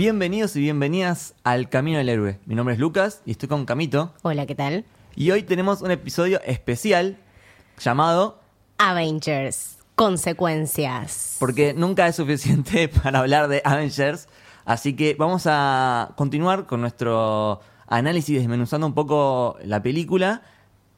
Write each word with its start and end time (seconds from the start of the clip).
Bienvenidos 0.00 0.56
y 0.56 0.60
bienvenidas 0.60 1.34
al 1.44 1.68
Camino 1.68 1.98
del 1.98 2.08
Héroe. 2.08 2.38
Mi 2.46 2.54
nombre 2.54 2.72
es 2.72 2.80
Lucas 2.80 3.20
y 3.26 3.32
estoy 3.32 3.50
con 3.50 3.66
Camito. 3.66 4.14
Hola, 4.22 4.46
¿qué 4.46 4.54
tal? 4.54 4.86
Y 5.14 5.30
hoy 5.30 5.42
tenemos 5.42 5.82
un 5.82 5.90
episodio 5.90 6.40
especial 6.40 7.18
llamado 7.78 8.40
Avengers. 8.78 9.76
Consecuencias. 9.96 11.36
Porque 11.38 11.74
nunca 11.74 12.08
es 12.08 12.16
suficiente 12.16 12.88
para 13.02 13.18
hablar 13.18 13.48
de 13.48 13.60
Avengers. 13.62 14.30
Así 14.64 14.96
que 14.96 15.16
vamos 15.18 15.42
a 15.44 16.14
continuar 16.16 16.64
con 16.64 16.80
nuestro 16.80 17.60
análisis 17.86 18.38
desmenuzando 18.38 18.86
un 18.86 18.94
poco 18.94 19.58
la 19.66 19.82
película. 19.82 20.40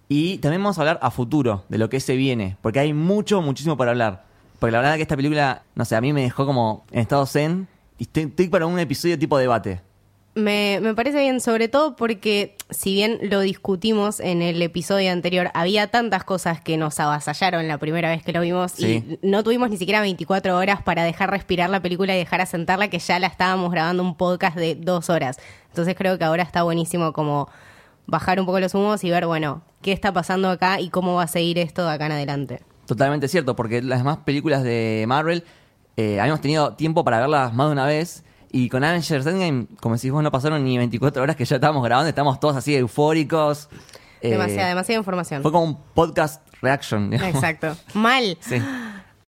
Y 0.08 0.38
también 0.38 0.62
vamos 0.62 0.78
a 0.78 0.82
hablar 0.82 1.00
a 1.02 1.10
futuro 1.10 1.64
de 1.68 1.78
lo 1.78 1.90
que 1.90 1.98
se 1.98 2.14
viene. 2.14 2.56
Porque 2.62 2.78
hay 2.78 2.92
mucho, 2.92 3.42
muchísimo 3.42 3.76
para 3.76 3.90
hablar. 3.90 4.26
Porque 4.60 4.70
la 4.70 4.78
verdad 4.78 4.94
que 4.94 5.02
esta 5.02 5.16
película, 5.16 5.64
no 5.74 5.84
sé, 5.84 5.96
a 5.96 6.00
mí 6.00 6.12
me 6.12 6.22
dejó 6.22 6.46
como 6.46 6.86
en 6.92 7.00
estado 7.00 7.26
zen. 7.26 7.66
Y 8.02 8.08
estoy, 8.20 8.48
para 8.48 8.66
un 8.66 8.80
episodio 8.80 9.16
tipo 9.16 9.38
debate. 9.38 9.80
Me, 10.34 10.80
me 10.82 10.92
parece 10.92 11.20
bien, 11.20 11.40
sobre 11.40 11.68
todo 11.68 11.94
porque, 11.94 12.56
si 12.70 12.94
bien 12.94 13.18
lo 13.22 13.38
discutimos 13.38 14.18
en 14.18 14.42
el 14.42 14.60
episodio 14.60 15.12
anterior, 15.12 15.50
había 15.54 15.86
tantas 15.86 16.24
cosas 16.24 16.60
que 16.60 16.76
nos 16.76 16.98
avasallaron 16.98 17.68
la 17.68 17.78
primera 17.78 18.08
vez 18.10 18.24
que 18.24 18.32
lo 18.32 18.40
vimos 18.40 18.72
Sí. 18.72 19.18
y 19.22 19.26
no 19.28 19.44
tuvimos 19.44 19.70
ni 19.70 19.76
siquiera 19.76 20.00
24 20.00 20.56
horas 20.56 20.82
para 20.82 21.04
dejar 21.04 21.30
respirar 21.30 21.70
la 21.70 21.80
película 21.80 22.16
y 22.16 22.18
dejar 22.18 22.40
asentarla, 22.40 22.88
que 22.90 22.98
ya 22.98 23.20
la 23.20 23.28
estábamos 23.28 23.70
grabando 23.70 24.02
un 24.02 24.16
podcast 24.16 24.56
de 24.56 24.74
dos 24.74 25.08
horas. 25.08 25.36
Entonces 25.68 25.94
creo 25.96 26.18
que 26.18 26.24
ahora 26.24 26.42
está 26.42 26.64
buenísimo 26.64 27.12
como 27.12 27.48
bajar 28.06 28.40
un 28.40 28.46
poco 28.46 28.58
los 28.58 28.74
humos 28.74 29.04
y 29.04 29.10
ver, 29.10 29.26
bueno, 29.26 29.62
qué 29.80 29.92
está 29.92 30.12
pasando 30.12 30.50
acá 30.50 30.80
y 30.80 30.88
cómo 30.88 31.14
va 31.14 31.22
a 31.24 31.28
seguir 31.28 31.56
esto 31.60 31.86
de 31.86 31.92
acá 31.92 32.06
en 32.06 32.12
adelante. 32.12 32.62
Totalmente 32.86 33.28
cierto, 33.28 33.54
porque 33.54 33.80
las 33.80 34.00
demás 34.00 34.18
películas 34.24 34.64
de 34.64 35.04
Marvel 35.06 35.44
eh, 35.96 36.20
habíamos 36.20 36.40
tenido 36.40 36.74
tiempo 36.74 37.04
para 37.04 37.20
verlas 37.20 37.52
más 37.54 37.68
de 37.68 37.72
una 37.72 37.86
vez. 37.86 38.24
Y 38.50 38.68
con 38.68 38.84
Avengers 38.84 39.26
Endgame, 39.26 39.66
como 39.80 39.94
decís 39.94 40.10
vos, 40.12 40.22
no 40.22 40.30
pasaron 40.30 40.62
ni 40.62 40.76
24 40.76 41.22
horas 41.22 41.36
que 41.36 41.44
ya 41.46 41.56
estábamos 41.56 41.82
grabando, 41.82 42.08
estábamos 42.10 42.38
todos 42.38 42.54
así 42.56 42.74
eufóricos. 42.76 43.70
Eh, 44.20 44.30
demasiada, 44.30 44.68
demasiada 44.68 44.98
información. 44.98 45.40
Fue 45.42 45.50
como 45.50 45.64
un 45.64 45.78
podcast 45.94 46.46
reaction. 46.60 47.10
digamos. 47.10 47.34
Exacto. 47.34 47.76
Mal. 47.94 48.36
Sí. 48.40 48.62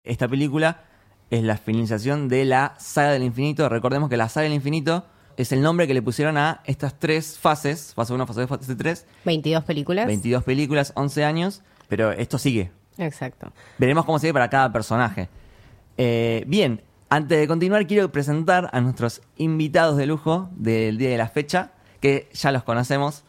Esta 0.04 0.28
película 0.28 0.82
es 1.30 1.44
la 1.44 1.58
finalización 1.58 2.30
de 2.30 2.46
la 2.46 2.76
saga 2.78 3.12
del 3.12 3.24
infinito. 3.24 3.68
Recordemos 3.68 4.10
que 4.10 4.18
la 4.18 4.30
saga 4.30 4.44
del 4.46 4.54
infinito 4.54 5.06
es 5.36 5.52
el 5.52 5.62
nombre 5.62 5.88
que 5.88 5.94
le 5.94 6.02
pusieron 6.02 6.38
a 6.38 6.62
estas 6.66 6.98
tres 6.98 7.38
fases, 7.38 7.94
fase 7.94 8.14
1, 8.14 8.26
fase 8.26 8.42
2, 8.42 8.50
fase 8.50 8.76
3, 8.76 9.06
22 9.26 9.64
películas. 9.64 10.08
22 10.08 10.44
películas, 10.44 10.94
11 10.96 11.26
años, 11.26 11.62
pero 11.90 12.12
esto 12.12 12.38
sigue. 12.38 12.72
Exacto. 12.98 13.52
Veremos 13.78 14.06
cómo 14.06 14.20
sigue 14.20 14.34
para 14.34 14.50
cada 14.50 14.72
personaje. 14.72 15.28
Eh, 15.98 16.44
bien, 16.48 16.82
antes 17.10 17.40
de 17.40 17.48
continuar, 17.48 17.88
quiero 17.88 18.12
presentar 18.12 18.70
a 18.72 18.82
nuestros 18.82 19.22
invitados 19.38 19.98
de 19.98 20.06
lujo 20.06 20.50
del 20.56 20.98
día 20.98 21.10
de 21.10 21.18
la 21.18 21.28
fecha, 21.28 21.72
que 22.02 22.30
ya 22.34 22.52
los 22.52 22.64
conocemos. 22.64 23.24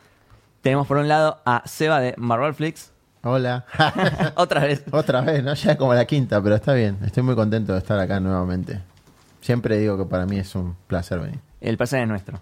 Tenemos 0.63 0.87
por 0.87 0.99
un 0.99 1.09
lado 1.09 1.41
a 1.45 1.63
Seba 1.67 2.01
de 2.01 2.15
Marvel 2.17 2.55
Flix. 2.55 2.93
Hola. 3.23 3.65
Otra 4.37 4.63
vez. 4.63 4.85
Otra 4.91 5.21
vez, 5.23 5.43
¿no? 5.43 5.55
Ya 5.55 5.73
es 5.73 5.79
como 5.79 5.95
la 5.95 6.05
quinta, 6.05 6.43
pero 6.43 6.55
está 6.55 6.75
bien. 6.75 6.99
Estoy 7.05 7.23
muy 7.23 7.35
contento 7.35 7.73
de 7.73 7.79
estar 7.79 7.99
acá 7.99 8.21
nuevamente. 8.21 8.81
Siempre 9.41 9.79
digo 9.79 9.97
que 9.97 10.05
para 10.05 10.27
mí 10.27 10.39
es 10.39 10.55
un 10.55 10.77
placer 10.87 11.21
venir. 11.21 11.39
El 11.61 11.77
placer 11.77 12.03
es 12.03 12.09
nuestro. 12.09 12.41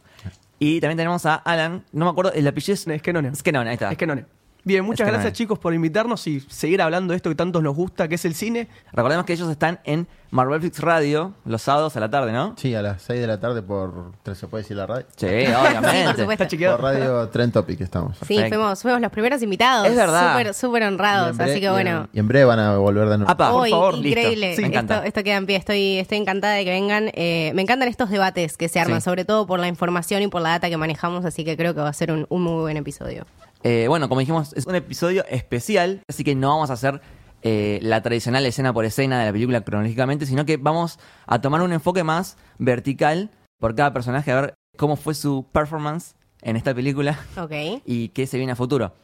Y 0.58 0.80
también 0.80 0.96
tenemos 0.96 1.26
a 1.26 1.34
Alan, 1.34 1.84
no 1.92 2.06
me 2.06 2.10
acuerdo, 2.10 2.32
el 2.32 2.46
apellido 2.46 2.74
es... 2.74 2.86
Es 2.86 3.02
que 3.02 3.12
no, 3.12 3.20
no. 3.20 3.28
Es 3.28 3.42
que 3.42 3.52
no, 3.52 3.60
ahí 3.60 3.74
está. 3.74 3.90
Es 3.92 3.98
que 3.98 4.06
no, 4.06 4.14
no. 4.14 4.22
Bien, 4.66 4.84
muchas 4.84 5.06
gracias 5.06 5.32
chicos 5.32 5.60
por 5.60 5.72
invitarnos 5.74 6.26
y 6.26 6.40
seguir 6.40 6.82
hablando 6.82 7.12
de 7.12 7.16
esto 7.18 7.28
que 7.30 7.36
tanto 7.36 7.62
nos 7.62 7.76
gusta, 7.76 8.08
que 8.08 8.16
es 8.16 8.24
el 8.24 8.34
cine. 8.34 8.66
Recordemos 8.92 9.24
que 9.24 9.32
ellos 9.32 9.48
están 9.48 9.78
en 9.84 10.08
Marvel 10.32 10.58
Flix 10.60 10.80
Radio 10.80 11.34
los 11.44 11.62
sábados 11.62 11.96
a 11.96 12.00
la 12.00 12.10
tarde, 12.10 12.32
¿no? 12.32 12.54
Sí, 12.58 12.74
a 12.74 12.82
las 12.82 13.00
6 13.02 13.20
de 13.20 13.26
la 13.28 13.38
tarde 13.38 13.62
por... 13.62 14.10
¿Se 14.34 14.48
puede 14.48 14.64
decir 14.64 14.76
la 14.76 14.86
radio? 14.86 15.06
Sí, 15.16 15.26
Sí, 15.46 15.46
por 15.52 15.60
obviamente. 15.68 16.08
supuesto. 16.10 16.32
Está 16.32 16.48
chequeado. 16.48 16.76
Por 16.78 16.84
radio 16.84 17.28
Trend 17.28 17.52
Topic 17.52 17.80
estamos. 17.80 18.16
Sí, 18.18 18.34
Perfecto. 18.34 18.56
fuimos, 18.56 18.82
fuimos 18.82 19.00
los 19.00 19.12
primeros 19.12 19.40
invitados. 19.40 19.86
Es 19.86 19.94
verdad. 19.94 20.32
Súper, 20.32 20.54
súper 20.54 20.82
Y 20.82 20.86
honrados. 20.86 21.36
en 21.38 21.42
Así 21.42 21.52
que 21.54 21.60
y 21.60 21.66
en- 21.66 21.72
bueno. 21.72 22.08
Y 22.12 22.18
en 22.18 22.26
breve 22.26 22.44
van 22.46 22.58
a 22.58 22.76
volver 22.76 23.08
de 23.08 23.18
nuevo. 23.18 23.30
Apa, 23.30 23.52
por 23.52 23.68
favor, 23.68 23.94
listo. 23.94 24.08
increíble. 24.08 24.56
Sí, 24.56 24.62
me 24.62 24.66
encanta. 24.68 24.94
Esto, 24.96 25.06
esto 25.06 25.22
queda 25.22 25.36
en 25.36 25.46
pie. 25.46 25.56
Estoy, 25.56 25.98
estoy 25.98 26.18
encantada 26.18 26.54
de 26.54 26.64
que 26.64 26.70
vengan. 26.70 27.10
Eh, 27.14 27.52
me 27.54 27.62
encantan 27.62 27.86
estos 27.86 28.10
debates 28.10 28.56
que 28.56 28.68
se 28.68 28.80
arman, 28.80 29.00
Sí. 29.00 29.04
sobre 29.04 29.24
todo 29.24 29.46
por 29.46 29.60
la 29.60 29.68
información 29.68 30.22
y 30.22 30.26
por 30.26 30.42
la 30.42 30.48
data 30.48 30.68
que 30.68 30.76
manejamos. 30.76 31.24
Así 31.24 31.44
que 31.44 31.56
creo 31.56 31.72
que 31.72 31.82
va 31.82 31.88
a 31.88 31.92
ser 31.92 32.10
un, 32.10 32.26
un 32.30 32.42
muy 32.42 32.62
buen 32.62 32.76
episodio. 32.76 33.26
Eh, 33.62 33.86
bueno, 33.88 34.08
como 34.08 34.20
dijimos, 34.20 34.52
es 34.54 34.66
un 34.66 34.74
episodio 34.74 35.24
especial, 35.28 36.02
así 36.08 36.24
que 36.24 36.34
no 36.34 36.48
vamos 36.48 36.70
a 36.70 36.74
hacer 36.74 37.00
eh, 37.42 37.78
la 37.82 38.02
tradicional 38.02 38.44
escena 38.46 38.72
por 38.72 38.84
escena 38.84 39.20
de 39.20 39.26
la 39.26 39.32
película 39.32 39.60
cronológicamente, 39.62 40.26
sino 40.26 40.44
que 40.44 40.56
vamos 40.56 40.98
a 41.26 41.40
tomar 41.40 41.62
un 41.62 41.72
enfoque 41.72 42.04
más 42.04 42.36
vertical 42.58 43.30
por 43.58 43.74
cada 43.74 43.92
personaje, 43.92 44.32
a 44.32 44.40
ver 44.40 44.54
cómo 44.76 44.96
fue 44.96 45.14
su 45.14 45.46
performance 45.52 46.14
en 46.42 46.56
esta 46.56 46.74
película 46.74 47.18
y 47.84 48.08
qué 48.08 48.26
se 48.26 48.36
viene 48.36 48.52
a 48.52 48.56
futuro. 48.56 48.94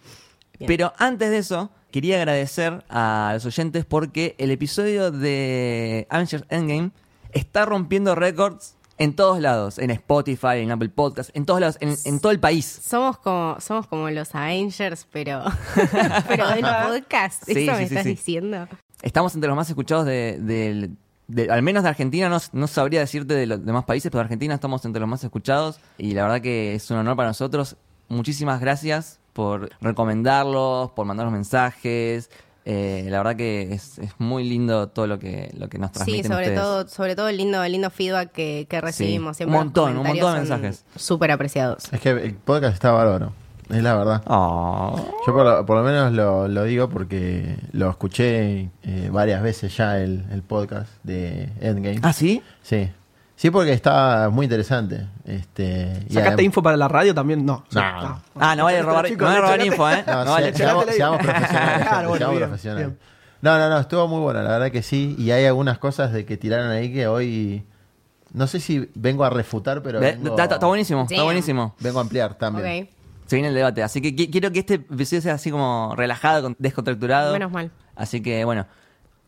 Bien. 0.59 0.67
Pero 0.67 0.93
antes 0.99 1.31
de 1.31 1.39
eso, 1.39 1.71
quería 1.91 2.17
agradecer 2.17 2.85
a 2.89 3.31
los 3.35 3.47
oyentes 3.47 3.85
porque 3.85 4.35
el 4.39 4.51
episodio 4.51 5.11
de 5.11 6.07
Avengers 6.11 6.45
Endgame 6.49 6.91
está 7.33 7.65
rompiendo 7.65 8.15
récords 8.15 8.77
en 9.03 9.15
todos 9.17 9.41
lados, 9.41 9.79
en 9.79 9.91
Spotify, 9.91 10.59
en 10.59 10.71
Apple 10.71 10.89
Podcasts, 10.91 11.33
en 11.35 11.45
todos 11.45 11.61
lados, 11.61 11.77
en, 11.81 11.95
en 12.05 12.21
todo 12.21 12.31
el 12.33 12.39
país. 12.41 12.67
Somos 12.85 13.19
como, 13.19 13.57
somos 13.61 13.87
como 13.87 14.09
los 14.11 14.35
Avengers, 14.35 15.07
pero, 15.11 15.43
pero 16.29 16.49
del 16.49 16.61
podcast. 16.65 17.43
Sí, 17.45 17.53
¿Eso 17.53 17.61
sí, 17.61 17.67
me 17.71 17.77
sí, 17.79 17.83
estás 17.85 18.05
diciendo? 18.05 18.69
Estamos 19.03 19.35
entre 19.35 19.49
los 19.49 19.57
más 19.57 19.69
escuchados 19.69 20.07
de, 20.07 20.39
del- 20.41 20.97
de- 21.27 21.51
al 21.51 21.63
menos 21.63 21.83
de 21.83 21.89
Argentina, 21.89 22.29
no, 22.29 22.39
no 22.53 22.67
sabría 22.67 23.01
decirte 23.01 23.35
de 23.35 23.47
los 23.47 23.65
demás 23.65 23.85
países, 23.85 24.11
pero 24.11 24.21
de 24.21 24.25
Argentina 24.27 24.55
estamos 24.55 24.85
entre 24.85 25.01
los 25.01 25.09
más 25.09 25.25
escuchados 25.25 25.81
y 25.99 26.13
la 26.15 26.23
verdad 26.23 26.41
que 26.41 26.75
es 26.75 26.91
un 26.91 26.99
honor 26.99 27.17
para 27.17 27.29
nosotros. 27.29 27.77
Muchísimas 28.09 28.61
gracias 28.61 29.19
por 29.33 29.71
recomendarlos, 29.81 30.91
por 30.93 31.07
mandarnos 31.07 31.33
mensajes. 31.33 32.31
Eh, 32.65 33.07
la 33.09 33.19
verdad 33.19 33.35
que 33.37 33.73
es, 33.73 33.99
es 33.99 34.13
muy 34.19 34.45
lindo 34.49 34.87
todo 34.89 35.07
lo 35.09 35.19
que, 35.19 35.53
lo 35.59 35.69
que 35.69 35.79
nos 35.79 35.89
Sí, 35.91 35.95
transmiten 35.95 36.31
sobre 36.31 36.45
ustedes. 36.47 36.61
todo, 36.61 36.89
sobre 36.89 37.17
todo 37.17 37.29
el 37.29 37.37
lindo, 37.37 37.63
el 37.65 37.73
lindo 37.73 37.91
feedback 37.91 38.31
que, 38.33 38.67
que 38.71 38.81
recibimos. 38.81 39.41
Un 39.41 39.51
montón, 39.51 39.97
un 39.99 40.07
montón 40.07 40.35
de 40.35 40.39
mensajes. 40.41 40.85
Súper 40.97 41.31
apreciados. 41.33 41.93
Es 41.93 42.01
que 42.01 42.11
el 42.11 42.35
podcast 42.35 42.75
está 42.75 42.93
bárbaro. 42.93 43.33
Es 43.71 43.83
la 43.83 43.95
verdad. 43.97 44.23
Oh. 44.27 44.95
Yo 45.27 45.33
por 45.33 45.45
lo, 45.45 45.65
por 45.67 45.79
lo 45.79 45.83
menos 45.83 46.13
lo, 46.13 46.47
lo 46.47 46.65
digo 46.65 46.89
porque 46.91 47.57
lo 47.73 47.89
escuché 47.91 48.69
eh, 48.83 49.09
varias 49.11 49.43
veces 49.43 49.75
ya 49.77 49.99
el, 49.99 50.25
el 50.31 50.43
podcast 50.43 50.91
de 51.05 51.49
Endgame. 51.61 52.01
¿Ah, 52.03 52.13
sí? 52.13 52.43
Sí. 52.63 52.91
Sí, 53.43 53.51
porque 53.51 53.73
está 53.73 54.29
muy 54.31 54.45
interesante. 54.47 55.09
Este, 55.25 56.07
¿Sacaste 56.09 56.45
info 56.45 56.63
para 56.63 56.77
la 56.77 56.87
radio 56.87 57.13
también? 57.13 57.45
No. 57.45 57.65
No. 57.73 58.23
Ah, 58.37 58.55
no 58.55 58.63
vale 58.67 58.81
robar, 58.83 59.05
Chicos, 59.07 59.19
no 59.23 59.27
vale 59.27 59.41
robar 59.41 59.67
info, 59.67 59.91
¿eh? 59.91 60.05
No, 60.07 60.25
No 60.25 60.31
vale. 60.31 60.53
se- 60.53 60.59
seamos, 60.59 60.85
profesionales. 60.85 61.89
Claro, 61.89 62.09
bueno, 62.09 62.19
seamos 62.19 62.37
bien, 62.37 62.49
profesionales. 62.49 62.87
bien. 62.87 62.99
No, 63.41 63.59
no, 63.59 63.69
no, 63.69 63.81
estuvo 63.81 64.07
muy 64.07 64.21
bueno, 64.21 64.43
la 64.45 64.51
verdad 64.51 64.71
que 64.71 64.85
sí. 64.85 65.17
Y 65.19 65.33
hay 65.33 65.45
algunas 65.47 65.79
cosas 65.79 66.13
de 66.13 66.25
que 66.25 66.37
tiraron 66.37 66.71
ahí 66.71 66.93
que 66.93 67.09
hoy. 67.09 67.65
No 68.33 68.47
sé 68.47 68.61
si 68.61 68.89
vengo 68.95 69.25
a 69.25 69.31
refutar, 69.31 69.83
pero. 69.83 69.99
Vengo, 69.99 70.39
Está, 70.41 70.59
buenísimo, 70.65 71.03
está 71.11 71.25
buenísimo. 71.25 71.75
Vengo 71.81 71.99
a 71.99 72.03
ampliar 72.03 72.35
también. 72.37 72.89
Se 73.27 73.35
viene 73.35 73.49
el 73.49 73.55
debate. 73.57 73.83
Así 73.83 74.01
que 74.01 74.15
qui- 74.15 74.31
quiero 74.31 74.53
que 74.53 74.61
este 74.61 74.75
episodio 74.75 75.21
sea 75.21 75.35
así 75.35 75.51
como 75.51 75.95
relajado, 75.97 76.43
con- 76.43 76.57
descontracturado. 76.61 77.33
menos 77.33 77.51
mal. 77.51 77.73
Así 77.97 78.21
que 78.23 78.45
bueno. 78.45 78.69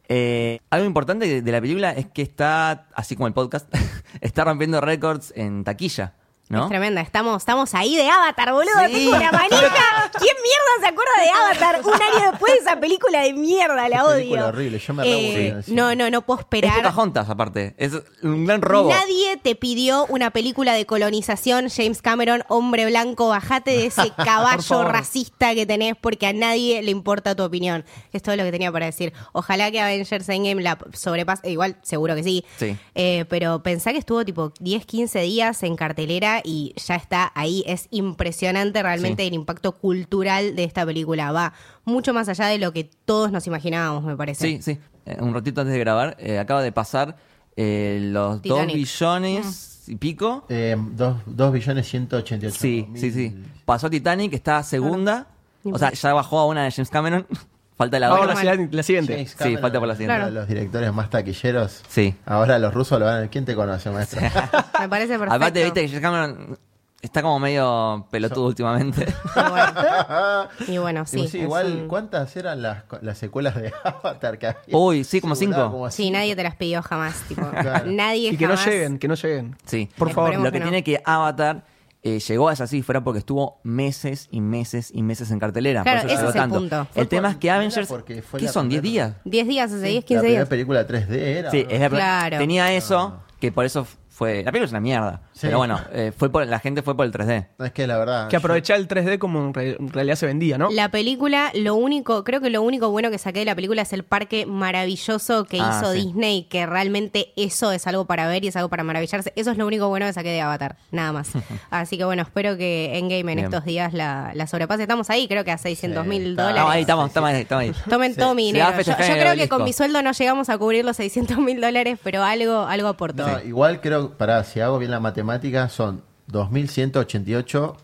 Eh, 0.06 0.60
algo 0.68 0.84
importante 0.86 1.26
de- 1.26 1.40
de 1.40 1.50
la 1.52 1.62
película 1.62 1.90
es 1.92 2.04
que 2.06 2.20
está, 2.20 2.88
así 2.94 3.16
como 3.16 3.26
el 3.26 3.32
podcast, 3.32 3.66
está 4.20 4.44
rompiendo 4.44 4.80
récords 4.80 5.32
en 5.36 5.64
taquilla. 5.64 6.14
¿No? 6.48 6.64
Es 6.64 6.68
tremenda. 6.68 7.00
Estamos, 7.00 7.42
estamos 7.42 7.74
ahí 7.74 7.96
de 7.96 8.08
Avatar, 8.08 8.52
boludo. 8.52 8.72
Sí. 8.86 8.92
Tengo 8.92 9.16
una 9.16 9.32
manija. 9.32 10.10
¿Quién 10.18 10.36
mierda 10.42 10.80
se 10.80 10.86
acuerda 10.86 11.12
de 11.22 11.30
Avatar 11.30 11.80
un 11.84 11.94
año 11.94 12.30
después 12.30 12.52
de 12.52 12.58
esa 12.58 12.78
película 12.78 13.20
de 13.22 13.32
mierda? 13.32 13.88
La 13.88 14.04
odio. 14.04 14.16
película 14.16 14.46
horrible, 14.46 14.78
yo 14.78 14.94
me 14.94 15.02
Eh. 15.06 15.62
No, 15.68 15.94
no, 15.94 16.10
no 16.10 16.22
puedo 16.22 16.40
Es 16.40 16.44
esperar. 16.44 16.76
Pocahontas, 16.76 17.28
aparte. 17.28 17.74
Es 17.78 17.92
un 18.22 18.44
gran 18.44 18.62
robo. 18.62 18.90
Nadie 18.90 19.36
te 19.38 19.54
pidió 19.54 20.06
una 20.06 20.30
película 20.30 20.74
de 20.74 20.86
colonización, 20.86 21.68
James 21.68 22.02
Cameron, 22.02 22.44
hombre 22.48 22.86
blanco, 22.86 23.28
bajate 23.28 23.70
de 23.72 23.86
ese 23.86 24.10
caballo 24.16 24.84
racista 24.84 25.54
que 25.54 25.66
tenés 25.66 25.94
porque 26.00 26.26
a 26.26 26.32
nadie 26.32 26.82
le 26.82 26.90
importa 26.90 27.34
tu 27.34 27.42
opinión. 27.42 27.84
Es 28.12 28.22
todo 28.22 28.36
lo 28.36 28.44
que 28.44 28.52
tenía 28.52 28.70
para 28.70 28.86
decir. 28.86 29.12
Ojalá 29.32 29.70
que 29.70 29.80
Avengers 29.80 30.28
Endgame 30.28 30.62
la 30.62 30.78
sobrepase, 30.92 31.50
igual 31.50 31.76
seguro 31.82 32.14
que 32.14 32.22
sí. 32.22 32.44
Sí. 32.58 32.76
Eh, 32.94 33.24
pero 33.28 33.62
pensá 33.62 33.92
que 33.92 33.98
estuvo 33.98 34.24
tipo 34.24 34.52
10, 34.60 34.86
15 34.86 35.20
días 35.20 35.62
en 35.62 35.76
cartelera 35.76 36.33
y 36.44 36.74
ya 36.76 36.96
está 36.96 37.30
ahí. 37.34 37.62
Es 37.66 37.88
impresionante 37.90 38.82
realmente 38.82 39.22
Sí. 39.22 39.28
el 39.28 39.34
impacto 39.34 39.72
cultural 39.72 40.56
de 40.56 40.64
esta 40.64 40.84
película. 40.86 41.30
Va 41.32 41.52
mucho 41.84 42.12
más 42.14 42.28
allá 42.28 42.46
de 42.46 42.58
lo 42.58 42.72
que 42.72 42.88
todos 43.04 43.30
nos 43.30 43.46
imaginábamos, 43.46 44.04
me 44.04 44.16
parece. 44.16 44.46
Sí, 44.46 44.62
sí. 44.62 44.78
Eh, 45.06 45.16
un 45.20 45.34
ratito 45.34 45.60
antes 45.60 45.72
de 45.74 45.78
grabar, 45.80 46.16
eh, 46.18 46.38
acaba 46.38 46.62
de 46.62 46.72
pasar 46.72 47.16
eh, 47.56 48.00
los 48.02 48.42
Titanic. 48.42 48.66
2 48.66 48.74
billones 48.74 49.84
y 49.86 49.96
pico. 49.96 50.44
Eh, 50.48 50.76
dos, 50.92 51.18
dos 51.26 51.52
billones 51.52 51.86
188 51.88 52.56
Sí, 52.58 52.86
mil. 52.90 53.00
sí, 53.00 53.10
sí. 53.12 53.36
Pasó 53.64 53.88
Titanic, 53.90 54.32
está 54.32 54.62
segunda. 54.62 55.28
O 55.64 55.78
sea, 55.78 55.92
ya 55.92 56.12
bajó 56.12 56.38
a 56.40 56.46
una 56.46 56.64
de 56.64 56.70
James 56.70 56.90
Cameron. 56.90 57.26
Falta 57.76 57.98
la 57.98 58.06
Ahora 58.08 58.34
otra. 58.34 58.44
la, 58.56 58.68
la 58.70 58.82
siguiente. 58.84 59.26
Sí, 59.26 59.56
falta 59.56 59.80
por 59.80 59.88
la 59.88 59.96
siguiente. 59.96 60.26
de 60.26 60.30
los 60.30 60.46
directores 60.46 60.92
más 60.92 61.10
taquilleros. 61.10 61.82
Sí. 61.88 62.14
Ahora 62.24 62.58
los 62.60 62.72
rusos 62.72 63.00
lo 63.00 63.06
van 63.06 63.24
a... 63.24 63.28
¿Quién 63.28 63.44
te 63.44 63.54
conoce, 63.56 63.90
maestro? 63.90 64.20
Me 64.80 64.88
parece 64.88 65.14
perfecto. 65.18 65.34
Aparte, 65.34 65.64
viste 65.64 65.80
que 65.82 65.88
James 65.88 66.00
Cameron 66.02 66.58
está 67.02 67.20
como 67.20 67.38
medio 67.40 68.06
pelotudo 68.10 68.46
últimamente. 68.46 69.06
Y 69.36 69.50
bueno, 69.50 70.48
y 70.68 70.78
bueno, 70.78 71.06
sí. 71.06 71.20
Y 71.20 71.28
sí, 71.28 71.38
igual, 71.40 71.72
un- 71.82 71.88
¿cuántas 71.88 72.34
eran 72.36 72.62
las, 72.62 72.84
las 73.02 73.18
secuelas 73.18 73.56
de 73.56 73.72
Avatar 73.84 74.38
que 74.38 74.46
había? 74.48 74.60
Uy, 74.76 75.02
sí, 75.04 75.20
como 75.20 75.34
cinco. 75.34 75.70
como 75.70 75.90
Sí, 75.90 76.04
cinco. 76.04 76.18
nadie 76.18 76.36
te 76.36 76.42
las 76.44 76.54
pidió 76.56 76.80
jamás. 76.82 77.22
Tipo, 77.28 77.48
Claro. 77.50 77.86
Nadie 77.90 78.30
Y 78.30 78.36
que 78.36 78.46
no 78.46 78.54
jamás- 78.56 78.66
lleguen, 78.66 78.98
que 79.00 79.08
no 79.08 79.14
lleguen. 79.14 79.56
Sí. 79.66 79.90
Por 79.98 80.10
favor. 80.12 80.36
Lo 80.36 80.44
que 80.44 80.52
que 80.52 80.58
no. 80.60 80.64
tiene 80.66 80.84
que 80.84 81.02
Avatar 81.04 81.64
eh, 82.06 82.20
llegó 82.20 82.50
a 82.50 82.52
esa 82.52 82.66
cifra 82.66 83.02
porque 83.02 83.18
estuvo 83.20 83.60
meses 83.64 84.28
y 84.30 84.40
meses 84.42 84.90
y 84.92 85.02
meses 85.02 85.30
en 85.30 85.38
cartelera. 85.38 85.82
Claro, 85.82 86.02
por 86.02 86.10
eso 86.10 86.14
ese 86.14 86.22
llegó 86.22 86.28
es 86.30 86.34
el 86.36 86.40
tanto. 86.42 86.58
punto. 86.58 86.86
Fue 86.92 87.02
El 87.02 87.08
tema 87.08 87.30
es 87.30 87.36
que 87.38 87.50
Avengers. 87.50 87.88
porque 87.88 88.20
fue 88.22 88.40
¿Qué 88.40 88.46
la 88.46 88.52
son? 88.52 88.66
¿10 88.68 88.80
primera- 88.80 88.82
días? 89.08 89.14
10 89.24 89.48
días, 89.48 89.72
hace 89.72 89.82
10, 89.86 89.94
La 89.94 90.00
15 90.02 90.20
primera 90.20 90.38
días. 90.40 90.48
película 90.48 90.86
3D 90.86 91.38
era. 91.38 91.50
Sí, 91.50 91.64
¿no? 91.64 91.70
es 91.70 91.80
la- 91.80 91.88
Claro. 91.88 92.38
tenía 92.38 92.72
eso, 92.74 93.20
que 93.40 93.50
por 93.52 93.64
eso 93.64 93.86
fue. 94.14 94.44
La 94.44 94.52
película 94.52 94.66
es 94.66 94.70
una 94.70 94.80
mierda. 94.80 95.20
Sí. 95.32 95.40
Pero 95.42 95.58
bueno, 95.58 95.80
eh, 95.92 96.12
fue 96.16 96.30
por, 96.30 96.46
la 96.46 96.58
gente 96.60 96.82
fue 96.82 96.96
por 96.96 97.04
el 97.06 97.12
3D. 97.12 97.48
No, 97.58 97.64
es 97.64 97.72
que 97.72 97.86
la 97.86 97.98
verdad... 97.98 98.28
Que 98.28 98.34
yo- 98.34 98.38
aprovechar 98.38 98.76
el 98.78 98.86
3D 98.88 99.18
como 99.18 99.40
en, 99.46 99.54
re- 99.54 99.76
en 99.78 99.88
realidad 99.92 100.14
se 100.16 100.26
vendía, 100.26 100.56
¿no? 100.58 100.70
La 100.70 100.88
película, 100.90 101.50
lo 101.54 101.74
único, 101.74 102.22
creo 102.24 102.40
que 102.40 102.50
lo 102.50 102.62
único 102.62 102.90
bueno 102.90 103.10
que 103.10 103.18
saqué 103.18 103.40
de 103.40 103.44
la 103.44 103.54
película 103.54 103.82
es 103.82 103.92
el 103.92 104.04
parque 104.04 104.46
maravilloso 104.46 105.44
que 105.44 105.58
Ah, 105.60 105.78
hizo 105.80 105.92
sí. 105.92 106.06
Disney, 106.06 106.44
que 106.44 106.66
realmente 106.66 107.32
eso 107.36 107.72
es 107.72 107.86
algo 107.86 108.04
para 108.06 108.26
ver 108.28 108.44
y 108.44 108.48
es 108.48 108.56
algo 108.56 108.68
para 108.68 108.84
maravillarse. 108.84 109.32
Eso 109.36 109.50
es 109.50 109.58
lo 109.58 109.66
único 109.66 109.88
bueno 109.88 110.06
que 110.06 110.12
saqué 110.12 110.30
de 110.30 110.40
Avatar, 110.40 110.76
nada 110.90 111.12
más. 111.12 111.30
Así 111.70 111.96
que 111.98 112.04
bueno, 112.04 112.22
espero 112.22 112.56
que 112.56 112.96
Endgame 112.98 113.20
en 113.32 113.36
Bien. 113.36 113.38
estos 113.46 113.64
días 113.64 113.92
la, 113.94 114.30
la 114.34 114.46
sobrepase. 114.46 114.82
Estamos 114.82 115.10
ahí, 115.10 115.26
creo 115.28 115.44
que 115.44 115.50
a 115.52 115.58
600 115.58 116.06
mil 116.06 116.22
Sí, 116.22 116.34
dólares. 116.34 116.54
Estamos 116.56 116.72
ahí, 116.74 116.80
estamos, 116.82 117.06
estamos 117.08 117.30
ahí, 117.30 117.42
estamos 117.42 117.62
ahí. 117.62 117.72
Tomen 117.90 118.14
todo 118.16 118.34
mi 118.34 118.46
dinero. 118.46 118.66
Yo, 118.82 118.94
creo 118.96 119.34
que 119.34 119.48
con 119.48 119.64
mi 119.64 119.72
sueldo 119.72 120.02
no 120.02 120.12
llegamos 120.12 120.48
a 120.48 120.58
cubrir 120.58 120.84
los 120.84 120.96
600 120.96 121.38
mil 121.38 121.60
dólares, 121.60 121.98
pero 122.02 122.22
algo, 122.22 122.60
algo 122.66 122.88
aportó. 122.88 123.26
No, 123.26 123.40
igual 123.42 123.80
creo, 123.80 124.03
pará, 124.12 124.44
si 124.44 124.60
hago 124.60 124.78
bien 124.78 124.90
la 124.90 125.00
matemática, 125.00 125.68
son 125.68 126.02
2.188 126.30 127.76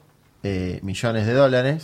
eh, 0.43 0.81
millones 0.83 1.27
de 1.27 1.35
dólares, 1.35 1.83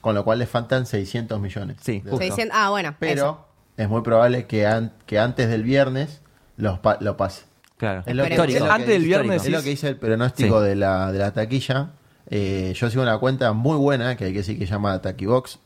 con 0.00 0.14
lo 0.14 0.24
cual 0.24 0.38
le 0.38 0.46
faltan 0.46 0.86
600 0.86 1.40
millones. 1.40 1.76
Sí, 1.80 1.92
de 1.94 1.98
justo. 2.00 2.10
dólares. 2.16 2.34
600 2.34 2.58
ah, 2.60 2.70
bueno. 2.70 2.94
Pero 2.98 3.12
eso. 3.22 3.46
es 3.76 3.88
muy 3.88 4.02
probable 4.02 4.46
que, 4.46 4.66
an- 4.66 4.92
que 5.06 5.18
antes 5.18 5.48
del 5.48 5.62
viernes 5.62 6.20
los 6.56 6.78
pa- 6.78 6.98
lo 7.00 7.16
pase. 7.16 7.44
Claro. 7.76 8.02
Es 8.06 8.14
lo 8.14 8.24
que- 8.24 8.32
es 8.34 8.38
lo 8.38 8.46
que 8.46 8.58
Antes 8.58 8.88
del 8.88 8.98
dice- 9.02 9.06
viernes 9.08 9.44
Es 9.44 9.50
lo 9.50 9.62
que 9.62 9.70
dice 9.70 9.88
el 9.88 9.96
pronóstico 9.96 10.60
Sí. 10.62 10.68
de, 10.68 10.76
la, 10.76 11.10
de 11.12 11.18
la 11.18 11.32
taquilla. 11.32 11.90
Eh, 12.30 12.72
yo 12.76 12.88
sigo 12.90 13.02
una 13.02 13.18
cuenta 13.18 13.52
muy 13.52 13.76
buena, 13.76 14.16
que 14.16 14.24
hay 14.26 14.32
que 14.32 14.38
decir 14.38 14.58
que 14.58 14.66
se 14.66 14.72
llama 14.72 15.00
Taquibox, 15.02 15.58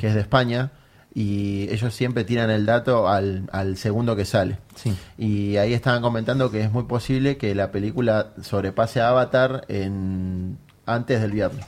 que 0.00 0.06
es 0.08 0.14
de 0.14 0.20
España, 0.20 0.70
y 1.14 1.68
ellos 1.70 1.94
siempre 1.94 2.24
tiran 2.24 2.50
el 2.50 2.66
dato 2.66 3.08
al, 3.08 3.48
al 3.52 3.76
segundo 3.76 4.16
que 4.16 4.24
sale. 4.24 4.58
Sí. 4.74 4.96
Y 5.16 5.56
ahí 5.56 5.72
estaban 5.72 6.02
comentando 6.02 6.50
que 6.50 6.62
es 6.62 6.72
muy 6.72 6.84
posible 6.84 7.36
que 7.36 7.54
la 7.54 7.70
película 7.70 8.32
sobrepase 8.42 9.00
a 9.00 9.10
Avatar 9.10 9.64
en 9.68 10.58
antes 10.86 11.20
del 11.20 11.30
viernes. 11.30 11.64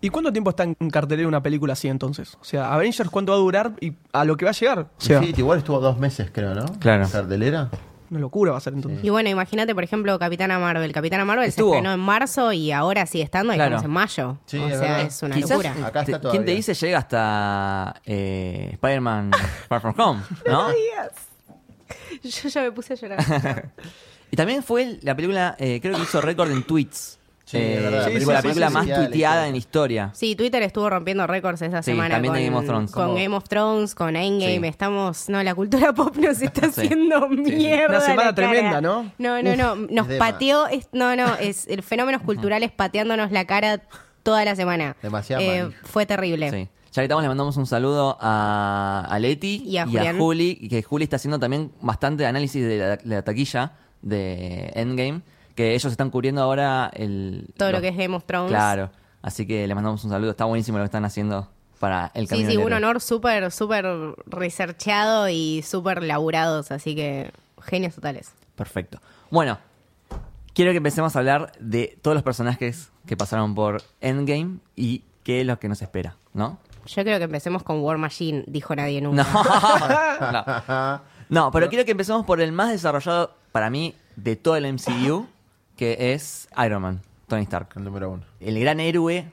¿Y 0.00 0.08
cuánto 0.08 0.32
tiempo 0.32 0.50
está 0.50 0.64
en 0.64 0.74
cartelera 0.90 1.28
una 1.28 1.42
película 1.42 1.74
así 1.74 1.88
entonces? 1.88 2.36
O 2.40 2.44
sea, 2.44 2.72
Avengers, 2.72 3.10
¿cuánto 3.10 3.32
va 3.32 3.38
a 3.38 3.40
durar 3.40 3.72
y 3.80 3.92
a 4.12 4.24
lo 4.24 4.36
que 4.36 4.44
va 4.46 4.50
a 4.50 4.54
llegar? 4.54 4.78
O 4.80 4.88
sea, 4.98 5.18
Infinity 5.18 5.42
igual 5.42 5.58
estuvo 5.58 5.78
dos 5.78 5.98
meses, 5.98 6.30
creo, 6.32 6.54
¿no? 6.54 6.64
Claro. 6.80 7.04
En 7.04 7.10
Cartelera. 7.10 7.68
Una 8.12 8.20
locura 8.20 8.52
va 8.52 8.58
a 8.58 8.60
ser 8.60 8.74
entonces. 8.74 9.02
Y 9.02 9.10
bueno, 9.10 9.28
imagínate, 9.28 9.74
por 9.74 9.82
ejemplo, 9.82 10.18
Capitana 10.18 10.58
Marvel. 10.58 10.92
Capitana 10.92 11.24
Marvel 11.24 11.48
Estuvo. 11.48 11.70
se 11.72 11.78
estrenó 11.78 11.94
en 11.94 12.00
marzo 12.00 12.52
y 12.52 12.70
ahora 12.70 13.06
sigue 13.06 13.24
estando 13.24 13.52
y 13.52 13.56
Claro. 13.56 13.76
estamos 13.76 13.84
en 13.86 13.90
mayo. 13.90 14.38
Sí, 14.46 14.58
o 14.58 14.66
es 14.68 14.72
sea, 14.78 14.80
verdad. 14.80 15.00
es 15.06 15.22
una 15.22 15.34
Quizás, 15.34 15.50
locura. 15.50 15.86
Acá 15.86 16.00
está 16.02 16.20
te- 16.20 16.28
¿quién 16.28 16.44
te 16.44 16.50
dice 16.52 16.74
llega 16.74 16.98
hasta 16.98 18.00
eh, 18.04 18.70
Spider-Man 18.74 19.30
Far 19.68 19.80
From 19.80 19.94
Home? 19.98 20.20
¿No? 20.46 20.68
Yo 22.22 22.48
ya 22.48 22.62
me 22.62 22.72
puse 22.72 22.92
a 22.92 22.96
llorar. 22.96 23.70
Y 24.30 24.36
también 24.36 24.62
fue 24.62 24.98
la 25.02 25.14
película, 25.14 25.56
eh, 25.58 25.78
creo 25.82 25.94
que 25.94 26.02
hizo 26.04 26.22
récord 26.22 26.50
en 26.50 26.62
tweets. 26.62 27.18
Sí, 27.44 27.56
Eh, 27.58 27.74
es 27.76 27.82
verdad. 27.82 27.98
la 27.98 28.04
Sí, 28.06 28.12
película, 28.12 28.20
sí, 28.24 28.32
la 28.32 28.40
sí, 28.40 28.42
película 28.42 28.68
sí, 28.68 28.72
más 28.74 28.82
sí, 28.84 28.88
ya 28.88 28.98
la 28.98 29.04
tuiteada 29.08 29.34
historia. 29.34 29.46
en 29.46 29.52
la 29.52 29.58
historia. 29.58 30.10
Sí, 30.14 30.36
Twitter 30.36 30.62
estuvo 30.62 30.88
rompiendo 30.90 31.26
récords 31.26 31.60
esa 31.62 31.82
Sí, 31.82 31.90
semana. 31.90 32.14
también 32.14 32.32
con, 32.32 32.38
de 32.40 32.44
Game 32.46 32.56
of 32.56 32.64
Thrones. 32.66 32.90
Con 32.92 33.14
Game 33.14 33.36
of 33.36 33.44
Thrones, 33.48 33.94
con 33.94 34.16
Endgame. 34.16 34.60
Sí. 34.60 34.66
Estamos. 34.66 35.28
No, 35.28 35.42
la 35.42 35.54
cultura 35.54 35.92
pop 35.94 36.16
nos 36.16 36.40
está 36.40 36.60
Sí. 36.72 36.82
haciendo 36.82 37.28
Sí, 37.30 37.44
sí. 37.44 37.52
mierda. 37.56 37.88
Una 37.88 38.00
semana 38.00 38.30
la 38.30 38.34
cara. 38.34 38.48
tremenda, 38.50 38.80
¿no? 38.80 39.10
No, 39.18 39.42
no, 39.42 39.56
no. 39.56 39.74
Nos 39.76 40.06
pateó. 40.18 40.66
es- 40.68 40.88
no, 40.92 41.16
no. 41.16 41.34
Es 41.36 41.66
el 41.68 41.82
fenómenos 41.82 42.22
culturales 42.22 42.70
pateándonos 42.70 43.32
la 43.32 43.44
cara 43.44 43.82
toda 44.22 44.44
la 44.44 44.54
semana. 44.56 44.96
Demasiado 45.02 45.42
Eh. 45.42 45.68
Fue 45.82 46.06
terrible. 46.06 46.50
Sí. 46.50 46.68
Ya 46.92 47.00
que 47.00 47.04
estamos, 47.04 47.22
le 47.22 47.28
mandamos 47.28 47.56
un 47.56 47.66
saludo 47.66 48.18
a, 48.20 49.06
a 49.10 49.18
Leti 49.18 49.62
Y 49.66 49.78
a 49.78 49.86
Julián. 49.86 50.18
Juli, 50.18 50.58
y 50.60 50.68
que 50.68 50.82
Juli 50.82 51.04
está 51.04 51.16
haciendo 51.16 51.38
también 51.38 51.72
bastante 51.80 52.24
análisis 52.26 52.62
de 52.64 52.76
la, 52.78 52.96
de 52.98 53.14
la 53.16 53.22
taquilla 53.22 53.72
de 54.02 54.70
Endgame, 54.74 55.22
que 55.54 55.74
ellos 55.74 55.90
están 55.90 56.10
cubriendo 56.10 56.42
ahora 56.42 56.90
el... 56.94 57.46
Todo 57.56 57.72
lo 57.72 57.80
que 57.80 57.88
es 57.88 57.96
Game 57.96 58.14
of 58.14 58.24
Thrones. 58.24 58.50
Claro, 58.50 58.90
así 59.22 59.46
que 59.46 59.66
le 59.66 59.74
mandamos 59.74 60.02
un 60.04 60.10
saludo, 60.10 60.30
está 60.30 60.44
buenísimo 60.44 60.78
lo 60.78 60.84
que 60.84 60.86
están 60.86 61.04
haciendo 61.04 61.48
para 61.78 62.10
el 62.14 62.26
Sí, 62.26 62.30
camino 62.30 62.50
sí, 62.50 62.56
del 62.56 62.66
un 62.66 62.72
honor 62.72 63.00
súper, 63.00 63.50
súper 63.50 63.86
researchado 64.26 65.28
y 65.28 65.62
súper 65.62 66.02
laburados, 66.02 66.70
así 66.70 66.94
que 66.94 67.32
genios 67.60 67.94
totales. 67.94 68.32
Perfecto. 68.54 69.00
Bueno, 69.30 69.58
quiero 70.54 70.70
que 70.70 70.76
empecemos 70.76 71.16
a 71.16 71.18
hablar 71.18 71.52
de 71.58 71.98
todos 72.02 72.14
los 72.14 72.22
personajes 72.22 72.90
que 73.06 73.16
pasaron 73.16 73.54
por 73.54 73.82
Endgame 74.00 74.58
y 74.76 75.02
qué 75.24 75.40
es 75.40 75.46
lo 75.46 75.58
que 75.58 75.68
nos 75.68 75.82
espera, 75.82 76.16
¿no? 76.34 76.58
Yo 76.86 77.02
creo 77.04 77.18
que 77.18 77.24
empecemos 77.24 77.62
con 77.62 77.80
War 77.80 77.98
Machine, 77.98 78.44
dijo 78.46 78.74
nadie 78.74 79.00
nunca. 79.00 79.24
No. 79.24 80.32
no. 80.32 81.12
No, 81.28 81.50
pero 81.50 81.68
quiero 81.68 81.84
que 81.84 81.92
empecemos 81.92 82.26
por 82.26 82.40
el 82.40 82.52
más 82.52 82.70
desarrollado 82.70 83.34
para 83.52 83.70
mí 83.70 83.94
de 84.16 84.36
todo 84.36 84.56
el 84.56 84.70
MCU, 84.70 85.26
que 85.76 86.12
es 86.14 86.48
Iron 86.64 86.82
Man, 86.82 87.00
Tony 87.28 87.42
Stark. 87.42 87.68
El 87.76 87.84
número 87.84 88.10
uno. 88.10 88.22
El 88.40 88.58
gran 88.60 88.80
héroe, 88.80 89.30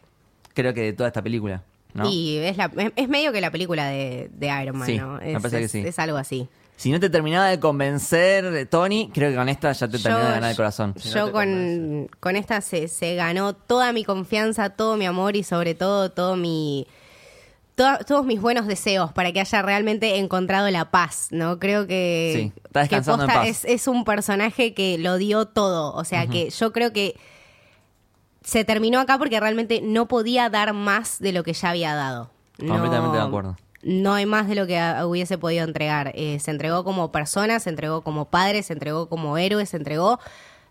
creo 0.53 0.73
que 0.73 0.81
de 0.81 0.93
toda 0.93 1.07
esta 1.09 1.21
película, 1.21 1.63
¿no? 1.93 2.09
Y 2.09 2.37
es, 2.37 2.57
la, 2.57 2.71
es- 2.77 2.91
es 2.95 3.09
medio 3.09 3.31
que 3.31 3.41
la 3.41 3.51
película 3.51 3.87
de, 3.87 4.29
de 4.33 4.47
Iron 4.63 4.77
Man, 4.77 4.87
Sí, 4.87 4.97
¿no? 4.97 5.13
me 5.17 5.31
Es, 5.33 5.41
parece 5.41 5.59
que 5.61 5.67
sí. 5.67 5.79
es 5.85 5.99
algo 5.99 6.17
así. 6.17 6.47
Si 6.77 6.91
no 6.93 6.99
te 7.01 7.09
terminaba 7.09 7.47
de 7.47 7.59
convencer 7.59 8.51
de 8.51 8.65
Tony, 8.65 9.09
creo 9.13 9.31
que 9.31 9.35
con 9.35 9.49
esta 9.49 9.71
ya 9.73 9.87
te 9.89 9.97
Yo- 9.97 10.03
terminó 10.03 10.25
de 10.27 10.31
ganar 10.31 10.51
el 10.51 10.55
corazón. 10.55 10.93
Si 10.97 11.09
Yo 11.09 11.31
con, 11.33 12.09
con 12.21 12.35
esta 12.37 12.61
se, 12.61 12.87
se 12.87 13.15
ganó 13.15 13.53
toda 13.53 13.91
mi 13.91 14.05
confianza, 14.05 14.69
todo 14.69 14.95
mi 14.95 15.05
amor 15.05 15.35
y 15.35 15.43
sobre 15.43 15.75
todo 15.75 16.09
todo 16.11 16.37
mi 16.37 16.87
to- 17.79 18.03
todos 18.05 18.25
mis 18.25 18.41
buenos 18.41 18.67
deseos 18.67 19.13
para 19.13 19.31
que 19.31 19.39
haya 19.39 19.61
realmente 19.61 20.17
encontrado 20.17 20.69
la 20.69 20.91
paz, 20.91 21.27
¿no? 21.31 21.59
Creo 21.59 21.87
que, 21.87 22.51
Sí, 22.53 22.61
está 22.65 22.87
que 22.87 22.95
en 22.95 23.03
paz. 23.27 23.47
Es, 23.47 23.65
es 23.65 23.87
un 23.87 24.03
personaje 24.03 24.73
que 24.73 24.97
lo 24.97 25.15
dio 25.17 25.45
todo, 25.47 25.93
o 25.93 26.03
sea 26.03 26.27
que 26.27 26.49
yo 26.49 26.73
creo 26.73 26.91
que 26.91 27.15
se 28.43 28.65
terminó 28.65 28.99
acá 28.99 29.17
porque 29.17 29.39
realmente 29.39 29.81
no 29.81 30.07
podía 30.07 30.49
dar 30.49 30.73
más 30.73 31.19
de 31.19 31.31
lo 31.33 31.43
que 31.43 31.53
ya 31.53 31.69
había 31.69 31.95
dado. 31.95 32.31
No- 32.57 32.73
Completamente 32.73 33.17
de 33.17 33.23
acuerdo. 33.23 33.57
no 33.83 34.13
hay 34.13 34.25
más 34.25 34.47
de 34.49 34.55
lo 34.55 34.67
que 34.67 34.77
hubiese 35.05 35.37
podido 35.37 35.63
entregar. 35.63 36.11
Eh, 36.15 36.39
se 36.39 36.51
entregó 36.51 36.83
como 36.83 37.11
persona, 37.11 37.59
se 37.59 37.69
entregó 37.69 38.01
como 38.03 38.25
padre, 38.29 38.61
se 38.63 38.73
entregó 38.73 39.07
como 39.07 39.37
héroe, 39.37 39.65
se 39.65 39.77
entregó 39.77 40.19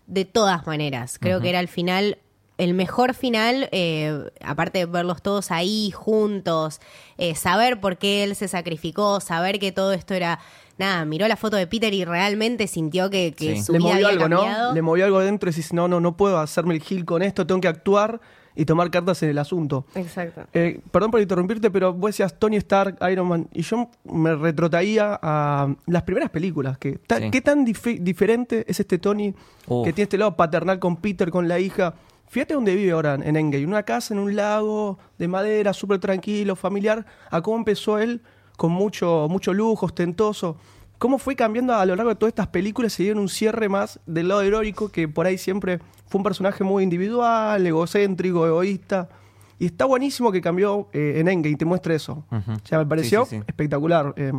de 0.07 0.25
todas 0.25 0.67
maneras. 0.67 1.17
Creo 1.19 1.39
que 1.41 1.49
era 1.49 1.59
al 1.59 1.67
final 1.67 2.19
el 2.59 2.73
mejor 2.75 3.13
final, 3.15 3.69
eh, 3.71 4.29
aparte 4.43 4.77
de 4.79 4.85
verlos 4.85 5.21
todos 5.23 5.49
ahí 5.49 5.91
juntos, 5.91 6.79
eh, 7.17 7.33
saber 7.33 7.79
por 7.79 7.97
qué 7.97 8.23
él 8.23 8.35
se 8.35 8.47
sacrificó, 8.47 9.19
saber 9.19 9.57
que 9.59 9.71
todo 9.71 9.93
esto 9.93 10.13
era... 10.13 10.39
Nada, 10.77 11.03
miró 11.03 11.27
la 11.27 11.35
foto 11.35 11.57
de 11.57 11.67
Peter 11.67 11.93
y 11.93 12.05
realmente 12.05 12.65
sintió 12.67 13.09
que, 13.09 13.33
que 13.33 13.57
Sí. 13.57 13.63
su 13.63 13.73
Le 13.73 13.79
vida 13.79 13.87
movió 13.89 14.07
había 14.07 14.23
algo, 14.25 14.35
cambiado. 14.37 14.69
¿no? 14.69 14.73
Le 14.75 14.81
movió 14.81 15.03
algo 15.05 15.19
dentro 15.19 15.49
y 15.49 15.51
decís, 15.51 15.73
no, 15.73 15.89
no, 15.89 15.99
no 15.99 16.15
puedo 16.15 16.39
hacerme 16.39 16.73
el 16.73 16.81
gil 16.81 17.03
con 17.03 17.21
esto, 17.21 17.45
tengo 17.45 17.59
que 17.59 17.67
actuar 17.67 18.21
y 18.55 18.63
tomar 18.63 18.89
cartas 18.89 19.21
en 19.23 19.29
el 19.29 19.37
asunto. 19.39 19.85
Exacto. 19.95 20.43
Eh, 20.53 20.79
perdón 20.91 21.11
por 21.11 21.19
interrumpirte, 21.19 21.69
pero 21.69 21.93
vos 21.93 22.09
decías 22.11 22.33
Tony 22.39 22.55
Stark, 22.57 22.97
Iron 23.11 23.27
Man, 23.27 23.49
y 23.53 23.61
yo 23.61 23.89
me 24.05 24.33
retrotraía 24.35 25.19
a 25.21 25.67
las 25.85 26.03
primeras 26.03 26.29
películas. 26.29 26.77
Que, 26.77 26.93
ta- 26.97 27.19
Sí. 27.19 27.29
¿Qué 27.29 27.41
tan 27.41 27.65
dife- 27.65 27.99
diferente 27.99 28.63
es 28.65 28.79
este 28.79 28.97
Tony 28.99 29.33
Uf. 29.67 29.85
que 29.85 29.91
tiene 29.91 30.03
este 30.03 30.17
lado 30.17 30.37
paternal 30.37 30.79
con 30.79 30.95
Peter, 30.95 31.29
con 31.29 31.49
la 31.49 31.59
hija? 31.59 31.93
Fíjate 32.29 32.53
dónde 32.53 32.75
vive 32.75 32.91
ahora 32.91 33.15
en 33.15 33.35
Endgame, 33.35 33.65
una 33.65 33.83
casa 33.83 34.13
en 34.13 34.19
un 34.19 34.35
lago 34.35 34.99
de 35.17 35.27
madera, 35.27 35.73
súper 35.73 35.99
tranquilo, 35.99 36.55
familiar, 36.55 37.05
a 37.31 37.41
cómo 37.41 37.57
empezó 37.57 37.97
él 37.97 38.21
con 38.55 38.71
mucho, 38.71 39.27
mucho 39.29 39.51
lujo, 39.53 39.87
ostentoso. 39.87 40.55
¿Cómo 40.99 41.17
fue 41.17 41.35
cambiando 41.35 41.73
a 41.73 41.85
lo 41.85 41.95
largo 41.95 42.09
de 42.09 42.15
todas 42.17 42.31
estas 42.31 42.47
películas? 42.47 42.93
Se 42.93 43.03
dieron 43.03 43.19
un 43.19 43.29
cierre 43.29 43.67
más 43.67 43.99
del 44.05 44.27
lado 44.27 44.41
heroico, 44.43 44.89
que 44.89 45.07
por 45.07 45.25
ahí 45.25 45.37
siempre 45.37 45.79
fue 46.07 46.19
un 46.19 46.23
personaje 46.23 46.63
muy 46.63 46.83
individual, 46.83 47.65
egocéntrico, 47.65 48.45
egoísta. 48.45 49.09
Y 49.57 49.65
está 49.67 49.85
buenísimo 49.85 50.31
que 50.31 50.39
cambió 50.41 50.87
eh, 50.93 51.15
en 51.17 51.27
Endgame, 51.29 51.55
te 51.55 51.65
muestre 51.65 51.95
eso. 51.95 52.25
O 52.29 52.41
sea, 52.63 52.77
me 52.79 52.85
pareció 52.85 53.23
Sí, 53.25 53.31
sí, 53.31 53.35
sí. 53.37 53.43
espectacular 53.47 54.13
eh, 54.17 54.31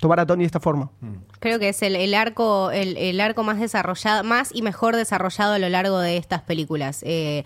tomar 0.00 0.18
a 0.20 0.26
Tony 0.26 0.42
de 0.42 0.46
esta 0.46 0.60
forma. 0.60 0.90
Creo 1.38 1.58
que 1.58 1.68
es 1.68 1.82
el, 1.82 1.94
el 1.94 2.14
arco 2.14 2.70
el, 2.70 2.96
el 2.96 3.20
arco 3.20 3.42
más 3.44 3.60
desarrollado, 3.60 4.24
más 4.24 4.50
y 4.54 4.62
mejor 4.62 4.96
desarrollado 4.96 5.52
a 5.54 5.58
lo 5.58 5.68
largo 5.68 5.98
de 6.00 6.16
estas 6.16 6.42
películas. 6.42 7.02
Eh, 7.06 7.44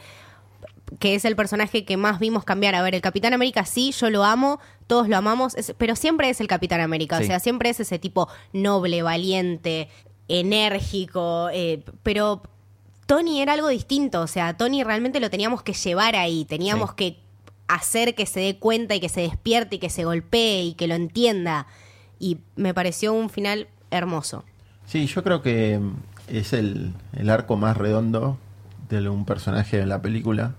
que 1.00 1.14
es 1.14 1.24
el 1.24 1.34
personaje 1.34 1.84
que 1.84 1.96
más 1.96 2.18
vimos 2.20 2.44
cambiar. 2.44 2.74
A 2.74 2.82
ver, 2.82 2.94
el 2.94 3.00
Capitán 3.00 3.32
América 3.34 3.64
sí, 3.64 3.90
yo 3.92 4.10
lo 4.10 4.22
amo, 4.22 4.60
todos 4.86 5.08
lo 5.08 5.16
amamos, 5.16 5.54
es- 5.56 5.74
pero 5.78 5.96
siempre 5.96 6.28
es 6.30 6.40
el 6.40 6.46
Capitán 6.46 6.80
América. 6.80 7.18
Sí. 7.18 7.24
O 7.24 7.26
sea, 7.26 7.40
siempre 7.40 7.70
es 7.70 7.80
ese 7.80 7.98
tipo 7.98 8.28
noble, 8.52 9.02
valiente, 9.02 9.88
enérgico, 10.28 11.48
eh, 11.52 11.82
pero 12.02 12.42
Tony 13.06 13.40
era 13.40 13.54
algo 13.54 13.68
distinto. 13.68 14.20
O 14.20 14.26
sea, 14.26 14.56
Tony 14.56 14.84
realmente 14.84 15.20
lo 15.20 15.30
teníamos 15.30 15.62
que 15.62 15.72
llevar 15.72 16.16
ahí, 16.16 16.44
teníamos 16.44 16.90
Sí. 16.90 16.96
que 16.96 17.20
hacer 17.66 18.14
que 18.14 18.26
se 18.26 18.40
dé 18.40 18.58
cuenta 18.58 18.94
y 18.94 19.00
que 19.00 19.08
se 19.08 19.22
despierte 19.22 19.76
y 19.76 19.78
que 19.78 19.90
se 19.90 20.04
golpee 20.04 20.62
y 20.64 20.74
que 20.74 20.86
lo 20.86 20.94
entienda. 20.94 21.66
Y 22.18 22.38
me 22.56 22.74
pareció 22.74 23.12
un 23.12 23.30
final 23.30 23.68
hermoso. 23.90 24.44
Sí, 24.86 25.06
yo 25.06 25.22
creo 25.22 25.42
que 25.42 25.78
mm, 25.78 25.94
es 26.28 26.52
el, 26.52 26.92
el 27.12 27.30
arco 27.30 27.56
más 27.56 27.76
redondo 27.76 28.38
de 28.88 29.08
un 29.08 29.24
personaje 29.24 29.80
en 29.80 29.88
la 29.88 30.00
película. 30.02 30.54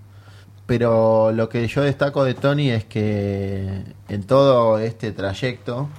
Pero 0.65 1.31
lo 1.31 1.47
que 1.49 1.67
yo 1.67 1.83
destaco 1.83 2.23
de 2.23 2.33
Tony 2.33 2.71
es 2.71 2.85
que 2.85 3.83
en 4.09 4.23
todo 4.23 4.79
este 4.79 5.11
trayecto, 5.11 5.89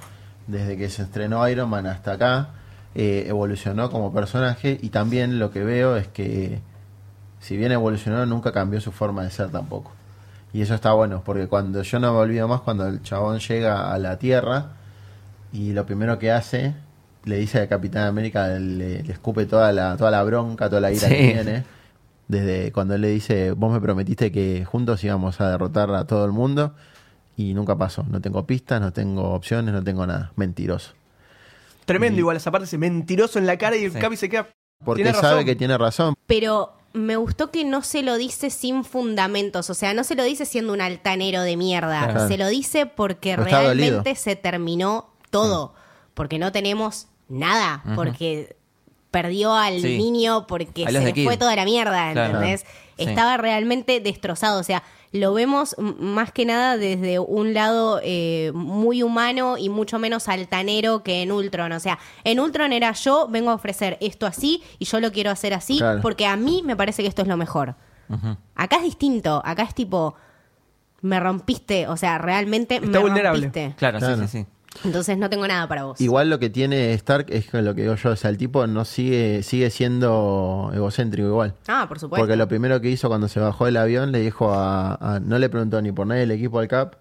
desde 0.47 0.77
que 0.77 0.89
se 0.89 1.03
estrenó 1.03 1.47
Iron 1.47 1.69
Man 1.69 1.87
hasta 1.87 2.13
acá, 2.13 2.49
eh, 2.93 3.25
evolucionó 3.27 3.89
como 3.89 4.13
personaje 4.13 4.77
y 4.81 4.89
también 4.89 5.39
lo 5.39 5.51
que 5.51 5.63
veo 5.63 5.95
es 5.95 6.07
que 6.07 6.59
si 7.39 7.55
bien 7.55 7.71
evolucionó 7.71 8.25
nunca 8.25 8.51
cambió 8.51 8.81
su 8.81 8.91
forma 8.91 9.23
de 9.23 9.31
ser 9.31 9.49
tampoco. 9.51 9.91
Y 10.51 10.61
eso 10.61 10.73
está 10.73 10.93
bueno, 10.93 11.21
porque 11.23 11.47
cuando 11.47 11.81
yo 11.83 11.99
no 11.99 12.13
me 12.13 12.19
olvido 12.19 12.47
más 12.47 12.61
cuando 12.61 12.87
el 12.87 13.01
chabón 13.03 13.39
llega 13.39 13.93
a 13.93 13.97
la 13.99 14.17
Tierra 14.17 14.71
y 15.53 15.71
lo 15.73 15.85
primero 15.85 16.17
que 16.19 16.31
hace, 16.31 16.73
le 17.25 17.37
dice 17.37 17.59
al 17.59 17.67
Capitán 17.67 18.07
América, 18.07 18.47
le, 18.59 19.03
le 19.03 19.11
escupe 19.11 19.45
toda 19.45 19.71
la, 19.71 19.97
toda 19.97 20.11
la 20.11 20.23
bronca, 20.23 20.69
toda 20.69 20.81
la 20.81 20.91
ira 20.91 21.07
Sí. 21.07 21.15
que 21.15 21.33
tiene. 21.33 21.63
Desde 22.27 22.71
cuando 22.73 22.95
él 22.95 23.01
le 23.01 23.09
dice, 23.09 23.51
vos 23.51 23.71
me 23.71 23.79
prometiste 23.79 24.31
que 24.31 24.65
juntos 24.65 25.03
íbamos 25.03 25.39
a 25.39 25.49
derrotar 25.49 25.89
a 25.93 26.05
todo 26.05 26.25
el 26.25 26.31
mundo 26.33 26.73
y 27.37 27.53
nunca 27.53 27.77
pasó. 27.77 28.03
No 28.09 28.19
tengo 28.19 28.45
pistas, 28.45 28.81
no 28.81 28.91
tengo 28.91 29.31
opciones, 29.33 29.73
no 29.73 29.83
tengo 29.83 30.05
nada. 30.05 30.31
Mentiroso. 30.35 30.91
Tremendo 31.85 32.17
Y- 32.17 32.19
igual 32.19 32.35
esa 32.37 32.51
parte, 32.51 32.65
ese 32.65 32.77
mentiroso 32.77 33.39
en 33.39 33.45
la 33.45 33.57
cara 33.57 33.77
y 33.77 33.85
el 33.85 33.93
Sí. 33.93 33.99
Capi 33.99 34.17
se 34.17 34.27
queda. 34.29 34.47
Porque 34.83 35.03
tiene 35.03 35.17
sabe 35.17 35.33
razón. 35.35 35.45
que 35.45 35.55
tiene 35.55 35.77
razón. 35.77 36.13
Pero 36.27 36.73
me 36.93 37.15
gustó 37.15 37.49
que 37.49 37.63
no 37.63 37.81
se 37.81 38.03
lo 38.03 38.17
dice 38.17 38.49
sin 38.49 38.83
fundamentos, 38.83 39.69
o 39.69 39.73
sea, 39.73 39.93
no 39.93 40.03
se 40.03 40.15
lo 40.15 40.23
dice 40.23 40.45
siendo 40.45 40.73
un 40.73 40.81
altanero 40.81 41.41
de 41.43 41.55
mierda, 41.57 42.09
Claro. 42.09 42.27
se 42.27 42.37
lo 42.37 42.47
dice 42.47 42.85
porque 42.87 43.31
está 43.31 43.43
realmente 43.45 43.91
dolido. 43.91 44.15
se 44.15 44.35
terminó 44.35 45.09
todo, 45.41 45.73
porque 46.13 46.39
no 46.39 46.51
tenemos 46.51 47.07
nada, 47.29 47.83
porque 47.95 48.55
perdió 49.11 49.53
al 49.53 49.79
Sí. 49.81 49.97
niño, 49.97 50.47
porque 50.47 50.85
se 50.85 50.91
le 51.13 51.23
fue 51.23 51.37
toda 51.37 51.55
la 51.55 51.65
mierda, 51.65 52.11
Claro. 52.13 52.33
¿entendés? 52.35 52.61
Sí. 52.97 53.03
Estaba 53.05 53.37
realmente 53.37 53.99
destrozado, 53.99 54.59
o 54.59 54.63
sea, 54.63 54.83
lo 55.13 55.33
vemos 55.33 55.75
más 55.79 56.31
que 56.33 56.45
nada 56.45 56.75
desde 56.77 57.17
un 57.19 57.53
lado 57.53 58.01
eh, 58.03 58.51
muy 58.53 59.03
humano 59.03 59.57
y 59.57 59.69
mucho 59.69 59.99
menos 59.99 60.27
altanero 60.27 61.01
que 61.01 61.21
en 61.21 61.31
Ultron. 61.31 61.71
O 61.71 61.79
sea, 61.79 61.97
en 62.25 62.39
Ultron 62.41 62.73
era 62.73 62.91
yo 62.91 63.27
vengo 63.29 63.49
a 63.51 63.53
ofrecer 63.53 63.97
esto 64.01 64.25
así 64.25 64.61
y 64.79 64.85
yo 64.85 64.99
lo 64.99 65.11
quiero 65.13 65.31
hacer 65.31 65.53
así 65.53 65.77
Claro. 65.77 66.01
porque 66.01 66.25
a 66.27 66.35
mí 66.35 66.61
me 66.65 66.75
parece 66.75 67.01
que 67.03 67.07
esto 67.07 67.21
es 67.21 67.27
lo 67.29 67.37
mejor. 67.37 67.75
Acá 68.55 68.77
es 68.77 68.83
distinto, 68.83 69.41
acá 69.45 69.63
es 69.63 69.73
tipo, 69.73 70.15
me 71.01 71.19
rompiste, 71.19 71.87
o 71.87 71.95
sea, 71.97 72.17
realmente 72.17 72.75
Está 72.75 72.87
me 72.87 72.99
vulnerable. 72.99 73.41
rompiste. 73.45 73.75
Claro, 73.77 73.99
Claro. 73.99 74.15
sí, 74.17 74.27
sí, 74.27 74.39
sí. 74.39 74.45
Entonces 74.83 75.17
no 75.17 75.29
tengo 75.29 75.47
nada 75.47 75.67
para 75.67 75.83
vos. 75.85 75.99
Igual 76.01 76.29
lo 76.29 76.39
que 76.39 76.49
tiene 76.49 76.93
Stark 76.93 77.25
es 77.29 77.47
que 77.49 77.61
lo 77.61 77.73
que 77.75 77.81
digo 77.83 77.95
yo, 77.95 78.09
o 78.11 78.15
sea, 78.15 78.29
el 78.29 78.37
tipo 78.37 78.65
no 78.67 78.85
sigue, 78.85 79.43
sigue 79.43 79.69
siendo 79.69 80.71
egocéntrico 80.73 81.27
igual. 81.27 81.53
Ah, 81.67 81.85
por 81.87 81.99
supuesto. 81.99 82.21
Porque 82.21 82.35
lo 82.35 82.47
primero 82.47 82.79
que 82.81 82.89
hizo 82.89 83.07
cuando 83.07 83.27
se 83.27 83.39
bajó 83.39 83.65
del 83.65 83.77
avión 83.77 84.11
le 84.11 84.19
dijo 84.19 84.53
a, 84.53 84.95
a- 84.95 85.19
no 85.19 85.39
le 85.39 85.49
preguntó 85.49 85.81
ni 85.81 85.91
por 85.91 86.07
nadie 86.07 86.21
del 86.21 86.31
equipo 86.31 86.59
al 86.59 86.67
Cap, 86.67 86.95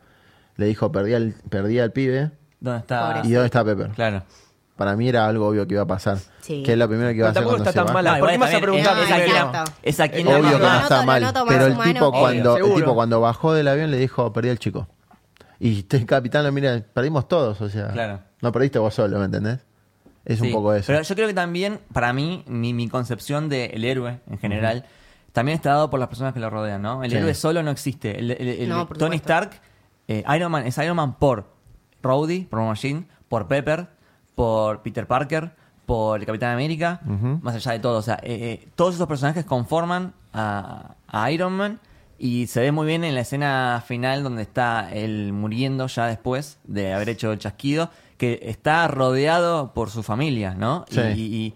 le 0.57 0.67
dijo 0.67 0.91
perdí 0.93 1.15
al, 1.15 1.35
perdí 1.49 1.79
al 1.79 1.93
pibe 1.93 2.31
¿Dónde 2.61 2.81
está? 2.81 3.21
y 3.25 3.31
dónde 3.33 3.47
está 3.47 3.65
Pepper. 3.65 3.91
Claro. 3.91 4.23
Para 4.77 4.95
mí 4.95 5.09
era 5.09 5.27
algo 5.27 5.49
obvio 5.49 5.67
que 5.67 5.73
iba 5.75 5.83
a 5.85 5.87
pasar. 5.87 6.19
Sí. 6.41 6.63
Que 6.63 6.73
es 6.73 6.79
lo 6.79 6.87
primero 6.87 7.09
que 7.11 7.17
iba 7.17 7.31
a 7.31 7.33
Pero 7.33 7.47
hacer 7.49 7.65
tampoco 7.65 7.65
cuando 7.65 7.71
está 7.71 7.73
se 7.73 7.87
tan. 7.87 8.07
Ah, 8.07 8.19
¿Por 8.19 8.29
qué 8.31 8.39
vas 8.39 8.55
a 8.55 8.61
preguntar. 8.61 8.97
Es 9.83 10.01
a 10.01 10.09
quien 10.09 10.27
No, 10.27 10.33
le 10.33 10.39
Obvio 10.41 10.59
que 10.59 10.65
no 10.65 10.81
está 10.81 11.03
mal. 11.03 11.33
pero 11.49 11.67
el 11.67 11.79
tipo 11.79 12.13
cuando 12.13 12.57
el 12.59 12.75
tipo 12.75 12.95
cuando 12.95 13.21
bajó 13.23 13.55
del 13.55 13.69
avión 13.69 13.91
le 13.91 13.97
dijo 13.97 14.33
perdí 14.35 14.51
al 14.51 14.59
chico. 14.59 14.87
Y 15.59 15.81
este 15.81 16.05
capitán 16.07 16.45
lo 16.45 16.53
mira, 16.53 16.83
perdimos 16.93 17.29
todos, 17.29 17.61
o 17.61 17.69
sea, 17.69 17.89
Claro. 17.89 18.21
no 18.43 18.53
perdiste 18.53 18.79
vos 18.79 18.93
solo, 18.95 19.19
¿me 19.19 19.25
entendés? 19.27 19.65
Es 20.25 20.41
un 20.41 20.51
poco 20.53 20.75
eso. 20.75 20.87
Pero 20.89 21.03
yo 21.03 21.15
creo 21.15 21.29
que 21.29 21.35
también, 21.35 21.81
para 21.93 22.13
mí, 22.13 22.43
mi, 22.49 22.75
mi 22.75 22.89
concepción 22.89 23.49
del 23.49 23.85
héroe 23.85 24.21
en 24.29 24.39
general, 24.39 24.85
también 25.33 25.55
está 25.57 25.71
dado 25.71 25.89
por 25.91 26.01
las 26.01 26.09
personas 26.09 26.35
que 26.35 26.41
lo 26.41 26.51
rodean, 26.51 26.83
¿no? 26.83 27.05
El 27.05 27.11
Sí. 27.11 27.17
héroe 27.17 27.33
solo 27.35 27.63
no 27.63 27.71
existe. 27.71 28.19
El, 28.19 28.33
el- 28.33 28.49
el- 28.49 28.69
No, 28.69 28.89
por 28.89 28.99
Tony. 28.99 29.17
Stark, 29.17 29.51
eh, 30.09 30.25
Iron 30.37 30.51
Man, 30.51 30.67
es 30.67 30.77
Iron 30.79 30.97
Man 30.97 31.15
por 31.19 31.47
Rhodey, 32.03 32.45
por 32.45 32.61
Machine, 32.61 33.07
por 33.29 33.47
Pepper, 33.47 33.89
por 34.35 34.83
Peter 34.83 35.07
Parker, 35.07 35.53
por 35.87 36.19
el 36.21 36.27
Capitán 36.27 36.53
América, 36.53 37.01
más 37.43 37.55
allá 37.55 37.73
de 37.73 37.79
todo. 37.79 37.99
O 37.99 38.03
sea, 38.03 38.17
eh, 38.23 38.61
eh, 38.63 38.69
todos 38.75 38.97
esos 38.97 39.07
personajes 39.07 39.45
conforman 39.45 40.13
a, 40.33 40.97
a 41.07 41.31
Iron 41.31 41.53
Man 41.53 41.79
y 42.19 42.47
se 42.47 42.61
ve 42.61 42.73
muy 42.73 42.87
bien 42.87 43.05
en 43.05 43.15
la 43.15 43.21
escena 43.23 43.83
final 43.87 44.23
donde 44.23 44.43
está 44.43 44.91
él 44.93 45.33
muriendo 45.33 45.87
ya 45.87 46.07
después 46.07 46.59
de 46.65 46.93
haber 46.93 47.09
hecho 47.11 47.33
el 47.33 47.39
chasquido, 47.39 47.91
que 48.17 48.41
está 48.45 48.89
rodeado 48.89 49.75
por 49.75 49.91
su 49.91 50.03
familia, 50.03 50.55
¿no? 50.55 50.85
Sí. 50.91 51.01
Y, 51.01 51.21
y- 51.23 51.55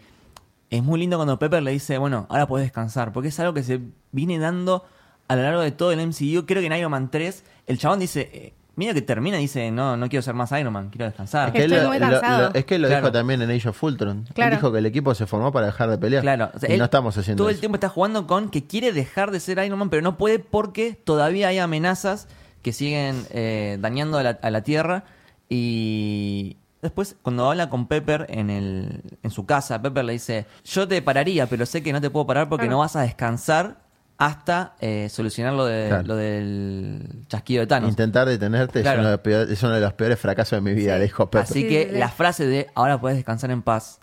y 0.72 0.76
es 0.76 0.82
muy 0.84 1.00
lindo 1.00 1.16
cuando 1.16 1.38
Pepper 1.38 1.62
le 1.64 1.72
dice, 1.72 1.98
bueno, 1.98 2.26
ahora 2.28 2.46
puedes 2.46 2.64
descansar, 2.66 3.12
porque 3.12 3.28
es 3.30 3.40
algo 3.40 3.54
que 3.54 3.62
se 3.64 3.80
viene 4.12 4.38
dando 4.38 4.84
a 5.26 5.34
lo 5.34 5.42
largo 5.42 5.60
de 5.62 5.72
todo 5.72 5.90
el 5.90 5.98
MCU. 6.00 6.46
Creo 6.46 6.60
que 6.60 6.66
en 6.66 6.72
Iron 6.74 6.90
Man 6.92 7.10
3, 7.10 7.42
el 7.66 7.78
chabón 7.78 7.98
dice, 7.98 8.54
mira 8.76 8.94
que 8.94 9.02
termina 9.02 9.38
y 9.38 9.42
dice, 9.42 9.70
no, 9.70 9.96
no 9.96 10.08
quiero 10.08 10.22
ser 10.22 10.34
más 10.34 10.50
Iron 10.52 10.72
Man, 10.72 10.88
quiero 10.90 11.06
descansar. 11.06 11.48
Es 11.48 11.52
que, 11.54 11.64
Estoy 11.64 11.80
lo- 11.80 11.88
muy 11.88 11.98
lo- 11.98 12.08
cansado. 12.10 12.48
lo- 12.50 12.54
es 12.54 12.64
que 12.64 12.78
lo 12.78 12.88
Claro. 12.88 13.02
dijo 13.06 13.12
también 13.12 13.42
en 13.42 13.50
Age 13.50 13.68
of 13.68 13.82
Ultron. 13.82 14.26
Él 14.34 14.50
dijo 14.50 14.72
que 14.72 14.78
el 14.78 14.86
equipo 14.86 15.14
se 15.14 15.26
formó 15.26 15.52
para 15.52 15.66
dejar 15.66 15.90
de 15.90 15.98
pelear. 15.98 16.22
Claro, 16.22 16.50
o 16.54 16.58
sea, 16.58 16.68
y 16.70 16.72
él 16.72 16.78
no 16.78 16.84
estamos 16.86 17.16
haciendo 17.18 17.42
todo 17.42 17.50
el 17.50 17.60
tiempo 17.60 17.76
está 17.76 17.88
jugando 17.88 18.26
con 18.26 18.48
que 18.50 18.64
quiere 18.66 18.92
dejar 18.92 19.30
de 19.30 19.40
ser 19.40 19.58
Iron 19.64 19.78
Man, 19.78 19.90
pero 19.90 20.02
no 20.02 20.16
puede 20.16 20.38
porque 20.38 20.92
todavía 21.04 21.48
hay 21.48 21.58
amenazas 21.58 22.28
que 22.62 22.72
siguen 22.72 23.24
eh, 23.30 23.78
dañando 23.80 24.18
a 24.18 24.22
la, 24.22 24.38
a 24.42 24.50
la 24.50 24.62
Tierra. 24.62 25.04
Y 25.48 26.56
después, 26.80 27.16
cuando 27.22 27.50
habla 27.50 27.68
con 27.68 27.86
Pepper 27.86 28.26
en, 28.30 28.50
el, 28.50 29.02
en 29.22 29.30
su 29.30 29.46
casa, 29.46 29.82
Pepper 29.82 30.04
le 30.04 30.12
dice, 30.14 30.46
yo 30.64 30.86
te 30.88 31.02
pararía, 31.02 31.46
pero 31.46 31.66
sé 31.66 31.82
que 31.82 31.92
no 31.92 32.00
te 32.00 32.08
puedo 32.08 32.26
parar 32.26 32.48
porque 32.48 32.64
Claro. 32.66 32.76
no 32.76 32.78
vas 32.80 32.96
a 32.96 33.02
descansar 33.02 33.78
hasta 34.20 34.74
eh, 34.80 35.08
solucionar 35.10 35.54
lo, 35.54 35.64
de, 35.64 35.88
Claro. 35.88 36.02
lo 36.08 36.16
del 36.16 37.24
chasquido 37.26 37.62
de 37.62 37.66
Thanos. 37.66 37.88
Intentar 37.88 38.28
detenerte 38.28 38.82
Claro. 38.82 38.98
es, 38.98 39.00
uno 39.00 39.08
de 39.08 39.12
los 39.14 39.20
peores, 39.22 39.50
es 39.50 39.62
uno 39.62 39.72
de 39.74 39.80
los 39.80 39.92
peores 39.94 40.18
fracasos 40.20 40.58
de 40.58 40.60
mi 40.60 40.74
vida, 40.74 40.92
Sí. 40.92 40.98
le 40.98 41.04
dijo 41.06 41.30
Pepper. 41.30 41.42
Así 41.44 41.62
Sí, 41.62 41.68
que 41.68 41.84
sí, 41.84 41.90
sí. 41.94 41.98
la 41.98 42.08
frase 42.10 42.46
de 42.46 42.66
ahora 42.74 43.00
puedes 43.00 43.16
descansar 43.16 43.50
en 43.50 43.62
paz 43.62 43.98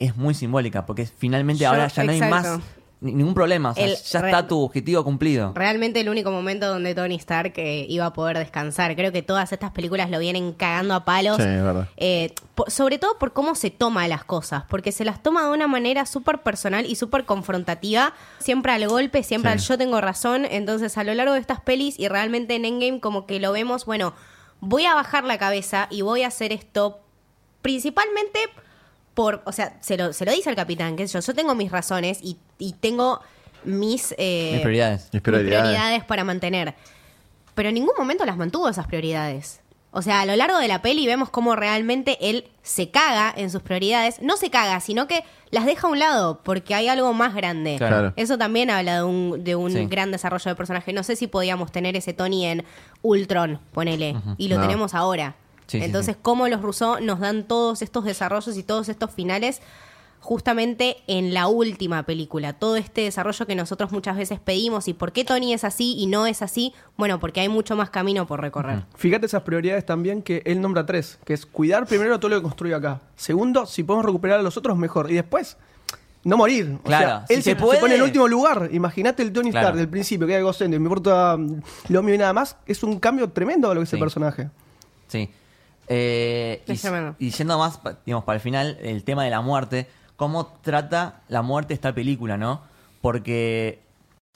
es 0.00 0.16
muy 0.16 0.34
simbólica, 0.34 0.86
porque 0.86 1.06
finalmente 1.06 1.62
Yo- 1.62 1.68
ahora 1.70 1.86
ya 1.86 2.02
no 2.02 2.10
hay 2.10 2.18
exacto. 2.18 2.48
más 2.48 2.60
ni- 3.00 3.12
ningún 3.14 3.34
problema, 3.34 3.70
o 3.70 3.74
sea, 3.74 3.84
El 3.86 3.96
ya 3.96 4.18
está 4.20 4.46
tu 4.46 4.60
objetivo 4.60 5.02
cumplido. 5.04 5.52
Realmente 5.54 6.00
el 6.00 6.08
único 6.08 6.30
momento 6.30 6.66
donde 6.68 6.94
Tony 6.94 7.14
Stark 7.16 7.54
eh, 7.56 7.86
iba 7.88 8.06
a 8.06 8.12
poder 8.12 8.36
descansar. 8.38 8.94
Creo 8.96 9.10
que 9.12 9.22
todas 9.22 9.52
estas 9.52 9.70
películas 9.70 10.10
lo 10.10 10.18
vienen 10.18 10.52
cagando 10.52 10.94
a 10.94 11.04
palos. 11.04 11.36
Sí, 11.36 11.42
es 11.42 11.62
verdad. 11.62 11.88
Eh, 11.96 12.34
po- 12.54 12.68
sobre 12.68 12.98
todo 12.98 13.18
por 13.18 13.32
cómo 13.32 13.54
se 13.54 13.70
toma 13.70 14.06
las 14.08 14.24
cosas, 14.24 14.64
porque 14.68 14.92
se 14.92 15.04
las 15.04 15.22
toma 15.22 15.44
de 15.44 15.50
una 15.50 15.66
manera 15.66 16.04
súper 16.06 16.42
personal 16.42 16.84
y 16.86 16.94
súper 16.96 17.24
confrontativa, 17.24 18.12
siempre 18.38 18.72
al 18.72 18.86
golpe, 18.86 19.22
siempre 19.22 19.50
Sí. 19.52 19.58
al 19.58 19.60
yo 19.64 19.78
tengo 19.78 20.00
razón, 20.00 20.44
entonces 20.44 20.98
a 20.98 21.04
lo 21.04 21.14
largo 21.14 21.32
de 21.34 21.40
estas 21.40 21.60
pelis 21.60 21.98
y 21.98 22.08
realmente 22.08 22.54
en 22.56 22.64
Endgame 22.64 23.00
como 23.00 23.26
que 23.26 23.40
lo 23.40 23.52
vemos, 23.52 23.86
bueno, 23.86 24.12
voy 24.60 24.84
a 24.84 24.94
bajar 24.94 25.24
la 25.24 25.38
cabeza 25.38 25.86
y 25.90 26.02
voy 26.02 26.22
a 26.22 26.26
hacer 26.28 26.52
esto 26.52 27.00
principalmente 27.62 28.38
por, 29.14 29.42
o 29.44 29.52
sea, 29.52 29.76
se 29.80 29.96
lo, 29.96 30.12
se 30.12 30.24
lo 30.24 30.32
dice 30.32 30.48
al 30.50 30.56
capitán, 30.56 30.96
que 30.96 31.06
yo, 31.06 31.20
yo 31.20 31.34
tengo 31.34 31.54
mis 31.54 31.70
razones 31.70 32.18
y, 32.22 32.36
y 32.58 32.72
tengo 32.74 33.20
mis, 33.64 34.14
eh, 34.18 34.50
Mis 34.52 34.60
prioridades. 34.62 35.02
Mis 35.04 35.12
mis 35.14 35.22
prioridades. 35.22 35.60
prioridades 35.68 36.04
para 36.04 36.24
mantener. 36.24 36.74
Pero 37.54 37.68
en 37.68 37.74
ningún 37.74 37.94
momento 37.98 38.24
las 38.24 38.36
mantuvo 38.36 38.68
esas 38.68 38.86
prioridades. 38.86 39.60
O 39.92 40.02
sea, 40.02 40.20
a 40.20 40.24
lo 40.24 40.36
largo 40.36 40.56
de 40.58 40.68
la 40.68 40.82
peli 40.82 41.04
vemos 41.04 41.30
cómo 41.30 41.56
realmente 41.56 42.16
él 42.30 42.48
se 42.62 42.90
caga 42.90 43.34
en 43.36 43.50
sus 43.50 43.60
prioridades. 43.60 44.22
No 44.22 44.36
se 44.36 44.48
caga, 44.48 44.78
sino 44.78 45.08
que 45.08 45.24
las 45.50 45.66
deja 45.66 45.88
a 45.88 45.90
un 45.90 45.98
lado 45.98 46.40
porque 46.44 46.76
hay 46.76 46.86
algo 46.86 47.12
más 47.12 47.34
grande. 47.34 47.74
Claro. 47.76 48.12
Eso 48.14 48.38
también 48.38 48.70
habla 48.70 48.98
de 48.98 49.02
un, 49.02 49.42
de 49.42 49.56
un 49.56 49.72
Sí. 49.72 49.86
gran 49.86 50.12
desarrollo 50.12 50.48
de 50.48 50.54
personaje. 50.54 50.92
No 50.92 51.02
sé 51.02 51.16
si 51.16 51.26
podíamos 51.26 51.72
tener 51.72 51.96
ese 51.96 52.12
Tony 52.12 52.46
en 52.46 52.64
Ultron, 53.02 53.58
ponele. 53.72 54.14
Y 54.38 54.46
lo 54.46 54.56
No. 54.58 54.62
tenemos 54.62 54.94
ahora. 54.94 55.34
Sí, 55.70 55.78
Entonces, 55.82 56.16
sí. 56.16 56.20
cómo 56.22 56.48
los 56.48 56.60
Rousseau 56.62 56.98
nos 57.00 57.20
dan 57.20 57.44
todos 57.44 57.80
estos 57.82 58.04
desarrollos 58.04 58.56
y 58.56 58.62
todos 58.64 58.88
estos 58.88 59.12
finales 59.12 59.60
justamente 60.18 60.96
en 61.06 61.32
la 61.32 61.46
última 61.48 62.02
película. 62.02 62.52
Todo 62.52 62.76
este 62.76 63.02
desarrollo 63.02 63.46
que 63.46 63.54
nosotros 63.54 63.90
muchas 63.92 64.16
veces 64.16 64.38
pedimos 64.40 64.86
y 64.88 64.94
por 64.94 65.12
qué 65.12 65.24
Tony 65.24 65.54
es 65.54 65.64
así 65.64 65.94
y 65.96 66.06
no 66.06 66.26
es 66.26 66.42
así, 66.42 66.74
bueno, 66.98 67.18
porque 67.20 67.40
hay 67.40 67.48
mucho 67.48 67.76
más 67.76 67.88
camino 67.90 68.26
por 68.26 68.40
recorrer. 68.40 68.84
Fíjate 68.96 69.26
esas 69.26 69.42
prioridades 69.42 69.86
también 69.86 70.22
que 70.22 70.42
él 70.44 70.60
nombra 70.60 70.84
tres, 70.84 71.18
que 71.24 71.32
es 71.34 71.46
cuidar 71.46 71.86
primero 71.86 72.18
todo 72.20 72.30
lo 72.30 72.36
que 72.36 72.42
construyo 72.42 72.76
acá. 72.76 73.00
Segundo, 73.16 73.64
si 73.64 73.82
podemos 73.82 74.04
recuperar 74.04 74.40
a 74.40 74.42
los 74.42 74.56
otros, 74.56 74.76
mejor. 74.76 75.10
Y 75.10 75.14
después, 75.14 75.56
no 76.24 76.36
morir. 76.36 76.78
O 76.80 76.82
Claro, 76.86 77.06
sea, 77.06 77.26
si 77.26 77.34
él 77.34 77.42
se 77.42 77.50
se, 77.52 77.56
se 77.56 77.62
puede- 77.64 77.80
pone 77.80 77.94
en 77.94 78.00
el 78.00 78.04
último 78.06 78.28
lugar. 78.28 78.68
Imagínate 78.72 79.22
el 79.22 79.32
Tony 79.32 79.50
Claro. 79.52 79.68
Stark 79.68 79.78
del 79.78 79.88
principio, 79.88 80.26
que 80.26 80.34
era 80.34 80.40
egocéntrico, 80.40 80.80
me 80.80 80.86
importa 80.86 81.38
lo 81.88 82.02
mío 82.02 82.14
y 82.14 82.18
nada 82.18 82.34
más. 82.34 82.56
Es 82.66 82.82
un 82.82 82.98
cambio 83.00 83.30
tremendo 83.30 83.70
a 83.70 83.74
lo 83.74 83.80
que 83.80 83.84
es 83.84 83.90
Sí. 83.90 83.96
el 83.96 84.00
personaje. 84.00 84.50
Sí. 85.08 85.30
Eh, 85.92 86.62
y, 87.18 87.26
y 87.26 87.30
yendo 87.30 87.58
más, 87.58 87.80
digamos, 88.06 88.24
para 88.24 88.36
el 88.36 88.40
final, 88.40 88.78
el 88.80 89.02
tema 89.02 89.24
de 89.24 89.30
la 89.30 89.40
muerte, 89.40 89.88
cómo 90.14 90.46
trata 90.62 91.22
la 91.28 91.42
muerte 91.42 91.74
esta 91.74 91.92
película, 91.92 92.36
¿no? 92.36 92.60
Porque 93.02 93.80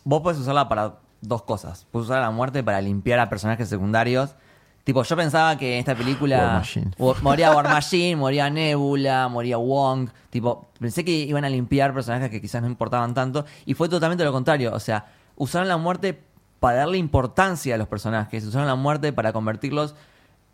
vos 0.02 0.20
puedes 0.20 0.40
usarla 0.40 0.68
para 0.68 0.96
dos 1.20 1.42
cosas. 1.42 1.86
Puedes 1.92 2.08
usar 2.08 2.20
la 2.20 2.32
muerte 2.32 2.64
para 2.64 2.80
limpiar 2.80 3.20
a 3.20 3.28
personajes 3.28 3.68
secundarios. 3.68 4.34
Tipo, 4.82 5.04
yo 5.04 5.16
pensaba 5.16 5.56
que 5.56 5.74
en 5.74 5.78
esta 5.78 5.94
película 5.94 6.38
War 6.38 6.52
Machine. 6.54 6.90
moría 7.22 7.52
War 7.54 7.68
Machine, 7.68 8.16
moría 8.16 8.50
Nebula, 8.50 9.28
moría 9.28 9.56
Wong. 9.56 10.10
Tipo, 10.30 10.66
pensé 10.80 11.04
que 11.04 11.12
iban 11.12 11.44
a 11.44 11.48
limpiar 11.48 11.94
personajes 11.94 12.30
que 12.30 12.40
quizás 12.40 12.62
no 12.62 12.68
importaban 12.68 13.14
tanto. 13.14 13.46
Y 13.64 13.74
fue 13.74 13.88
totalmente 13.88 14.24
lo 14.24 14.32
contrario. 14.32 14.74
O 14.74 14.80
sea, 14.80 15.06
usaron 15.36 15.68
la 15.68 15.76
muerte 15.76 16.20
para 16.58 16.78
darle 16.78 16.98
importancia 16.98 17.76
a 17.76 17.78
los 17.78 17.86
personajes. 17.86 18.44
Usaron 18.44 18.66
la 18.66 18.74
muerte 18.74 19.12
para 19.12 19.32
convertirlos 19.32 19.94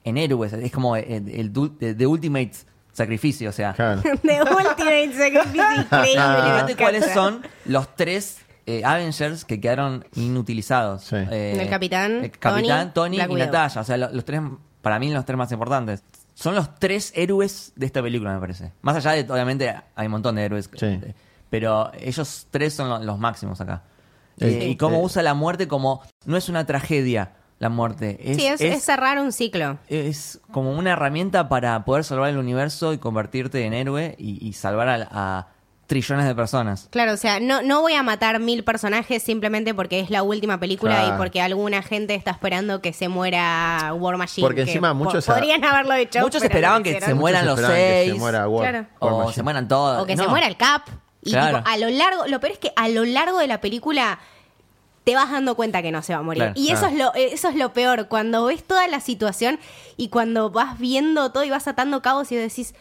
en 0.04 0.16
héroes. 0.19 0.52
Es 0.52 0.73
como 0.73 0.97
el, 0.97 1.28
el, 1.28 1.52
the- 1.52 1.95
the 1.95 2.07
Ultimate 2.07 2.52
Sacrificio. 2.92 3.50
O 3.50 3.52
sea, 3.52 3.73
Claro. 3.75 4.00
De 4.23 4.40
Ultimate 4.42 5.12
Sacrifice 5.12 5.80
increíble. 5.80 6.64
me 6.66 6.76
cuáles 6.76 7.07
son 7.12 7.42
los 7.66 7.95
tres 7.97 8.38
eh, 8.66 8.83
Avengers 8.85 9.45
que 9.45 9.61
quedaron 9.61 10.04
inutilizados. 10.14 11.04
Sí. 11.04 11.16
Eh, 11.16 11.59
El 11.61 11.69
Capitán, 11.69 12.25
el 12.25 12.30
Capitán, 12.30 12.92
Tony, 12.92 13.16
Tony, 13.19 13.19
y. 13.19 13.38
Natasha. 13.47 13.80
O 13.80 13.85
sea, 13.85 13.97
lo- 13.97 14.11
los 14.12 14.25
tres, 14.25 14.40
para 14.83 14.99
mí, 14.99 15.11
los 15.12 15.25
tres 15.25 15.37
más 15.37 15.50
importantes. 15.52 16.02
Son 16.35 16.54
los 16.54 16.75
tres 16.76 17.12
héroes 17.14 17.73
de 17.76 17.85
esta 17.87 18.00
película, 18.02 18.33
me 18.33 18.40
parece. 18.40 18.73
Más 18.83 18.97
allá 18.97 19.12
de, 19.23 19.30
obviamente, 19.30 19.75
hay 19.95 20.07
un 20.07 20.12
montón 20.12 20.37
de 20.37 20.45
héroes. 20.45 20.71
Sí. 20.75 20.87
eh, 20.87 21.14
Pero 21.50 21.90
ellos 21.99 22.47
tres 22.50 22.75
son 22.75 22.88
lo- 22.88 22.99
los, 23.00 23.19
máximos 23.19 23.61
acá. 23.61 23.83
Sí. 24.38 24.47
Eh, 24.47 24.69
y 24.71 24.76
cómo 24.76 24.99
Sí. 25.00 25.04
usa 25.04 25.23
la 25.23 25.35
muerte 25.35 25.69
como... 25.69 26.02
No 26.25 26.37
es 26.38 26.49
una 26.49 26.64
tragedia 26.64 27.33
la 27.60 27.68
muerte. 27.68 28.18
Es, 28.20 28.36
sí, 28.38 28.46
es, 28.46 28.60
es- 28.60 28.76
es 28.78 28.82
cerrar 28.82 29.18
un 29.20 29.30
ciclo. 29.32 29.78
es 29.88 30.40
como 30.50 30.72
una 30.72 30.92
herramienta 30.92 31.48
para 31.48 31.84
poder 31.84 32.02
salvar 32.02 32.30
el 32.30 32.38
universo 32.38 32.92
y 32.92 32.98
convertirte 32.98 33.64
en 33.66 33.74
héroe 33.74 34.16
y, 34.18 34.44
y 34.44 34.54
salvar 34.54 34.88
a, 34.88 35.08
a 35.12 35.46
trillones 35.86 36.24
de 36.26 36.34
personas. 36.36 36.88
Claro, 36.90 37.12
o 37.12 37.16
sea, 37.16 37.38
no, 37.40 37.62
no 37.62 37.80
voy 37.82 37.92
a 37.94 38.02
matar 38.02 38.38
mil 38.40 38.62
personajes 38.64 39.22
simplemente 39.22 39.74
porque 39.74 40.00
es 40.00 40.08
la 40.08 40.22
última 40.22 40.58
película 40.60 40.96
Claro. 41.00 41.14
y 41.14 41.18
porque 41.18 41.42
alguna 41.42 41.82
gente 41.82 42.14
está 42.14 42.30
esperando 42.30 42.80
que 42.80 42.92
se 42.92 43.08
muera 43.08 43.92
War 43.98 44.16
Machine. 44.16 44.46
Porque 44.46 44.64
que 44.64 44.70
encima 44.70 44.90
po- 44.96 45.04
muchos- 45.04 45.26
podrían 45.26 45.62
haberlo 45.64 45.94
hecho. 45.94 46.20
Muchos 46.20 46.42
esperaban 46.42 46.82
que 46.82 47.00
se 47.00 47.12
mueran 47.14 47.44
Muchos 47.44 47.60
los 47.60 47.68
esperaban 47.70 47.92
que 47.92 48.00
seis. 48.04 48.12
se 48.14 48.18
muera 48.20 48.48
War- 48.48 48.70
Claro. 48.70 48.86
War 49.00 49.12
O 49.12 49.18
Machine. 49.18 49.34
se 49.34 49.42
mueran 49.42 49.68
todos. 49.68 50.02
O 50.02 50.06
que 50.06 50.16
No. 50.16 50.22
se 50.22 50.28
muera 50.30 50.46
el 50.46 50.56
Cap. 50.56 50.82
Y 51.22 51.32
Claro. 51.32 51.58
tipo, 51.58 51.68
a 51.68 51.76
lo 51.76 51.90
largo, 51.90 52.26
lo 52.28 52.40
peor 52.40 52.52
es 52.52 52.58
que 52.58 52.72
a 52.76 52.88
lo 52.88 53.04
largo 53.04 53.38
de 53.38 53.46
la 53.48 53.60
película 53.60 54.18
te 55.04 55.14
vas 55.14 55.30
dando 55.30 55.54
cuenta 55.57 55.83
que 55.83 55.90
no 55.92 56.02
se 56.02 56.12
va 56.12 56.21
a 56.21 56.23
morir. 56.23 56.42
Claro. 56.42 56.54
y 56.57 56.71
eso 56.71 56.80
Claro. 56.88 56.95
es 56.95 56.99
lo 56.99 57.14
eso 57.14 57.49
es 57.49 57.57
lo 57.57 57.73
peor, 57.73 58.09
cuando 58.09 58.45
ves 58.45 58.62
toda 58.64 58.87
la 58.88 59.00
situación 59.00 59.59
y 59.97 60.09
cuando 60.09 60.50
vas 60.50 60.78
viendo 60.78 61.33
todo 61.33 61.45
y 61.45 61.50
vas 61.50 61.66
atando 61.69 62.02
cabos 62.02 62.30
y 62.33 62.37
decís, 62.37 62.75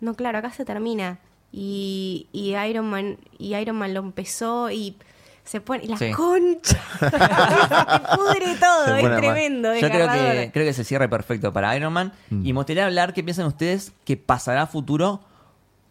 no, 0.00 0.14
claro, 0.14 0.38
acá 0.38 0.50
se 0.52 0.64
termina. 0.64 1.18
Y, 1.52 2.26
y 2.32 2.54
Iron 2.56 2.88
Man 2.90 3.18
y 3.38 3.54
Iron 3.54 3.76
Man 3.76 3.92
lo 3.94 4.00
empezó 4.00 4.70
y 4.70 4.96
se 5.44 5.60
pone 5.60 5.84
la 5.86 5.96
Sí. 5.98 6.10
concha. 6.12 6.80
se 6.98 8.16
pudre 8.16 8.54
todo, 8.58 8.84
Se 8.86 8.96
es 8.96 9.02
pone 9.02 9.16
tremendo, 9.16 9.74
Yo 9.74 9.88
creo 9.88 10.08
que, 10.10 10.50
creo 10.52 10.64
que 10.64 10.68
es 10.70 10.78
el 10.78 10.84
cierre 10.84 11.08
perfecto 11.08 11.52
para 11.52 11.76
Iron 11.76 11.92
Man. 11.92 12.12
Mm. 12.30 12.46
Y 12.46 12.52
me 12.52 12.58
gustaría 12.58 12.86
hablar 12.86 13.12
qué 13.12 13.22
piensan 13.22 13.46
ustedes 13.46 13.92
que 14.04 14.16
pasará 14.16 14.62
a 14.62 14.66
futuro 14.66 15.20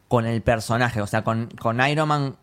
con 0.08 0.26
el 0.26 0.42
personaje. 0.42 1.02
O 1.02 1.08
sea, 1.08 1.24
con, 1.24 1.48
con 1.60 1.80
Iron 1.88 2.08
Man 2.08 2.36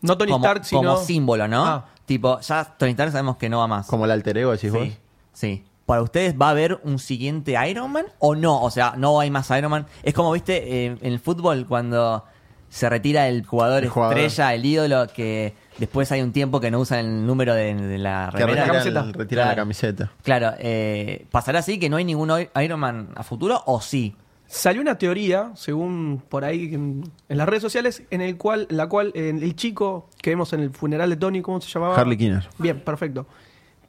No 0.00 0.18
Tony 0.18 0.32
como, 0.32 0.44
Stark, 0.44 0.64
sino... 0.64 0.82
como 0.82 0.96
símbolo, 1.04 1.48
¿no? 1.48 1.64
Ah. 1.64 1.86
Tipo, 2.06 2.40
ya 2.40 2.64
Tony 2.76 2.90
Stark 2.92 3.12
sabemos 3.12 3.36
que 3.36 3.48
no 3.48 3.58
va 3.58 3.66
más. 3.66 3.86
Como 3.86 4.04
el 4.04 4.10
alter 4.10 4.36
ego, 4.38 4.52
decís 4.52 4.70
vos. 4.72 4.82
Sí, 4.82 4.96
sí. 5.32 5.64
¿Para 5.86 6.02
ustedes 6.02 6.34
va 6.40 6.48
a 6.48 6.50
haber 6.50 6.80
un 6.84 6.98
siguiente 6.98 7.54
Iron 7.68 7.92
Man 7.92 8.06
o 8.18 8.34
no? 8.34 8.62
O 8.62 8.70
sea, 8.70 8.94
no 8.96 9.20
hay 9.20 9.30
más 9.30 9.50
Iron 9.50 9.70
Man. 9.70 9.86
Es 10.02 10.14
como, 10.14 10.32
viste, 10.32 10.84
eh, 10.84 10.86
en 10.86 10.98
el 11.12 11.18
fútbol 11.18 11.66
cuando 11.66 12.24
se 12.70 12.88
retira 12.88 13.28
el 13.28 13.44
jugador 13.46 13.84
El 13.84 13.90
jugador. 13.90 14.18
estrella, 14.18 14.54
el 14.54 14.64
ídolo, 14.64 15.06
que 15.14 15.54
después 15.78 16.10
hay 16.10 16.22
un 16.22 16.32
tiempo 16.32 16.60
que 16.60 16.70
no 16.70 16.80
usan 16.80 16.98
el 17.00 17.26
número 17.26 17.54
de, 17.54 17.74
de 17.74 17.98
la 17.98 18.30
Que 18.32 18.38
remera. 18.46 18.64
retiran, 18.64 18.68
camiseta. 18.84 19.18
retiran 19.18 19.42
la 19.44 19.54
Claro. 19.54 19.62
camiseta. 19.62 20.12
Claro, 20.22 20.52
eh, 20.58 21.26
¿pasará 21.30 21.58
así 21.60 21.78
que 21.78 21.88
no 21.88 21.96
hay 21.98 22.04
ningún 22.04 22.32
Iron 22.62 22.80
Man 22.80 23.10
a 23.14 23.22
futuro 23.22 23.62
o 23.66 23.80
sí? 23.80 24.16
Salió 24.54 24.80
una 24.80 24.96
teoría, 24.96 25.50
según 25.56 26.22
por 26.28 26.44
ahí 26.44 26.72
en, 26.72 27.10
en 27.28 27.36
las 27.36 27.48
redes 27.48 27.60
sociales, 27.60 28.04
en 28.12 28.20
el 28.20 28.36
cual, 28.36 28.68
la 28.70 28.88
cual 28.88 29.10
eh, 29.16 29.30
el 29.30 29.56
chico 29.56 30.08
que 30.22 30.30
vemos 30.30 30.52
en 30.52 30.60
el 30.60 30.70
funeral 30.70 31.10
de 31.10 31.16
Tony, 31.16 31.42
¿cómo 31.42 31.60
se 31.60 31.68
llamaba? 31.68 31.96
Harley 31.96 32.16
Kinner. 32.16 32.48
Bien, 32.58 32.78
perfecto. 32.78 33.26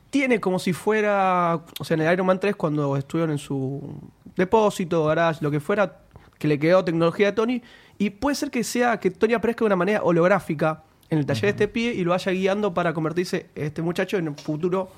Tiene 0.10 0.40
como 0.40 0.58
si 0.58 0.74
fuera, 0.74 1.62
o 1.80 1.84
sea, 1.84 1.94
en 1.94 2.02
el 2.02 2.12
Iron 2.12 2.26
Man 2.26 2.40
3 2.40 2.56
cuando 2.56 2.98
estuvieron 2.98 3.30
en 3.30 3.38
su 3.38 3.80
depósito, 4.36 5.06
garage, 5.06 5.38
lo 5.44 5.52
que 5.52 5.60
fuera, 5.60 6.00
que 6.40 6.48
le 6.48 6.58
quedó 6.58 6.84
tecnología 6.84 7.28
de 7.28 7.34
Tony, 7.34 7.62
y 8.00 8.10
puede 8.10 8.36
ser 8.36 8.50
que 8.50 8.64
sea 8.64 9.00
que 9.00 9.12
Tony 9.12 9.36
aparezca 9.36 9.60
de 9.60 9.68
una 9.68 9.76
manera 9.76 10.02
holográfica 10.02 10.82
en 11.12 11.20
el 11.20 11.28
taller 11.28 11.44
de 11.44 11.50
este 11.50 11.68
pie 11.68 11.94
y 11.94 12.04
lo 12.04 12.10
vaya 12.10 12.32
guiando 12.32 12.74
para 12.74 12.92
convertirse 12.92 13.52
este 13.54 13.84
muchacho 13.84 14.18
en 14.18 14.30
un 14.30 14.36
futuro 14.36 14.90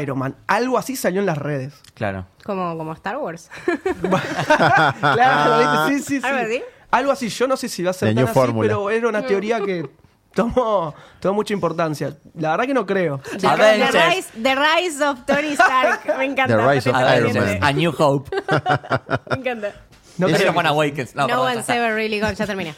Iron 0.00 0.18
Man. 0.18 0.36
Algo 0.46 0.76
así 0.78 0.96
salió 0.96 1.20
en 1.20 1.26
las 1.26 1.38
redes. 1.38 1.74
Claro. 1.94 2.26
Como, 2.44 2.76
como 2.76 2.92
Star 2.92 3.16
Wars. 3.18 3.50
claro, 5.00 5.88
sí, 5.88 5.98
sí, 6.02 6.20
sí. 6.20 6.26
¿Algo 6.26 6.40
así? 6.40 6.62
Algo 6.90 7.12
así, 7.12 7.28
yo 7.28 7.46
no 7.46 7.56
sé 7.56 7.68
si 7.68 7.82
va 7.82 7.90
a 7.90 7.94
ser 7.94 8.08
The 8.10 8.14
tan 8.14 8.24
así, 8.24 8.34
Formula. 8.34 8.62
pero 8.68 8.90
era 8.90 9.08
una 9.08 9.26
teoría 9.26 9.60
que 9.60 9.88
tomó, 10.34 10.94
tomó 11.20 11.34
mucha 11.34 11.52
importancia. 11.52 12.16
La 12.34 12.52
verdad 12.52 12.64
que 12.66 12.74
no 12.74 12.86
creo. 12.86 13.20
The, 13.38 13.46
Avengers. 13.46 13.92
the 13.92 14.08
rise, 14.08 14.28
the 14.42 14.54
Rise 14.54 15.04
of 15.04 15.18
Tony 15.26 15.52
Stark. 15.52 16.16
Me 16.18 16.24
encanta. 16.24 16.56
The 16.56 16.66
Rise 16.66 16.90
of 16.90 16.96
Iron 16.96 17.34
Man. 17.34 17.58
A 17.62 17.72
New 17.72 17.92
Hope. 17.96 18.30
Me 19.30 19.36
encanta. 19.36 19.72
No 20.16 20.26
creo 20.28 20.52
que- 20.52 20.60
Awakens. 20.66 21.14
No, 21.14 21.28
No, 21.28 21.42
one's 21.42 21.68
ever 21.68 21.94
really 21.94 22.20
gone. 22.20 22.34
Ya 22.38 22.46
terminé. 22.46 22.74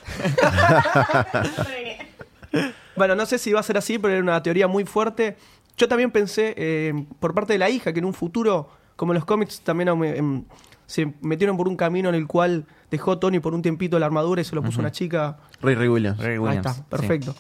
Bueno, 2.97 3.15
no 3.15 3.25
sé 3.27 3.39
si 3.39 3.53
va 3.53 3.61
a 3.61 3.63
ser 3.63 3.79
así, 3.79 3.99
pero 3.99 4.13
era 4.15 4.23
una 4.23 4.43
teoría 4.43 4.67
muy 4.67 4.85
fuerte. 4.85 5.37
Yo 5.81 5.89
también 5.89 6.11
pensé, 6.11 6.53
eh, 6.59 7.07
por 7.21 7.33
parte 7.33 7.55
de 7.55 7.59
la 7.59 7.71
hija, 7.71 7.91
que 7.95 8.01
en 8.01 8.05
un 8.05 8.13
futuro, 8.13 8.69
como 8.97 9.13
en 9.13 9.15
los 9.15 9.25
cómics, 9.25 9.63
también 9.63 9.89
em, 9.89 10.45
se 10.85 11.15
metieron 11.23 11.57
por 11.57 11.69
un 11.69 11.75
camino 11.75 12.11
en 12.11 12.15
el 12.15 12.27
cual 12.27 12.67
dejó 12.91 13.17
Tony 13.19 13.41
por 13.41 13.55
un 13.55 13.63
tiempito 13.63 13.99
la 13.99 14.05
armadura 14.05 14.43
y 14.43 14.45
se 14.45 14.55
lo 14.55 14.63
puso 14.63 14.79
una 14.81 14.93
chica. 14.93 15.39
Williams. 15.63 16.19
Ray 16.19 16.33
Ahí 16.33 16.39
Williams, 16.39 16.67
está, 16.67 16.75
sí. 16.75 16.83
perfecto. 16.87 17.35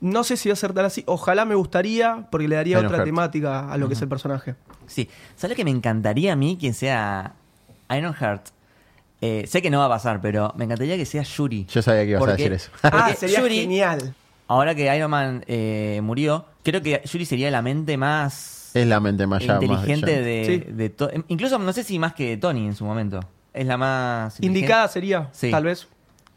No 0.00 0.24
sé 0.24 0.36
si 0.36 0.48
va 0.48 0.54
a 0.54 0.56
ser 0.56 0.72
tan 0.72 0.86
así. 0.86 1.04
Ojalá 1.06 1.44
me 1.44 1.54
gustaría, 1.54 2.26
porque 2.32 2.48
le 2.48 2.56
daría 2.56 2.78
Iron 2.78 2.86
otra 2.86 2.96
Heart. 2.98 3.06
temática 3.06 3.70
a 3.72 3.78
lo 3.78 3.86
que 3.86 3.94
es 3.94 4.02
el 4.02 4.08
personaje. 4.08 4.56
Sí. 4.88 5.08
¿Sabes 5.36 5.56
que 5.56 5.64
me 5.64 5.70
encantaría 5.70 6.32
a 6.32 6.36
mí 6.36 6.56
que 6.56 6.72
sea 6.72 7.34
Ironheart? 7.96 8.48
Eh, 9.20 9.46
sé 9.46 9.62
que 9.62 9.70
no 9.70 9.78
va 9.78 9.84
a 9.84 9.90
pasar, 9.90 10.20
pero 10.20 10.52
me 10.56 10.64
encantaría 10.64 10.96
que 10.96 11.06
sea 11.06 11.22
Yuri. 11.22 11.64
Yo 11.66 11.80
sabía 11.80 12.02
que 12.02 12.10
ibas 12.10 12.26
a 12.26 12.32
decir 12.32 12.52
eso. 12.52 12.72
Ah, 12.82 13.12
sería 13.16 13.38
Yuri, 13.40 13.60
genial. 13.60 14.16
Ahora 14.48 14.74
que 14.74 14.94
Iron 14.96 15.12
Man 15.12 15.44
eh, 15.46 16.00
murió, 16.02 16.44
creo 16.64 16.82
que 16.82 17.00
Yuri 17.04 17.24
sería 17.24 17.50
la 17.52 17.62
mente 17.62 17.96
más 17.96 18.72
Es 18.74 18.86
la 18.88 18.98
mente 18.98 19.26
más 19.28 19.44
ya- 19.44 19.54
inteligente 19.54 20.20
de, 20.22 20.44
Sí. 20.66 20.72
de 20.72 20.90
to- 20.90 21.10
Incluso 21.28 21.58
no 21.60 21.72
sé 21.72 21.84
si 21.84 21.98
más 22.00 22.14
que 22.14 22.36
Tony 22.36 22.66
en 22.66 22.74
su 22.74 22.84
momento. 22.84 23.20
Es 23.52 23.66
la 23.66 23.76
más. 23.76 24.40
Indicada 24.42 24.88
sería, 24.88 25.28
Sí. 25.32 25.50
tal 25.52 25.62
vez, 25.64 25.86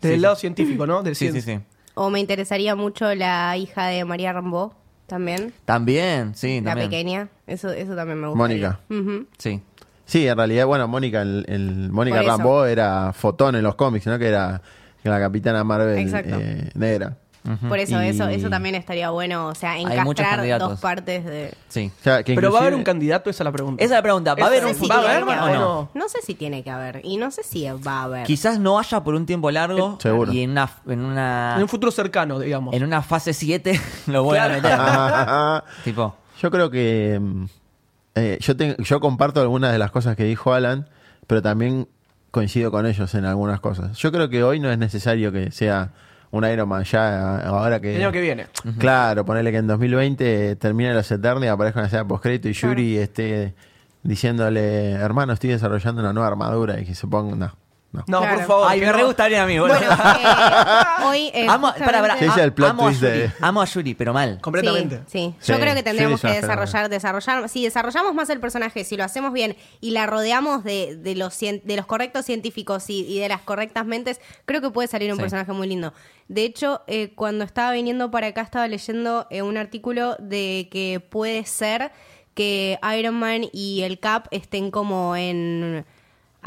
desde 0.02 0.10
Sí, 0.10 0.14
el 0.14 0.16
sí. 0.16 0.22
lado 0.22 0.36
científico, 0.36 0.86
¿no? 0.86 1.02
Del 1.02 1.16
Sí, 1.16 1.26
sí, 1.26 1.32
ciencia. 1.32 1.58
sí. 1.60 1.64
O 1.96 2.12
me 2.12 2.20
interesaría 2.20 2.76
mucho 2.76 3.16
la 3.16 3.58
hija 3.58 3.88
de 3.88 4.06
María 4.06 4.34
Rambo 4.34 4.76
también. 5.08 5.52
También, 5.66 6.36
sí, 6.36 6.62
La 6.62 6.72
también. 6.72 6.90
pequeña. 6.92 7.30
Eso, 7.48 7.72
eso 7.72 7.96
también 7.96 8.22
me 8.22 8.28
gusta. 8.28 8.38
Mónica. 8.38 8.80
Sí. 9.40 9.62
Sí, 10.06 10.28
en 10.28 10.38
realidad, 10.38 10.68
bueno, 10.68 10.88
Mónica, 10.88 11.24
el, 11.24 11.44
el- 11.50 11.90
Mónica. 11.92 12.22
Rambeau 12.22 12.66
era 12.66 13.12
fotón 13.14 13.56
en 13.56 13.64
los 13.64 13.74
cómics, 13.76 14.06
¿no? 14.06 14.20
Que 14.20 14.28
era 14.28 14.62
la 15.04 15.20
capitana 15.20 15.64
Marvel 15.64 15.98
Exacto. 15.98 16.36
eh, 16.40 16.70
negra. 16.76 17.18
Por 17.68 17.80
eso, 17.80 18.02
Y- 18.04 18.08
eso, 18.08 18.28
eso 18.28 18.50
también 18.50 18.76
estaría 18.76 19.10
bueno. 19.10 19.48
O 19.48 19.56
sea, 19.56 19.78
encastrar 19.78 20.60
dos 20.60 20.80
partes 20.80 21.26
de. 21.26 21.54
Sí. 21.70 21.92
O 22.00 22.04
sea, 22.04 22.24
que 22.24 22.36
Pero 22.36 22.52
va 22.52 22.60
a 22.60 22.62
haber 22.64 22.76
un 22.76 22.84
candidato, 22.84 23.30
esa 23.30 23.44
es 23.44 23.46
la 23.46 23.52
pregunta. 23.52 23.84
Esa 23.84 23.94
es 23.96 23.98
la 23.98 24.02
pregunta. 24.04 24.36
¿Va 24.36 24.44
a 24.44 24.48
haber 24.48 24.60
Eso 24.60 24.68
un 24.70 24.76
futuro 24.76 25.00
¿va 25.02 25.06
a 25.08 25.12
haber 25.12 25.26
Man 25.26 25.40
o 25.40 25.48
no? 25.48 25.54
no? 25.54 25.90
No 25.94 26.10
sé 26.10 26.20
si 26.24 26.36
tiene 26.36 26.64
que 26.64 26.70
haber. 26.70 27.02
Y 27.04 27.18
no 27.18 27.32
sé 27.32 27.44
si 27.44 27.66
va 27.70 28.00
a 28.00 28.04
haber. 28.04 28.26
Quizás 28.26 28.60
no 28.60 28.80
haya 28.80 29.04
por 29.04 29.16
un 29.16 29.26
tiempo 29.26 29.50
largo. 29.52 29.94
Eh, 29.94 30.02
seguro. 30.02 30.32
Y 30.34 30.42
en 30.44 30.52
una, 30.52 30.70
en 30.88 31.00
una, 31.06 31.54
En 31.56 31.62
un 31.64 31.68
futuro 31.70 31.92
cercano, 31.92 32.40
digamos. 32.40 32.74
en 32.76 32.84
una 32.84 33.02
fase 33.02 33.34
7 33.34 33.80
lo 34.08 34.24
voy 34.24 34.38
a 34.38 34.48
meter. 34.50 34.78
tipo, 35.84 36.16
Yo 36.42 36.52
creo 36.52 36.70
que 36.70 37.20
mm, 37.22 37.46
eh, 38.16 38.38
yo, 38.42 38.56
te- 38.58 38.76
yo 38.80 39.00
comparto 39.00 39.42
algunas 39.42 39.72
de 39.72 39.78
las 39.78 39.92
cosas 39.92 40.16
que 40.16 40.24
dijo 40.24 40.54
Alan, 40.54 40.88
pero 41.28 41.42
también 41.42 41.88
coincido 42.32 42.72
con 42.72 42.86
ellos 42.86 43.14
en 43.16 43.26
algunas 43.26 43.60
cosas. 43.60 43.98
Yo 43.98 44.12
creo 44.12 44.30
que 44.30 44.44
hoy 44.44 44.60
no 44.60 44.70
es 44.72 44.78
necesario 44.78 45.32
que 45.32 45.52
sea 45.52 45.92
un 46.32 46.46
Iron 46.46 46.68
Man 46.68 46.84
ya 46.84 47.40
ahora 47.40 47.80
que... 47.80 47.96
El 47.96 48.02
año 48.02 48.12
que 48.12 48.22
viene. 48.22 48.48
Claro, 48.78 49.26
ponerle 49.26 49.52
que 49.52 49.58
en 49.58 49.68
2020 49.68 50.56
termine 50.58 50.94
los 50.94 51.10
Eternos 51.12 51.44
y 51.44 51.48
aparezca 51.48 51.80
una 51.80 51.88
escena 51.88 52.08
postcrédito 52.08 52.50
y 52.50 52.54
Yuri 52.54 52.98
esté 52.98 53.54
diciéndole, 54.04 54.92
hermano, 54.92 55.34
estoy 55.34 55.52
desarrollando 55.52 56.02
una 56.02 56.14
nueva 56.14 56.28
armadura 56.28 56.80
y 56.80 56.86
que 56.86 56.96
se 56.96 57.08
ponga... 57.08 57.36
No, 57.36 57.54
No. 57.92 58.04
No, 58.08 58.20
Claro. 58.20 58.38
por 58.40 58.48
favor. 58.48 58.68
Ay, 58.70 58.80
me 58.82 58.86
no. 58.88 58.94
re 58.94 59.04
gustaría 59.06 59.44
a 59.44 59.48
mí, 59.48 59.58
boludo. 59.58 59.78
Bueno, 59.80 59.96
eh, 60.20 61.04
hoy. 61.06 61.32
eh, 61.34 61.48
amo, 61.50 61.74
para, 61.80 62.02
para, 62.02 62.18
Sí, 62.18 62.26
el 62.42 62.54
plot 62.54 62.72
amo 62.72 62.84
a 62.84 62.86
twist 62.88 63.02
de- 63.02 63.20
Yuri, 63.22 63.34
amo 63.40 63.62
a 63.62 63.66
Yuri, 63.66 63.94
pero 63.96 64.14
mal. 64.14 64.40
Completamente. 64.42 64.98
Sí, 65.08 65.34
sí. 65.34 65.36
Sí, 65.40 65.52
Yo 65.54 65.60
creo 65.60 65.74
que 65.74 65.84
tendríamos 65.84 66.22
Yuri 66.22 66.34
que 66.34 66.42
desarrollar, 66.42 66.90
desarrollar, 66.90 67.48
si 67.50 67.64
desarrollamos 67.64 68.14
más 68.14 68.30
el 68.30 68.40
personaje, 68.42 68.84
si 68.84 68.98
lo 68.98 69.06
hacemos 69.06 69.32
bien 69.32 69.56
y 69.80 69.92
la 69.92 70.06
rodeamos 70.06 70.64
de, 70.66 70.98
de 70.98 71.16
los, 71.16 71.40
de 71.40 71.62
los 71.78 71.86
correctos 71.86 72.26
científicos 72.26 72.90
y, 72.90 73.06
y 73.08 73.20
de 73.20 73.30
las 73.30 73.42
correctas 73.42 73.86
mentes, 73.86 74.20
creo 74.46 74.60
que 74.62 74.70
puede 74.70 74.88
salir 74.90 75.10
un 75.12 75.18
Sí. 75.18 75.22
personaje 75.22 75.54
muy 75.54 75.68
lindo. 75.68 75.94
De 76.28 76.44
hecho, 76.44 76.82
eh, 76.88 77.14
cuando 77.16 77.46
estaba 77.46 77.72
viniendo 77.72 78.12
para 78.12 78.28
acá 78.28 78.42
estaba 78.42 78.68
leyendo 78.68 79.28
eh, 79.30 79.42
un 79.42 79.56
artículo 79.58 80.18
de 80.20 80.68
que 80.72 81.00
puede 81.00 81.46
ser 81.46 81.92
que 82.34 82.78
Iron 83.00 83.16
Man 83.16 83.46
y 83.54 83.82
el 83.84 83.98
Cap 84.00 84.28
estén 84.32 84.70
como 84.72 85.16
en 85.16 85.86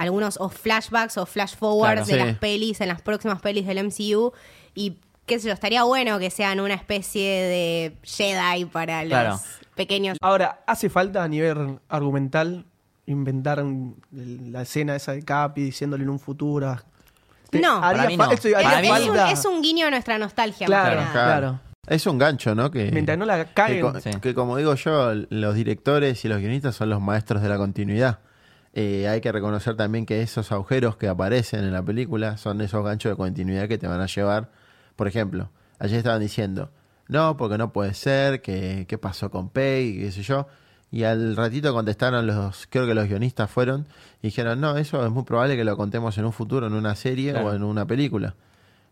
algunos 0.00 0.38
o 0.40 0.48
flashbacks 0.48 1.18
o 1.18 1.26
flash 1.26 1.54
forwards 1.56 2.06
Claro. 2.06 2.06
de 2.06 2.12
Sí. 2.12 2.26
las 2.30 2.38
pelis, 2.38 2.80
en 2.80 2.88
las 2.88 3.02
próximas 3.02 3.40
pelis 3.42 3.66
del 3.66 3.78
MCU 3.78 4.32
y 4.74 4.96
qué 5.26 5.38
sé 5.38 5.48
yo, 5.48 5.54
estaría 5.54 5.82
bueno 5.84 6.18
que 6.18 6.30
sean 6.30 6.58
una 6.60 6.74
especie 6.74 7.30
de 7.30 7.96
Jedi 8.02 8.64
para 8.64 9.02
los 9.04 9.10
Claro. 9.10 9.40
pequeños. 9.74 10.16
Ahora, 10.22 10.60
¿hace 10.66 10.88
falta 10.90 11.22
a 11.22 11.28
nivel 11.28 11.78
argumental 11.88 12.64
inventar 13.06 13.62
un- 13.62 14.00
la 14.10 14.62
escena 14.62 14.96
esa 14.96 15.12
de 15.12 15.22
Capi 15.22 15.62
diciéndole 15.62 16.02
en 16.04 16.10
un 16.10 16.18
futuro? 16.18 16.76
No. 17.52 17.82
haría 17.82 17.96
Para 17.98 18.08
mí 18.08 18.16
fa- 18.16 18.26
no. 18.26 18.32
esto 18.32 18.48
Es, 18.48 18.54
haría 18.54 18.68
Para 18.70 18.80
mí 18.80 18.88
es 18.88 18.94
no. 19.06 19.12
un, 19.12 19.16
falta. 19.18 19.32
es 19.32 19.44
un 19.44 19.62
guiño 19.62 19.86
a 19.86 19.90
nuestra 19.90 20.18
nostalgia. 20.18 20.66
Claro, 20.66 20.90
que 20.90 20.96
nada. 20.96 21.12
claro. 21.12 21.60
Es 21.88 22.06
un 22.06 22.18
gancho, 22.18 22.54
¿no? 22.54 22.70
Que, 22.70 22.90
Mientras 22.92 23.18
no 23.18 23.24
la 23.26 23.44
que, 23.46 23.52
caguen. 23.52 23.80
co- 23.82 24.00
Sí. 24.00 24.10
que 24.22 24.34
como 24.34 24.56
digo 24.56 24.74
yo, 24.76 25.12
los 25.30 25.54
directores 25.54 26.24
y 26.24 26.28
los 26.28 26.38
guionistas 26.38 26.76
son 26.76 26.90
los 26.90 27.00
maestros 27.00 27.42
de 27.42 27.48
la 27.48 27.56
continuidad. 27.56 28.20
Eh, 28.72 29.08
hay 29.08 29.20
que 29.20 29.32
reconocer 29.32 29.76
también 29.76 30.06
que 30.06 30.22
esos 30.22 30.52
agujeros 30.52 30.96
que 30.96 31.08
aparecen 31.08 31.60
en 31.64 31.72
la 31.72 31.82
película 31.82 32.36
son 32.36 32.60
esos 32.60 32.84
ganchos 32.84 33.10
de 33.12 33.16
continuidad 33.16 33.68
que 33.68 33.78
te 33.78 33.86
van 33.88 34.00
a 34.00 34.06
llevar. 34.06 34.50
Por 34.96 35.08
ejemplo, 35.08 35.50
ayer 35.78 35.98
estaban 35.98 36.20
diciendo, 36.20 36.70
no, 37.08 37.36
porque 37.36 37.58
no 37.58 37.72
puede 37.72 37.94
ser, 37.94 38.42
que 38.42 38.86
qué 38.88 38.96
pasó 38.98 39.30
con 39.30 39.48
Pei, 39.48 39.98
qué 39.98 40.12
sé 40.12 40.22
yo. 40.22 40.46
Y 40.92 41.04
al 41.04 41.36
ratito 41.36 41.72
contestaron 41.72 42.26
los, 42.26 42.66
creo 42.68 42.86
que 42.86 42.94
los 42.94 43.08
guionistas 43.08 43.50
fueron, 43.50 43.86
y 44.22 44.28
dijeron, 44.28 44.60
no, 44.60 44.76
eso 44.76 45.04
es 45.04 45.10
muy 45.12 45.22
probable 45.24 45.56
que 45.56 45.64
lo 45.64 45.76
contemos 45.76 46.18
en 46.18 46.24
un 46.24 46.32
futuro, 46.32 46.66
en 46.66 46.72
una 46.74 46.94
serie 46.96 47.30
Claro. 47.32 47.48
o 47.48 47.54
en 47.54 47.62
una 47.62 47.86
película. 47.86 48.34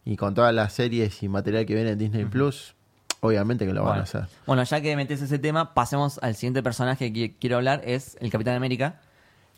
Y 0.04 0.16
con 0.16 0.32
todas 0.34 0.54
las 0.54 0.72
series 0.72 1.22
y 1.22 1.28
material 1.28 1.66
que 1.66 1.74
viene 1.74 1.90
en 1.90 1.98
Disney 1.98 2.24
Plus, 2.24 2.74
obviamente 3.20 3.66
que 3.66 3.72
lo 3.72 3.82
van 3.84 3.98
a 4.00 4.02
hacer. 4.02 4.26
Bueno, 4.46 4.62
ya 4.62 4.80
que 4.80 4.94
metes 4.96 5.20
ese 5.22 5.38
tema, 5.38 5.74
pasemos 5.74 6.18
al 6.22 6.34
siguiente 6.34 6.62
personaje 6.62 7.12
que 7.12 7.34
quiero 7.36 7.56
hablar, 7.56 7.82
es 7.84 8.16
el 8.20 8.30
Capitán 8.30 8.54
América, 8.54 9.00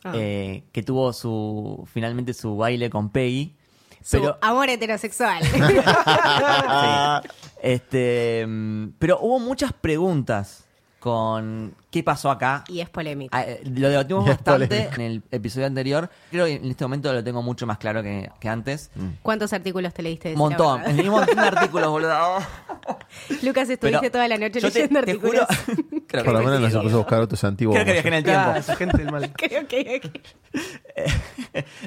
Ah. 0.05 0.13
eh, 0.15 0.65
que 0.73 0.83
tuvo 0.83 1.13
su 1.13 1.87
finalmente 1.93 2.33
su 2.35 2.57
baile 2.57 2.89
con 2.91 3.11
Peggy. 3.11 3.55
Su 4.03 4.19
Pero, 4.19 4.39
amor 4.41 4.71
heterosexual. 4.71 5.43
sí. 5.45 7.29
este, 7.63 8.47
mm, 8.49 8.93
pero 8.99 9.19
hubo 9.21 9.39
muchas 9.39 9.75
preguntas 9.75 10.65
con 11.01 11.75
qué 11.91 12.05
pasó 12.05 12.31
acá. 12.31 12.63
y 12.69 12.81
es 12.81 12.89
polémico. 12.91 13.37
Ah, 13.37 13.43
eh, 13.43 13.63
Lo 13.65 13.89
debatimos 13.89 14.25
bastante 14.29 14.67
polémico. 14.69 14.95
en 14.97 15.01
el 15.01 15.23
episodio 15.31 15.67
anterior. 15.67 16.09
Creo 16.31 16.45
que 16.47 16.55
en 16.57 16.67
este 16.71 16.85
momento 16.85 17.13
lo 17.13 17.25
tengo 17.25 17.43
mucho 17.43 17.67
más 17.67 17.79
claro 17.79 18.03
que, 18.03 18.31
que 18.39 18.49
antes. 18.49 18.91
¿Cuántos 19.23 19.53
artículos 19.53 19.93
te 19.95 20.03
leíste? 20.03 20.33
Un 20.35 20.39
montón. 20.39 20.83
Leí 20.95 21.09
un 21.09 21.15
montón 21.17 21.35
de 21.37 21.43
artículos, 21.43 21.89
boludo. 21.89 22.15
Lucas, 23.43 23.69
estuviste 23.71 23.99
Pero 24.01 24.11
toda 24.13 24.29
la 24.29 24.37
noche 24.39 24.61
te- 24.61 24.67
leyendo 24.69 25.03
te 25.03 25.11
artículos. 25.11 25.47
juro- 25.47 26.05
creo 26.07 26.25
Por 26.25 26.33
lo 26.35 26.41
menos 26.41 26.61
nos 26.61 26.83
puso 26.83 26.95
a 26.97 26.99
buscar 26.99 27.21
otros 27.21 27.43
antiguos. 27.45 27.75
Creo 27.75 27.87
que 27.87 27.93
viajé 27.93 28.09
en 28.09 28.15
el 28.15 28.25
tiempo. 28.25 28.51
Esa 28.55 28.77
gente 28.77 28.99
del 28.99 29.11
mal. 29.11 29.33
Creo 29.33 29.67
que- 29.67 30.01
que- 30.01 30.23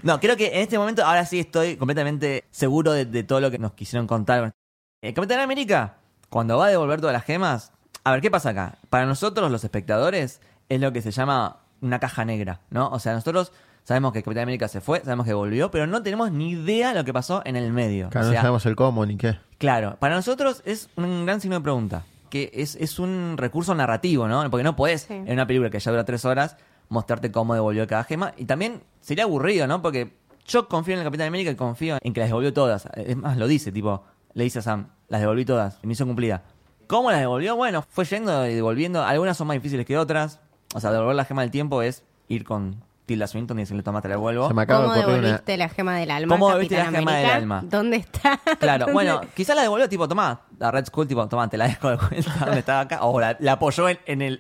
No, 0.02 0.20
creo 0.20 0.36
que 0.38 0.48
en 0.48 0.62
este 0.62 0.78
momento 0.78 1.06
ahora 1.06 1.26
sí 1.26 1.40
estoy 1.40 1.78
completamente 1.78 2.46
seguro 2.52 2.92
de, 2.94 3.06
de 3.06 3.24
todo 3.24 3.40
lo 3.40 3.52
que 3.52 3.60
nos 3.60 3.74
quisieron 3.74 4.08
contar. 4.08 4.54
El 5.02 5.14
Capitán 5.14 5.40
América, 5.42 5.98
cuando 6.30 6.58
va 6.58 6.66
a 6.68 6.70
devolver 6.70 7.00
todas 7.02 7.14
las 7.14 7.26
gemas, 7.26 7.73
a 8.04 8.12
ver, 8.12 8.22
¿qué 8.22 8.32
pasa 8.32 8.50
acá? 8.50 8.78
Para 8.90 9.06
nosotros 9.06 9.52
los 9.52 9.64
espectadores 9.64 10.42
es 10.70 10.82
lo 10.82 10.92
que 10.94 11.02
se 11.02 11.12
llama 11.12 11.58
una 11.82 12.00
caja 12.00 12.26
negra, 12.26 12.62
¿no? 12.70 12.90
O 12.90 13.00
sea, 13.00 13.14
nosotros 13.14 13.52
sabemos 13.84 14.14
que 14.14 14.24
Capitán 14.24 14.44
América 14.44 14.68
se 14.68 14.82
fue, 14.82 15.00
sabemos 15.02 15.26
que 15.26 15.34
volvió, 15.34 15.70
pero 15.72 15.88
no 15.88 16.02
tenemos 16.04 16.32
ni 16.32 16.52
idea 16.52 16.90
de 16.90 16.96
lo 17.00 17.04
que 17.06 17.14
pasó 17.14 17.42
en 17.46 17.56
el 17.56 17.72
medio. 17.74 18.10
Claro, 18.10 18.28
o 18.28 18.32
no 18.32 18.36
sabemos 18.38 18.66
el 18.66 18.76
cómo 18.76 19.06
ni 19.06 19.18
qué. 19.18 19.38
Claro, 19.58 19.98
para 20.00 20.16
nosotros 20.16 20.62
es 20.66 20.90
un 20.96 21.26
gran 21.26 21.42
signo 21.42 21.58
de 21.58 21.62
pregunta. 21.64 22.04
Que 22.30 22.50
es, 22.54 22.76
es 22.78 22.98
un 22.98 23.36
recurso 23.38 23.76
narrativo, 23.76 24.28
¿no? 24.28 24.50
Porque 24.50 24.64
no 24.64 24.76
podés, 24.76 25.02
Sí. 25.04 25.14
en 25.14 25.32
una 25.34 25.46
película 25.46 25.70
que 25.70 25.80
ya 25.80 25.92
dura 25.92 26.04
tres 26.04 26.26
horas, 26.26 26.58
mostrarte 26.90 27.32
cómo 27.32 27.54
devolvió 27.54 27.86
cada 27.86 28.04
gema. 28.06 28.34
Y 28.38 28.46
también 28.46 28.82
sería 29.02 29.26
aburrido, 29.26 29.68
¿no? 29.68 29.82
Porque 29.84 30.14
yo 30.48 30.68
confío 30.68 30.96
en 30.96 31.02
el 31.02 31.06
Capitán 31.06 31.28
América 31.28 31.52
y 31.52 31.56
confío 31.56 31.98
en 32.02 32.12
que 32.14 32.22
las 32.22 32.30
devolvió 32.30 32.52
todas. 32.52 32.88
Es 32.96 33.16
más, 33.18 33.38
lo 33.38 33.48
dice, 33.48 33.72
tipo, 33.72 34.04
le 34.34 34.46
dice 34.46 34.60
a 34.60 34.62
Sam, 34.64 34.88
las 35.10 35.22
devolví 35.22 35.46
todas, 35.46 35.78
misión 35.84 36.08
cumplida. 36.10 36.42
¿Cómo 36.94 37.10
las 37.12 37.20
devolvió? 37.20 37.56
Bueno, 37.56 37.84
fue 37.90 38.06
yendo 38.06 38.46
y 38.48 38.54
devolviendo. 38.54 39.04
Algunas 39.04 39.36
son 39.36 39.48
más 39.48 39.56
difíciles 39.56 39.86
que 39.86 39.98
otras. 39.98 40.40
O 40.76 40.80
sea, 40.80 40.92
devolver 40.92 41.16
la 41.16 41.26
gema 41.26 41.42
del 41.42 41.50
tiempo 41.52 41.82
es 41.82 42.04
ir 42.28 42.44
con 42.44 42.84
Tilda 43.08 43.26
Swinton 43.28 43.58
y 43.58 43.64
decirle, 43.64 43.82
toma, 43.84 44.02
te 44.02 44.08
la 44.10 44.14
devuelvo. 44.16 44.48
Se 44.48 44.54
me 44.54 44.62
acaba 44.62 44.84
¿Cómo 44.84 44.94
de 44.94 45.00
una. 45.06 45.08
devolviste 45.16 45.58
la 45.58 45.70
gema 45.70 45.96
del 45.98 46.12
alma? 46.12 46.36
¿Cómo 46.36 46.48
devolviste 46.50 46.78
la 46.78 46.86
gema 46.92 47.16
del 47.18 47.30
alma? 47.32 47.64
¿Dónde 47.66 47.98
está? 47.98 48.40
Claro, 48.60 48.86
¿Dónde- 48.86 48.94
bueno, 48.94 49.22
quizás 49.36 49.56
la 49.56 49.64
devolvió 49.64 49.90
tipo, 49.90 50.08
toma, 50.08 50.42
a 50.60 50.72
Red 50.72 50.86
Skull, 50.86 51.08
tipo, 51.08 51.28
toma, 51.28 51.50
te 51.50 51.58
la 51.58 51.68
dejo 51.68 51.90
de 51.90 51.96
vuelta 51.98 52.32
donde 52.46 52.60
estaba 52.60 52.80
acá. 52.82 53.00
O 53.04 53.20
la, 53.20 53.36
la 53.40 53.54
apoyó 53.54 53.90
en, 53.90 54.00
en 54.06 54.22
el, 54.22 54.40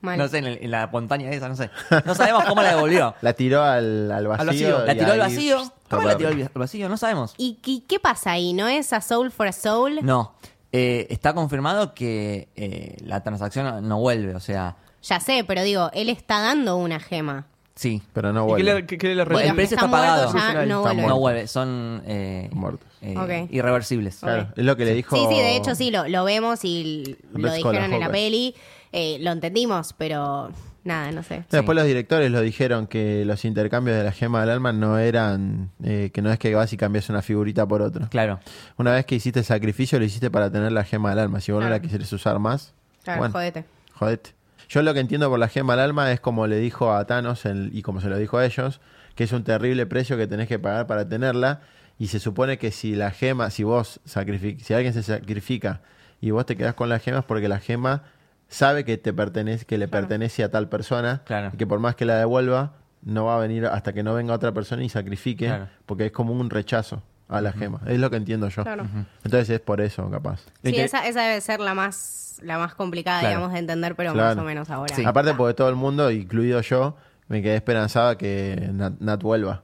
Mal. 0.00 0.18
no 0.18 0.28
sé, 0.28 0.38
en, 0.38 0.46
el- 0.46 0.58
en 0.62 0.70
la 0.72 0.86
montaña 0.88 1.30
esa, 1.30 1.48
no 1.48 1.56
sé. 1.56 1.70
No 2.04 2.14
sabemos 2.14 2.44
cómo 2.44 2.60
la 2.62 2.70
devolvió. 2.74 3.14
La 3.22 3.32
tiró 3.32 3.62
al, 3.62 4.10
al 4.12 4.26
vacío. 4.26 4.46
vacío. 4.46 4.84
La 4.84 4.92
tiró 4.94 5.06
al 5.06 5.12
ahí- 5.12 5.18
vacío. 5.18 5.72
¿Cómo 5.88 6.06
la 6.08 6.16
tiró 6.16 6.28
al 6.30 6.50
vacío? 6.54 6.88
No 6.88 6.96
sabemos. 6.98 7.34
¿Y, 7.38 7.58
y 7.64 7.80
qué 7.82 7.98
pasa 7.98 8.32
ahí? 8.32 8.52
¿No 8.52 8.68
es 8.68 8.92
a 8.92 9.00
soul 9.00 9.30
for 9.30 9.46
a 9.46 9.52
soul? 9.52 10.00
No, 10.02 10.34
eh, 10.72 11.06
está 11.10 11.34
confirmado 11.34 11.94
que 11.94 12.48
eh, 12.56 12.96
la 13.04 13.22
transacción 13.22 13.86
no 13.88 13.98
vuelve, 14.00 14.34
o 14.34 14.40
sea, 14.40 14.76
Ya 15.02 15.20
sé, 15.20 15.44
pero 15.46 15.62
digo, 15.62 15.90
él 15.94 16.08
está 16.08 16.40
dando 16.40 16.76
una 16.76 17.00
gema. 17.00 17.46
sí. 17.74 18.02
Pero 18.12 18.32
no 18.32 18.40
¿Y 18.40 18.44
qué 18.44 18.48
vuelve. 18.50 18.74
le, 18.74 18.86
qué- 18.86 18.98
qué 18.98 19.14
le 19.14 19.24
Bueno, 19.24 19.38
los 19.40 19.48
el 19.50 19.54
precio 19.54 19.76
está 19.76 19.90
pagado. 19.90 20.32
ya 20.34 20.66
no 20.66 20.80
vuelven. 20.82 21.06
No 21.06 21.18
vuelve, 21.18 21.46
son 21.46 22.02
eh, 22.06 22.50
Muertos. 22.52 22.86
eh, 23.00 23.14
Ok. 23.16 23.50
irreversibles. 23.52 24.16
Claro, 24.18 24.48
es 24.56 24.64
lo 24.64 24.76
que 24.76 24.84
le 24.84 24.94
dijo. 24.94 25.16
Sí, 25.16 25.22
sí, 25.30 25.40
de 25.40 25.56
hecho 25.56 25.74
sí, 25.74 25.90
lo, 25.90 26.06
lo 26.08 26.24
vemos 26.24 26.64
y 26.64 27.16
lo 27.32 27.52
dijeron 27.52 27.92
en 27.94 28.00
la 28.00 28.10
peli. 28.10 28.54
eh, 28.92 29.18
lo 29.20 29.30
entendimos, 29.32 29.94
pero 29.96 30.50
nada, 30.84 31.10
no 31.12 31.22
sé. 31.22 31.44
Después 31.50 31.76
los 31.76 31.84
directores 31.86 32.30
lo 32.30 32.40
dijeron 32.40 32.86
que 32.86 33.24
los 33.24 33.44
intercambios 33.44 33.96
de 33.98 34.04
la 34.04 34.12
gema 34.12 34.40
del 34.40 34.50
alma 34.50 34.72
no 34.72 34.98
eran. 34.98 35.70
eh, 35.84 36.10
que 36.12 36.22
no 36.22 36.30
es 36.32 36.38
que 36.38 36.54
vas 36.54 36.72
y 36.72 36.76
cambias 36.76 37.08
una 37.10 37.22
figurita 37.22 37.66
por 37.66 37.82
otra. 37.82 38.08
Claro. 38.08 38.40
Una 38.76 38.92
vez 38.92 39.04
que 39.06 39.14
hiciste 39.16 39.40
el 39.40 39.44
sacrificio, 39.44 39.98
lo 39.98 40.04
hiciste 40.04 40.30
para 40.30 40.50
tener 40.50 40.72
la 40.72 40.84
gema 40.84 41.10
del 41.10 41.18
alma. 41.20 41.40
Si 41.40 41.52
vos 41.52 41.62
no 41.62 41.68
la 41.70 41.80
quisieras 41.80 42.12
usar 42.12 42.38
más, 42.38 42.72
Claro, 43.04 43.18
bueno, 43.20 43.32
jodete. 43.32 43.64
jodete. 43.94 44.30
Yo 44.68 44.82
lo 44.82 44.92
que 44.92 45.00
entiendo 45.00 45.30
por 45.30 45.38
la 45.38 45.48
gema 45.48 45.74
del 45.74 45.84
alma 45.84 46.12
es 46.12 46.20
como 46.20 46.46
le 46.46 46.56
dijo 46.58 46.92
a 46.92 47.06
Thanos 47.06 47.44
el- 47.46 47.70
y 47.72 47.82
como 47.82 48.00
se 48.00 48.08
lo 48.08 48.18
dijo 48.18 48.36
a 48.38 48.44
ellos, 48.44 48.80
que 49.14 49.24
es 49.24 49.32
un 49.32 49.42
terrible 49.44 49.86
precio 49.86 50.16
que 50.16 50.26
tenés 50.26 50.46
que 50.48 50.58
pagar 50.58 50.86
para 50.86 51.08
tenerla. 51.08 51.60
Y 51.98 52.08
se 52.08 52.20
supone 52.20 52.58
que 52.58 52.70
si 52.70 52.94
la 52.94 53.10
gema, 53.10 53.50
si 53.50 53.64
vos 53.64 54.00
sacrific 54.04 54.60
si 54.60 54.72
alguien 54.74 54.92
se 54.94 55.02
sacrifica 55.02 55.80
y 56.20 56.30
vos 56.30 56.46
te 56.46 56.56
quedás 56.56 56.74
con 56.74 56.88
la 56.88 56.98
gema 57.00 57.18
es 57.20 57.24
porque 57.24 57.48
la 57.48 57.58
gema 57.58 58.02
sabe 58.48 58.84
que 58.84 58.96
te 58.98 59.12
pertenece, 59.12 59.64
que 59.66 59.78
le 59.78 59.88
pertenece 59.88 60.42
a 60.44 60.50
tal 60.50 60.68
persona, 60.68 61.22
Claro. 61.24 61.50
y 61.52 61.56
que 61.56 61.66
por 61.66 61.78
más 61.80 61.94
que 61.94 62.04
la 62.04 62.16
devuelva, 62.16 62.72
no 63.02 63.26
va 63.26 63.36
a 63.36 63.38
venir 63.38 63.66
hasta 63.66 63.92
que 63.92 64.02
no 64.02 64.14
venga 64.14 64.34
otra 64.34 64.52
persona 64.52 64.82
y 64.82 64.88
sacrifique, 64.88 65.46
Claro. 65.46 65.68
porque 65.86 66.06
es 66.06 66.12
como 66.12 66.32
un 66.32 66.50
rechazo 66.50 67.02
a 67.28 67.40
la 67.40 67.52
gema. 67.52 67.80
Es 67.86 67.98
lo 67.98 68.10
que 68.10 68.16
entiendo 68.16 68.48
yo. 68.48 68.62
Claro. 68.64 68.86
Entonces 69.24 69.50
es 69.50 69.60
por 69.60 69.80
eso, 69.80 70.10
capaz. 70.10 70.40
Sí, 70.62 70.70
inter- 70.70 70.86
esa, 70.86 71.06
esa 71.06 71.22
debe 71.22 71.40
ser 71.40 71.60
la 71.60 71.74
más, 71.74 72.40
la 72.42 72.58
más 72.58 72.74
complicada, 72.74 73.20
Claro. 73.20 73.34
digamos, 73.36 73.52
de 73.52 73.58
entender, 73.60 73.94
pero 73.94 74.12
Claro. 74.14 74.34
más 74.36 74.42
o 74.42 74.46
menos 74.46 74.70
ahora. 74.70 74.94
Sí. 74.96 75.04
Aparte 75.04 75.34
porque 75.34 75.54
todo 75.54 75.68
el 75.68 75.76
mundo, 75.76 76.10
incluido 76.10 76.60
yo, 76.62 76.96
me 77.28 77.42
quedé 77.42 77.56
esperanzada 77.56 78.16
que 78.16 78.70
Nat, 78.72 78.94
Nat 79.00 79.22
vuelva. 79.22 79.62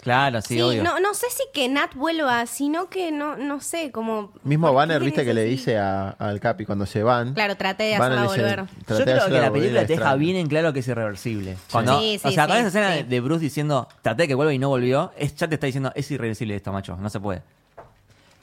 Claro, 0.00 0.40
sí, 0.40 0.54
Sí, 0.54 0.60
obvio. 0.62 0.82
no, 0.82 0.98
no 0.98 1.12
sé 1.12 1.26
si 1.30 1.42
que 1.52 1.68
Nat 1.68 1.94
vuelva, 1.94 2.46
sino 2.46 2.88
que 2.88 3.12
no, 3.12 3.36
no 3.36 3.60
sé, 3.60 3.90
como... 3.92 4.32
Mismo 4.44 4.68
¿por 4.68 4.72
qué 4.72 4.76
Banner, 4.76 5.02
viste 5.04 5.24
que 5.26 5.34
le 5.34 5.44
dice 5.44 5.76
a- 5.78 6.08
al 6.10 6.40
Capi 6.40 6.64
cuando 6.64 6.86
se 6.86 7.02
van. 7.02 7.34
Claro, 7.34 7.54
traté 7.56 7.82
de 7.84 7.98
Banner 7.98 8.18
hacerla 8.18 8.34
le 8.36 8.42
dice, 8.42 8.56
volver. 8.66 8.84
"Traté 8.86 8.92
Yo 8.92 8.98
de 8.98 9.04
creo 9.04 9.14
que 9.14 9.20
hacerla 9.20 9.40
la 9.40 9.48
volver 9.50 9.60
película 9.62 9.80
te 9.82 9.86
deja 9.88 9.94
extraño". 10.02 10.18
bien 10.18 10.36
en 10.36 10.46
claro 10.48 10.72
que 10.72 10.80
es 10.80 10.88
irreversible. 10.88 11.56
Cuando, 11.70 12.00
Sí, 12.00 12.18
sí, 12.20 12.28
o 12.28 12.30
sea, 12.30 12.46
con 12.46 12.54
sí, 12.56 12.60
esa 12.60 12.68
escena 12.68 12.96
sí. 12.96 13.02
de 13.02 13.20
Bruce 13.20 13.40
diciendo, 13.44 13.88
traté 14.00 14.22
de 14.22 14.28
que 14.28 14.34
vuelva 14.34 14.54
y 14.54 14.58
no 14.58 14.70
volvió, 14.70 15.12
es, 15.18 15.34
ya 15.36 15.48
te 15.48 15.56
está 15.56 15.66
diciendo, 15.66 15.92
es 15.94 16.10
irreversible 16.10 16.54
esto, 16.56 16.72
macho, 16.72 16.96
no 16.96 17.10
se 17.10 17.20
puede. 17.20 17.42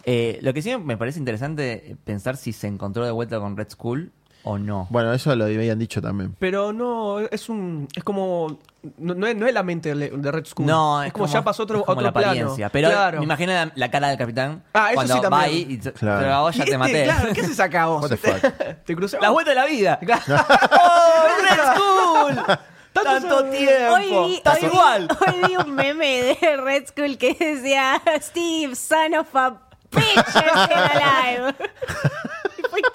Eh, 0.06 0.40
lo 0.42 0.54
que 0.54 0.62
sí 0.62 0.78
me 0.78 0.96
parece 0.96 1.20
interesante 1.20 1.92
eh, 1.92 1.96
pensar 2.06 2.38
si 2.38 2.54
se 2.54 2.68
encontró 2.68 3.04
de 3.04 3.12
vuelta 3.12 3.40
con 3.40 3.58
Red 3.58 3.70
Skull 3.72 4.12
o 4.48 4.58
no. 4.58 4.88
Bueno, 4.90 5.14
eso 5.14 5.36
lo 5.36 5.46
habían 5.46 5.78
dicho 5.80 6.02
también. 6.02 6.36
Pero 6.40 6.74
no, 6.74 7.20
es 7.20 7.50
un. 7.50 7.88
Es 7.96 8.04
como. 8.04 8.60
No, 8.98 9.14
no 9.16 9.28
es, 9.28 9.36
no 9.36 9.48
es 9.48 9.54
la 9.54 9.64
mente 9.64 9.94
de 9.94 10.32
Red 10.32 10.46
Skull. 10.46 10.66
No, 10.66 11.04
es, 11.04 11.12
como, 11.12 11.26
ya 11.28 11.44
pasó 11.44 11.64
otro, 11.64 11.80
es 11.80 11.84
como 11.86 11.94
otro 11.94 12.06
la 12.06 12.14
plano. 12.14 12.28
apariencia. 12.30 12.70
Pero 12.70 12.90
claro. 12.90 13.18
me 13.20 13.26
imagino 13.26 13.52
la, 13.52 13.72
la 13.76 13.92
cara 13.92 14.08
del 14.08 14.18
capitán 14.18 14.64
Ah, 14.74 14.88
eso 14.92 14.96
cuando 14.96 15.14
sí 15.16 15.20
va 15.30 15.42
ahí 15.42 15.68
y 15.70 15.78
Claro. 15.80 16.20
pero 16.22 16.34
a 16.34 16.42
vos 16.42 16.56
ya 16.56 16.64
Y 16.64 16.66
te 16.66 16.72
este, 16.72 16.78
maté. 16.78 17.04
Claro, 17.04 17.34
¿qué 17.34 17.44
se 17.44 17.54
saca 17.54 17.86
vos? 17.88 18.04
What 18.04 18.10
the 18.10 18.18
fuck? 18.18 18.84
Te 18.86 18.96
crucé. 18.96 19.18
La 19.20 19.30
vuelta 19.32 19.52
de 19.52 19.56
la 19.56 19.66
vida. 19.66 20.00
Claro. 20.06 20.24
¡Oh, 20.72 21.24
Red 21.42 22.36
Skull! 22.38 22.58
Tanto 22.94 23.44
tiempo. 23.50 23.94
Hoy 23.94 24.06
vi, 24.06 24.16
hoy 24.16 24.42
vi- 24.62 24.66
igual. 24.66 25.08
hoy 25.28 25.48
vi 25.50 25.56
un 25.58 25.76
meme 25.76 26.36
de 26.42 26.58
Red 26.58 26.88
Skull 26.88 27.18
que 27.18 27.34
decía 27.36 28.02
Steve, 28.22 28.76
son 28.76 29.16
of 29.16 29.36
a 29.36 29.50
bitch, 29.92 30.36
alive. 30.36 31.56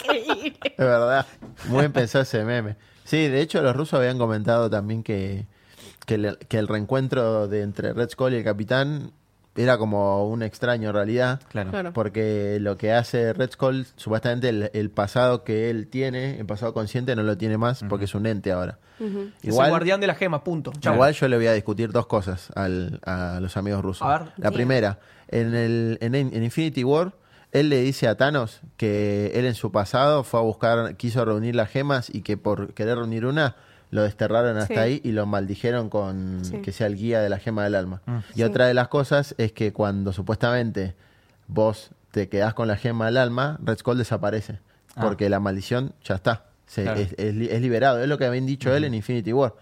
Increíble. 0.04 0.58
Es 0.64 0.76
verdad. 0.78 1.26
Muy 1.68 1.80
bien 1.80 1.92
pensado 1.92 2.22
ese 2.22 2.44
meme. 2.44 2.76
Sí, 3.04 3.28
de 3.28 3.40
hecho 3.40 3.62
los 3.62 3.74
rusos 3.76 3.98
habían 3.98 4.18
comentado 4.18 4.70
también 4.70 5.02
que, 5.02 5.46
que, 6.06 6.18
le- 6.18 6.36
que 6.36 6.58
el 6.58 6.68
reencuentro 6.68 7.48
de 7.48 7.62
entre 7.62 7.92
Red 7.92 8.10
Skull 8.10 8.32
y 8.32 8.36
el 8.36 8.44
capitán 8.44 9.12
era 9.54 9.76
como 9.76 10.26
un 10.28 10.42
extraño 10.42 10.88
en 10.90 10.94
realidad. 10.94 11.40
Claro. 11.50 11.70
Claro. 11.70 11.92
Porque 11.92 12.56
lo 12.60 12.78
que 12.78 12.92
hace 12.92 13.32
Red 13.34 13.50
Skull, 13.50 13.86
supuestamente 13.96 14.48
el, 14.48 14.70
el 14.72 14.90
pasado 14.90 15.44
que 15.44 15.68
él 15.68 15.88
tiene, 15.88 16.38
el 16.38 16.46
pasado 16.46 16.72
consciente, 16.72 17.14
no 17.16 17.22
lo 17.22 17.36
tiene 17.36 17.58
más 17.58 17.84
porque 17.88 18.06
es 18.06 18.14
un 18.14 18.26
ente 18.26 18.50
ahora. 18.52 18.78
Es 19.42 19.48
el 19.58 19.68
guardián 19.68 20.00
de 20.00 20.06
la 20.06 20.14
gema, 20.14 20.44
punto. 20.44 20.72
Chau. 20.78 20.94
Igual 20.94 21.12
yo 21.12 21.26
le 21.28 21.36
voy 21.36 21.48
a 21.48 21.52
discutir 21.52 21.90
dos 21.90 22.06
cosas 22.06 22.50
al- 22.54 23.00
a 23.04 23.40
los 23.42 23.56
amigos 23.56 23.82
rusos. 23.82 24.06
A 24.06 24.18
ver. 24.20 24.32
La 24.36 24.48
Sí. 24.50 24.54
primera, 24.54 25.00
en, 25.28 25.54
el, 25.54 25.98
en, 26.00 26.14
en 26.14 26.42
Infinity 26.44 26.84
War, 26.84 27.12
él 27.52 27.68
le 27.68 27.80
dice 27.82 28.08
a 28.08 28.16
Thanos 28.16 28.60
que 28.76 29.30
él 29.34 29.44
en 29.44 29.54
su 29.54 29.70
pasado 29.72 30.24
fue 30.24 30.40
a 30.40 30.42
buscar, 30.42 30.96
quiso 30.96 31.24
reunir 31.24 31.54
las 31.54 31.68
gemas 31.70 32.10
y 32.12 32.22
que 32.22 32.36
por 32.36 32.74
querer 32.74 32.96
reunir 32.98 33.26
una, 33.26 33.56
lo 33.90 34.02
desterraron 34.02 34.56
hasta 34.56 34.74
Sí. 34.74 34.80
ahí 34.80 35.00
y 35.04 35.12
lo 35.12 35.26
maldijeron 35.26 35.90
con 35.90 36.44
Sí. 36.44 36.58
que 36.62 36.72
sea 36.72 36.86
el 36.86 36.96
guía 36.96 37.20
de 37.20 37.28
la 37.28 37.38
gema 37.38 37.62
del 37.64 37.74
alma. 37.74 38.00
Y 38.30 38.36
Sí. 38.36 38.42
otra 38.42 38.66
de 38.66 38.74
las 38.74 38.88
cosas 38.88 39.34
es 39.38 39.52
que 39.52 39.72
cuando 39.74 40.12
supuestamente 40.14 40.94
vos 41.46 41.90
te 42.10 42.28
quedás 42.28 42.54
con 42.54 42.68
la 42.68 42.76
gema 42.76 43.06
del 43.06 43.18
alma, 43.18 43.58
Red 43.62 43.78
Skull 43.78 43.98
desaparece. 43.98 44.60
Ah. 44.96 45.02
Porque 45.02 45.28
la 45.28 45.40
maldición 45.40 45.92
ya 46.04 46.14
está. 46.14 46.44
Se- 46.66 46.82
Claro. 46.84 47.00
es, 47.00 47.14
es 47.18 47.34
li- 47.34 47.48
es 47.50 47.60
liberado. 47.60 48.00
Es 48.02 48.08
lo 48.08 48.16
que 48.16 48.24
habían 48.24 48.46
dicho 48.46 48.74
él 48.74 48.84
en 48.84 48.94
Infinity 48.94 49.32
War. 49.34 49.54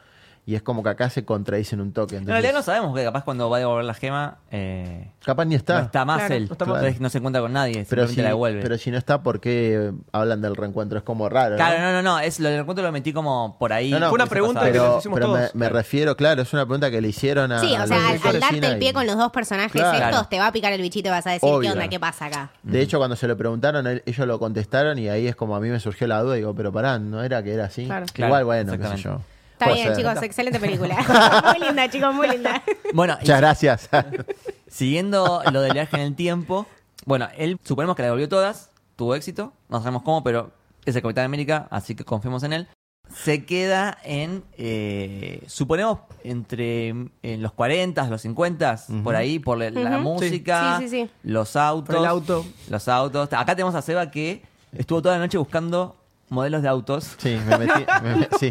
Y 0.50 0.56
es 0.56 0.62
como 0.62 0.82
que 0.82 0.88
acá 0.88 1.08
se 1.10 1.24
contradicen 1.24 1.80
un 1.80 1.92
toque. 1.92 2.16
En 2.16 2.22
Entonces, 2.22 2.42
realidad 2.42 2.58
no 2.58 2.64
sabemos 2.64 2.92
que 2.96 3.04
capaz 3.04 3.22
cuando 3.22 3.48
va 3.48 3.58
a 3.58 3.60
devolver 3.60 3.84
la 3.84 3.94
gema 3.94 4.38
eh, 4.50 5.12
capaz 5.24 5.44
ni 5.44 5.54
está. 5.54 5.78
no 5.78 5.84
está 5.84 6.04
más 6.04 6.18
Claro. 6.18 6.34
él. 6.34 6.46
No 6.48 6.52
está 6.54 6.64
más. 6.64 6.76
Entonces 6.78 7.00
no 7.00 7.08
se 7.08 7.18
encuentra 7.18 7.40
con 7.40 7.52
nadie, 7.52 7.74
pero, 7.74 7.84
simplemente 8.08 8.14
si, 8.14 8.22
la 8.22 8.28
devuelve. 8.30 8.62
pero 8.62 8.76
si 8.78 8.90
no 8.90 8.98
está, 8.98 9.22
¿por 9.22 9.38
qué 9.38 9.92
hablan 10.10 10.40
del 10.42 10.56
reencuentro? 10.56 10.98
Es 10.98 11.04
como 11.04 11.28
raro. 11.28 11.50
¿no? 11.50 11.56
Claro, 11.56 11.78
no, 11.80 11.92
no, 11.92 12.02
no, 12.02 12.18
es 12.18 12.40
lo 12.40 12.48
del 12.48 12.58
encuentro 12.62 12.84
lo 12.84 12.90
metí 12.90 13.12
como 13.12 13.56
por 13.60 13.72
ahí. 13.72 13.92
No, 13.92 14.00
no, 14.00 14.08
Fue 14.08 14.16
una 14.16 14.26
pregunta 14.26 14.60
que 14.62 14.72
nos 14.72 14.72
Pero, 14.82 14.98
hicimos 14.98 15.16
pero 15.20 15.28
me, 15.32 15.38
todos. 15.38 15.54
me 15.54 15.68
refiero, 15.68 16.16
claro, 16.16 16.42
es 16.42 16.52
una 16.52 16.64
pregunta 16.66 16.90
que 16.90 17.00
le 17.00 17.06
hicieron 17.06 17.52
a. 17.52 17.60
Sí, 17.60 17.72
a 17.72 17.84
o 17.84 17.86
sea, 17.86 18.08
al, 18.08 18.40
darte 18.40 18.66
el 18.66 18.78
pie 18.78 18.90
y- 18.90 18.92
con 18.92 19.06
los 19.06 19.16
dos 19.16 19.30
personajes 19.30 19.70
Claro. 19.70 20.04
estos, 20.10 20.28
te 20.28 20.40
va 20.40 20.48
a 20.48 20.52
picar 20.52 20.72
el 20.72 20.82
bichito 20.82 21.10
y 21.10 21.12
vas 21.12 21.28
a 21.28 21.30
decir, 21.30 21.48
Obvio. 21.48 21.60
¿qué 21.70 21.72
onda? 21.74 21.88
¿Qué 21.88 22.00
pasa 22.00 22.24
acá? 22.26 22.50
De 22.64 22.80
hecho, 22.80 22.98
cuando 22.98 23.14
se 23.14 23.28
lo 23.28 23.36
preguntaron, 23.36 23.86
él- 23.86 24.02
ellos 24.04 24.26
lo 24.26 24.40
contestaron 24.40 24.98
y 24.98 25.08
ahí 25.08 25.28
es 25.28 25.36
como 25.36 25.54
a 25.54 25.60
mí 25.60 25.68
me 25.68 25.78
surgió 25.78 26.08
la 26.08 26.20
duda. 26.22 26.34
Digo, 26.34 26.56
pero 26.56 26.72
pará, 26.72 26.98
¿no 26.98 27.22
era 27.22 27.40
que 27.44 27.54
era 27.54 27.66
así? 27.66 27.88
Igual, 28.16 28.44
bueno, 28.44 28.76
qué 28.76 28.84
sé 28.88 28.96
yo. 28.96 29.20
Está 29.60 29.72
Puede 29.72 29.82
bien, 29.82 29.94
ser. 29.94 29.96
chicos, 30.06 30.22
excelente 30.22 30.58
película. 30.58 30.96
muy 31.58 31.66
linda, 31.66 31.90
chicos, 31.90 32.14
muy 32.14 32.26
linda. 32.28 32.62
Bueno, 32.94 33.16
y 33.18 33.20
Muchas 33.20 33.40
gracias. 33.40 33.88
siguiendo 34.68 35.42
lo 35.52 35.60
del 35.60 35.74
viaje 35.74 35.96
en 35.96 36.02
el 36.02 36.14
tiempo, 36.16 36.66
bueno, 37.04 37.28
él 37.36 37.58
suponemos 37.62 37.94
que 37.94 38.00
la 38.00 38.06
devolvió 38.06 38.26
todas, 38.26 38.70
tuvo 38.96 39.14
éxito, 39.14 39.52
no 39.68 39.80
sabemos 39.80 40.02
cómo, 40.02 40.24
pero 40.24 40.50
es 40.86 40.96
el 40.96 41.02
Capitán 41.02 41.26
América, 41.26 41.68
así 41.70 41.94
que 41.94 42.04
confiemos 42.06 42.42
en 42.42 42.54
él. 42.54 42.68
Se 43.14 43.44
queda 43.44 43.98
en, 44.02 44.44
eh, 44.56 45.42
suponemos, 45.46 45.98
entre 46.24 46.88
en 46.88 47.42
los 47.42 47.52
40, 47.52 48.08
los 48.08 48.22
50, 48.22 48.78
por 49.04 49.14
ahí, 49.14 49.40
por 49.40 49.58
la, 49.58 49.68
la 49.68 49.98
Ujú. 49.98 50.00
música, 50.14 50.78
Sí, 50.78 50.88
sí, 50.88 51.04
sí. 51.04 51.10
los 51.22 51.54
autos. 51.56 51.94
Por 51.94 52.02
el 52.02 52.08
auto. 52.08 52.46
Los 52.70 52.88
autos. 52.88 53.28
Acá 53.32 53.54
tenemos 53.56 53.74
a 53.74 53.82
Seba 53.82 54.10
que 54.10 54.42
estuvo 54.72 55.02
toda 55.02 55.16
la 55.16 55.20
noche 55.24 55.36
buscando 55.36 55.96
modelos 56.30 56.62
de 56.62 56.68
autos. 56.68 57.16
Sí, 57.18 57.38
me 57.46 57.58
metí. 57.58 57.84
me 58.02 58.16
me- 58.16 58.28
sí. 58.38 58.50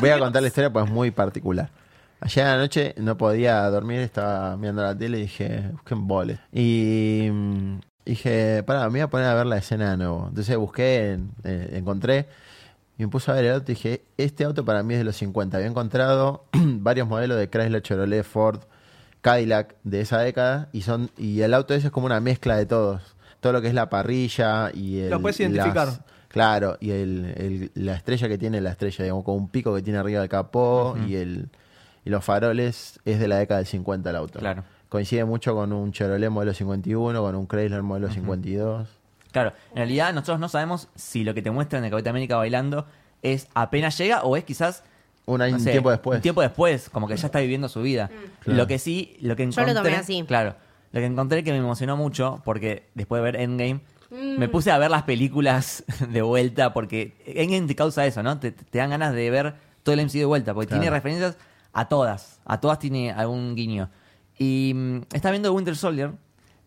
Voy 0.00 0.10
a 0.10 0.18
contar 0.18 0.42
la 0.42 0.48
historia, 0.48 0.72
pues 0.72 0.86
es 0.86 0.90
muy 0.90 1.10
particular. 1.10 1.70
Ayer 2.22 2.44
a 2.46 2.56
la 2.56 2.58
noche 2.58 2.94
no 2.98 3.16
podía 3.16 3.62
dormir, 3.70 4.00
estaba 4.00 4.56
mirando 4.56 4.82
la 4.82 4.96
tele 4.96 5.18
y 5.18 5.22
dije, 5.22 5.68
busquen 5.72 6.06
boles. 6.06 6.38
Y 6.52 7.28
mm, 7.32 7.78
dije, 8.04 8.62
pará, 8.64 8.82
me 8.84 8.90
voy 8.90 9.00
a 9.00 9.08
poner 9.08 9.26
a 9.28 9.34
ver 9.34 9.46
la 9.46 9.56
escena 9.56 9.92
de 9.92 9.96
nuevo. 9.96 10.26
Entonces 10.28 10.56
busqué, 10.56 11.12
en- 11.12 11.30
eh, 11.44 11.70
encontré 11.76 12.26
y 12.98 13.04
me 13.04 13.08
puse 13.08 13.30
a 13.30 13.34
ver 13.34 13.46
el 13.46 13.54
auto 13.54 13.72
y 13.72 13.74
dije, 13.74 14.02
este 14.18 14.44
auto 14.44 14.64
para 14.66 14.82
mí 14.82 14.92
es 14.94 15.00
de 15.00 15.04
los 15.04 15.16
50. 15.16 15.56
Había 15.56 15.70
encontrado 15.70 16.44
varios 16.52 17.08
modelos 17.08 17.38
de 17.38 17.48
Chrysler, 17.48 17.80
Chevrolet, 17.82 18.22
Ford, 18.24 18.60
Cadillac 19.22 19.74
de 19.84 20.00
esa 20.02 20.18
década 20.18 20.68
y 20.72 20.82
son 20.82 21.10
y 21.18 21.40
el 21.42 21.52
auto 21.54 21.74
ese 21.74 21.86
es 21.88 21.92
como 21.92 22.06
una 22.06 22.20
mezcla 22.20 22.56
de 22.56 22.66
todos. 22.66 23.02
Todo 23.40 23.54
lo 23.54 23.62
que 23.62 23.68
es 23.68 23.74
la 23.74 23.88
parrilla 23.88 24.70
y 24.74 25.00
el, 25.00 25.10
Lo 25.10 25.20
puedes 25.22 25.40
identificar. 25.40 25.86
las- 25.88 26.00
Claro, 26.30 26.76
y 26.80 26.90
el, 26.92 27.34
el- 27.36 27.70
la 27.74 27.94
estrella 27.94 28.28
que 28.28 28.38
tiene 28.38 28.60
la 28.60 28.70
estrella, 28.70 29.02
digamos, 29.04 29.24
con 29.24 29.34
un 29.36 29.48
pico 29.48 29.74
que 29.74 29.82
tiene 29.82 29.98
arriba 29.98 30.20
del 30.20 30.28
capó 30.28 30.96
y 31.06 31.16
el 31.16 31.48
y 32.04 32.08
los 32.10 32.24
faroles 32.24 32.98
es 33.04 33.18
de 33.20 33.28
la 33.28 33.36
década 33.38 33.58
del 33.58 33.66
50 33.66 34.08
el 34.10 34.16
auto. 34.16 34.38
Claro. 34.38 34.64
Coincide 34.88 35.24
mucho 35.24 35.54
con 35.54 35.72
un 35.72 35.92
Chevrolet 35.92 36.30
modelo 36.30 36.54
51, 36.54 37.20
con 37.20 37.34
un 37.34 37.46
Chrysler 37.46 37.82
modelo 37.82 38.10
52. 38.10 38.88
Claro, 39.32 39.52
en 39.72 39.76
realidad 39.76 40.12
nosotros 40.14 40.40
no 40.40 40.48
sabemos 40.48 40.88
si 40.94 41.24
lo 41.24 41.34
que 41.34 41.42
te 41.42 41.50
muestran 41.50 41.82
de 41.82 41.90
Capitán 41.90 42.10
América 42.12 42.36
bailando 42.36 42.86
es 43.22 43.48
apenas 43.54 43.96
llega 43.98 44.22
o 44.22 44.36
es 44.36 44.44
quizás 44.44 44.82
Un 45.26 45.42
año, 45.42 45.52
no 45.52 45.58
un 45.58 45.62
sé, 45.64 45.72
tiempo 45.72 45.90
después. 45.90 46.16
Un 46.16 46.22
tiempo 46.22 46.40
después, 46.42 46.88
como 46.90 47.06
que 47.06 47.16
ya 47.16 47.26
está 47.26 47.38
viviendo 47.40 47.68
su 47.68 47.82
vida. 47.82 48.08
Claro. 48.40 48.56
Lo 48.56 48.66
que 48.66 48.78
sí, 48.78 49.16
lo 49.20 49.36
que 49.36 49.42
Yo 49.50 49.60
lo 49.62 49.68
encontré. 49.68 49.90
tomé 49.92 49.96
así. 49.96 50.24
Claro. 50.26 50.54
Lo 50.92 51.00
que 51.00 51.06
encontré 51.06 51.44
que 51.44 51.52
me 51.52 51.58
emocionó 51.58 51.96
mucho, 51.96 52.40
porque 52.44 52.84
después 52.94 53.20
de 53.20 53.24
ver 53.30 53.36
Endgame, 53.36 53.80
me 54.10 54.48
puse 54.48 54.70
a 54.70 54.78
ver 54.78 54.90
las 54.90 55.04
películas 55.04 55.84
de 56.08 56.22
vuelta, 56.22 56.72
porque 56.72 57.14
Endgame 57.26 57.66
te 57.66 57.76
causa 57.76 58.04
eso, 58.06 58.22
¿no? 58.22 58.38
Te, 58.40 58.52
te 58.52 58.78
dan 58.78 58.90
ganas 58.90 59.14
de 59.14 59.30
ver 59.30 59.54
todo 59.82 59.94
el 59.94 60.04
MCU 60.04 60.18
de 60.18 60.24
vuelta, 60.24 60.52
porque 60.54 60.68
Claro. 60.68 60.82
tiene 60.82 60.94
referencias 60.96 61.36
a 61.72 61.88
todas. 61.88 62.40
A 62.44 62.60
todas 62.60 62.78
tiene 62.78 63.12
algún 63.12 63.54
guiño. 63.54 63.88
Y 64.38 64.72
mm, 64.74 65.00
estaba 65.14 65.30
viendo 65.32 65.52
Winter 65.52 65.76
Soldier, 65.76 66.12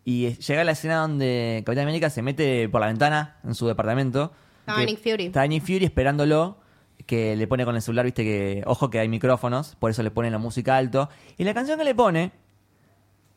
y 0.06 0.36
llega 0.36 0.63
la 0.63 0.71
escena 0.73 0.97
donde 0.97 1.63
Capitán 1.65 1.84
América 1.84 2.10
se 2.10 2.21
mete 2.21 2.67
por 2.69 2.82
la 2.82 2.88
ventana 2.88 3.38
en 3.43 3.56
su 3.56 3.67
departamento. 3.67 4.32
Que- 4.65 4.86
Nick 4.86 4.99
Fury. 5.01 5.25
Está 5.27 5.45
Nick 5.47 5.62
Fury 5.63 5.86
esperándolo, 5.86 6.58
que 7.06 7.36
le 7.36 7.47
pone 7.47 7.65
con 7.65 7.75
el 7.75 7.82
celular, 7.82 8.06
viste 8.06 8.23
que, 8.23 8.63
ojo 8.65 8.89
que 8.89 8.99
hay 8.99 9.10
micrófonos, 9.10 9.75
por 9.77 9.91
eso 9.91 10.03
le 10.03 10.12
pone 10.12 10.29
la 10.32 10.38
música 10.38 10.77
alto. 10.77 11.10
Y 11.38 11.43
la 11.43 11.53
canción 11.53 11.77
que 11.77 11.84
le 11.84 11.93
pone 11.95 12.32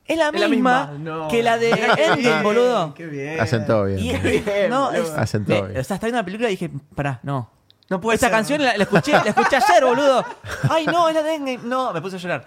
es 0.08 0.16
la 0.18 0.48
misma. 0.48 0.92
No. 0.98 1.28
que 1.28 1.42
la 1.42 1.58
de 1.58 1.70
Endgame, 1.98 2.42
boludo. 2.42 2.94
Qué 2.94 3.06
bien. 3.06 3.40
Hacen 3.40 3.66
todo 3.66 3.84
bien. 3.84 3.98
Y 3.98 4.16
bien, 4.18 4.70
no, 4.70 4.92
es- 4.92 5.10
Hacen 5.10 5.44
todo 5.44 5.62
me- 5.62 5.68
bien. 5.68 5.80
O 5.80 5.84
sea, 5.84 5.94
estaba 5.96 6.06
viendo 6.08 6.18
la 6.18 6.24
película 6.24 6.48
y 6.48 6.52
dije, 6.52 6.70
pará, 6.94 7.20
no. 7.22 7.50
No 7.88 8.00
puede 8.00 8.16
Esta 8.16 8.26
ser. 8.26 8.32
canción 8.34 8.62
la, 8.62 8.76
la 8.76 8.82
escuché, 8.82 9.12
la 9.12 9.18
escuché 9.20 9.56
ayer, 9.56 9.84
boludo. 9.84 10.24
Ay, 10.68 10.86
no, 10.86 11.08
es 11.08 11.14
la 11.14 11.22
de 11.22 11.34
Endgame. 11.36 11.60
No, 11.68 11.92
me 11.92 12.00
puse 12.00 12.16
a 12.16 12.18
llorar. 12.18 12.44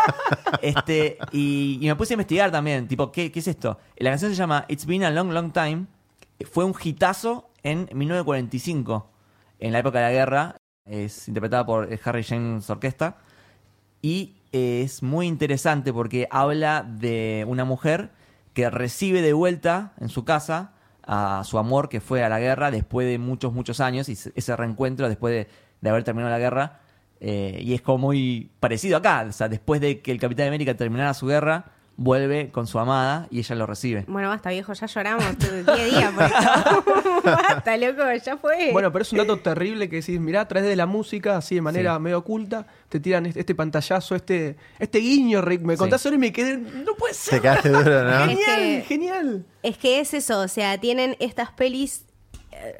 este, 0.62 1.18
y, 1.30 1.78
y 1.80 1.86
me 1.86 1.94
puse 1.96 2.12
a 2.12 2.16
investigar 2.16 2.50
también, 2.50 2.88
tipo, 2.88 3.10
¿qué, 3.12 3.30
qué 3.30 3.38
es 3.40 3.48
esto? 3.48 3.78
La 3.98 4.10
canción 4.10 4.30
se 4.32 4.36
llama 4.36 4.64
It's 4.68 4.86
Been 4.86 5.04
a 5.04 5.10
Long, 5.10 5.30
Long 5.32 5.52
Time. 5.52 5.86
Fue 6.50 6.64
un 6.64 6.74
hitazo 6.82 7.50
en 7.62 7.88
1945, 7.92 9.08
en 9.60 9.72
la 9.72 9.78
época 9.78 9.98
de 10.00 10.04
la 10.06 10.10
guerra. 10.12 10.56
Es 10.84 11.28
interpretada 11.28 11.64
por 11.64 11.88
Harry 12.04 12.24
James 12.24 12.68
Orquesta. 12.68 13.18
Y 14.00 14.34
es 14.52 15.02
muy 15.02 15.26
interesante 15.26 15.92
porque 15.92 16.28
habla 16.30 16.82
de 16.82 17.44
una 17.48 17.64
mujer 17.64 18.10
que 18.54 18.68
recibe 18.70 19.22
de 19.22 19.32
vuelta 19.32 19.92
en 20.00 20.08
su 20.08 20.24
casa 20.24 20.72
a 21.04 21.42
su 21.44 21.58
amor 21.58 21.88
que 21.88 22.00
fue 22.00 22.22
a 22.22 22.28
la 22.28 22.38
guerra 22.38 22.70
después 22.70 23.06
de 23.08 23.18
muchos, 23.18 23.52
muchos 23.52 23.80
años 23.80 24.08
y 24.08 24.14
se- 24.16 24.32
ese 24.36 24.54
reencuentro 24.56 25.08
después 25.08 25.32
de, 25.34 25.48
de 25.80 25.90
haber 25.90 26.04
terminado 26.04 26.30
la 26.32 26.38
guerra. 26.38 26.78
eh, 27.20 27.60
y 27.62 27.74
es 27.74 27.82
como 27.82 27.98
muy 27.98 28.50
parecido 28.60 28.96
acá. 28.96 29.24
O 29.28 29.32
sea, 29.32 29.48
después 29.48 29.80
de 29.80 30.00
que 30.02 30.10
el 30.12 30.18
Capitán 30.20 30.48
América 30.48 30.74
terminara 30.76 31.14
su 31.14 31.26
guerra, 31.26 31.66
vuelve 31.96 32.50
con 32.50 32.66
su 32.66 32.78
amada 32.78 33.26
y 33.30 33.38
ella 33.40 33.54
lo 33.54 33.66
recibe. 33.66 34.04
Bueno, 34.08 34.28
basta, 34.28 34.50
viejo, 34.50 34.72
ya 34.72 34.86
lloramos 34.86 35.38
día 35.38 35.72
a 35.72 35.84
día 35.84 36.12
por 36.14 36.24
esto. 36.24 37.20
basta, 37.24 37.76
loco, 37.76 38.02
ya 38.24 38.36
fue. 38.36 38.70
Bueno, 38.72 38.90
pero 38.92 39.02
es 39.02 39.12
un 39.12 39.18
dato 39.18 39.38
terrible 39.38 39.88
que 39.88 39.96
decís, 39.96 40.18
mirá, 40.18 40.42
a 40.42 40.48
través 40.48 40.68
de 40.68 40.76
la 40.76 40.86
música, 40.86 41.36
así 41.36 41.54
de 41.54 41.60
manera 41.62 41.94
Sí. 41.96 42.00
medio 42.02 42.18
oculta, 42.18 42.66
te 42.88 42.98
tiran 43.00 43.26
este, 43.26 43.40
este 43.40 43.54
pantallazo, 43.54 44.14
este, 44.14 44.56
este 44.78 44.98
guiño, 44.98 45.42
Rick. 45.42 45.62
Me 45.62 45.74
Sí. 45.74 45.78
contás 45.78 46.04
ahora 46.06 46.16
y 46.16 46.18
me 46.18 46.32
quedé. 46.32 46.56
No 46.58 46.94
puede 46.96 47.12
Te 47.14 47.18
ser. 47.18 47.40
quedaste 47.40 47.68
duro, 47.68 48.04
¿no? 48.04 48.10
Es 48.24 48.28
Genial, 48.28 48.58
que- 48.58 48.84
genial. 48.88 49.46
Es 49.62 49.76
que 49.78 50.00
es 50.00 50.14
eso, 50.14 50.40
o 50.40 50.48
sea, 50.48 50.78
tienen 50.78 51.16
estas 51.20 51.50
pelis. 51.52 52.04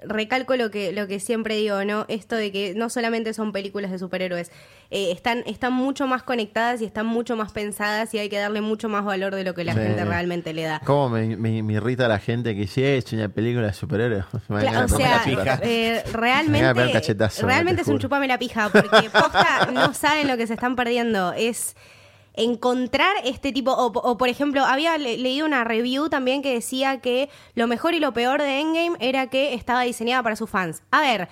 Recalco 0.03 0.57
lo 0.57 0.71
que, 0.71 0.93
lo 0.93 1.07
que 1.07 1.19
siempre 1.21 1.57
digo, 1.57 1.85
¿no? 1.85 2.05
Esto 2.09 2.37
de 2.37 2.53
que 2.53 2.75
no 2.75 2.89
solamente 2.91 3.35
son 3.35 3.53
películas 3.53 3.91
de 3.91 3.99
superhéroes, 3.99 4.51
eh, 4.91 5.11
están, 5.13 5.43
están 5.47 5.73
mucho 5.73 6.07
más 6.07 6.23
conectadas 6.23 6.81
y 6.81 6.85
están 6.85 7.07
mucho 7.07 7.37
más 7.37 7.53
pensadas 7.53 8.13
y 8.15 8.19
hay 8.19 8.29
que 8.29 8.39
darle 8.39 8.61
mucho 8.61 8.89
más 8.89 9.05
valor 9.05 9.35
de 9.35 9.45
lo 9.45 9.55
que 9.55 9.65
la 9.65 9.73
Sí. 9.75 9.81
gente 9.81 10.05
realmente 10.05 10.53
le 10.53 10.63
da. 10.65 10.81
¿Cómo 10.85 11.09
me, 11.09 11.37
me- 11.37 11.63
me 11.63 11.73
irrita 11.75 12.07
la 12.09 12.19
gente 12.19 12.55
que 12.55 12.67
si 12.67 12.83
es 12.85 13.13
una 13.13 13.29
película 13.29 13.67
de 13.69 13.73
superhéroes? 13.73 14.25
Me 14.49 14.57
dan 14.63 14.67
Cla- 14.67 14.73
ganas 14.73 14.93
o 14.93 14.97
sea, 14.97 15.61
eh, 15.63 16.03
Me 16.07 16.13
realmente, 16.13 16.73
realmente 17.43 17.75
te 17.77 17.83
es 17.83 17.89
un 17.89 17.99
chupame 17.99 18.29
la 18.29 18.39
pija, 18.39 18.69
porque 18.71 19.09
posta 19.11 19.71
no 19.73 19.93
saben 19.95 20.29
lo 20.29 20.37
que 20.37 20.47
se 20.47 20.55
están 20.55 20.77
perdiendo. 20.77 21.33
Es 21.33 21.75
encontrar 22.35 23.15
este 23.25 23.53
tipo, 23.53 23.73
o, 23.73 23.87
o, 23.87 24.17
por 24.17 24.29
ejemplo, 24.29 24.65
había 24.65 24.97
le- 24.99 25.17
leído 25.19 25.47
una 25.47 25.65
review 25.65 26.09
también 26.09 26.43
que 26.43 26.53
decía 26.55 27.01
que 27.01 27.29
lo 27.55 27.67
mejor 27.67 27.95
y 27.95 28.01
lo 28.01 28.13
peor 28.13 28.41
de 28.41 28.61
Endgame 28.61 28.97
era 29.01 29.29
que 29.29 29.55
estaba 29.55 29.83
diseñada 29.83 30.23
para 30.23 30.37
sus 30.37 30.49
fans. 30.51 30.83
A 30.91 31.01
ver, 31.01 31.29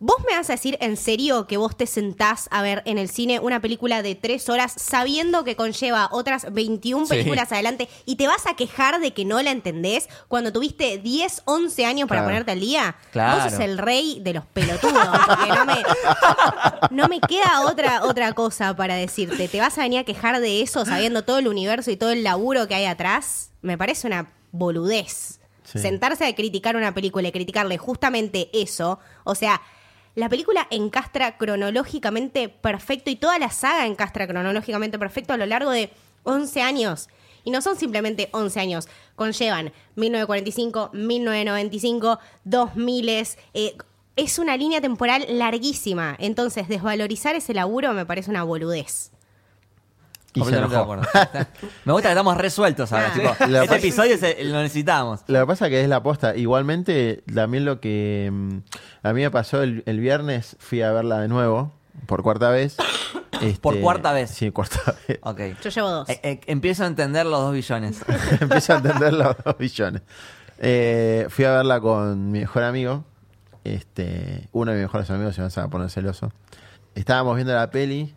¿Vos 0.00 0.16
me 0.28 0.36
vas 0.36 0.50
a 0.50 0.54
decir 0.54 0.76
en 0.80 0.96
serio 0.96 1.46
que 1.46 1.56
vos 1.56 1.76
te 1.76 1.86
sentás 1.86 2.48
a 2.50 2.62
ver 2.62 2.82
en 2.84 2.98
el 2.98 3.08
cine 3.08 3.38
una 3.38 3.60
película 3.60 4.02
de 4.02 4.14
tres 4.16 4.48
horas 4.48 4.74
sabiendo 4.76 5.44
que 5.44 5.56
conlleva 5.56 6.08
otras 6.10 6.52
21 6.52 7.06
Sí. 7.06 7.10
películas 7.14 7.52
adelante 7.52 7.88
y 8.04 8.16
te 8.16 8.26
vas 8.26 8.46
a 8.46 8.54
quejar 8.54 9.00
de 9.00 9.12
que 9.12 9.24
no 9.24 9.40
la 9.40 9.50
entendés 9.52 10.08
cuando 10.28 10.52
tuviste 10.52 10.98
10, 10.98 11.42
11 11.46 11.86
años 11.86 12.08
para 12.08 12.20
Claro. 12.20 12.26
ponerte 12.32 12.50
al 12.52 12.60
día? 12.60 12.96
Claro. 13.12 13.42
Vos 13.44 13.52
sos 13.52 13.60
el 13.60 13.78
rey 13.78 14.18
de 14.20 14.34
los 14.34 14.44
pelotudos, 14.46 15.08
porque 15.26 15.48
no 15.48 15.64
me, 15.64 15.82
no 16.90 17.08
me 17.08 17.20
queda 17.20 17.62
otra, 17.62 18.04
otra 18.04 18.32
cosa 18.32 18.74
para 18.76 18.96
decirte. 18.96 19.48
¿Te 19.48 19.60
vas 19.60 19.78
a 19.78 19.82
venir 19.82 20.00
a 20.00 20.04
quejar 20.04 20.40
de 20.40 20.60
eso 20.60 20.84
sabiendo 20.84 21.22
todo 21.24 21.38
el 21.38 21.48
universo 21.48 21.90
y 21.90 21.96
todo 21.96 22.10
el 22.10 22.24
laburo 22.24 22.66
que 22.68 22.74
hay 22.74 22.84
atrás? 22.86 23.50
Me 23.62 23.78
parece 23.78 24.06
una 24.08 24.30
boludez. 24.52 25.40
Sí. 25.62 25.78
Sentarse 25.78 26.26
a 26.26 26.34
criticar 26.34 26.76
una 26.76 26.92
película 26.92 27.28
y 27.28 27.32
criticarle 27.32 27.78
justamente 27.78 28.50
eso. 28.52 28.98
O 29.24 29.34
sea, 29.34 29.62
la 30.14 30.28
película 30.28 30.66
encastra 30.70 31.36
cronológicamente 31.36 32.48
perfecto 32.48 33.10
y 33.10 33.16
toda 33.16 33.38
la 33.38 33.50
saga 33.50 33.86
encastra 33.86 34.26
cronológicamente 34.26 34.98
perfecto 34.98 35.32
a 35.32 35.36
lo 35.36 35.46
largo 35.46 35.70
de 35.70 35.90
11 36.22 36.62
años. 36.62 37.08
Y 37.44 37.50
no 37.50 37.60
son 37.60 37.76
simplemente 37.76 38.28
11 38.32 38.60
años, 38.60 38.88
conllevan 39.16 39.72
1945, 39.96 40.90
1995, 40.94 42.18
2000, 42.44 43.08
eh, 43.08 43.76
es 44.16 44.38
una 44.38 44.56
línea 44.56 44.80
temporal 44.80 45.26
larguísima. 45.28 46.16
Entonces, 46.18 46.68
desvalorizar 46.68 47.34
ese 47.34 47.52
laburo 47.52 47.92
me 47.92 48.06
parece 48.06 48.30
una 48.30 48.44
boludez. 48.44 49.10
Y 50.34 50.40
se 50.40 50.50
Completamente 50.50 50.76
de 50.76 50.82
enojó. 50.82 50.92
acuerdo. 51.32 51.48
Me 51.84 51.92
gusta 51.92 52.08
que 52.08 52.12
estamos 52.12 52.36
resueltos 52.36 52.92
ahora. 52.92 53.06
Ah. 53.08 53.14
tipo, 53.14 53.28
La 53.50 53.58
este 53.62 53.68
pasa- 53.68 53.76
episodio 53.78 54.18
se- 54.18 54.44
lo 54.44 54.62
necesitamos. 54.62 55.20
Lo 55.28 55.40
que 55.40 55.46
pasa 55.46 55.68
que 55.68 55.80
es 55.80 55.88
la 55.88 56.02
posta. 56.02 56.34
Igualmente, 56.36 57.22
también 57.32 57.64
lo 57.64 57.80
que 57.80 58.30
mm, 58.32 58.58
a 59.04 59.12
mí 59.12 59.22
me 59.22 59.30
pasó 59.30 59.62
el, 59.62 59.82
el 59.86 60.00
viernes, 60.00 60.56
fui 60.58 60.82
a 60.82 60.90
verla 60.92 61.20
de 61.20 61.28
nuevo, 61.28 61.72
por 62.06 62.22
cuarta 62.22 62.50
vez. 62.50 62.76
Este, 63.40 63.60
Por 63.60 63.78
cuarta 63.80 64.12
vez. 64.12 64.30
Sí, 64.30 64.52
cuarta 64.52 64.78
vez. 65.08 65.18
Ok. 65.22 65.40
Yo 65.60 65.68
llevo 65.70 65.90
dos. 65.90 66.08
Eh, 66.08 66.20
eh, 66.22 66.40
empiezo 66.46 66.84
a 66.84 66.86
entender 66.86 67.26
los 67.26 67.40
dos 67.40 67.52
billones. 67.52 68.00
Empiezo 68.40 68.74
a 68.74 68.76
entender 68.76 69.12
los 69.12 69.36
dos 69.44 69.58
billones. 69.58 70.02
Eh, 70.58 71.26
fui 71.30 71.44
a 71.44 71.50
verla 71.56 71.80
con 71.80 72.30
mi 72.30 72.38
mejor 72.40 72.62
amigo. 72.62 73.04
Este, 73.64 74.48
uno 74.52 74.70
de 74.70 74.76
mis 74.78 74.84
mejores 74.84 75.10
amigos 75.10 75.34
se 75.34 75.42
me 75.42 75.48
va 75.48 75.62
a 75.64 75.68
poner 75.68 75.90
celoso. 75.90 76.32
Estábamos 76.94 77.34
viendo 77.34 77.52
la 77.54 77.70
peli 77.70 78.14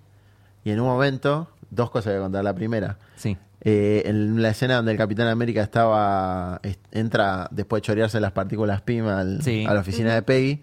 y 0.63 0.69
en 0.71 0.79
un 0.79 0.87
momento, 0.87 1.49
dos 1.69 1.89
cosas 1.89 2.13
voy 2.13 2.19
a 2.19 2.23
contar. 2.23 2.43
La 2.43 2.53
primera, 2.55 2.97
Sí. 3.15 3.37
eh, 3.61 4.03
en 4.05 4.41
la 4.41 4.49
escena 4.49 4.75
donde 4.77 4.91
el 4.91 4.97
Capitán 4.97 5.27
América 5.27 5.61
estaba 5.63 6.59
est- 6.63 6.79
entra 6.91 7.47
después 7.51 7.81
de 7.81 7.85
chorearse 7.87 8.19
las 8.19 8.31
partículas 8.31 8.81
PIM 8.81 9.07
al- 9.07 9.41
Sí. 9.41 9.65
a 9.67 9.73
la 9.73 9.79
oficina 9.81 10.13
de 10.13 10.21
Peggy, 10.21 10.61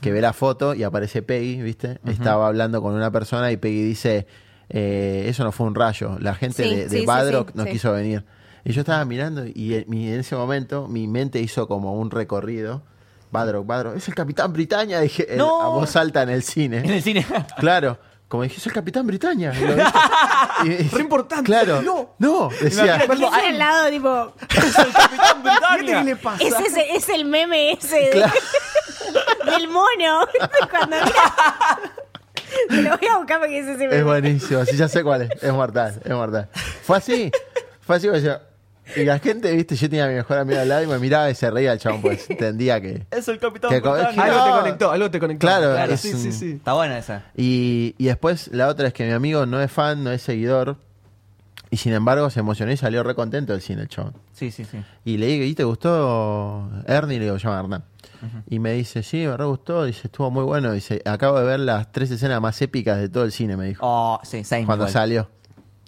que 0.00 0.12
ve 0.12 0.20
la 0.20 0.32
foto 0.32 0.74
y 0.74 0.82
aparece 0.84 1.22
Peggy, 1.22 1.62
¿viste? 1.62 1.98
Estaba 2.06 2.46
hablando 2.46 2.80
con 2.82 2.94
una 2.94 3.10
persona 3.10 3.50
y 3.52 3.56
Peggy 3.56 3.82
dice, 3.82 4.26
eh, 4.68 5.24
eso 5.28 5.42
no 5.44 5.52
fue 5.52 5.66
un 5.66 5.74
rayo, 5.74 6.16
la 6.20 6.34
gente 6.34 6.62
Sí, 6.62 6.70
de, 6.70 6.76
de 6.84 6.88
sí, 6.90 6.98
sí, 7.00 7.06
Badrock 7.06 7.48
sí, 7.50 7.54
no 7.56 7.64
sí. 7.64 7.70
quiso 7.70 7.92
venir. 7.92 8.24
Y 8.64 8.72
yo 8.72 8.80
estaba 8.82 9.04
mirando 9.04 9.44
y 9.46 9.74
en, 9.74 9.84
mi- 9.88 10.08
en 10.12 10.20
ese 10.20 10.36
momento 10.36 10.86
mi 10.86 11.08
mente 11.08 11.40
hizo 11.40 11.66
como 11.66 11.94
un 11.94 12.10
recorrido. 12.10 12.82
Badrock, 13.32 13.64
Badrock, 13.66 13.96
es 13.96 14.06
el 14.08 14.14
Capitán 14.14 14.52
Britannia, 14.52 15.00
dije 15.00 15.26
No. 15.36 15.62
a 15.62 15.68
voz 15.68 15.94
alta 15.96 16.22
en 16.22 16.30
el 16.30 16.42
cine. 16.42 16.78
En 16.78 16.90
el 16.90 17.00
cine. 17.02 17.24
Claro, 17.58 17.98
como 18.30 18.44
dije, 18.44 18.58
es 18.58 18.66
el 18.66 18.72
Capitán 18.72 19.06
Britannia. 19.08 19.50
Re 20.62 21.00
importante. 21.00 21.44
Claro, 21.44 21.82
No. 21.82 22.14
no, 22.18 22.48
decía, 22.60 23.02
Imagínate, 23.04 23.26
ese 23.26 23.46
al 23.48 23.58
lado, 23.58 23.90
tipo, 23.90 24.32
Fíjate 24.48 25.84
qué 25.84 26.04
le 26.04 26.16
pasa. 26.16 26.42
es, 26.44 26.54
ese, 26.60 26.94
es 26.96 27.08
el 27.08 27.24
meme 27.24 27.72
ese 27.72 27.96
de- 27.96 28.30
del 29.50 29.66
mono. 29.68 30.26
Cuando 30.70 30.96
mira. 30.96 31.80
Te 32.68 32.82
lo 32.82 32.96
voy 32.98 33.08
a 33.08 33.16
buscar 33.18 33.40
porque 33.40 33.58
es 33.58 33.66
ese 33.66 33.78
meme. 33.78 33.96
Es 33.98 34.04
buenísimo, 34.04 34.64
sí, 34.64 34.76
ya 34.76 34.86
sé 34.88 35.02
cuál 35.02 35.22
es. 35.22 35.42
Es 35.42 35.52
mortal, 35.52 36.00
es 36.04 36.10
mortal. 36.12 36.48
Fue 36.84 36.98
así, 36.98 37.32
fue 37.80 37.96
así. 37.96 38.08
pues, 38.08 38.22
yo- 38.22 38.38
y 38.96 39.04
la 39.04 39.18
gente, 39.18 39.54
viste, 39.54 39.76
yo 39.76 39.88
tenía 39.88 40.04
a 40.04 40.08
mi 40.08 40.14
mejor 40.14 40.38
amigo 40.38 40.60
al 40.60 40.68
lado 40.68 40.82
y 40.82 40.86
me 40.86 40.98
miraba 40.98 41.30
y 41.30 41.34
se 41.34 41.50
reía 41.50 41.72
el 41.72 41.78
chabón, 41.78 42.02
pues 42.02 42.28
entendía 42.30 42.80
que. 42.80 43.06
Es 43.10 43.28
el 43.28 43.38
Capitán 43.38 43.70
Que. 43.70 43.76
Algo 43.76 43.96
te 43.96 44.50
conectó, 44.60 44.90
algo 44.90 45.10
te 45.10 45.20
conectó. 45.20 45.40
Claro, 45.46 45.72
claro 45.74 45.92
es 45.94 46.00
sí, 46.00 46.12
un- 46.12 46.18
sí, 46.20 46.32
sí. 46.32 46.50
Está 46.52 46.72
buena 46.74 46.98
esa. 46.98 47.24
Y, 47.36 47.94
y 47.98 48.06
después 48.06 48.48
la 48.52 48.68
otra 48.68 48.88
es 48.88 48.94
que 48.94 49.04
mi 49.06 49.12
amigo 49.12 49.46
no 49.46 49.60
es 49.60 49.70
fan, 49.70 50.02
no 50.04 50.10
es 50.12 50.22
seguidor. 50.22 50.76
Y 51.72 51.76
sin 51.76 51.92
embargo 51.92 52.28
se 52.30 52.40
emocionó 52.40 52.72
y 52.72 52.76
salió 52.76 53.04
re 53.04 53.14
contento 53.14 53.52
del 53.52 53.62
cine 53.62 53.82
el 53.82 53.88
chabón. 53.88 54.14
Sí, 54.32 54.50
sí, 54.50 54.64
sí. 54.64 54.82
Y 55.04 55.18
le 55.18 55.26
digo, 55.26 55.44
¿y 55.44 55.54
te 55.54 55.62
gustó 55.62 56.68
Ernie? 56.86 57.18
Le 57.18 57.26
digo, 57.26 57.36
llama 57.36 57.60
Hernán. 57.60 57.84
Y 58.48 58.58
me 58.58 58.72
dice, 58.72 59.02
sí, 59.02 59.24
me 59.26 59.36
re 59.36 59.44
gustó. 59.44 59.84
Dice, 59.84 60.02
estuvo 60.08 60.30
muy 60.32 60.42
bueno. 60.44 60.72
Dice, 60.72 61.00
acabo 61.04 61.38
de 61.38 61.46
ver 61.46 61.60
las 61.60 61.90
tres 61.92 62.10
escenas 62.10 62.40
más 62.40 62.60
épicas 62.60 62.98
de 62.98 63.08
todo 63.08 63.24
el 63.24 63.30
cine, 63.32 63.56
me 63.56 63.66
dijo. 63.66 63.80
Oh, 63.86 64.20
sí, 64.24 64.42
same. 64.44 64.66
cuando 64.66 64.84
igual. 64.84 64.92
salió. 64.92 65.30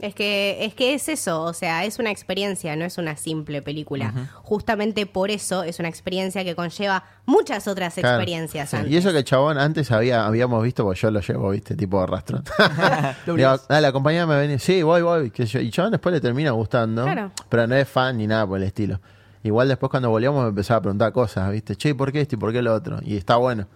Es 0.02 0.14
que, 0.14 0.64
es 0.64 0.74
que 0.74 0.94
es 0.94 1.08
eso, 1.08 1.42
o 1.44 1.52
sea, 1.52 1.84
es 1.84 1.98
una 1.98 2.10
experiencia, 2.10 2.74
no 2.76 2.84
es 2.84 2.98
una 2.98 3.16
simple 3.16 3.62
película. 3.62 4.12
Justamente 4.42 5.06
por 5.06 5.30
eso 5.30 5.62
es 5.62 5.78
una 5.78 5.88
experiencia 5.88 6.44
que 6.44 6.54
conlleva 6.56 7.04
muchas 7.24 7.68
otras 7.68 7.94
Claro. 7.94 8.16
experiencias 8.16 8.70
Sí. 8.70 8.76
antes. 8.76 8.92
Y 8.92 8.96
eso 8.96 9.12
que 9.12 9.18
el 9.18 9.24
chabón 9.24 9.58
antes 9.58 9.90
había, 9.92 10.26
habíamos 10.26 10.62
visto, 10.64 10.82
porque 10.84 11.00
yo 11.00 11.10
lo 11.12 11.20
llevo, 11.20 11.50
viste, 11.50 11.76
tipo 11.76 12.04
rastro. 12.04 12.38
Lo 12.38 12.44
Digo, 13.26 13.32
obligás. 13.34 13.68
dale, 13.68 13.86
acompañame 13.86 14.34
a 14.34 14.38
venir. 14.38 14.58
Sí, 14.60 14.82
voy, 14.82 15.02
voy. 15.02 15.30
qué 15.30 15.46
sé 15.46 15.52
yo. 15.54 15.60
Y 15.60 15.70
chabón 15.70 15.92
después 15.92 16.12
le 16.12 16.20
termina 16.20 16.50
gustando. 16.50 17.04
Claro. 17.04 17.30
Pero 17.48 17.66
no 17.68 17.76
es 17.76 17.88
fan 17.88 18.18
ni 18.18 18.26
nada 18.26 18.46
por 18.46 18.58
el 18.58 18.64
estilo. 18.64 19.00
Igual 19.44 19.68
después 19.68 19.88
cuando 19.90 20.10
volvíamos 20.10 20.42
me 20.42 20.48
empezaba 20.48 20.78
a 20.78 20.82
preguntar 20.82 21.12
cosas, 21.12 21.50
¿viste? 21.52 21.76
Che, 21.76 21.94
¿por 21.94 22.10
qué 22.12 22.20
esto 22.20 22.34
y 22.34 22.38
por 22.38 22.52
qué 22.52 22.60
lo 22.60 22.74
otro? 22.74 22.98
Y 23.02 23.16
está 23.16 23.36
bueno. 23.36 23.66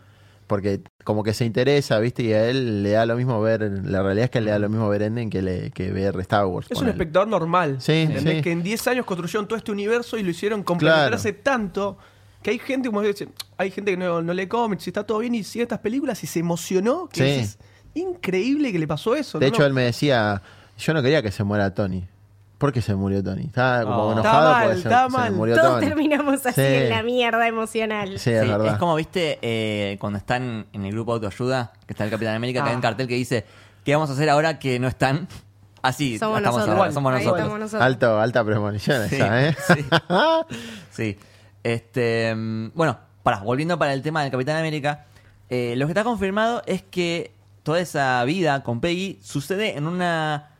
Porque 0.46 0.80
como 1.04 1.22
que 1.24 1.34
se 1.34 1.44
interesa, 1.44 1.98
¿viste? 1.98 2.22
Y 2.22 2.32
a 2.32 2.48
él 2.48 2.82
le 2.84 2.90
da 2.90 3.04
lo 3.06 3.16
mismo 3.16 3.40
ver. 3.40 3.62
La 3.84 4.02
realidad 4.02 4.24
es 4.26 4.30
que 4.30 4.40
le 4.40 4.50
da 4.52 4.58
lo 4.58 4.68
mismo 4.68 4.88
ver 4.88 5.02
Endgame 5.02 5.28
que, 5.30 5.42
le, 5.42 5.70
que 5.72 5.90
ver 5.90 6.18
Star 6.20 6.46
Wars. 6.46 6.68
Es 6.70 6.80
un 6.80 6.88
espectador 6.88 7.26
normal. 7.28 7.76
Sí, 7.80 8.08
sí. 8.18 8.42
Que 8.42 8.52
en 8.52 8.62
10 8.62 8.86
años 8.88 9.06
construyeron 9.06 9.48
todo 9.48 9.56
este 9.58 9.72
universo 9.72 10.16
y 10.16 10.22
lo 10.22 10.30
hicieron 10.30 10.62
complementarse 10.62 11.32
tanto 11.32 11.98
que 12.42 12.50
hay 12.50 12.58
gente, 12.60 12.88
como 12.88 13.02
dice, 13.02 13.28
hay 13.56 13.72
gente 13.72 13.90
que 13.90 13.96
no, 13.96 14.22
no 14.22 14.32
lee 14.32 14.46
cómics 14.46 14.86
y 14.86 14.90
está 14.90 15.04
todo 15.04 15.18
bien 15.18 15.34
y 15.34 15.42
sigue 15.42 15.64
estas 15.64 15.80
películas 15.80 16.22
y 16.22 16.28
se 16.28 16.38
emocionó. 16.38 17.08
Que 17.08 17.16
Sí. 17.20 17.24
dices, 17.40 17.58
increíble 17.94 18.70
que 18.70 18.78
le 18.78 18.86
pasó 18.86 19.16
eso. 19.16 19.40
De 19.40 19.46
¿no? 19.46 19.54
hecho, 19.54 19.66
él 19.66 19.72
me 19.72 19.82
decía, 19.82 20.42
yo 20.78 20.94
no 20.94 21.02
quería 21.02 21.22
que 21.22 21.32
se 21.32 21.42
muera 21.42 21.74
Tony. 21.74 22.06
¿Por 22.58 22.72
qué 22.72 22.80
se 22.80 22.94
murió 22.94 23.22
Tony? 23.22 23.44
Estaba 23.44 23.82
como 23.84 23.96
Oh. 24.08 24.12
enojado 24.12 24.48
Está 24.48 24.52
mal, 24.52 24.62
porque 24.66 24.80
se, 24.82 24.88
está 24.88 25.04
se 25.04 25.10
mal. 25.16 25.32
murió 25.32 25.56
Todos 25.56 25.74
Tony. 25.74 25.86
terminamos 25.86 26.46
así 26.46 26.54
Sí. 26.60 26.66
en 26.66 26.88
la 26.90 27.02
mierda 27.02 27.46
emocional. 27.48 28.08
Sí, 28.18 28.30
es 28.30 28.42
Sí, 28.42 28.48
verdad. 28.48 28.66
es 28.66 28.78
como, 28.78 28.94
viste, 28.94 29.38
eh, 29.42 29.96
cuando 30.00 30.18
están 30.18 30.66
en 30.72 30.84
el 30.86 30.92
grupo 30.92 31.18
de 31.18 31.26
autoayuda, 31.26 31.72
que 31.86 31.92
está 31.92 32.04
el 32.04 32.10
Capitán 32.10 32.34
América, 32.34 32.62
que 32.62 32.68
hay 32.70 32.74
un 32.74 32.78
Ah. 32.80 32.82
cartel 32.82 33.06
que 33.08 33.14
dice, 33.14 33.44
¿qué 33.84 33.94
vamos 33.94 34.08
a 34.10 34.14
hacer 34.14 34.30
ahora 34.30 34.58
que 34.58 34.78
no 34.78 34.88
están? 34.88 35.28
Así, 35.82 36.18
Somos 36.18 36.38
estamos 36.38 36.60
nosotros. 36.60 36.78
ahora, 36.80 36.92
somos 36.92 37.12
nosotros. 37.12 37.38
estamos 37.38 37.58
nosotros. 37.60 37.82
Alto, 37.86 38.20
alta 38.20 38.44
premonición 38.44 39.08
Sí, 39.08 39.16
esa, 39.16 39.48
¿eh? 39.48 39.56
sí. 39.66 39.86
Sí. 40.90 41.18
Este, 41.62 42.34
bueno, 42.74 42.98
para, 43.22 43.40
volviendo 43.40 43.78
para 43.78 43.92
el 43.92 44.02
tema 44.02 44.22
del 44.22 44.30
Capitán 44.30 44.56
América, 44.56 45.04
eh, 45.50 45.74
lo 45.76 45.86
que 45.86 45.92
está 45.92 46.04
confirmado 46.04 46.62
es 46.66 46.82
que 46.82 47.32
toda 47.62 47.80
esa 47.80 48.24
vida 48.24 48.62
con 48.62 48.80
Peggy 48.80 49.18
sucede 49.22 49.76
en 49.76 49.86
una 49.86 50.50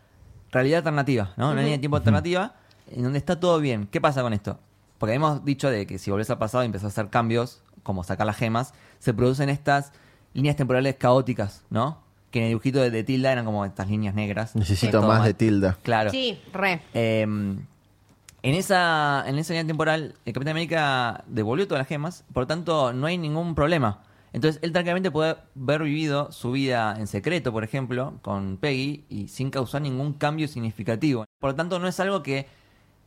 realidad 0.57 0.79
alternativa, 0.79 1.33
¿no? 1.37 1.51
Una 1.51 1.61
línea 1.61 1.77
de 1.77 1.79
tiempo 1.79 1.97
alternativa 1.97 2.55
en 2.91 3.03
donde 3.03 3.19
está 3.19 3.39
todo 3.39 3.61
bien. 3.61 3.89
¿Qué 3.91 4.01
pasa 4.01 4.23
con 4.23 4.33
esto? 4.33 4.59
Porque 4.99 5.15
hemos 5.15 5.45
dicho 5.45 5.71
de 5.71 5.87
que 5.87 5.99
si 5.99 6.11
volvés 6.11 6.31
al 6.31 6.39
pasado 6.39 6.65
y 6.65 6.67
empezás 6.67 6.85
a 6.85 6.89
hacer 6.89 7.11
cambios, 7.11 7.63
como 7.83 8.03
sacar 8.03 8.27
las 8.27 8.37
gemas, 8.37 8.73
se 8.99 9.13
producen 9.15 9.49
estas 9.49 9.93
líneas 10.35 10.57
temporales 10.57 10.97
caóticas, 10.97 11.63
¿no? 11.71 11.99
Que 12.31 12.41
en 12.41 12.45
el 12.47 12.51
dibujito 12.51 12.81
de, 12.81 12.91
de 12.91 13.05
Tilda 13.05 13.33
eran 13.33 13.45
como 13.45 13.65
estas 13.65 13.89
líneas 13.89 14.15
negras. 14.15 14.57
Necesito 14.57 15.03
más 15.03 15.25
de 15.25 15.35
tilda. 15.35 15.77
Claro. 15.83 16.11
Sí, 16.11 16.41
re. 16.53 16.81
Eh, 16.95 17.23
en 17.23 18.55
esa 18.55 19.25
en 19.27 19.39
esa 19.39 19.53
línea 19.53 19.67
temporal, 19.67 20.15
el 20.25 20.33
Capitán 20.33 20.53
América 20.53 21.25
devolvió 21.27 21.67
todas 21.67 21.81
las 21.81 21.89
gemas, 21.89 22.25
por 22.33 22.45
lo 22.45 22.47
tanto, 22.47 22.93
no 22.93 23.07
hay 23.07 23.19
ningún 23.19 23.55
problema. 23.55 24.01
Entonces, 24.37 24.61
él 24.63 24.71
tranquilamente 24.73 25.11
puede 25.11 25.37
haber 25.59 25.83
vivido 25.85 26.31
su 26.31 26.53
vida 26.53 26.95
en 26.99 27.07
secreto, 27.07 27.53
por 27.53 27.65
ejemplo, 27.65 28.13
con 28.21 28.59
Peggy, 28.59 29.05
y 29.09 29.29
sin 29.29 29.51
causar 29.51 29.81
ningún 29.81 30.13
cambio 30.13 30.47
significativo. 30.47 31.25
Por 31.41 31.51
lo 31.53 31.57
tanto, 31.57 31.79
no 31.79 31.89
es 31.89 31.99
algo 32.01 32.23
que 32.23 32.47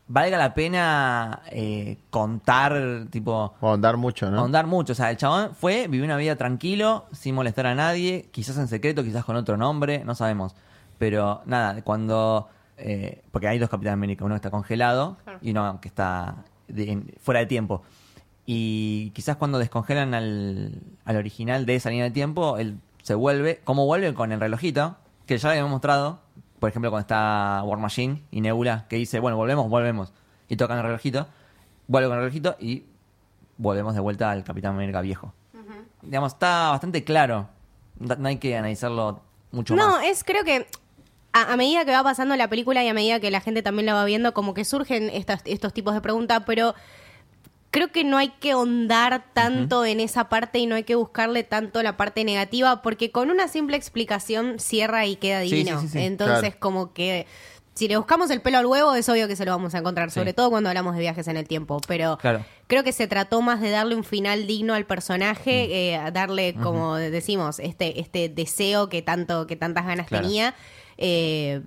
valga 0.07 0.39
la 0.39 0.55
pena 0.55 1.43
eh, 1.51 1.97
contar, 2.09 3.05
tipo, 3.11 3.53
O 3.61 3.71
andar 3.73 3.95
mucho, 3.95 4.31
¿no? 4.31 4.39
ahondar 4.39 4.65
mucho. 4.65 4.93
O 4.93 4.95
sea, 4.95 5.11
el 5.11 5.17
chabón 5.17 5.53
fue, 5.53 5.87
vivió 5.87 6.03
una 6.03 6.17
vida 6.17 6.35
tranquilo, 6.35 7.05
sin 7.11 7.35
molestar 7.35 7.67
a 7.67 7.75
nadie, 7.75 8.27
quizás 8.31 8.57
en 8.57 8.67
secreto, 8.67 9.03
quizás 9.03 9.23
con 9.23 9.35
otro 9.35 9.55
nombre, 9.55 10.03
no 10.03 10.15
sabemos. 10.15 10.55
Pero 10.97 11.43
nada, 11.45 11.79
cuando. 11.83 12.49
eh, 12.77 13.21
porque 13.31 13.47
hay 13.47 13.59
dos 13.59 13.69
Capitán 13.69 13.93
América, 13.93 14.25
uno 14.25 14.33
que 14.33 14.37
está 14.37 14.49
congelado 14.49 15.17
y 15.43 15.51
uno 15.51 15.79
que 15.79 15.89
está 15.89 16.37
de- 16.67 16.91
en- 16.91 17.13
fuera 17.21 17.41
de 17.41 17.45
tiempo. 17.45 17.83
Y 18.51 19.11
quizás 19.11 19.35
cuando 19.37 19.59
descongelan 19.59 20.15
al, 20.15 20.81
al 21.05 21.15
original 21.17 21.67
de 21.67 21.75
esa 21.75 21.91
línea 21.91 22.05
de 22.05 22.09
tiempo, 22.09 22.57
él 22.57 22.79
se 23.03 23.13
vuelve. 23.13 23.61
¿Cómo 23.63 23.85
vuelve? 23.85 24.15
Con 24.15 24.31
el 24.31 24.39
relojito, 24.39 24.97
que 25.27 25.37
ya 25.37 25.49
lo 25.49 25.51
habíamos 25.51 25.69
mostrado. 25.69 26.19
Por 26.59 26.67
ejemplo, 26.71 26.89
cuando 26.89 27.01
está 27.01 27.61
War 27.63 27.77
Machine 27.77 28.23
y 28.31 28.41
Nebula, 28.41 28.87
que 28.89 28.95
dice, 28.95 29.19
bueno, 29.19 29.37
volvemos, 29.37 29.69
volvemos. 29.69 30.13
Y 30.47 30.55
tocan 30.55 30.77
el 30.79 30.83
relojito, 30.83 31.27
vuelve 31.85 32.07
con 32.09 32.17
el 32.17 32.23
relojito 32.23 32.55
y 32.59 32.85
volvemos 33.57 33.93
de 33.93 33.99
vuelta 33.99 34.31
al 34.31 34.43
Capitán 34.43 34.73
América 34.73 35.01
viejo. 35.01 35.31
digamos, 36.01 36.33
está 36.33 36.71
bastante 36.71 37.03
claro. 37.03 37.49
No 37.99 38.15
no 38.15 38.29
hay 38.29 38.37
que 38.37 38.57
analizarlo 38.57 39.21
mucho 39.51 39.75
No, 39.75 39.89
más. 39.89 40.05
es 40.05 40.23
creo 40.23 40.43
que 40.43 40.65
a, 41.33 41.53
a 41.53 41.55
medida 41.55 41.85
que 41.85 41.91
va 41.91 42.01
pasando 42.01 42.35
la 42.35 42.47
película 42.47 42.83
y 42.83 42.87
a 42.87 42.95
medida 42.95 43.19
que 43.19 43.29
la 43.29 43.41
gente 43.41 43.61
también 43.61 43.85
la 43.85 43.93
va 43.93 44.05
viendo, 44.05 44.33
como 44.33 44.55
que 44.55 44.65
surgen 44.65 45.11
estas, 45.11 45.43
estos 45.45 45.71
tipos 45.71 45.93
de 45.93 46.01
preguntas, 46.01 46.41
pero 46.47 46.73
creo 47.71 47.91
que 47.91 48.03
no 48.03 48.17
hay 48.17 48.29
que 48.29 48.51
ahondar 48.51 49.25
tanto 49.33 49.85
en 49.85 49.99
esa 49.99 50.29
parte 50.29 50.59
y 50.59 50.65
no 50.65 50.75
hay 50.75 50.83
que 50.83 50.95
buscarle 50.95 51.43
tanto 51.43 51.83
la 51.83 51.97
parte 51.97 52.23
negativa, 52.23 52.81
porque 52.81 53.11
con 53.11 53.29
una 53.29 53.47
simple 53.47 53.77
explicación 53.77 54.59
cierra 54.59 55.05
y 55.05 55.15
queda 55.17 55.39
divino. 55.41 55.79
sí, 55.81 55.87
sí, 55.87 55.93
sí, 55.93 56.05
Entonces, 56.05 56.39
claro. 56.41 56.59
como 56.59 56.93
que 56.93 57.27
si 57.75 57.87
le 57.87 57.95
buscamos 57.95 58.29
el 58.31 58.41
pelo 58.41 58.57
al 58.57 58.65
huevo, 58.65 58.93
es 58.95 59.07
obvio 59.07 59.27
que 59.29 59.37
se 59.37 59.45
lo 59.45 59.51
vamos 59.51 59.73
a 59.73 59.77
encontrar, 59.77 60.11
sobre 60.11 60.33
todo 60.33 60.49
cuando 60.49 60.67
hablamos 60.69 60.95
de 60.95 60.99
viajes 61.01 61.27
en 61.29 61.37
el 61.37 61.47
tiempo. 61.47 61.79
Pero 61.87 62.17
Claro. 62.17 62.43
creo 62.67 62.83
que 62.83 62.91
se 62.91 63.07
trató 63.07 63.41
más 63.41 63.61
de 63.61 63.69
darle 63.69 63.95
un 63.95 64.03
final 64.03 64.47
digno 64.47 64.73
al 64.73 64.85
personaje, 64.85 65.91
eh, 65.91 65.95
a 65.95 66.11
darle, 66.11 66.55
como 66.55 66.95
decimos, 66.97 67.57
este, 67.59 68.01
este 68.01 68.27
deseo 68.27 68.89
que 68.89 69.01
tanto, 69.01 69.47
que 69.47 69.55
tantas 69.55 69.85
ganas 69.85 70.07
Claro. 70.07 70.23
tenía. 70.25 70.55
Eh, 70.97 71.61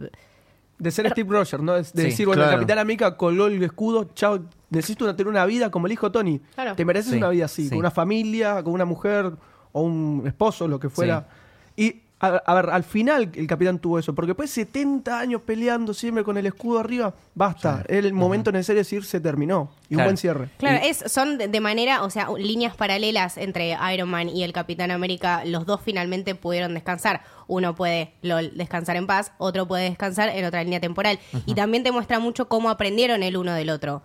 De 0.79 0.91
ser 0.91 1.09
Steve 1.11 1.31
Rogers, 1.31 1.63
¿no? 1.63 1.75
De 1.75 1.85
Sí, 1.85 1.93
decir, 1.95 2.27
bueno, 2.27 2.43
claro. 2.43 2.53
el 2.53 2.57
Capitán 2.59 2.79
América 2.81 3.17
colgó 3.17 3.47
el 3.47 3.63
escudo, 3.63 4.11
chao, 4.15 4.41
necesito 4.73 5.05
una- 5.05 5.17
tener 5.17 5.29
una 5.31 5.47
vida 5.47 5.71
como 5.71 5.87
el 5.87 5.93
hijo 5.93 6.11
Tony. 6.11 6.41
Claro. 6.55 6.75
Te 6.77 6.85
mereces 6.85 7.13
Sí, 7.13 7.19
una 7.19 7.29
vida 7.29 7.45
así, 7.47 7.65
sí. 7.65 7.69
con 7.71 7.79
una 7.79 7.91
familia, 7.91 8.63
con 8.63 8.73
una 8.73 8.85
mujer 8.85 9.33
o 9.73 9.83
un 9.83 10.25
esposo, 10.27 10.67
lo 10.69 10.79
que 10.81 10.89
fuera. 10.91 11.29
Y, 11.77 12.03
a, 12.21 12.29
a 12.47 12.55
ver, 12.55 12.71
al 12.71 12.85
final 12.85 13.31
el 13.35 13.47
Capitán 13.49 13.81
tuvo 13.81 13.99
eso, 13.99 14.15
porque 14.15 14.29
después 14.29 14.49
de 14.51 14.55
70 14.63 15.19
años 15.19 15.43
peleando 15.45 15.93
siempre 15.93 16.23
con 16.23 16.37
el 16.39 16.47
escudo 16.47 16.79
arriba, 16.79 17.13
basta. 17.35 17.83
El 17.89 18.13
momento 18.13 18.53
necesario 18.53 18.77
de 18.79 18.81
decir 18.83 19.05
se 19.05 19.19
terminó. 19.19 19.71
Y 19.89 19.95
Claro. 19.95 20.03
un 20.03 20.05
buen 20.11 20.17
cierre. 20.17 20.49
Claro, 20.59 20.79
es, 20.85 21.03
son 21.11 21.37
de 21.39 21.61
manera, 21.61 22.05
o 22.05 22.11
sea, 22.11 22.29
líneas 22.39 22.77
paralelas 22.77 23.39
entre 23.39 23.77
Iron 23.93 24.09
Man 24.09 24.29
y 24.29 24.45
el 24.45 24.53
Capitán 24.53 24.93
América. 24.93 25.43
Los 25.47 25.67
dos 25.67 25.81
finalmente 25.85 26.37
pudieron 26.37 26.75
descansar. 26.75 27.23
Uno 27.49 27.75
puede 27.75 28.13
lol, 28.23 28.53
descansar 28.55 28.95
en 28.97 29.09
paz, 29.09 29.33
otro 29.39 29.67
puede 29.67 29.85
descansar 29.91 30.29
en 30.29 30.45
otra 30.45 30.63
línea 30.63 30.79
temporal. 30.79 31.19
Y 31.45 31.55
también 31.55 31.83
te 31.83 31.91
muestra 31.91 32.21
mucho 32.21 32.47
cómo 32.49 32.71
aprendieron 32.71 33.25
el 33.25 33.37
uno 33.37 33.53
del 33.53 33.69
otro. 33.71 34.03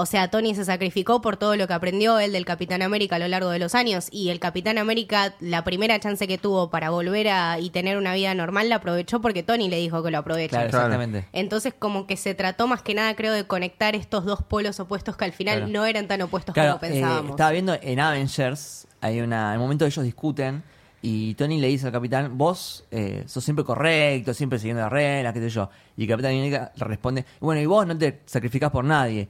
O 0.00 0.06
sea, 0.06 0.28
Tony 0.30 0.54
se 0.54 0.64
sacrificó 0.64 1.20
por 1.20 1.36
todo 1.38 1.56
lo 1.56 1.66
que 1.66 1.72
aprendió 1.72 2.20
él 2.20 2.30
del 2.30 2.44
Capitán 2.44 2.82
América 2.82 3.16
a 3.16 3.18
lo 3.18 3.26
largo 3.26 3.50
de 3.50 3.58
los 3.58 3.74
años. 3.74 4.06
Y 4.12 4.28
el 4.28 4.38
Capitán 4.38 4.78
América, 4.78 5.34
la 5.40 5.64
primera 5.64 5.98
chance 5.98 6.28
que 6.28 6.38
tuvo 6.38 6.70
para 6.70 6.90
volver 6.90 7.26
a 7.30 7.58
y 7.58 7.70
tener 7.70 7.96
una 7.98 8.14
vida 8.14 8.32
normal, 8.32 8.68
la 8.68 8.76
aprovechó 8.76 9.20
porque 9.20 9.42
Tony 9.42 9.68
le 9.68 9.78
dijo 9.78 10.00
que 10.04 10.12
lo 10.12 10.18
aproveche. 10.18 10.50
Claro, 10.50 10.66
exactamente. 10.66 11.24
Entonces, 11.32 11.74
como 11.76 12.06
que 12.06 12.16
se 12.16 12.34
trató 12.36 12.68
más 12.68 12.80
que 12.82 12.94
nada, 12.94 13.16
creo, 13.16 13.32
de 13.32 13.44
conectar 13.48 13.96
estos 13.96 14.24
dos 14.24 14.40
polos 14.42 14.78
opuestos 14.78 15.16
que 15.16 15.24
al 15.24 15.32
final 15.32 15.56
Claro. 15.56 15.72
no 15.72 15.84
eran 15.84 16.06
tan 16.06 16.22
opuestos 16.22 16.54
Claro, 16.54 16.78
como 16.78 16.80
pensábamos. 16.92 17.30
eh, 17.30 17.30
estaba 17.30 17.50
viendo 17.50 17.76
en 17.82 17.98
Avengers, 17.98 18.86
hay 19.00 19.20
una, 19.20 19.48
en 19.48 19.54
el 19.54 19.58
momento 19.58 19.84
ellos 19.84 20.04
discuten 20.04 20.62
y 21.02 21.34
Tony 21.34 21.60
le 21.60 21.66
dice 21.66 21.86
al 21.86 21.92
capitán, 21.92 22.38
vos 22.38 22.84
eh, 22.92 23.24
sos 23.26 23.42
siempre 23.42 23.64
correcto, 23.64 24.32
siempre 24.32 24.60
siguiendo 24.60 24.82
las 24.82 24.92
reglas, 24.92 25.32
qué 25.34 25.40
sé 25.40 25.50
yo. 25.50 25.70
Y 25.96 26.02
el 26.04 26.08
capitán 26.08 26.30
América 26.34 26.70
le 26.76 26.84
responde, 26.84 27.24
bueno, 27.40 27.60
y 27.60 27.66
vos 27.66 27.84
no 27.84 27.98
te 27.98 28.20
sacrificás 28.26 28.70
por 28.70 28.84
nadie. 28.84 29.28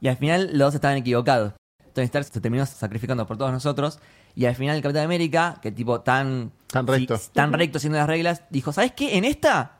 Y 0.00 0.08
al 0.08 0.16
final 0.16 0.50
los 0.52 0.68
dos 0.68 0.74
estaban 0.76 0.96
equivocados. 0.96 1.52
Tony 1.92 2.04
Stark 2.06 2.24
se 2.26 2.40
terminó 2.40 2.64
sacrificando 2.66 3.26
por 3.26 3.36
todos 3.36 3.52
nosotros. 3.52 3.98
Y 4.34 4.44
al 4.46 4.54
final 4.54 4.76
el 4.76 4.82
Capitán 4.82 5.04
América, 5.04 5.58
que 5.60 5.72
tipo 5.72 6.00
tan... 6.00 6.52
Tan 6.68 6.86
recto. 6.86 7.16
sí, 7.16 7.30
tan 7.32 7.52
recto 7.52 7.78
siguiendo 7.78 7.98
las 7.98 8.06
reglas, 8.08 8.42
dijo, 8.50 8.72
¿sabes 8.72 8.92
qué? 8.92 9.16
En 9.18 9.24
esta 9.24 9.72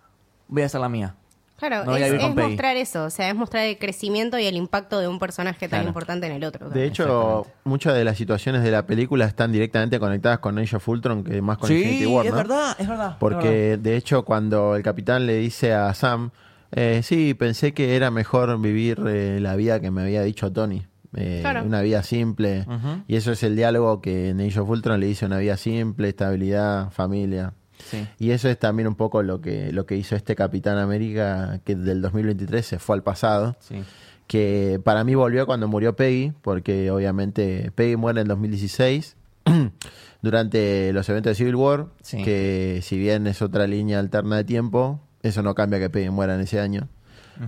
voy 0.49 0.63
a 0.63 0.67
hacer 0.67 0.81
la 0.81 0.89
mía. 0.89 1.15
Claro, 1.57 1.85
No 1.85 1.95
es, 1.95 2.35
mostrar 2.35 2.77
eso, 2.79 3.05
o 3.05 3.11
sea, 3.11 3.29
es 3.29 3.35
mostrar 3.35 3.67
el 3.67 3.77
crecimiento 3.79 4.39
y 4.39 4.47
el 4.47 4.57
impacto 4.57 4.99
de 4.99 5.09
un 5.09 5.19
personaje 5.19 5.69
tan 5.69 5.87
importante 5.87 6.27
en 6.27 6.33
el 6.33 6.43
otro. 6.43 6.71
De 6.71 6.87
hecho, 6.87 7.47
muchas 7.65 7.95
de 7.95 8.03
las 8.03 8.17
situaciones 8.17 8.63
de 8.63 8.71
la 8.71 8.87
película 8.87 9.27
están 9.27 9.53
directamente 9.53 10.01
conectadas 10.01 10.39
con 10.39 10.59
Age 10.59 10.77
of 10.77 10.89
Ultron 10.89 11.23
que 11.23 11.43
más 11.43 11.59
con 11.59 11.71
Infinity 11.71 11.99
Sí, 11.99 12.07
War, 12.07 12.25
es 12.25 12.33
¿no? 12.33 12.37
verdad, 12.39 12.71
es 12.79 12.79
verdad. 12.79 12.79
es 12.79 12.89
verdad. 12.89 13.17
Porque 13.21 13.77
de 13.77 13.97
hecho 13.97 14.25
cuando 14.25 14.75
el 14.75 14.83
capitán 14.83 15.27
le 15.27 15.37
dice 15.37 15.75
a 15.75 15.93
Sam, 15.93 16.31
eh, 16.73 17.01
sí, 17.03 17.35
pensé 17.35 17.73
que 17.75 17.97
era 17.97 18.11
mejor 18.11 18.61
vivir 18.61 19.01
eh, 19.07 19.39
la 19.41 19.57
vida 19.57 19.81
que 19.81 19.91
me 19.91 20.03
había 20.03 20.23
dicho 20.23 20.53
Tony. 20.53 20.87
eh, 21.17 21.39
Claro. 21.41 21.65
Una 21.65 21.81
vida 21.83 22.03
simple. 22.03 22.65
Y 23.09 23.17
eso 23.17 23.33
es 23.33 23.43
el 23.43 23.57
diálogo 23.57 24.01
que 24.01 24.29
en 24.31 24.41
Age 24.41 24.61
of 24.61 24.69
Ultron 24.69 25.01
le 25.01 25.07
dice 25.07 25.27
una 25.27 25.39
vida 25.39 25.57
simple, 25.57 26.09
estabilidad, 26.09 26.91
familia. 26.91 27.55
Sí. 27.91 28.07
Y 28.19 28.31
eso 28.33 28.49
es 28.49 28.59
también 28.59 28.87
un 28.89 28.95
poco 28.95 29.23
lo 29.23 29.41
que, 29.41 29.73
lo 29.73 29.87
que 29.87 29.97
hizo 29.97 30.15
este 30.15 30.37
Capitán 30.37 30.77
América 30.79 31.61
que 31.65 31.75
del 31.75 32.03
2023 32.03 32.65
se 32.65 32.79
fue 32.79 32.95
al 32.97 33.03
pasado. 33.03 33.57
Sí. 33.61 33.83
Que 34.27 34.81
para 34.85 35.03
mí 35.03 35.15
volvió 35.17 35.47
cuando 35.47 35.67
murió 35.67 35.97
Peggy, 35.97 36.33
porque 36.43 36.91
obviamente 36.93 37.73
Peggy 37.75 37.97
muere 37.97 38.21
en 38.21 38.29
2016 38.29 39.17
durante 40.23 40.93
los 40.93 41.09
eventos 41.09 41.31
de 41.31 41.35
Civil 41.35 41.57
War, 41.57 41.87
Sí. 42.03 42.23
que 42.23 42.81
si 42.83 42.99
bien 42.99 43.27
es 43.27 43.43
otra 43.43 43.67
línea 43.67 43.99
alterna 43.99 44.37
de 44.37 44.45
tiempo, 44.45 45.01
eso 45.23 45.43
no 45.43 45.55
cambia 45.55 45.79
que 45.79 45.91
Peggy 45.91 46.11
muera 46.11 46.35
en 46.35 46.41
ese 46.41 46.61
año. 46.61 46.89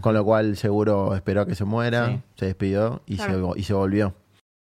Con 0.01 0.15
lo 0.15 0.25
cual 0.25 0.57
seguro 0.57 1.15
esperó 1.15 1.43
a 1.43 1.47
que 1.47 1.55
se 1.55 1.65
muera, 1.65 2.07
Sí. 2.09 2.21
se 2.37 2.47
despidió 2.47 3.03
y, 3.07 3.17
Claro. 3.17 3.53
se, 3.55 3.61
y 3.61 3.63
se 3.65 3.75
volvió. 3.75 4.15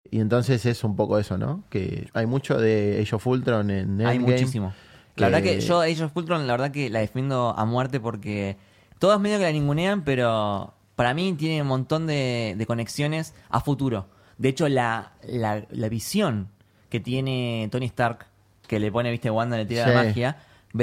Y 0.08 0.20
entonces 0.20 0.64
es 0.66 0.84
un 0.84 0.94
poco 0.94 1.18
eso, 1.18 1.36
¿no? 1.36 1.64
Que 1.68 2.08
hay 2.14 2.26
mucho 2.26 2.58
de 2.58 3.00
Age 3.02 3.16
of 3.16 3.26
Ultron 3.26 3.70
en 3.70 4.00
Hay 4.06 4.16
Endgame. 4.16 4.34
muchísimo. 4.34 4.72
La 5.16 5.26
verdad 5.28 5.42
que 5.42 5.60
yo 5.60 5.80
Age 5.80 6.04
of 6.04 6.16
Ultron, 6.16 6.46
la 6.46 6.52
verdad 6.52 6.70
que 6.70 6.90
la 6.90 7.00
defiendo 7.00 7.54
a 7.58 7.64
muerte 7.64 7.98
porque 7.98 8.56
todos 9.00 9.18
medio 9.20 9.38
que 9.38 9.44
la 9.44 9.52
ningunean, 9.52 10.04
pero 10.04 10.74
para 10.94 11.12
mí 11.12 11.32
tiene 11.32 11.60
un 11.62 11.68
montón 11.68 12.06
de, 12.06 12.54
de 12.56 12.66
conexiones 12.66 13.34
a 13.50 13.60
futuro. 13.60 14.06
De 14.38 14.50
hecho, 14.50 14.68
la, 14.68 15.12
la, 15.26 15.64
la 15.70 15.88
visión 15.88 16.48
que 16.88 17.00
tiene 17.00 17.68
Tony 17.72 17.86
Stark, 17.86 18.26
que 18.68 18.78
le 18.78 18.92
pone, 18.92 19.10
viste, 19.10 19.28
Wanda, 19.30 19.56
le 19.56 19.66
tira 19.66 19.88
la 19.88 20.02
Sí. 20.02 20.06
magia, 20.08 20.36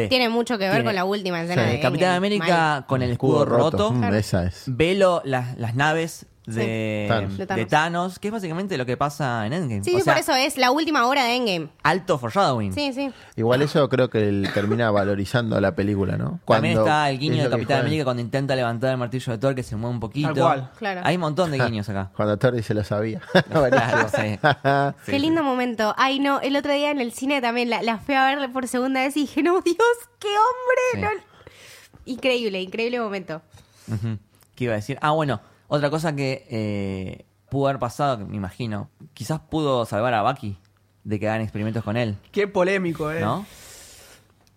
Tiene 0.09 0.29
mucho 0.29 0.57
que 0.57 0.65
ver 0.65 0.71
Tiene- 0.73 0.85
con 0.85 0.95
la 0.95 1.05
última 1.05 1.41
escena 1.41 1.65
Sí. 1.65 1.71
de 1.71 1.79
Capitán 1.79 1.93
Endgame. 2.15 2.17
América 2.17 2.47
Mal. 2.57 2.85
con 2.85 3.01
el 3.01 3.11
escudo, 3.11 3.45
roto, 3.45 3.91
Mm. 3.91 4.13
Esa 4.13 4.45
es. 4.45 4.63
ve 4.67 4.95
lo- 4.95 5.21
las, 5.25 5.57
las 5.57 5.75
naves 5.75 6.25
de, 6.45 7.05
Thanos. 7.07 7.31
de 7.37 7.37
De 7.37 7.45
Thanos. 7.47 7.67
Thanos. 7.69 8.19
que 8.19 8.27
es 8.27 8.31
básicamente 8.33 8.77
lo 8.77 8.85
que 8.85 8.97
pasa 8.97 9.45
en 9.45 9.53
Endgame. 9.53 9.83
Sí, 9.83 9.95
O 9.95 9.97
sí, 9.99 10.03
sea, 10.03 10.13
por 10.13 10.19
eso 10.21 10.35
es 10.35 10.57
la 10.57 10.71
última 10.71 11.07
hora 11.07 11.23
de 11.23 11.35
Endgame. 11.35 11.69
Alto 11.83 12.17
foreshadowing. 12.17 12.73
Sí, 12.73 12.91
sí. 12.93 13.11
Igual 13.35 13.61
eso 13.61 13.87
creo 13.89 14.09
que 14.09 14.27
él 14.27 14.49
termina 14.53 14.91
valorizando 14.91 15.59
la 15.61 15.73
película, 15.75 16.17
¿no? 16.17 16.39
También 16.45 16.75
Cuando- 16.75 16.81
está 16.81 17.09
el 17.09 17.15
es 17.15 17.19
guiño 17.21 17.35
lo 17.35 17.37
de 17.37 17.43
que 17.45 17.49
Capitán 17.51 17.65
juegan. 17.67 17.81
América 17.85 18.03
cuando 18.03 18.21
intenta 18.21 18.55
levantar 18.55 18.91
el 18.91 18.97
martillo 18.97 19.31
de 19.31 19.37
Thor 19.37 19.55
que 19.55 19.63
se 19.63 19.75
mueve 19.75 19.93
un 19.93 19.99
poquito. 19.99 20.33
Tal 20.33 20.43
cual. 20.43 20.71
Claro. 20.77 21.01
Hay 21.03 21.15
un 21.15 21.21
montón 21.21 21.51
de 21.51 21.57
guiños 21.65 21.87
acá. 21.89 22.11
Cuando 22.15 22.37
Thor 22.37 22.53
dice 22.55 22.73
lo 22.73 22.83
sabía. 22.83 23.21
Claro, 23.49 24.09
sí. 24.09 24.39
Sí, 25.05 25.11
Qué 25.11 25.19
lindo 25.19 25.43
momento. 25.43 25.93
Ay, 25.97 26.19
no, 26.19 26.39
el 26.41 26.55
otro 26.55 26.73
día 26.73 26.91
en 26.91 26.99
el 26.99 27.11
cine 27.13 27.41
también 27.41 27.69
la, 27.69 27.81
la 27.81 27.97
fui 27.99 28.15
a 28.15 28.25
ver 28.25 28.51
por 28.51 28.67
segunda 28.67 29.01
vez 29.01 29.15
y 29.17 29.21
dije, 29.21 29.41
no, 29.43 29.61
Dios, 29.61 29.77
qué 30.19 30.27
hombre. 30.27 30.81
Sí. 30.93 31.01
no". 31.01 31.33
Increíble, 32.05 32.61
increíble 32.61 32.99
momento. 32.99 33.41
Ujú. 33.87 34.17
¿Qué 34.55 34.65
iba 34.65 34.73
a 34.73 34.75
decir? 34.77 34.97
Ah, 35.01 35.11
bueno, 35.11 35.39
otra 35.75 35.89
cosa 35.89 36.15
que 36.15 36.45
eh, 36.51 37.25
pudo 37.49 37.67
haber 37.67 37.79
pasado, 37.79 38.19
que 38.19 38.25
me 38.25 38.35
imagino, 38.35 38.91
quizás 39.15 39.39
pudo 39.39 39.85
salvar 39.87 40.13
a 40.13 40.21
Bucky 40.21 40.57
de 41.03 41.19
que 41.19 41.27
hagan 41.27 41.41
experimentos 41.41 41.83
con 41.83 41.97
él, 41.97 42.15
Qué 42.31 42.47
polémico, 42.47 43.11
¿eh? 43.11 43.21
¿no? 43.21 43.43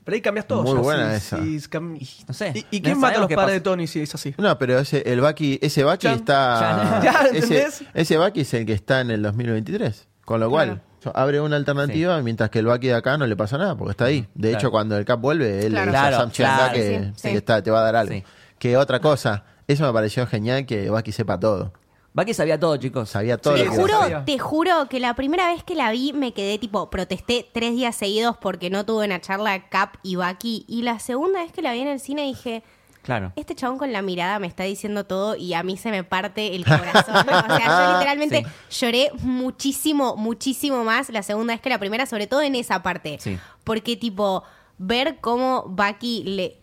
Pero 0.04 0.14
ahí 0.14 0.20
cambias 0.20 0.46
todo. 0.46 0.62
Muy 0.62 0.74
ya, 0.74 0.80
buena 0.80 1.16
esa. 1.16 1.38
No 1.38 2.34
sé. 2.34 2.66
¿Y, 2.70 2.80
quién 2.80 3.00
mata 3.00 3.16
a 3.16 3.20
los 3.22 3.32
padres 3.32 3.54
de. 3.54 3.60
Tony 3.60 3.86
si 3.88 4.00
es 4.02 4.14
así? 4.14 4.34
No, 4.38 4.56
pero 4.56 4.78
ese, 4.78 5.02
el 5.10 5.20
Bucky, 5.20 5.58
ese 5.60 5.82
Bucky 5.82 5.98
Chan, 6.06 6.14
está. 6.16 7.00
chan. 7.00 7.02
Ya, 7.02 7.12
ese, 7.32 7.38
¿entendés? 7.38 7.84
ese 7.92 8.18
Bucky 8.18 8.42
es 8.42 8.54
el 8.54 8.66
que 8.66 8.74
está 8.74 9.00
en 9.00 9.10
el 9.10 9.22
2023. 9.22 10.06
Con 10.24 10.38
lo 10.38 10.50
cual, 10.50 10.82
abre 11.14 11.40
una 11.40 11.56
alternativa 11.56 12.20
mientras 12.20 12.50
que 12.50 12.60
el 12.60 12.66
Bucky 12.66 12.88
de 12.88 12.94
acá 12.94 13.16
no 13.16 13.26
le 13.26 13.36
pasa 13.36 13.58
nada, 13.58 13.74
porque 13.74 13.92
está 13.92 14.04
ahí. 14.04 14.28
De 14.34 14.50
Claro. 14.50 14.58
hecho, 14.58 14.70
cuando 14.70 14.96
el 14.96 15.04
Cap 15.04 15.20
vuelve, 15.20 15.66
él 15.66 15.72
Claro. 15.72 15.90
le 15.90 15.96
dice 15.98 16.06
a 16.14 16.18
Sam 16.18 16.30
claro. 16.30 16.74
que, 16.74 16.98
Sí, 16.98 17.12
sí. 17.16 17.28
que 17.30 17.36
está, 17.38 17.62
te 17.62 17.70
va 17.72 17.80
a 17.80 17.82
dar 17.82 17.96
algo. 17.96 18.12
Sí. 18.12 18.22
Que 18.58 18.76
otra 18.76 19.00
cosa, 19.00 19.42
eso 19.68 19.84
me 19.86 19.92
pareció 19.92 20.26
genial 20.26 20.66
que 20.66 20.90
Bucky 20.90 21.12
sepa 21.12 21.38
todo. 21.40 21.72
Bucky 22.12 22.32
sabía 22.32 22.58
todo, 22.58 22.76
chicos. 22.78 23.10
Sabía 23.10 23.36
todo 23.36 23.56
Sí, 23.56 23.64
lo 23.64 23.70
Te 23.70 23.76
que 23.76 23.82
Juro- 23.82 24.24
te 24.24 24.38
juro 24.38 24.88
que 24.88 25.00
la 25.00 25.14
primera 25.14 25.48
vez 25.52 25.62
que 25.64 25.74
la 25.74 25.90
vi 25.90 26.12
me 26.14 26.32
quedé 26.32 26.58
tipo, 26.58 26.88
protesté 26.88 27.46
tres 27.52 27.72
días 27.74 27.94
seguidos 27.94 28.36
porque 28.38 28.70
no 28.70 28.86
tuve 28.86 29.04
una 29.04 29.20
charla 29.20 29.68
Cap 29.68 29.96
y 30.02 30.16
Bucky. 30.16 30.64
Y 30.66 30.82
la 30.82 30.98
segunda 30.98 31.40
vez 31.42 31.52
que 31.52 31.60
la 31.62 31.72
vi 31.72 31.80
en 31.80 31.88
el 31.88 32.00
cine 32.00 32.22
dije, 32.22 32.62
Claro. 33.02 33.32
este 33.36 33.54
chabón 33.54 33.76
con 33.78 33.92
la 33.92 34.00
mirada 34.02 34.38
me 34.38 34.46
está 34.46 34.64
diciendo 34.64 35.04
todo 35.04 35.36
y 35.36 35.52
a 35.54 35.62
mí 35.62 35.76
se 35.76 35.90
me 35.90 36.04
parte 36.04 36.56
el 36.56 36.64
corazón. 36.64 37.14
o 37.16 37.56
sea, 37.56 37.82
yo 37.86 37.92
literalmente 37.98 38.46
lloré 38.70 39.10
muchísimo, 39.20 40.16
muchísimo 40.16 40.84
más 40.84 41.10
la 41.10 41.22
segunda 41.22 41.52
vez 41.54 41.60
que 41.60 41.68
la 41.68 41.78
primera, 41.78 42.06
sobre 42.06 42.26
todo 42.26 42.40
en 42.42 42.54
esa 42.54 42.82
parte. 42.82 43.18
Sí. 43.20 43.38
Porque 43.62 43.96
tipo, 43.96 44.42
ver 44.78 45.18
cómo 45.20 45.64
Bucky 45.68 46.22
le... 46.24 46.56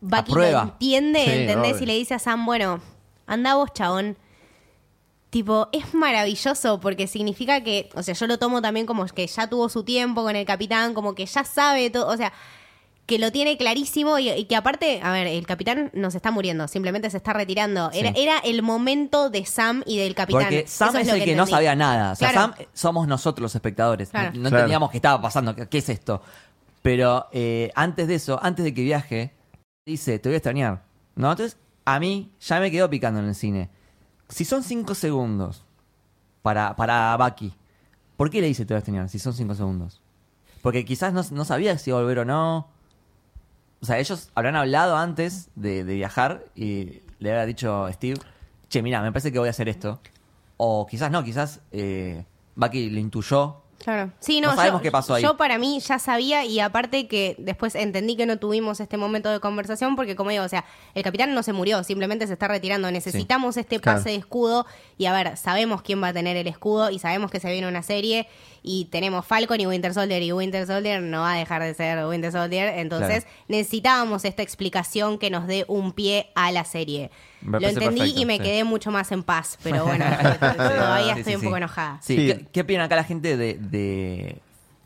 Bucky 0.00 0.10
lo 0.10 0.16
Aprueba. 0.16 0.62
entiende, 0.62 1.24
Sí, 1.24 1.30
¿entendés? 1.30 1.72
obvio. 1.74 1.82
Y 1.82 1.86
le 1.86 1.94
dice 1.94 2.14
a 2.14 2.18
Sam, 2.18 2.44
bueno, 2.46 2.80
anda 3.26 3.54
vos, 3.54 3.70
chabón. 3.72 4.16
Tipo, 5.30 5.68
es 5.72 5.94
maravilloso 5.94 6.78
porque 6.80 7.06
significa 7.06 7.62
que, 7.62 7.88
o 7.94 8.02
sea, 8.02 8.12
yo 8.14 8.26
lo 8.26 8.38
tomo 8.38 8.60
también 8.60 8.84
como 8.84 9.06
que 9.06 9.26
ya 9.26 9.46
tuvo 9.48 9.70
su 9.70 9.82
tiempo 9.82 10.22
con 10.22 10.36
el 10.36 10.44
capitán, 10.44 10.92
como 10.92 11.14
que 11.14 11.24
ya 11.24 11.42
sabe 11.44 11.88
todo, 11.88 12.06
o 12.12 12.16
sea, 12.18 12.34
que 13.06 13.18
lo 13.18 13.32
tiene 13.32 13.56
clarísimo 13.56 14.18
y, 14.18 14.28
y 14.30 14.44
que 14.44 14.56
aparte, 14.56 15.00
a 15.02 15.10
ver, 15.10 15.26
el 15.26 15.46
capitán 15.46 15.90
no 15.94 16.10
se 16.10 16.18
está 16.18 16.30
muriendo, 16.30 16.68
simplemente 16.68 17.08
se 17.08 17.16
está 17.16 17.32
retirando. 17.32 17.90
Era, 17.94 18.10
Sí. 18.12 18.20
era 18.22 18.38
el 18.40 18.62
momento 18.62 19.30
de 19.30 19.46
Sam 19.46 19.82
y 19.86 19.96
del 19.98 20.14
capitán. 20.14 20.42
Porque 20.42 20.66
Sam 20.66 20.90
Eso 20.90 20.98
es, 20.98 21.06
lo 21.08 21.14
el 21.14 21.20
que, 21.20 21.26
no 21.34 21.42
entendí. 21.44 21.50
sabía 21.50 21.74
nada. 21.74 22.12
O 22.12 22.14
sea, 22.16 22.30
Claro. 22.30 22.52
Sam 22.52 22.60
eh, 22.60 22.68
somos 22.74 23.08
nosotros 23.08 23.42
los 23.42 23.54
espectadores. 23.54 24.10
Claro. 24.10 24.32
No, 24.34 24.42
no 24.42 24.48
Claro. 24.50 24.56
entendíamos 24.58 24.90
qué 24.90 24.98
estaba 24.98 25.20
pasando, 25.22 25.56
qué, 25.56 25.66
qué 25.66 25.78
es 25.78 25.88
esto. 25.88 26.20
Pero 26.82 27.26
eh, 27.32 27.72
antes 27.74 28.06
de 28.06 28.16
eso, 28.16 28.38
antes 28.42 28.64
de 28.66 28.74
que 28.74 28.82
viaje, 28.82 29.32
dice, 29.84 30.18
te 30.18 30.28
voy 30.28 30.34
a 30.34 30.38
extrañar. 30.38 30.84
Entonces, 31.16 31.56
a 31.84 31.98
mí 31.98 32.30
ya 32.40 32.60
me 32.60 32.70
quedó 32.70 32.88
picando 32.88 33.20
en 33.20 33.26
el 33.26 33.34
cine. 33.34 33.70
Si 34.28 34.44
son 34.44 34.62
cinco 34.62 34.94
segundos 34.94 35.64
para, 36.42 36.76
para 36.76 37.16
¿por 38.16 38.30
qué 38.30 38.40
le 38.40 38.46
dice 38.46 38.64
te 38.64 38.72
voy 38.72 38.76
a 38.76 38.78
extrañar 38.78 39.08
si 39.08 39.18
son 39.18 39.34
cinco 39.34 39.54
segundos? 39.54 40.00
Porque 40.62 40.84
quizás 40.84 41.12
no, 41.12 41.22
no 41.32 41.44
sabía 41.44 41.76
si 41.78 41.90
volver 41.90 42.20
o 42.20 42.24
no. 42.24 42.68
O 43.80 43.86
sea, 43.86 43.98
ellos 43.98 44.30
habrán 44.34 44.54
hablado 44.54 44.96
antes 44.96 45.50
de, 45.56 45.82
viajar 45.82 46.44
y 46.54 47.00
le 47.18 47.32
había 47.32 47.46
dicho 47.46 47.88
Steve, 47.92 48.20
che, 48.68 48.80
mira, 48.80 49.02
me 49.02 49.10
parece 49.10 49.32
que 49.32 49.40
voy 49.40 49.48
a 49.48 49.50
hacer 49.50 49.68
esto. 49.68 50.00
O 50.56 50.86
quizás 50.86 51.10
no, 51.10 51.24
quizás 51.24 51.60
eh, 51.72 52.24
Bucky 52.54 52.90
lo 52.90 53.00
intuyó. 53.00 53.56
Claro. 53.82 54.12
Sí, 54.20 54.40
no, 54.40 54.50
No 54.50 54.54
sabemos 54.56 54.80
yo, 54.80 54.82
qué 54.82 54.92
pasó 54.92 55.14
ahí. 55.14 55.22
Yo 55.24 55.36
para 55.36 55.58
mí 55.58 55.80
ya 55.80 55.98
sabía 55.98 56.44
y 56.44 56.60
aparte 56.60 57.08
que 57.08 57.34
después 57.38 57.74
entendí 57.74 58.16
que 58.16 58.26
no 58.26 58.38
tuvimos 58.38 58.78
este 58.78 58.96
momento 58.96 59.28
de 59.30 59.40
conversación 59.40 59.96
porque 59.96 60.14
como 60.14 60.30
digo, 60.30 60.44
o 60.44 60.48
sea, 60.48 60.64
el 60.94 61.02
capitán 61.02 61.34
no 61.34 61.42
se 61.42 61.52
murió, 61.52 61.82
simplemente 61.82 62.26
se 62.28 62.34
está 62.34 62.46
retirando. 62.46 62.90
Necesitamos 62.92 63.56
este 63.56 63.80
Claro. 63.80 63.98
pase 63.98 64.10
de 64.10 64.16
escudo 64.16 64.66
y 64.98 65.06
a 65.06 65.12
ver, 65.12 65.36
sabemos 65.36 65.82
quién 65.82 66.02
va 66.02 66.08
a 66.08 66.12
tener 66.12 66.36
el 66.36 66.46
escudo 66.46 66.90
y 66.90 66.98
sabemos 67.00 67.30
que 67.30 67.40
se 67.40 67.50
viene 67.50 67.66
una 67.66 67.82
serie 67.82 68.28
y 68.62 68.84
tenemos 68.84 69.26
Falcon 69.26 69.60
y 69.60 69.66
Winter 69.66 69.92
Soldier 69.92 70.22
y 70.22 70.32
Winter 70.32 70.64
Soldier 70.66 71.02
no 71.02 71.22
va 71.22 71.32
a 71.32 71.36
dejar 71.38 71.62
de 71.62 71.74
ser 71.74 72.06
Winter 72.06 72.30
Soldier, 72.30 72.78
entonces 72.78 73.24
Claro. 73.24 73.36
necesitábamos 73.48 74.24
esta 74.24 74.42
explicación 74.42 75.18
que 75.18 75.30
nos 75.30 75.46
dé 75.48 75.64
un 75.66 75.92
pie 75.92 76.30
a 76.36 76.52
la 76.52 76.64
serie. 76.64 77.10
Me 77.42 77.60
Lo 77.60 77.68
entendí 77.68 77.98
perfecto, 77.98 78.20
y 78.20 78.24
me 78.26 78.36
sí. 78.36 78.42
quedé 78.42 78.64
mucho 78.64 78.90
más 78.90 79.10
en 79.12 79.22
paz, 79.22 79.58
pero 79.62 79.84
bueno, 79.86 80.04
todavía 80.40 81.14
Sí, 81.14 81.20
estoy 81.20 81.32
sí, 81.32 81.34
un 81.36 81.40
sí. 81.40 81.46
poco 81.46 81.56
enojada. 81.56 82.00
¿Qué, 82.06 82.46
qué 82.52 82.60
opinan 82.60 82.82
acá 82.86 82.96
la 82.96 83.04
gente 83.04 83.36
de, 83.36 83.54
de 83.58 84.38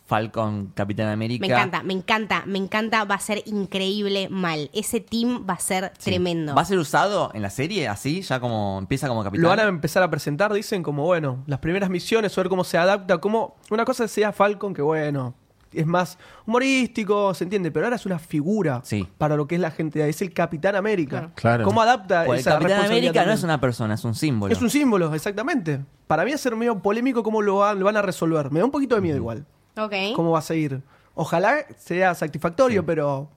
Falcon, 0.07 0.73
Capitán 0.75 1.09
América? 1.09 1.47
Me 1.47 1.53
encanta, 1.53 1.83
me 1.83 1.93
encanta, 1.93 2.43
me 2.47 2.59
encanta. 2.59 3.05
Va 3.05 3.17
a 3.17 3.21
ser 3.21 3.43
increíble 3.47 4.29
mal. 4.31 4.71
Ese 4.73 5.01
team 5.01 5.45
va 5.49 5.55
a 5.55 5.59
ser 5.59 5.93
Sí. 5.99 6.11
tremendo. 6.11 6.55
¿Va 6.55 6.63
a 6.63 6.65
ser 6.65 6.79
usado 6.79 7.31
en 7.35 7.43
la 7.43 7.51
serie 7.51 7.89
así? 7.89 8.23
Ya 8.23 8.39
como 8.41 8.79
empieza 8.79 9.09
como 9.09 9.25
capitán. 9.25 9.43
Lo 9.43 9.49
van 9.49 9.61
a 9.61 9.65
empezar 9.65 10.03
a 10.03 10.11
presentar, 10.11 10.53
dicen, 10.53 10.83
como 10.83 11.05
bueno, 11.05 11.43
las 11.47 11.59
primeras 11.59 11.91
misiones, 11.91 12.37
a 12.39 12.41
ver 12.41 12.49
cómo 12.49 12.63
se 12.65 12.79
adapta, 12.79 13.19
como 13.19 13.57
una 13.71 13.85
cosa 13.85 14.07
sea 14.09 14.33
Falcon, 14.33 14.73
que 14.75 14.83
bueno, 14.83 15.35
es 15.77 15.87
más 15.87 16.19
humorístico, 16.47 17.35
se 17.35 17.45
entiende, 17.45 17.71
pero 17.71 17.87
ahora 17.87 17.97
es 17.97 18.07
una 18.07 18.19
figura 18.19 18.81
Sí. 18.85 19.07
para 19.19 19.37
lo 19.37 19.47
que 19.47 19.55
es 19.57 19.61
la 19.61 19.71
gente, 19.71 20.09
es 20.09 20.23
el 20.23 20.33
Capitán 20.33 20.77
América. 20.77 21.19
Claro. 21.19 21.33
Claro. 21.35 21.65
¿Cómo 21.65 21.83
adapta 21.83 22.25
el 22.27 22.35
esa 22.35 22.53
Capitán 22.53 22.69
responsabilidad 22.71 23.11
América 23.11 23.25
no 23.27 23.33
es 23.33 23.43
una 23.43 23.61
persona, 23.61 23.95
es 23.95 24.05
un 24.05 24.15
símbolo. 24.15 24.53
Es 24.53 24.61
un 24.63 24.71
símbolo, 24.71 25.15
exactamente. 25.15 25.81
Para 26.07 26.25
mí 26.25 26.31
va 26.31 26.35
a 26.35 26.39
ser 26.39 26.57
medio 26.57 26.79
polémico 26.81 27.23
cómo 27.23 27.43
lo 27.43 27.59
van, 27.59 27.79
lo 27.79 27.85
van 27.85 27.97
a 27.97 28.03
resolver. 28.03 28.51
Me 28.51 28.59
da 28.61 28.65
un 28.65 28.71
poquito 28.71 28.95
de 28.95 29.01
miedo 29.01 29.17
igual. 29.17 29.45
Ok. 29.77 29.93
¿Cómo 30.15 30.31
va 30.33 30.39
a 30.39 30.43
seguir? 30.43 30.81
Ojalá 31.15 31.65
sea 31.79 32.15
satisfactorio, 32.15 32.85
pero 32.85 33.29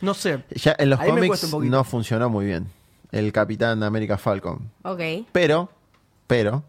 no 0.00 0.14
sé. 0.14 0.42
Ya 0.50 0.74
en 0.78 0.90
los 0.90 0.98
cómics 1.00 1.26
cuesta 1.26 1.46
un 1.46 1.52
poquito. 1.52 1.76
no 1.76 1.84
funcionó 1.84 2.30
muy 2.30 2.46
bien. 2.46 2.66
El 3.12 3.32
Capitán 3.32 3.82
América 3.82 4.16
Falcon. 4.16 4.70
Ok. 4.82 5.00
Pero, 5.32 5.68
pero, 6.26 6.62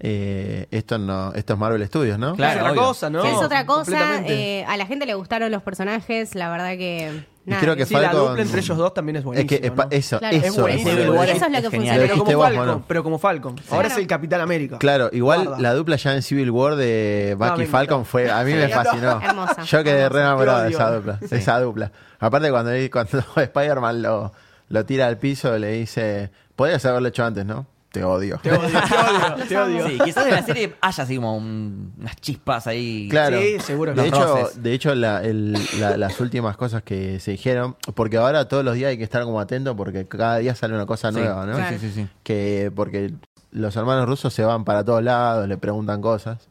eh, 0.00 0.66
esto 0.70 0.96
no, 0.98 1.32
esto 1.34 1.54
es 1.54 1.58
Marvel 1.58 1.84
Studios, 1.86 2.18
¿no? 2.18 2.34
Claro, 2.36 2.54
es 2.54 2.60
otra 2.60 2.72
obvio. 2.72 2.82
cosa, 2.82 3.10
¿no? 3.10 3.24
es 3.24 3.36
otra 3.36 3.66
cosa. 3.66 4.22
Eh, 4.26 4.64
a 4.68 4.76
la 4.76 4.86
gente 4.86 5.06
le 5.06 5.14
gustaron 5.14 5.50
los 5.50 5.62
personajes. 5.62 6.34
La 6.34 6.50
verdad 6.50 6.70
que. 6.76 7.24
Y 7.46 7.50
Nada, 7.50 7.62
creo 7.62 7.76
que 7.76 7.86
sí, 7.86 7.94
la 7.94 8.12
dupla 8.12 8.42
entre 8.42 8.60
ellos 8.60 8.76
dos 8.76 8.92
también 8.92 9.16
es 9.16 9.20
Es 9.20 9.24
buenísima. 9.24 9.48
que 9.48 9.66
es 9.66 9.74
¿no? 9.74 9.86
eso, 9.90 10.18
Claro. 10.18 10.36
eso 10.36 10.46
Es 10.46 10.56
buenísimo. 10.60 10.90
Eso 10.92 11.00
Studios. 11.00 11.30
es 11.32 11.40
lo 11.40 11.48
que 11.48 11.56
Es 11.58 11.72
funciona. 11.72 11.98
Pero 11.98 12.18
como 12.18 12.36
vos, 12.36 12.44
Falcon, 12.54 12.84
pero 12.86 13.02
como 13.02 13.18
Falcon. 13.18 13.56
Ahora 13.70 13.88
es 13.88 13.96
el 13.96 14.06
Capitán 14.06 14.40
América. 14.42 14.78
Claro, 14.78 15.08
igual 15.12 15.44
Guarda. 15.46 15.62
la 15.62 15.74
dupla 15.74 15.96
ya 15.96 16.14
en 16.14 16.22
Civil 16.22 16.50
War 16.50 16.76
de 16.76 17.36
No, 17.38 17.48
Bucky 17.50 17.62
y 17.62 17.66
Falcon 17.66 18.04
fue, 18.04 18.30
a 18.30 18.44
mí 18.44 18.52
me 18.52 18.68
fascinó. 18.68 19.18
Hermosa, 19.22 19.62
Yo 19.62 19.82
quedé 19.82 20.08
re 20.10 20.20
enamorado 20.20 20.62
de 20.64 20.68
esa 20.70 20.94
dupla, 20.94 21.18
esa 21.30 21.58
dupla. 21.60 21.90
Aparte 22.20 22.50
cuando, 22.50 22.70
cuando 22.92 23.24
Spider-Man 23.40 24.02
lo, 24.02 24.32
lo 24.68 24.84
tira 24.84 25.06
al 25.06 25.16
piso, 25.16 25.56
le 25.56 25.72
dice, 25.72 26.30
podrías 26.54 26.84
haberlo 26.84 27.08
hecho 27.08 27.24
antes, 27.24 27.46
¿no? 27.46 27.66
Te 27.90 28.04
odio. 28.04 28.38
Te 28.42 28.52
odio, 28.52 28.68
te 28.68 28.76
odio, 28.76 29.44
te 29.48 29.58
odio. 29.58 29.88
Sí, 29.88 29.98
quizás 30.04 30.26
en 30.26 30.32
la 30.34 30.42
serie 30.42 30.74
haya 30.80 31.02
así 31.04 31.16
como 31.16 31.36
un- 31.36 31.94
unas 31.98 32.16
chispas 32.16 32.66
ahí. 32.66 33.08
Claro. 33.10 33.40
Sí, 33.40 33.58
seguro 33.60 33.94
que 33.94 34.02
De 34.02 34.08
hecho, 34.08 34.36
roces. 34.36 34.62
de 34.62 34.72
hecho 34.74 34.94
la- 34.94 35.22
el- 35.24 35.54
la- 35.80 35.96
las 35.96 36.20
últimas 36.20 36.56
cosas 36.58 36.82
que 36.82 37.18
se 37.18 37.30
dijeron, 37.30 37.76
porque 37.94 38.18
ahora 38.18 38.46
todos 38.46 38.62
los 38.64 38.74
días 38.74 38.90
hay 38.90 38.98
que 38.98 39.04
estar 39.04 39.22
como 39.24 39.40
atento 39.40 39.74
porque 39.74 40.06
cada 40.06 40.36
día 40.38 40.54
sale 40.54 40.74
una 40.74 40.84
cosa 40.84 41.10
Sí, 41.12 41.18
nueva, 41.18 41.46
¿no? 41.46 41.56
sí, 41.56 41.62
sí, 41.70 41.78
sí, 41.78 41.90
sí. 41.94 42.08
que 42.22 42.70
porque 42.76 43.14
los 43.52 43.74
hermanos 43.76 44.06
rusos 44.06 44.34
se 44.34 44.44
van 44.44 44.64
para 44.64 44.84
todos 44.84 45.02
lados, 45.02 45.48
le 45.48 45.56
preguntan 45.56 46.02
cosas. 46.02 46.46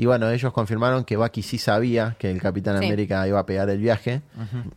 Y 0.00 0.06
bueno, 0.06 0.30
ellos 0.30 0.50
confirmaron 0.54 1.04
que 1.04 1.18
Bucky 1.18 1.42
sí 1.42 1.58
sabía 1.58 2.16
que 2.18 2.30
el 2.30 2.40
Capitán 2.40 2.78
Sí. 2.78 2.86
América 2.86 3.28
iba 3.28 3.38
a 3.38 3.44
pegar 3.44 3.68
el 3.68 3.76
viaje. 3.76 4.22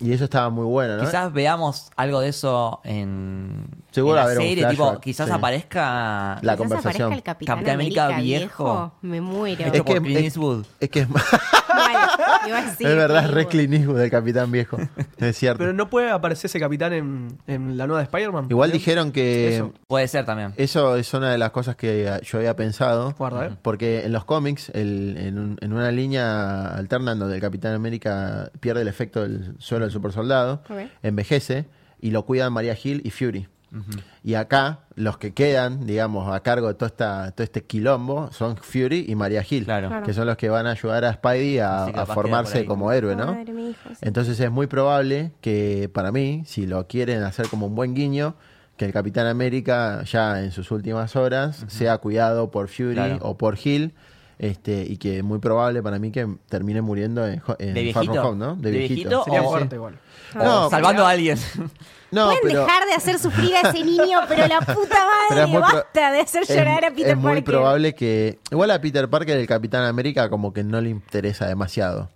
Y 0.02 0.12
eso 0.12 0.26
estaba 0.26 0.50
muy 0.50 0.66
bueno, 0.66 0.98
¿no? 0.98 1.04
Quizás 1.06 1.32
veamos 1.32 1.92
algo 1.96 2.20
de 2.20 2.28
eso 2.28 2.82
en, 2.84 3.68
Seguro 3.92 4.16
en 4.16 4.18
la 4.18 4.24
haber 4.24 4.38
un 4.40 4.44
serie, 4.44 4.66
tipo, 4.68 4.84
flashback, 4.84 5.00
quizás 5.02 5.28
sí. 5.28 5.34
aparezca 5.34 6.40
La 6.42 6.42
Quizás 6.42 6.58
conversación. 6.58 7.04
aparezca 7.04 7.16
el 7.16 7.24
Capitán, 7.24 7.56
Capitán 7.56 7.74
América 7.76 8.06
América, 8.08 8.22
viejo. 8.22 8.92
Me 9.02 9.22
muero. 9.22 9.64
Es 9.64 9.72
por 9.82 9.86
que- 9.96 10.02
Clint 10.02 10.18
es- 10.20 10.24
Eastwood. 10.26 10.66
Es 10.82 10.90
que 10.90 11.00
es, 11.00 11.08
sí, 12.78 12.84
es 12.86 12.96
verdad, 12.96 13.24
es 13.26 13.32
re. 13.32 13.48
Clint 13.48 13.74
Eastwood 13.74 14.00
del 14.00 14.12
Capitán 14.12 14.52
Viejo. 14.52 14.78
Es 15.18 15.38
cierto. 15.38 15.60
Pero 15.60 15.72
no 15.72 15.90
puede 15.90 16.10
aparecer 16.12 16.46
ese 16.50 16.60
capitán 16.60 16.92
en, 16.92 17.38
en 17.48 17.78
la 17.78 17.88
nueva 17.88 18.00
de 18.02 18.04
Spider-Man. 18.06 18.48
Igual 18.50 18.72
dijeron 18.74 19.14
que 19.14 19.56
Eso. 19.56 19.72
Puede 19.88 20.08
ser 20.10 20.26
también. 20.26 20.54
Eso 20.58 20.98
es 20.98 21.14
una 21.14 21.32
de 21.32 21.38
las 21.38 21.52
cosas 21.52 21.78
que 21.78 22.20
yo 22.26 22.38
había 22.40 22.56
pensado. 22.58 23.14
Guarda, 23.18 23.46
¿eh? 23.46 23.52
Porque 23.62 24.04
en 24.04 24.12
los 24.12 24.26
cómics, 24.26 24.70
el- 24.74 25.13
en, 25.18 25.40
un- 25.40 25.58
en 25.62 25.74
una 25.74 25.92
línea 25.92 26.68
alterna 26.68 27.16
donde 27.16 27.36
el 27.36 27.42
Capitán 27.42 27.74
América 27.74 28.52
pierde 28.60 28.82
el 28.82 28.88
efecto 28.88 29.22
del 29.22 29.56
suelo 29.60 29.86
del 29.86 29.92
supersoldado, 29.92 30.62
Ok. 30.70 30.78
envejece 31.04 31.66
y 32.02 32.12
lo 32.12 32.26
cuidan 32.26 32.52
María 32.54 32.78
Hill 32.82 33.02
y 33.04 33.12
Fury. 33.12 33.48
Y 34.24 34.36
acá, 34.36 34.82
los 34.94 35.18
que 35.18 35.34
quedan, 35.34 35.88
digamos, 35.88 36.32
a 36.32 36.42
cargo 36.42 36.68
de 36.68 36.76
todo, 36.76 36.86
esta, 36.86 37.32
todo 37.32 37.44
este 37.44 37.64
quilombo 37.64 38.32
son 38.32 38.56
Fury 38.56 39.06
y 39.08 39.16
María 39.16 39.44
Hill. 39.50 39.64
Claro. 39.66 40.04
Que 40.04 40.14
son 40.14 40.28
los 40.28 40.38
que 40.38 40.48
van 40.50 40.68
a 40.68 40.72
ayudar 40.74 41.04
a 41.06 41.14
Spidey 41.14 41.58
a, 41.58 42.06
formarse 42.06 42.66
como 42.66 42.92
héroe, 42.92 43.16
¿no? 43.16 43.34
Madre, 43.34 43.52
mi 43.52 43.72
hijo, 43.72 43.90
sí. 43.90 43.96
Entonces 44.02 44.40
es 44.40 44.52
muy 44.52 44.68
probable 44.68 45.32
que 45.42 45.90
para 45.92 46.12
mí, 46.12 46.44
si 46.46 46.68
lo 46.68 46.86
quieren 46.88 47.24
hacer 47.24 47.48
como 47.48 47.66
un 47.66 47.74
buen 47.74 47.96
guiño, 47.96 48.36
que 48.78 48.86
el 48.86 48.94
Capitán 48.94 49.26
América 49.26 50.04
ya 50.04 50.44
en 50.44 50.52
sus 50.52 50.70
últimas 50.70 51.16
horas 51.16 51.64
sea 51.68 51.98
cuidado 51.98 52.52
por 52.52 52.68
Fury 52.68 52.94
Claro. 52.94 53.18
o 53.22 53.38
por 53.40 53.58
Hill. 53.64 53.94
Este, 54.40 54.84
y 54.88 54.98
que 54.98 55.18
es 55.20 55.24
muy 55.24 55.40
probable 55.40 55.82
para 55.84 56.00
mí 56.00 56.12
que 56.12 56.28
termine 56.50 56.82
muriendo 56.82 57.26
en, 57.28 57.36
¿De 57.36 57.42
Far 57.42 57.56
From 57.58 57.74
viejito? 57.74 58.22
Home, 58.30 58.38
¿no? 58.46 58.56
¿De 58.56 58.72
viejito? 58.72 59.24
Sería 59.24 59.42
o- 59.44 59.50
fuerte 59.50 59.76
igual. 59.76 60.00
O 60.36 60.44
No, 60.44 60.70
salvando 60.70 61.06
a 61.06 61.10
alguien. 61.12 61.38
No, 62.14 62.26
Pueden 62.28 62.42
pero, 62.44 62.60
dejar 62.62 62.86
de 62.86 62.94
hacer 62.94 63.18
sufrir 63.18 63.56
a 63.56 63.70
ese 63.72 63.84
niño, 63.84 64.20
pero 64.28 64.46
la 64.46 64.60
puta 64.62 65.04
madre, 65.32 65.48
muy 65.48 65.60
basta 65.60 66.12
de 66.12 66.20
hacer 66.20 66.44
es- 66.44 66.50
llorar 66.56 66.86
a 66.86 66.92
Peter 66.92 67.10
es 67.10 67.16
muy 67.18 67.24
Parker. 67.32 67.44
probable 67.44 67.96
que. 67.96 68.38
Igual 68.52 68.70
a 68.70 68.80
Peter 68.80 69.10
Parker, 69.10 69.36
el 69.36 69.48
Capitán 69.48 69.84
América, 69.86 70.30
como 70.30 70.54
que 70.54 70.64
no 70.64 70.80
le 70.80 70.90
interesa 70.92 71.48
demasiado. 71.48 72.12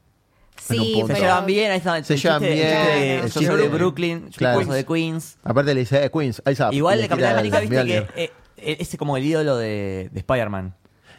Sí. 0.61 1.01
Se 1.07 1.15
llevan 1.15 1.47
bien, 1.47 1.71
ahí 1.71 1.77
está. 1.79 1.97
el 1.97 2.05
Se 2.05 2.15
llevan 2.15 2.43
el 2.43 2.53
bien, 2.53 2.67
de- 2.67 3.15
el 3.15 3.23
chiste 3.23 3.45
soy 3.47 3.55
de 3.55 3.61
de- 3.63 3.69
Brooklyn, 3.69 4.29
yo 4.29 4.37
Claro. 4.37 4.63
soy 4.65 4.75
de 4.75 4.85
Queens. 4.85 5.37
Aparte 5.43 5.73
le 5.73 5.79
dice, 5.79 6.03
eh, 6.05 6.11
Queens, 6.11 6.43
ahí 6.45 6.53
está. 6.53 6.69
Igual 6.71 6.99
el 6.99 7.07
Capitán 7.07 7.33
América, 7.33 7.59
viste 7.59 7.83
que 7.85 7.97
eh, 8.15 8.31
eh, 8.57 8.77
es 8.79 8.95
como 8.97 9.17
el 9.17 9.23
ídolo 9.25 9.57
de, 9.57 10.09
de 10.11 10.19
Spider-Man. 10.19 10.75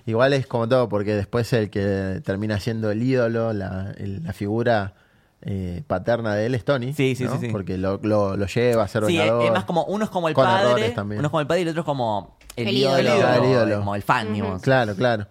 Igual 0.09 0.33
es 0.33 0.47
como 0.47 0.67
todo, 0.69 0.89
porque 0.89 1.15
después 1.15 1.53
el 1.53 1.69
que 1.71 2.21
termina 2.25 2.59
siendo 2.61 2.91
el 2.91 3.03
ídolo, 3.03 3.53
la, 3.53 3.93
el- 3.99 4.23
la 4.25 4.33
figura 4.33 4.95
eh, 5.43 5.83
paterna 5.87 6.35
de 6.35 6.47
él 6.47 6.55
es 6.55 6.65
Tony. 6.65 6.93
Sí, 6.95 7.15
sí, 7.15 7.25
¿no? 7.25 7.33
sí, 7.33 7.47
sí. 7.47 7.49
Porque 7.53 7.77
lo, 7.79 8.01
lo- 8.03 8.37
lo 8.37 8.47
lleva 8.47 8.85
a 8.85 8.89
ser 8.89 9.05
Sí, 9.05 9.17
es, 9.17 9.23
vengador. 9.25 9.45
es 9.45 9.53
más 9.53 9.65
como 9.65 9.85
uno 9.85 10.05
es 10.05 10.11
como 10.11 10.29
el 10.29 10.35
Con 10.35 10.45
padre, 10.47 10.67
errores 10.67 10.95
también. 10.95 11.19
uno 11.19 11.27
es 11.27 11.31
como 11.31 11.41
el 11.43 11.47
padre 11.47 11.61
y 11.61 11.63
el 11.65 11.69
otro 11.69 11.81
es 11.83 11.87
como 11.87 12.39
el, 12.57 12.69
El 12.69 12.77
ídolo, 12.77 12.99
ídolo. 13.03 13.13
El 13.13 13.19
ídolo. 13.21 13.45
El 13.45 13.51
ídolo. 13.51 13.79
como 13.81 13.95
el 13.95 14.03
fan, 14.03 14.33
digamos. 14.33 14.63
Claro, 14.63 14.95
claro. 14.97 15.27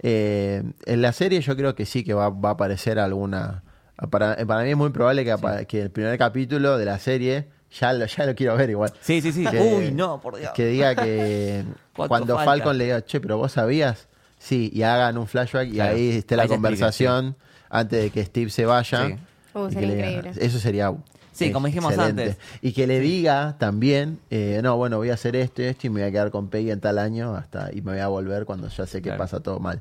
Eh, 0.00 0.62
en 0.86 1.02
la 1.02 1.12
serie 1.12 1.40
yo 1.40 1.56
creo 1.56 1.74
que 1.74 1.86
sí 1.86 2.02
que 2.04 2.14
va, 2.14 2.30
va 2.30 2.50
a 2.50 2.52
aparecer 2.52 2.98
alguna... 2.98 3.62
Para, 4.10 4.36
para 4.46 4.64
mí 4.64 4.70
es 4.70 4.76
muy 4.76 4.90
probable 4.90 5.24
que, 5.68 5.80
el 5.82 5.90
primer 5.90 6.18
capítulo 6.18 6.76
de 6.78 6.84
la 6.84 6.98
serie, 6.98 7.48
ya 7.78 7.92
lo, 7.92 8.06
ya 8.06 8.26
lo 8.26 8.34
quiero 8.34 8.56
ver 8.56 8.70
igual. 8.70 8.92
Sí, 9.00 9.20
sí, 9.20 9.30
sí. 9.32 9.46
Que- 9.46 9.60
Uy, 9.60 9.92
no, 9.92 10.20
por 10.20 10.36
Dios. 10.36 10.50
Que 10.52 10.66
diga 10.66 10.96
que 10.96 11.64
¿Cuánto 11.94 12.08
cuando 12.08 12.34
falta? 12.34 12.50
Falcon 12.50 12.76
le 12.78 12.84
diga, 12.84 13.04
che, 13.04 13.20
pero 13.20 13.38
vos 13.38 13.52
sabías, 13.52 14.08
sí, 14.44 14.70
y 14.72 14.82
hagan 14.82 15.16
un 15.18 15.26
flashback 15.26 15.68
y 15.68 15.72
Claro. 15.72 15.96
ahí 15.96 16.08
esté 16.10 16.36
la 16.36 16.42
Ahí 16.42 16.48
se 16.48 16.54
explica, 16.54 16.56
conversación 16.56 17.36
antes 17.70 18.02
de 18.02 18.10
que 18.10 18.24
Steve 18.24 18.50
se 18.50 18.66
vaya. 18.66 19.06
Sí. 19.06 19.14
Uh, 19.54 19.68
Y 19.68 19.72
sería 19.72 19.80
que 19.80 19.86
le 19.86 19.94
diga- 19.96 20.10
increíble. 20.18 20.46
eso 20.46 20.58
sería 20.58 20.92
Sí, 21.32 21.50
como 21.50 21.66
dijimos 21.66 21.92
excelente. 21.92 22.22
antes. 22.22 22.38
Y 22.62 22.72
que 22.72 22.86
le 22.86 23.00
diga 23.00 23.56
también, 23.58 24.20
eh, 24.30 24.60
no, 24.62 24.76
bueno, 24.76 24.98
voy 24.98 25.10
a 25.10 25.14
hacer 25.14 25.34
esto 25.34 25.62
y 25.62 25.64
esto 25.66 25.86
y 25.88 25.90
me 25.90 26.00
voy 26.00 26.08
a 26.08 26.12
quedar 26.12 26.30
con 26.30 26.48
Peggy 26.48 26.70
en 26.70 26.80
tal 26.80 26.98
año 26.98 27.34
hasta 27.34 27.70
y 27.72 27.80
me 27.82 27.92
voy 27.92 28.00
a 28.00 28.06
volver 28.08 28.44
cuando 28.44 28.68
ya 28.68 28.86
sé 28.86 28.98
que 28.98 29.08
Claro. 29.08 29.18
pasa 29.18 29.40
todo 29.40 29.58
mal. 29.60 29.80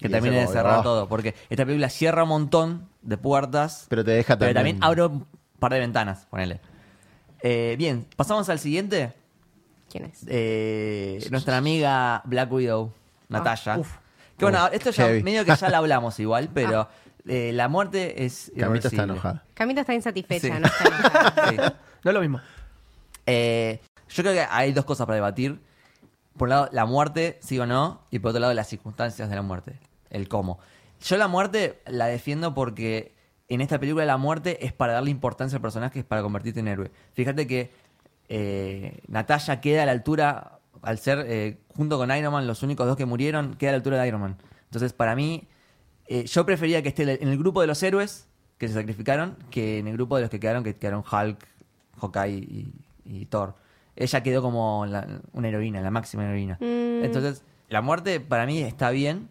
que 0.00 0.08
Y 0.08 0.10
termine 0.10 0.34
de 0.34 0.42
ese 0.42 0.46
como, 0.48 0.58
cerrar 0.58 0.78
oh. 0.80 0.82
todo. 0.82 1.08
Porque 1.08 1.36
esta 1.48 1.64
película 1.64 1.88
cierra 1.88 2.24
un 2.24 2.30
montón 2.30 2.88
de 3.02 3.16
puertas, 3.18 3.86
Pero 3.88 4.04
te 4.04 4.10
deja 4.10 4.36
pero 4.36 4.52
también. 4.52 4.80
también 4.80 4.84
abre 4.84 5.14
un 5.16 5.26
par 5.60 5.72
de 5.72 5.78
ventanas, 5.78 6.26
ponele. 6.28 6.58
Eh, 7.40 7.76
bien, 7.78 8.06
pasamos 8.16 8.48
al 8.48 8.58
siguiente. 8.58 9.12
¿Quién 9.88 10.06
es? 10.06 10.24
Eh, 10.26 11.24
nuestra 11.30 11.56
amiga 11.56 12.20
Black 12.24 12.50
Widow, 12.50 12.92
Natalia. 13.28 13.78
uf. 13.78 13.96
que 14.38 14.44
bueno, 14.44 14.66
esto 14.72 14.90
ya 14.90 15.06
heavy. 15.06 15.22
medio 15.22 15.44
que 15.44 15.54
ya 15.54 15.68
lo 15.68 15.76
hablamos 15.78 16.18
igual, 16.20 16.48
pero 16.52 16.88
eh, 17.26 17.52
la 17.52 17.68
muerte 17.68 18.24
es. 18.24 18.50
Camita 18.56 18.58
está 18.58 18.96
irreversible. 18.96 19.02
enojada. 19.04 19.44
Camita 19.54 19.80
está 19.82 19.94
insatisfecha, 19.94 20.46
Sí. 20.48 20.60
no 20.60 20.66
está 20.66 20.84
enojada. 20.88 21.48
Sí. 21.50 21.56
No 22.04 22.10
es 22.10 22.14
lo 22.14 22.20
mismo. 22.20 22.40
Eh, 23.26 23.80
yo 24.08 24.22
creo 24.22 24.34
que 24.34 24.46
hay 24.50 24.72
dos 24.72 24.84
cosas 24.84 25.06
para 25.06 25.14
debatir. 25.16 25.60
Por 26.36 26.46
un 26.46 26.50
lado, 26.50 26.68
la 26.72 26.84
muerte, 26.86 27.38
sí 27.42 27.58
o 27.58 27.66
no, 27.66 28.00
y 28.10 28.18
por 28.18 28.30
otro 28.30 28.40
lado, 28.40 28.54
las 28.54 28.66
circunstancias 28.68 29.28
de 29.28 29.36
la 29.36 29.42
muerte, 29.42 29.78
el 30.10 30.28
cómo. 30.28 30.58
Yo 31.04 31.16
la 31.16 31.28
muerte 31.28 31.80
la 31.86 32.06
defiendo 32.06 32.54
porque 32.54 33.12
en 33.48 33.60
esta 33.60 33.78
película 33.78 34.04
la 34.06 34.16
muerte 34.16 34.64
es 34.64 34.72
para 34.72 34.94
darle 34.94 35.10
importancia 35.10 35.56
al 35.56 35.62
personaje, 35.62 35.98
es 36.00 36.04
para 36.06 36.22
convertirte 36.22 36.60
en 36.60 36.68
héroe. 36.68 36.90
Fíjate 37.12 37.46
que 37.46 37.70
eh, 38.28 38.98
Natalia 39.08 39.60
queda 39.60 39.82
a 39.82 39.86
la 39.86 39.92
altura, 39.92 40.58
al 40.82 40.98
ser 40.98 41.24
eh, 41.28 41.58
junto 41.76 41.96
con 41.98 42.10
Iron 42.16 42.32
Man 42.32 42.46
los 42.46 42.62
únicos 42.62 42.86
dos 42.86 42.96
que 42.96 43.06
murieron, 43.06 43.54
queda 43.54 43.70
a 43.70 43.72
la 43.72 43.76
altura 43.76 44.00
de 44.00 44.08
Iron 44.08 44.20
Man. 44.20 44.36
Entonces, 44.64 44.92
para 44.92 45.14
mí, 45.16 45.48
eh, 46.06 46.24
yo 46.26 46.44
prefería 46.46 46.82
que 46.82 46.88
esté 46.88 47.22
en 47.22 47.28
el 47.28 47.38
grupo 47.38 47.60
de 47.60 47.66
los 47.66 47.82
héroes 47.82 48.28
que 48.58 48.68
se 48.68 48.74
sacrificaron 48.74 49.36
que 49.50 49.78
en 49.78 49.86
el 49.88 49.94
grupo 49.94 50.16
de 50.16 50.22
los 50.22 50.30
que 50.30 50.38
quedaron, 50.40 50.62
que 50.64 50.74
quedaron 50.76 51.02
Hulk, 51.10 51.38
Hawkeye 52.00 52.36
y, 52.38 52.72
y 53.04 53.26
Thor. 53.26 53.54
Ella 53.96 54.22
quedó 54.22 54.40
como 54.42 54.86
la- 54.86 55.06
una 55.32 55.48
heroína, 55.48 55.80
la 55.80 55.90
máxima 55.90 56.24
heroína. 56.24 56.56
Mm. 56.60 57.04
Entonces, 57.04 57.42
la 57.68 57.82
muerte 57.82 58.20
para 58.20 58.46
mí 58.46 58.60
está 58.62 58.90
bien. 58.90 59.28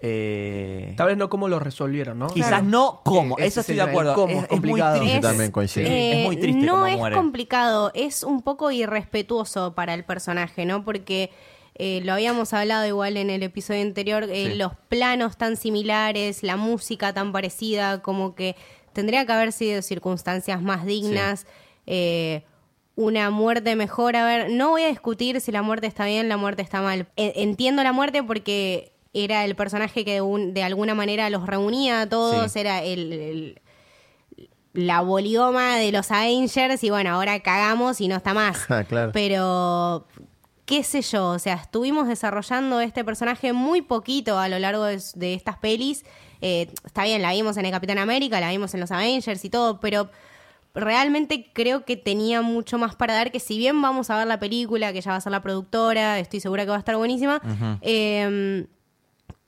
Eh, 0.00 0.92
Tal 0.96 1.06
vez 1.08 1.16
no 1.16 1.28
cómo 1.30 1.48
lo 1.48 1.58
resolvieron, 1.58 2.18
¿no? 2.18 2.26
quizás 2.28 2.48
Claro. 2.48 2.64
no 2.64 3.00
cómo, 3.04 3.36
Ese 3.38 3.46
eso 3.46 3.60
es 3.60 3.68
estoy 3.70 3.76
de 3.76 3.82
acuerdo. 3.90 4.14
cómo, 4.14 4.28
es, 4.32 4.36
es 4.38 4.44
es 4.44 4.50
muy 4.50 4.58
complicado. 4.60 4.96
triste. 4.98 5.14
Yo 5.16 5.20
también. 5.22 5.52
Sí, 5.68 5.80
Eh, 5.80 6.20
es 6.20 6.26
muy 6.26 6.36
triste 6.36 6.64
No 6.66 6.72
cómo 6.72 6.86
es 6.86 6.96
muere. 6.96 7.16
complicado, 7.16 7.90
es 7.94 8.22
un 8.22 8.42
poco 8.42 8.70
irrespetuoso 8.70 9.74
para 9.74 9.94
el 9.94 10.04
personaje, 10.04 10.64
¿no? 10.66 10.84
Porque 10.84 11.30
eh, 11.78 12.00
lo 12.04 12.12
habíamos 12.14 12.52
hablado 12.52 12.86
igual 12.86 13.16
en 13.16 13.30
el 13.30 13.42
episodio 13.42 13.82
anterior, 13.82 14.24
eh, 14.30 14.50
Sí. 14.52 14.54
los 14.58 14.72
planos 14.88 15.36
tan 15.36 15.56
similares, 15.56 16.42
la 16.42 16.56
música 16.56 17.12
tan 17.12 17.32
parecida, 17.32 18.00
como 18.02 18.34
que 18.34 18.56
tendría 18.92 19.24
que 19.26 19.32
haber 19.32 19.52
sido 19.52 19.82
circunstancias 19.82 20.60
más 20.62 20.84
dignas. 20.86 21.46
eh, 21.86 22.42
una 22.96 23.28
muerte 23.30 23.76
mejor, 23.76 24.16
a 24.16 24.24
ver, 24.24 24.50
no 24.50 24.70
voy 24.70 24.82
a 24.82 24.88
discutir 24.88 25.40
si 25.42 25.52
la 25.52 25.60
muerte 25.62 25.86
está 25.86 26.06
bien, 26.06 26.28
la 26.30 26.38
muerte 26.38 26.62
está 26.62 26.80
mal. 26.80 27.06
Entiendo 27.16 27.82
la 27.84 27.92
muerte 27.92 28.22
porque 28.22 28.90
era 29.24 29.44
el 29.44 29.54
personaje 29.56 30.04
que 30.04 30.14
de, 30.14 30.20
un- 30.20 30.52
de 30.54 30.62
alguna 30.62 30.94
manera 30.94 31.28
los 31.30 31.46
reunía 31.46 32.02
a 32.02 32.08
todos, 32.08 32.52
Sí. 32.52 32.58
era 32.60 32.82
el- 32.82 33.12
el, 33.12 33.60
la 34.72 35.00
bolioma 35.00 35.76
de 35.76 35.90
los 35.92 36.10
Avengers 36.10 36.84
y 36.84 36.90
bueno, 36.90 37.10
ahora 37.10 37.40
cagamos 37.40 38.00
y 38.00 38.08
no 38.08 38.16
está 38.16 38.34
más. 38.34 38.66
Ah, 38.70 38.84
claro. 38.84 39.10
Pero, 39.12 40.06
qué 40.66 40.82
sé 40.82 41.00
yo, 41.02 41.28
o 41.30 41.38
sea, 41.38 41.54
estuvimos 41.54 42.08
desarrollando 42.08 42.80
este 42.80 43.04
personaje 43.04 43.52
muy 43.52 43.80
poquito 43.82 44.38
a 44.38 44.48
lo 44.48 44.58
largo 44.58 44.84
de, 44.84 45.00
de 45.14 45.34
estas 45.34 45.56
pelis. 45.58 46.04
Eh, 46.42 46.68
está 46.84 47.04
bien, 47.04 47.22
la 47.22 47.32
vimos 47.32 47.56
en 47.56 47.64
el 47.64 47.70
Capitán 47.72 47.98
América, 47.98 48.38
la 48.40 48.50
vimos 48.50 48.74
en 48.74 48.80
los 48.80 48.90
Avengers 48.90 49.42
y 49.44 49.48
todo, 49.48 49.80
pero 49.80 50.10
realmente 50.74 51.50
creo 51.54 51.86
que 51.86 51.96
tenía 51.96 52.42
mucho 52.42 52.76
más 52.76 52.94
para 52.96 53.14
dar 53.14 53.32
que 53.32 53.40
si 53.40 53.56
bien 53.56 53.80
vamos 53.80 54.10
a 54.10 54.18
ver 54.18 54.26
la 54.26 54.38
película, 54.38 54.92
que 54.92 55.00
ya 55.00 55.12
va 55.12 55.16
a 55.16 55.20
ser 55.22 55.32
la 55.32 55.40
productora, 55.40 56.18
estoy 56.18 56.40
segura 56.40 56.64
que 56.64 56.68
va 56.70 56.76
a 56.76 56.80
estar 56.80 56.96
buenísima, 56.98 57.40
eh, 57.80 58.66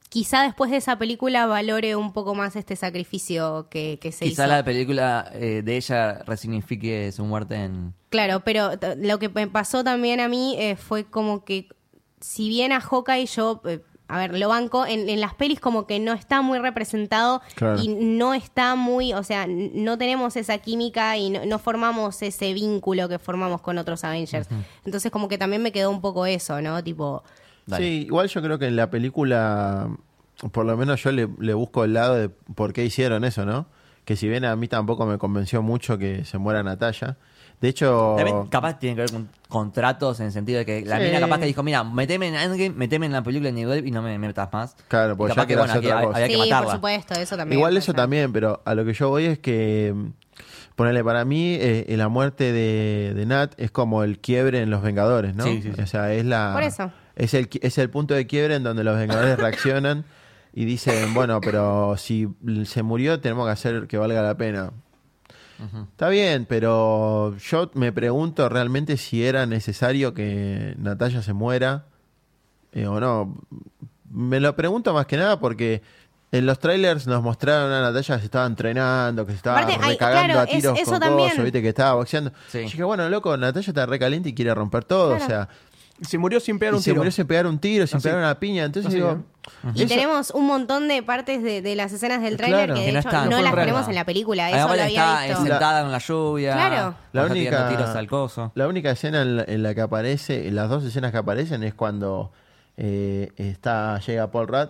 quizá 0.08 0.42
después 0.42 0.70
de 0.70 0.78
esa 0.78 0.96
película 0.98 1.46
valore 1.46 1.94
un 1.96 2.12
poco 2.12 2.34
más 2.34 2.56
este 2.56 2.76
sacrificio 2.76 3.68
que, 3.70 3.98
que 4.00 4.10
se 4.12 4.24
Quizá 4.26 4.44
hizo. 4.44 4.52
la 4.52 4.64
película 4.64 5.30
eh, 5.34 5.62
de 5.64 5.76
ella 5.76 6.18
resignifique 6.26 7.12
su 7.12 7.24
muerte 7.24 7.56
en... 7.56 7.94
Claro, 8.10 8.40
pero 8.40 8.70
lo 8.96 9.18
que 9.18 9.28
me 9.28 9.46
pasó 9.48 9.84
también 9.84 10.20
a 10.20 10.28
mí 10.28 10.56
eh, 10.58 10.76
fue 10.76 11.04
como 11.04 11.44
que, 11.44 11.68
si 12.20 12.48
bien 12.48 12.72
a 12.72 12.80
Hawkeye 12.80 13.26
yo, 13.26 13.60
eh, 13.66 13.80
a 14.10 14.16
ver, 14.18 14.38
lo 14.38 14.48
banco, 14.48 14.86
en, 14.86 15.10
en 15.10 15.20
las 15.20 15.34
pelis 15.34 15.60
como 15.60 15.86
que 15.86 15.98
no 16.00 16.14
está 16.14 16.40
muy 16.40 16.58
representado 16.58 17.42
Claro. 17.54 17.78
y 17.78 17.88
no 17.88 18.32
está 18.32 18.74
muy, 18.74 19.12
o 19.12 19.22
sea, 19.22 19.46
no 19.46 19.98
tenemos 19.98 20.36
esa 20.36 20.56
química 20.56 21.18
y 21.18 21.28
no, 21.28 21.44
no 21.44 21.58
formamos 21.58 22.22
ese 22.22 22.54
vínculo 22.54 23.10
que 23.10 23.18
formamos 23.18 23.60
con 23.60 23.76
otros 23.76 24.04
Avengers. 24.04 24.48
Entonces 24.86 25.10
como 25.12 25.28
que 25.28 25.36
también 25.36 25.62
me 25.62 25.72
quedó 25.72 25.90
un 25.90 26.00
poco 26.00 26.24
eso, 26.24 26.62
¿no? 26.62 26.82
Tipo, 26.82 27.22
Dale. 27.68 27.84
Sí, 27.84 27.92
igual 28.06 28.28
yo 28.28 28.42
creo 28.42 28.58
que 28.58 28.66
en 28.66 28.76
la 28.76 28.90
película, 28.90 29.88
por 30.52 30.64
lo 30.66 30.76
menos 30.76 31.02
yo 31.02 31.12
le, 31.12 31.28
le 31.38 31.54
busco 31.54 31.84
el 31.84 31.92
lado 31.94 32.14
de 32.16 32.28
por 32.30 32.72
qué 32.72 32.84
hicieron 32.84 33.24
eso, 33.24 33.44
¿no? 33.44 33.66
Que 34.04 34.16
si 34.16 34.28
bien 34.28 34.44
a 34.44 34.56
mí 34.56 34.68
tampoco 34.68 35.04
me 35.06 35.18
convenció 35.18 35.62
mucho 35.62 35.98
que 35.98 36.24
se 36.24 36.38
muera 36.38 36.62
Natalia. 36.62 37.16
De 37.60 37.68
hecho, 37.68 38.14
También 38.16 38.46
capaz 38.46 38.78
tiene 38.78 38.94
que 38.94 39.02
ver 39.02 39.10
con 39.10 39.28
contratos 39.48 40.20
en 40.20 40.26
el 40.26 40.32
sentido 40.32 40.58
de 40.60 40.64
que 40.64 40.82
la 40.82 40.98
Sí. 40.98 41.04
mina 41.06 41.18
capaz 41.20 41.40
que 41.40 41.46
dijo, 41.46 41.62
mira, 41.64 41.82
meteme 41.82 42.28
en 42.28 42.36
Endgame, 42.36 42.70
meteme 42.70 43.06
en 43.06 43.12
la 43.12 43.22
película 43.22 43.50
de 43.50 43.66
Wave 43.66 43.82
y 43.84 43.90
no 43.90 44.00
me, 44.00 44.16
me 44.16 44.28
metas 44.28 44.48
más. 44.52 44.76
Claro, 44.86 45.16
porque 45.16 45.34
capaz 45.34 45.42
ya 45.42 45.46
que, 45.48 45.56
bueno, 45.56 45.70
hacer 45.72 45.82
que 45.82 45.86
otra 45.88 45.98
hay- 46.00 46.06
cosa. 46.06 46.16
había 46.18 46.28
que 46.28 46.42
sí, 46.44 46.50
por 46.64 46.72
supuesto, 46.72 47.14
eso 47.14 47.36
también. 47.36 47.58
igual 47.58 47.76
eso 47.76 47.86
ser. 47.86 47.96
también, 47.96 48.32
pero 48.32 48.62
a 48.64 48.74
lo 48.76 48.84
que 48.84 48.92
yo 48.94 49.08
voy 49.08 49.24
es 49.24 49.40
que, 49.40 49.92
ponele, 50.76 51.02
para 51.02 51.24
mí 51.24 51.56
eh, 51.60 51.84
la 51.98 52.08
muerte 52.08 52.52
de, 52.52 53.12
de 53.14 53.26
Nat 53.26 53.54
es 53.58 53.72
como 53.72 54.04
el 54.04 54.20
quiebre 54.20 54.62
en 54.62 54.70
los 54.70 54.80
Vengadores, 54.80 55.34
¿no? 55.34 55.42
Sí, 55.44 55.60
sí, 55.60 55.72
sí. 55.74 55.82
O 55.82 55.86
sea, 55.88 56.12
es 56.14 56.24
la... 56.24 56.52
Por 56.54 56.62
eso. 56.62 56.92
Es 57.18 57.34
el, 57.34 57.48
es 57.60 57.76
el 57.78 57.90
punto 57.90 58.14
de 58.14 58.26
quiebre 58.26 58.54
en 58.54 58.62
donde 58.62 58.84
los 58.84 58.96
Vengadores 58.96 59.36
reaccionan 59.38 60.04
y 60.54 60.64
dicen, 60.64 61.12
bueno, 61.14 61.40
pero 61.40 61.96
si 61.98 62.28
se 62.64 62.82
murió 62.82 63.20
tenemos 63.20 63.46
que 63.46 63.52
hacer 63.52 63.86
que 63.86 63.98
valga 63.98 64.22
la 64.22 64.36
pena. 64.36 64.70
Está 65.90 66.08
bien, 66.08 66.46
pero 66.48 67.36
yo 67.38 67.68
me 67.74 67.90
pregunto 67.90 68.48
realmente 68.48 68.96
si 68.96 69.24
era 69.24 69.44
necesario 69.44 70.14
que 70.14 70.74
Natalia 70.78 71.20
se 71.20 71.32
muera 71.32 71.86
eh, 72.72 72.86
o 72.86 73.00
no. 73.00 73.36
Me 74.08 74.38
lo 74.38 74.54
pregunto 74.54 74.94
más 74.94 75.06
que 75.06 75.16
nada 75.16 75.40
porque 75.40 75.82
en 76.30 76.46
los 76.46 76.60
trailers 76.60 77.08
nos 77.08 77.24
mostraron 77.24 77.72
a 77.72 77.80
Natalia 77.80 78.14
que 78.14 78.20
se 78.20 78.24
estaba 78.26 78.46
entrenando, 78.46 79.26
que 79.26 79.32
se 79.32 79.38
estaba 79.38 79.58
Aparte, 79.58 79.80
hay- 79.84 79.90
recagando 79.94 80.34
claro, 80.34 80.40
a 80.40 80.46
tiros 80.46 80.76
es- 80.76 80.82
eso 80.82 80.90
con 80.92 81.00
también. 81.00 81.30
coso, 81.30 81.42
viste 81.42 81.60
que 81.60 81.68
estaba 81.70 81.94
boxeando. 81.94 82.32
Sí. 82.46 82.58
Y 82.58 82.62
dije, 82.62 82.84
bueno, 82.84 83.08
loco, 83.08 83.36
Natalia 83.36 83.68
está 83.68 83.84
recaliente 83.86 84.28
y 84.28 84.34
quiere 84.34 84.54
romper 84.54 84.84
todo, 84.84 85.16
Claro. 85.16 85.24
o 85.24 85.26
sea, 85.26 85.48
Se 86.02 86.16
murió 86.18 86.38
sin 86.40 86.58
pegar 86.58 86.74
y 86.74 86.76
un 86.76 86.82
se 86.82 86.90
tiro. 86.90 86.96
murió 87.00 87.10
sin 87.10 87.26
pegar 87.26 87.46
un 87.46 87.58
tiro, 87.58 87.86
sin 87.86 87.96
Así. 87.96 88.04
pegar 88.04 88.18
una 88.20 88.38
piña, 88.38 88.64
entonces 88.64 88.88
Así, 88.88 88.96
digo, 88.96 89.12
¿eh? 89.12 89.70
Y 89.74 89.82
eso- 89.82 89.88
tenemos 89.88 90.30
un 90.30 90.46
montón 90.46 90.86
de 90.88 91.02
partes 91.02 91.42
de, 91.42 91.60
de 91.62 91.74
las 91.74 91.92
escenas 91.92 92.22
del 92.22 92.36
tráiler 92.36 92.66
Claro. 92.66 92.74
que 92.74 92.80
de 92.80 92.86
Que 92.86 92.92
no 92.92 92.98
hecho 93.00 93.08
están, 93.08 93.30
no 93.30 93.40
las 93.42 93.54
tenemos 93.54 93.88
en 93.88 93.94
la 93.94 94.04
película, 94.04 94.48
eso 94.48 94.56
Además, 94.68 94.76
lo 94.76 94.82
está 94.84 95.22
visto. 95.26 95.42
Sentada 95.42 95.80
en 95.80 95.92
la 95.92 95.98
lluvia. 95.98 96.52
Claro. 96.54 96.94
La 97.12 97.24
única, 97.24 97.68
tiros 97.68 97.88
al 97.90 98.06
coso. 98.06 98.52
la 98.54 98.68
única 98.68 98.90
escena 98.90 99.22
en 99.22 99.36
la, 99.38 99.44
en 99.48 99.62
la 99.62 99.74
que 99.74 99.80
aparece, 99.80 100.50
las 100.52 100.68
dos 100.68 100.84
escenas 100.84 101.10
que 101.12 101.18
aparecen 101.18 101.62
es 101.64 101.74
cuando 101.74 102.30
eh, 102.76 103.32
está 103.36 103.98
llega 104.00 104.30
Paul 104.30 104.48
Rudd, 104.48 104.68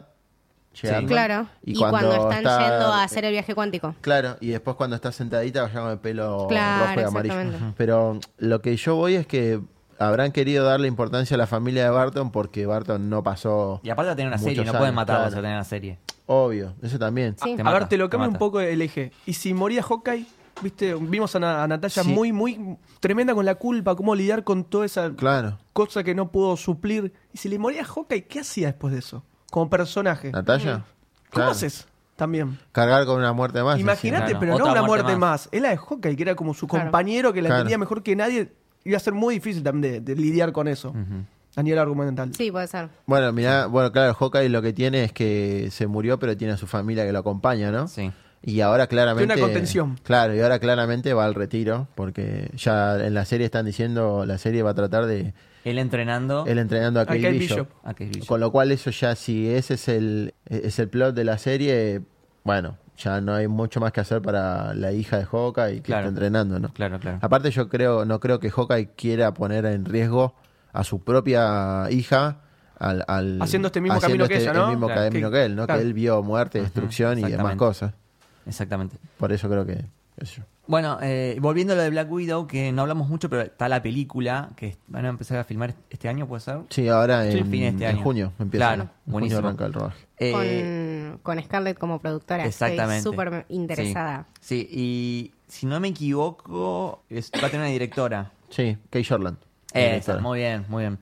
Sí. 0.73 0.87
Claro. 1.09 1.49
Y, 1.65 1.75
cuando, 1.77 2.13
están 2.13 2.39
está- 2.39 2.61
yendo 2.61 2.93
a 2.93 3.03
hacer 3.03 3.25
el 3.25 3.33
viaje 3.33 3.53
cuántico. 3.53 3.97
Claro, 4.01 4.37
y 4.41 4.49
después 4.51 4.77
cuando 4.77 4.95
está 4.95 5.11
sentadita 5.11 5.67
ya 5.73 5.81
con 5.81 5.91
el 5.91 5.99
pelo 5.99 6.47
Claro, 6.49 6.87
rojo 6.95 7.01
y 7.01 7.03
amarillo. 7.05 7.35
Pero 7.77 8.21
lo 8.37 8.61
que 8.63 8.77
yo 8.77 8.95
voy 8.95 9.17
es 9.17 9.27
que 9.27 9.61
habrán 9.99 10.33
querido 10.33 10.65
darle 10.65 10.89
importancia 10.89 11.35
a 11.35 11.39
la 11.39 11.47
familia 11.47 11.85
de 11.85 11.91
Barton 11.91 12.31
porque 12.31 12.67
Barton 12.67 13.09
no 13.11 13.23
pasó 13.23 13.81
Y 13.83 13.91
aparte 13.91 14.09
va 14.09 14.13
a 14.13 14.17
tener 14.17 14.29
una 14.29 14.39
serie, 14.39 14.65
no 14.65 14.73
pueden 14.73 14.87
años, 14.87 14.95
matarlo 14.95 15.23
claro. 15.27 15.39
a 15.39 15.43
tener 15.43 15.57
una 15.57 15.65
serie. 15.65 15.99
Obvio, 16.27 16.75
eso 16.83 16.99
también. 16.99 17.37
Sí. 17.43 17.57
A 17.65 17.73
ver, 17.73 17.89
te 17.89 17.97
lo 17.97 18.09
cambio 18.11 18.29
un 18.29 18.37
poco 18.37 18.61
el 18.61 18.83
eje. 18.83 19.13
Y 19.27 19.33
si 19.33 19.55
moría 19.55 19.83
Hawkeye, 19.83 20.27
viste, 20.63 20.95
vimos 20.95 21.35
a, 21.37 21.41
Na- 21.41 21.63
a 21.63 21.69
Natalia 21.69 22.03
Sí. 22.03 22.09
muy, 22.11 22.33
muy 22.33 22.77
tremenda 23.01 23.35
con 23.35 23.47
la 23.47 23.55
culpa, 23.55 23.95
cómo 23.97 24.15
lidiar 24.15 24.45
con 24.45 24.65
toda 24.65 24.85
esa 24.85 25.11
Claro. 25.15 25.59
cosa 25.73 26.05
que 26.05 26.15
no 26.15 26.31
pudo 26.31 26.57
suplir. 26.59 27.13
Y 27.33 27.39
si 27.39 27.49
le 27.49 27.59
moría 27.59 27.85
Hawkeye, 27.85 28.27
¿qué 28.27 28.41
hacía 28.41 28.67
después 28.69 28.93
de 28.93 28.99
eso? 28.99 29.25
Como 29.51 29.71
personaje. 29.71 30.31
Natalia. 30.31 30.73
¿Cómo 30.75 30.85
Claro. 31.31 31.51
haces? 31.53 31.89
También. 32.17 32.59
Cargar 32.73 33.07
con 33.07 33.17
una 33.19 33.33
muerte 33.33 33.63
más. 33.63 33.79
Imagínate, 33.79 34.25
claro. 34.33 34.41
pero 34.41 34.55
Otra 34.55 34.67
no 34.67 34.73
una 34.73 34.83
muerte 34.83 35.05
muerte 35.05 35.19
más. 35.21 35.43
más. 35.47 35.49
Es 35.53 35.63
la 35.63 35.69
de 35.71 35.77
Hawkeye, 35.79 36.17
que 36.17 36.23
era 36.25 36.35
como 36.35 36.53
su 36.53 36.67
Claro. 36.67 36.87
compañero 36.87 37.33
que 37.33 37.41
la 37.41 37.49
Claro. 37.49 37.61
entendía 37.61 37.79
mejor 37.79 38.03
que 38.03 38.17
nadie. 38.17 38.53
Iba 38.85 38.97
a 38.97 39.01
ser 39.01 39.13
muy 39.13 39.35
difícil 39.35 39.63
también 39.63 40.05
de, 40.05 40.15
de 40.15 40.21
lidiar 40.21 40.53
con 40.53 40.69
eso. 40.69 40.95
A 41.57 41.63
nivel 41.63 41.79
argumental. 41.79 42.33
Sí, 42.35 42.53
puede 42.53 42.69
ser. 42.69 42.89
Bueno, 43.07 43.33
mira, 43.33 43.67
bueno, 43.67 43.91
claro, 43.91 44.15
Hawkeye 44.15 44.49
lo 44.49 44.63
que 44.63 44.73
tiene 44.73 45.05
es 45.05 45.13
que 45.13 45.69
se 45.73 45.87
murió, 45.89 46.19
pero 46.19 46.37
tiene 46.37 46.53
a 46.53 46.57
su 46.57 46.67
familia 46.67 47.05
que 47.05 47.13
lo 47.13 47.19
acompaña, 47.19 47.73
¿no? 47.73 47.89
Sí. 47.89 48.13
Y 48.43 48.61
ahora 48.61 48.87
claramente. 48.87 49.27
Tiene 49.27 49.43
una 49.43 49.53
contención. 49.53 49.99
Claro, 50.05 50.35
y 50.37 50.41
ahora 50.41 50.61
claramente 50.61 51.13
va 51.13 51.25
al 51.25 51.35
retiro, 51.35 51.89
porque 51.97 52.51
ya 52.57 53.05
en 53.05 53.13
la 53.15 53.25
serie 53.25 53.47
están 53.47 53.67
diciendo, 53.67 54.25
la 54.25 54.39
serie 54.39 54.63
va 54.63 54.71
a 54.71 54.75
tratar 54.75 55.07
de 55.07 55.35
Él 55.65 55.79
entrenando 55.79 56.47
él 56.47 56.59
entrenando 56.59 57.01
a 57.01 57.03
A 57.03 57.07
Kate, 57.07 57.23
Kate 57.23 57.33
Bishop. 57.39 57.67
Bishop. 57.67 57.71
a 57.83 57.95
Kate 57.95 58.07
Bishop. 58.07 58.29
Con 58.29 58.39
lo 58.41 58.53
cual 58.53 58.71
eso 58.71 58.91
ya, 58.91 59.17
si 59.17 59.51
ese 59.51 59.75
es 59.75 59.89
el, 59.89 60.35
es 60.47 60.79
el 60.79 60.89
plot 60.89 61.17
de 61.17 61.25
la 61.25 61.39
serie, 61.39 62.03
bueno, 62.45 62.79
ya 62.99 63.21
no 63.21 63.35
hay 63.35 63.49
mucho 63.49 63.81
más 63.81 63.93
que 63.93 64.01
hacer 64.01 64.21
para 64.21 64.75
la 64.75 64.93
hija 64.93 65.19
de 65.19 65.25
Hawkeye 65.25 65.77
que 65.77 65.83
Claro. 65.83 66.01
está 66.03 66.09
entrenando, 66.11 66.59
¿no? 66.59 66.69
Claro, 66.73 66.99
claro. 66.99 67.19
Aparte 67.23 67.51
yo 67.51 67.69
creo, 67.69 68.05
no 68.05 68.19
creo 68.21 68.41
que 68.41 68.51
Hawkeye 68.51 68.91
quiera 68.97 69.33
poner 69.35 69.65
en 69.67 69.85
riesgo 69.85 70.35
a 70.73 70.85
su 70.85 71.03
propia 71.03 71.87
hija 71.91 72.39
al, 72.79 73.05
al- 73.09 73.41
Haciendo 73.43 73.67
este 73.69 73.81
mismo 73.81 73.99
camino 74.01 74.27
que 74.29 74.35
este- 74.35 74.45
ella, 74.51 74.53
¿no? 74.53 74.65
El 74.65 74.71
mismo 74.71 74.87
Claro. 74.87 75.03
camino 75.03 75.31
Que- 75.31 75.37
que 75.37 75.45
él, 75.45 75.57
¿no? 75.57 75.67
claro. 75.67 75.81
Que 75.81 75.87
él 75.87 75.95
vio 75.95 76.23
muerte, 76.23 76.61
destrucción 76.61 77.19
y 77.19 77.23
demás 77.23 77.57
cosas. 77.57 77.93
Exactamente. 78.47 78.97
Por 79.19 79.33
eso 79.33 79.49
creo 79.49 79.65
que. 79.67 79.85
yo. 80.25 80.43
Bueno, 80.67 80.99
eh, 81.01 81.39
volviendo 81.41 81.73
a 81.73 81.77
lo 81.77 81.83
de 81.83 81.91
Black 81.91 82.11
Widow, 82.11 82.47
que 82.47 82.73
no 82.73 82.83
hablamos 82.83 83.09
mucho, 83.09 83.31
pero 83.31 83.41
está 83.43 83.69
la 83.71 83.83
película 83.83 84.51
que 84.57 84.77
van 84.87 85.07
a 85.07 85.09
empezar 85.09 85.39
a 85.39 85.45
filmar 85.45 85.75
este 85.89 86.09
año, 86.09 86.27
¿puede 86.27 86.41
ser? 86.41 86.59
Sí, 86.69 86.89
ahora 86.89 87.25
en, 87.27 87.33
fin 87.47 87.51
de 87.51 87.69
este 87.69 87.85
en 87.85 87.91
año. 87.97 88.03
junio 88.03 88.33
empieza. 88.39 88.67
Claro, 88.67 88.83
junio 88.83 88.93
buenísimo. 89.07 89.39
arranca 89.47 89.65
el 89.67 89.73
rodaje. 89.73 90.07
Eh, 90.21 91.13
con, 91.23 91.37
con 91.37 91.45
Scarlett 91.45 91.79
como 91.79 92.01
productora. 92.01 92.45
Exactamente. 92.45 92.97
Estoy 92.99 93.13
súper 93.13 93.47
interesada. 93.49 94.27
Sí, 94.41 94.61
sí, 94.61 94.69
y 94.73 95.33
si 95.47 95.67
no 95.67 95.79
me 95.81 95.89
equivoco, 95.89 97.03
es- 97.09 97.31
va 97.35 97.47
a 97.47 97.51
tener 97.51 97.61
una 97.67 97.71
directora. 97.73 98.33
Sí, 98.51 98.77
Kay 98.91 99.03
Shortland. 99.03 99.39
Esa, 99.73 100.19
muy 100.19 100.39
bien, 100.41 100.65
muy 100.69 100.83
bien. 100.85 100.99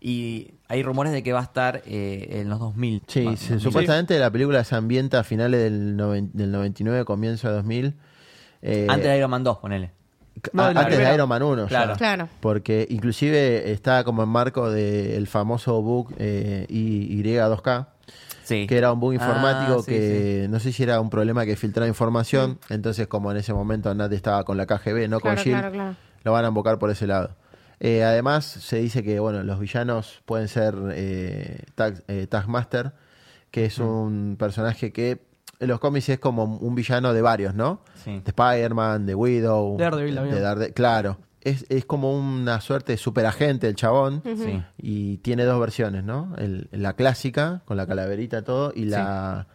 Y 0.00 0.52
hay 0.68 0.82
rumores 0.82 1.12
de 1.12 1.22
que 1.22 1.32
va 1.32 1.40
a 1.40 1.44
estar 1.44 1.82
eh, 1.86 2.28
en 2.40 2.48
los 2.48 2.58
2000. 2.58 3.02
Sí, 3.06 3.24
Va- 3.24 3.36
sí, 3.36 3.44
2000. 3.48 3.60
supuestamente 3.60 4.18
la 4.18 4.30
película 4.30 4.62
se 4.64 4.74
ambienta 4.76 5.20
a 5.20 5.24
finales 5.24 5.60
del, 5.62 5.96
noven- 5.96 6.30
del 6.32 6.50
99, 6.52 7.04
comienzo 7.04 7.48
de 7.48 7.54
2000. 7.54 7.94
eh, 8.62 8.86
Antes 8.88 9.08
de 9.08 9.18
Iron 9.18 9.30
Man 9.30 9.44
2, 9.44 9.58
ponele. 9.58 9.92
No, 10.52 10.64
a- 10.64 10.68
antes 10.68 10.98
de. 10.98 11.14
Iron 11.14 11.28
Man 11.28 11.42
1. 11.42 11.62
ya. 11.64 11.68
Claro. 11.68 11.94
Claro. 11.96 12.28
Porque 12.40 12.86
inclusive 12.90 13.70
está 13.72 14.04
como 14.04 14.22
en 14.22 14.28
marco 14.28 14.70
del 14.70 15.26
famoso 15.26 15.80
book 15.82 16.14
eh, 16.18 16.66
Y- 16.68 17.22
Y2K, 17.22 17.86
Sí. 18.46 18.66
que 18.68 18.78
era 18.78 18.92
un 18.92 19.00
bug 19.00 19.12
Ah, 19.12 19.14
informático 19.16 19.82
sí, 19.82 19.90
que 19.90 20.46
no 20.48 20.60
sé 20.60 20.70
si 20.72 20.82
era 20.84 21.00
un 21.00 21.10
problema 21.10 21.44
que 21.44 21.56
filtraba 21.56 21.88
información, 21.88 22.58
entonces 22.70 23.08
como 23.08 23.30
en 23.32 23.38
ese 23.38 23.52
momento 23.52 23.92
Nat 23.94 24.12
estaba 24.12 24.44
con 24.44 24.56
la 24.56 24.66
KGB, 24.66 25.08
no 25.08 25.18
Claro, 25.20 25.36
con 25.36 25.44
claro, 25.44 25.70
claro. 25.72 25.96
lo 26.22 26.32
van 26.32 26.44
a 26.44 26.48
invocar 26.48 26.78
por 26.78 26.90
ese 26.90 27.06
lado. 27.08 27.34
Eh, 27.80 28.04
además 28.04 28.44
se 28.44 28.78
dice 28.78 29.02
que 29.02 29.18
bueno 29.20 29.42
los 29.42 29.58
villanos 29.58 30.22
pueden 30.24 30.46
ser 30.48 30.74
eh, 30.92 31.58
Tag- 31.76 32.04
eh, 32.08 32.26
Taskmaster, 32.28 32.92
que 33.50 33.62
Mm. 33.62 33.64
es 33.66 33.78
un 33.80 34.36
personaje 34.38 34.92
que 34.92 35.26
en 35.58 35.68
los 35.68 35.80
cómics 35.80 36.08
es 36.10 36.18
como 36.20 36.44
un 36.44 36.74
villano 36.74 37.12
de 37.12 37.22
varios, 37.22 37.54
¿no? 37.54 37.80
Sí. 38.04 38.20
De 38.24 38.30
Spider-Man, 38.30 39.06
de 39.06 39.14
Widow, 39.14 39.76
Daredevil 39.78 40.14
de 40.14 40.20
también. 40.20 40.42
Darede- 40.42 40.72
claro. 40.72 41.18
Es, 41.48 41.64
es 41.68 41.84
como 41.84 42.16
una 42.16 42.60
suerte 42.60 42.92
de 42.92 42.98
superagente 42.98 43.68
el 43.68 43.74
chabón. 43.76 44.22
Sí. 44.24 44.62
Y 44.78 45.18
tiene 45.18 45.44
dos 45.44 45.60
versiones, 45.60 46.04
¿no? 46.04 46.34
El- 46.38 46.68
la 46.72 46.94
clásica, 46.94 47.62
con 47.64 47.76
la 47.76 47.86
calaverita 47.86 48.42
todo, 48.42 48.72
y 48.74 48.84
la, 48.86 49.46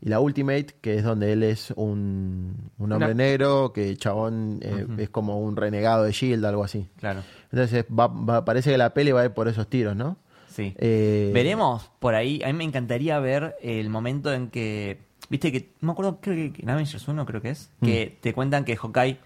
y 0.00 0.08
la 0.08 0.20
Ultimate, 0.20 0.68
que 0.80 0.96
es 0.96 1.04
donde 1.04 1.32
él 1.32 1.42
es 1.42 1.72
un, 1.76 2.70
un 2.78 2.92
hombre 2.92 3.08
Una- 3.12 3.14
negro, 3.14 3.72
que 3.72 3.88
el 3.90 3.98
chabón 3.98 4.60
eh, 4.62 4.86
es 4.98 5.10
como 5.10 5.40
un 5.40 5.56
renegado 5.56 6.04
de 6.04 6.12
Shield, 6.12 6.44
algo 6.44 6.64
así. 6.64 6.88
Claro. 6.98 7.22
Entonces 7.50 7.84
va, 7.86 8.06
va- 8.06 8.44
parece 8.44 8.70
que 8.70 8.78
la 8.78 8.94
peli 8.94 9.12
va 9.12 9.22
a 9.22 9.24
ir 9.26 9.30
por 9.32 9.48
esos 9.48 9.68
tiros, 9.68 9.96
¿no? 9.96 10.16
Sí. 10.48 10.74
Eh, 10.78 11.30
Veremos 11.32 11.90
por 11.98 12.14
ahí. 12.14 12.42
A 12.42 12.46
mí 12.48 12.52
me 12.52 12.64
encantaría 12.64 13.18
ver 13.20 13.56
el 13.62 13.88
momento 13.90 14.32
en 14.32 14.48
que. 14.50 14.98
Viste 15.30 15.50
que. 15.50 15.70
No 15.80 15.86
me 15.86 15.92
acuerdo, 15.92 16.18
creo 16.20 16.52
que 16.52 16.62
en 16.62 16.68
Avengers 16.68 17.08
1 17.08 17.24
creo 17.24 17.40
que 17.40 17.50
es. 17.50 17.70
Mm. 17.80 17.86
Que 17.86 18.18
te 18.20 18.34
cuentan 18.34 18.64
que 18.66 18.76
Hawkeye 18.76 19.16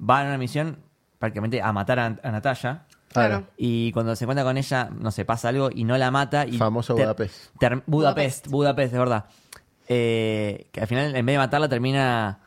va 0.00 0.20
a 0.20 0.24
una 0.24 0.38
misión 0.38 0.78
prácticamente 1.24 1.62
a 1.62 1.72
matar 1.72 1.98
a, 1.98 2.06
a 2.22 2.30
Natalia. 2.30 2.82
Claro. 3.12 3.44
Y 3.56 3.92
cuando 3.92 4.14
se 4.16 4.24
encuentra 4.24 4.44
con 4.44 4.56
ella, 4.58 4.90
no 4.98 5.10
sé, 5.10 5.24
pasa 5.24 5.48
algo 5.48 5.70
y 5.72 5.84
no 5.84 5.96
la 5.96 6.10
mata. 6.10 6.46
Y 6.46 6.58
Famoso 6.58 6.94
ter- 6.94 7.04
Budapest. 7.06 7.56
ter- 7.58 7.82
Budapest, 7.86 7.86
Budapest. 7.86 8.48
Budapest, 8.48 8.92
de 8.92 8.98
verdad. 8.98 9.24
Eh, 9.88 10.66
que 10.72 10.80
al 10.80 10.86
final, 10.86 11.14
en 11.14 11.24
vez 11.26 11.34
de 11.34 11.38
matarla, 11.38 11.68
termina 11.68 12.40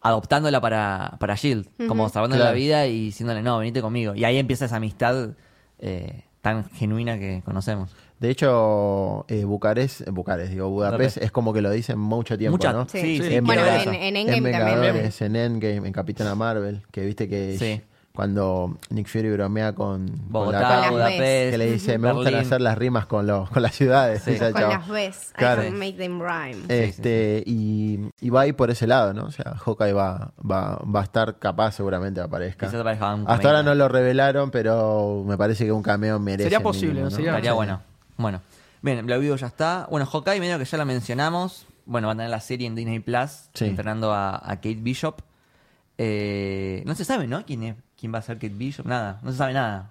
adoptándola 0.00 0.60
para, 0.60 1.16
para 1.18 1.34
Shield. 1.34 1.68
Como 1.88 2.08
salvándole 2.08 2.40
Claro. 2.40 2.52
la 2.54 2.56
vida 2.58 2.86
y 2.86 3.06
diciéndole, 3.06 3.42
no, 3.42 3.58
venite 3.58 3.80
conmigo. 3.82 4.14
Y 4.14 4.24
ahí 4.24 4.38
empieza 4.38 4.64
esa 4.66 4.76
amistad 4.76 5.30
eh, 5.78 6.24
tan 6.40 6.68
genuina 6.70 7.18
que 7.18 7.42
conocemos. 7.44 7.94
De 8.18 8.30
hecho, 8.30 9.26
eh, 9.28 9.44
Bucarest, 9.44 10.08
Bucarest, 10.08 10.50
digo, 10.52 10.70
Budapest, 10.70 10.96
Budapest. 10.98 11.16
es 11.18 11.30
como 11.32 11.52
que 11.52 11.60
lo 11.60 11.70
dicen 11.70 11.98
mucho 11.98 12.38
tiempo, 12.38 12.56
Mucha- 12.56 12.72
¿no? 12.72 12.88
sí, 12.88 13.00
Sí. 13.00 13.22
sí, 13.22 13.34
En 13.34 13.44
Bueno, 13.44 13.62
en, 13.66 13.88
en 13.88 13.94
en 13.94 14.16
Endgame 14.16 14.50
también. 14.52 14.80
Vengadores, 14.80 15.20
en 15.22 15.36
Endgame, 15.36 15.86
en 15.88 15.92
Capitana 15.92 16.34
Marvel, 16.34 16.82
que 16.90 17.04
viste 17.04 17.28
que 17.28 17.58
Sí. 17.58 17.82
Cuando 18.16 18.76
Nick 18.90 19.06
Fury 19.06 19.30
bromea 19.30 19.72
con, 19.74 20.08
con 20.08 20.32
Bogotá, 20.32 20.58
Con 20.58 20.68
las 20.80 20.90
Budapest, 20.90 21.50
que 21.52 21.58
le 21.58 21.70
dice, 21.70 21.98
me 21.98 22.08
gustan 22.12 22.32
Berlín". 22.32 22.46
hacer 22.48 22.60
las 22.60 22.76
rimas 22.78 23.06
con, 23.06 23.26
los, 23.28 23.48
con 23.50 23.62
las 23.62 23.74
ciudades. 23.76 24.22
Sí. 24.24 24.36
Con 24.36 24.52
chavo. 24.54 24.72
las 24.72 24.88
Bs. 24.88 25.32
Claro. 25.36 25.62
I 25.62 25.66
can 25.66 25.78
make 25.78 25.92
them 25.92 26.20
rhyme. 26.20 26.64
Este, 26.68 27.44
Y, 27.46 28.00
y 28.20 28.30
va 28.30 28.40
a 28.40 28.46
ir 28.48 28.56
por 28.56 28.70
ese 28.70 28.88
lado, 28.88 29.14
¿no? 29.14 29.26
O 29.26 29.30
sea, 29.30 29.54
Hawkeye 29.56 29.92
va, 29.92 30.32
va, 30.38 30.76
va 30.84 31.00
a 31.00 31.04
estar 31.04 31.38
capaz, 31.38 31.72
seguramente 31.76 32.20
aparezca. 32.20 32.66
Hasta 32.66 32.82
cameo. 32.82 33.26
ahora 33.28 33.62
no 33.62 33.74
lo 33.76 33.88
revelaron, 33.88 34.50
pero 34.50 35.22
me 35.24 35.36
parece 35.38 35.64
que 35.64 35.70
un 35.72 35.82
cameo 35.82 36.18
merece. 36.18 36.44
Sería 36.44 36.60
posible, 36.60 36.94
mínimo, 36.94 37.10
¿no? 37.10 37.14
Sería- 37.14 37.30
Estaría 37.30 37.52
bueno. 37.52 37.80
Bueno. 38.16 38.40
Bien, 38.82 39.04
Black 39.04 39.20
Widow 39.20 39.36
ya 39.36 39.46
está. 39.48 39.86
Bueno, 39.90 40.06
Hawkeye, 40.06 40.40
medio 40.40 40.58
que 40.58 40.64
ya 40.64 40.78
la 40.78 40.84
mencionamos. 40.84 41.66
Bueno, 41.86 42.08
va 42.08 42.14
a 42.14 42.16
tener 42.16 42.30
la 42.30 42.40
serie 42.40 42.66
en 42.66 42.74
Disney 42.74 42.98
Plus, 43.00 43.48
Sí. 43.54 43.66
entrenando 43.66 44.12
a, 44.12 44.36
a 44.36 44.56
Kate 44.56 44.78
Bishop. 44.80 45.20
Eh, 45.98 46.82
no 46.86 46.94
se 46.94 47.04
sabe, 47.04 47.26
¿no? 47.26 47.44
¿Quién, 47.46 47.62
es, 47.62 47.74
¿Quién 47.98 48.12
va 48.14 48.18
a 48.18 48.22
ser 48.22 48.36
Kate 48.36 48.48
Bishop? 48.54 48.86
Nada, 48.86 49.18
no 49.22 49.32
se 49.32 49.38
sabe 49.38 49.52
nada. 49.52 49.90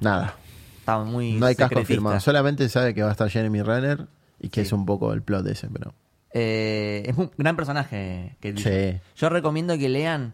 Nada. 0.00 0.34
Está 0.78 0.98
muy 1.00 1.32
No 1.34 1.46
hay 1.46 1.54
caso 1.54 1.74
confirmado. 1.74 2.18
Solamente 2.20 2.68
sabe 2.68 2.94
que 2.94 3.02
va 3.02 3.08
a 3.08 3.12
estar 3.12 3.28
Jeremy 3.28 3.62
Renner 3.62 4.06
y 4.40 4.48
que 4.48 4.60
Sí. 4.62 4.66
es 4.68 4.72
un 4.72 4.86
poco 4.86 5.12
el 5.12 5.22
plot 5.22 5.44
de 5.44 5.52
ese, 5.52 5.68
pero. 5.68 5.92
Eh, 6.32 7.02
es 7.06 7.16
un 7.18 7.30
gran 7.36 7.56
personaje, 7.56 8.36
Kate 8.40 8.52
Bishop. 8.52 8.72
Sí. 8.72 9.00
Yo 9.16 9.28
recomiendo 9.28 9.76
que 9.76 9.88
lean. 9.88 10.32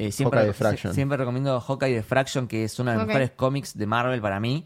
eh, 0.00 0.12
siempre, 0.12 0.38
Hawkeye 0.38 0.46
de 0.48 0.54
Fraction. 0.54 0.92
sie- 0.92 0.94
siempre 0.94 1.18
recomiendo 1.18 1.60
Hawkeye 1.60 1.94
de 1.96 2.02
Fraction, 2.04 2.46
que 2.46 2.62
es 2.64 2.78
uno 2.78 2.92
de 2.92 2.98
los 2.98 3.06
mejores 3.08 3.32
cómics 3.32 3.76
de 3.76 3.86
Marvel 3.86 4.20
para 4.20 4.38
mí. 4.40 4.64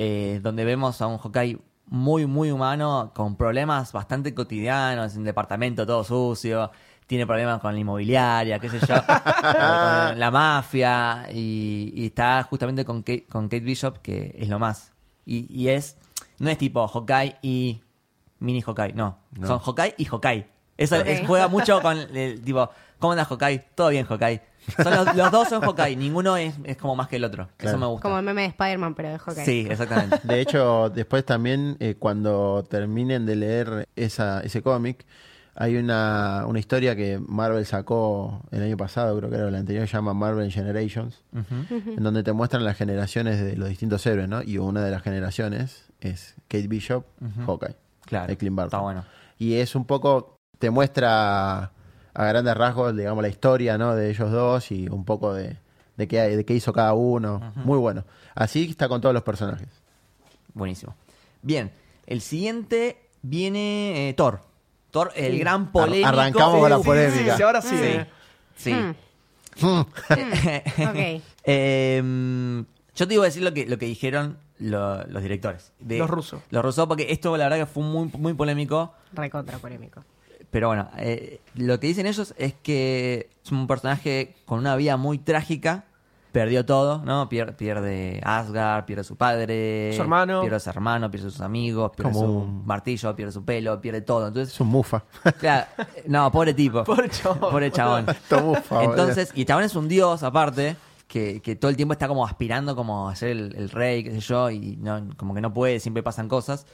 eh, 0.00 0.38
donde 0.44 0.64
vemos 0.64 1.02
a 1.02 1.08
un 1.08 1.18
Hawkeye 1.18 1.58
muy, 1.86 2.24
muy 2.26 2.52
humano, 2.52 3.10
con 3.16 3.34
problemas 3.36 3.92
bastante 3.92 4.32
cotidianos, 4.32 5.16
en 5.16 5.24
departamento 5.24 5.84
todo 5.84 6.04
sucio, 6.04 6.70
tiene 7.08 7.26
problemas 7.26 7.60
con 7.60 7.74
la 7.74 7.80
inmobiliaria, 7.80 8.60
qué 8.60 8.68
sé 8.68 8.78
yo, 8.86 8.94
eh, 8.96 9.02
con 9.02 10.18
la 10.20 10.30
mafia, 10.30 11.26
y, 11.32 11.92
y 11.96 12.06
está 12.06 12.44
justamente 12.44 12.84
con 12.84 13.02
Kate, 13.02 13.24
con 13.28 13.44
Kate 13.48 13.60
Bishop, 13.64 13.98
que 14.02 14.36
es 14.38 14.48
lo 14.48 14.60
más. 14.60 14.92
Y, 15.26 15.46
y 15.52 15.70
es, 15.70 15.96
no 16.38 16.48
es 16.50 16.58
tipo 16.58 16.86
Hawkeye 16.86 17.36
y 17.42 17.80
mini 18.38 18.62
Hawkeye, 18.62 18.92
no, 18.92 19.18
son 19.44 19.58
Hawkeye 19.58 19.94
y 19.98 20.04
Hawkeye. 20.04 20.46
Eso 20.76 20.94
es- 20.96 21.26
juega 21.26 21.48
mucho 21.48 21.80
con 21.82 21.98
el 21.98 22.40
tipo, 22.42 22.70
¿cómo 23.00 23.12
andas 23.12 23.26
Hawkeye? 23.26 23.58
Todo 23.74 23.88
bien 23.88 24.06
Hawkeye. 24.06 24.40
Son 24.82 24.94
los, 24.94 25.16
los 25.16 25.30
dos 25.32 25.48
son 25.48 25.62
Hawkeye, 25.62 25.96
ninguno 25.96 26.36
es, 26.36 26.54
es 26.64 26.76
como 26.76 26.94
más 26.94 27.08
que 27.08 27.16
el 27.16 27.24
otro. 27.24 27.48
Claro. 27.56 27.70
Eso 27.76 27.78
me 27.80 27.86
gusta. 27.86 28.02
Como 28.02 28.18
el 28.18 28.24
meme 28.24 28.42
de 28.42 28.48
Spider-Man, 28.48 28.94
pero 28.94 29.08
de 29.08 29.18
Hawkeye. 29.18 29.44
Sí, 29.44 29.66
exactamente. 29.68 30.20
De 30.24 30.40
hecho, 30.40 30.90
después 30.90 31.24
también, 31.24 31.76
eh, 31.80 31.96
cuando 31.98 32.62
terminen 32.68 33.24
de 33.26 33.34
leer 33.36 33.88
esa, 33.96 34.40
ese 34.42 34.62
cómic, 34.62 35.04
hay 35.60 35.76
una, 35.76 36.44
una 36.46 36.58
historia 36.60 36.94
que 36.94 37.18
Marvel 37.26 37.66
sacó 37.66 38.42
el 38.52 38.62
año 38.62 38.76
pasado, 38.76 39.16
creo 39.18 39.28
que 39.28 39.36
era 39.36 39.48
el 39.48 39.54
anterior, 39.56 39.86
se 39.88 39.94
llama 39.94 40.14
Marvel 40.14 40.50
Generations, 40.52 41.20
en 41.32 42.02
donde 42.02 42.22
te 42.22 42.32
muestran 42.32 42.64
las 42.64 42.76
generaciones 42.76 43.40
de 43.40 43.56
los 43.56 43.68
distintos 43.68 44.06
héroes, 44.06 44.28
¿no? 44.28 44.42
Y 44.42 44.58
una 44.58 44.84
de 44.84 44.90
las 44.92 45.02
generaciones 45.02 45.84
es 46.00 46.36
Kate 46.46 46.68
Bishop. 46.68 47.04
Hawkeye, 47.44 47.74
Claro. 48.06 48.28
de 48.28 48.36
Clint 48.36 48.54
Barton. 48.56 48.78
Está 48.78 48.82
bueno. 48.82 49.04
Y 49.38 49.54
es 49.54 49.74
un 49.74 49.84
poco, 49.84 50.36
te 50.60 50.70
muestra 50.70 51.72
a 52.14 52.24
grandes 52.24 52.56
rasgos, 52.56 52.96
digamos, 52.96 53.22
la 53.22 53.28
historia, 53.28 53.76
¿no? 53.78 53.94
De 53.96 54.10
ellos 54.10 54.30
dos 54.30 54.70
y 54.70 54.88
un 54.88 55.04
poco 55.04 55.34
de, 55.34 55.56
de, 55.96 56.06
qué, 56.08 56.20
hay- 56.20 56.36
de 56.36 56.44
qué 56.44 56.54
hizo 56.54 56.72
cada 56.72 56.94
uno. 56.94 57.52
Muy 57.56 57.78
bueno. 57.78 58.04
Así 58.34 58.64
está 58.70 58.88
con 58.88 59.00
todos 59.00 59.12
los 59.12 59.22
personajes. 59.24 59.68
Buenísimo. 60.54 60.94
Bien, 61.42 61.70
el 62.06 62.20
siguiente 62.20 62.96
viene 63.22 64.08
eh, 64.08 64.14
Thor. 64.14 64.40
Thor, 64.90 65.12
el 65.14 65.32
Sí. 65.32 65.38
gran 65.38 65.70
polémico. 65.72 66.08
arrancamos 66.08 66.60
con 66.60 66.70
la 66.70 66.78
polémica. 66.78 67.36
Sí, 67.36 67.42
ahora 67.42 67.60
sí. 67.62 67.68
Sí. 67.76 67.84
eh. 67.84 68.06
Sí. 68.56 68.72
Hmm. 68.72 69.80
Ok. 69.80 71.22
Em, 71.44 72.64
yo 72.94 73.08
te 73.08 73.14
iba 73.14 73.22
a 73.24 73.26
decir 73.26 73.42
lo 73.42 73.52
que, 73.54 73.66
lo 73.66 73.78
que 73.78 73.86
dijeron 73.86 74.38
lo- 74.58 75.04
los 75.06 75.22
directores. 75.22 75.72
de- 75.80 75.98
Los 75.98 76.10
rusos. 76.10 76.40
Los 76.50 76.64
rusos, 76.64 76.86
porque 76.86 77.06
esto 77.10 77.36
la 77.36 77.44
verdad 77.44 77.58
que 77.58 77.66
fue 77.66 77.82
muy, 77.82 78.08
muy 78.18 78.34
polémico. 78.34 78.92
Recontra 79.12 79.58
polémico. 79.58 80.04
Pero 80.50 80.68
bueno, 80.68 80.88
eh, 80.98 81.40
lo 81.54 81.78
que 81.78 81.86
dicen 81.88 82.06
ellos 82.06 82.34
es 82.38 82.54
que 82.62 83.28
es 83.44 83.52
un 83.52 83.66
personaje 83.66 84.34
con 84.46 84.58
una 84.58 84.76
vida 84.76 84.96
muy 84.96 85.18
trágica. 85.18 85.84
Perdió 86.32 86.64
todo, 86.66 87.02
¿no? 87.04 87.28
Pier- 87.28 87.56
pierde 87.56 88.20
Asgard, 88.22 88.84
pierde 88.84 89.02
su 89.02 89.16
padre, 89.16 89.92
Su 89.96 90.02
hermano. 90.02 90.40
pierde 90.42 90.56
a 90.56 90.60
su 90.60 90.68
hermano, 90.70 91.10
pierde 91.10 91.28
a 91.28 91.30
sus 91.30 91.40
amigos, 91.40 91.90
pierde 91.96 92.12
Como 92.12 92.24
su 92.26 92.32
un- 92.32 92.66
martillo, 92.66 93.16
pierde 93.16 93.32
su 93.32 93.44
pelo, 93.44 93.80
pierde 93.80 94.02
todo. 94.02 94.28
Entonces, 94.28 94.52
Es 94.54 94.60
un 94.60 94.68
mufa. 94.68 95.02
claro, 95.40 95.66
no, 96.06 96.30
pobre 96.30 96.52
tipo. 96.54 96.84
Pobre 96.84 97.08
chabón. 97.08 97.38
Pobre 97.40 97.70
chabón. 97.72 98.06
Mufa. 98.44 98.84
Entonces, 98.84 99.30
y 99.34 99.44
chabón 99.46 99.64
es 99.64 99.74
un 99.74 99.88
dios 99.88 100.22
aparte, 100.22 100.76
que, 101.06 101.40
que 101.40 101.56
todo 101.56 101.70
el 101.70 101.76
tiempo 101.76 101.92
está 101.92 102.06
como 102.08 102.26
aspirando 102.26 102.76
como 102.76 103.08
a 103.08 103.16
ser 103.16 103.30
el, 103.30 103.56
el 103.56 103.70
rey, 103.70 104.04
qué 104.04 104.10
sé 104.12 104.20
yo, 104.20 104.50
y 104.50 104.76
no, 104.76 105.08
como 105.16 105.34
que 105.34 105.40
no 105.40 105.52
puede, 105.54 105.80
siempre 105.80 106.02
pasan 106.02 106.28
cosas. 106.28 106.66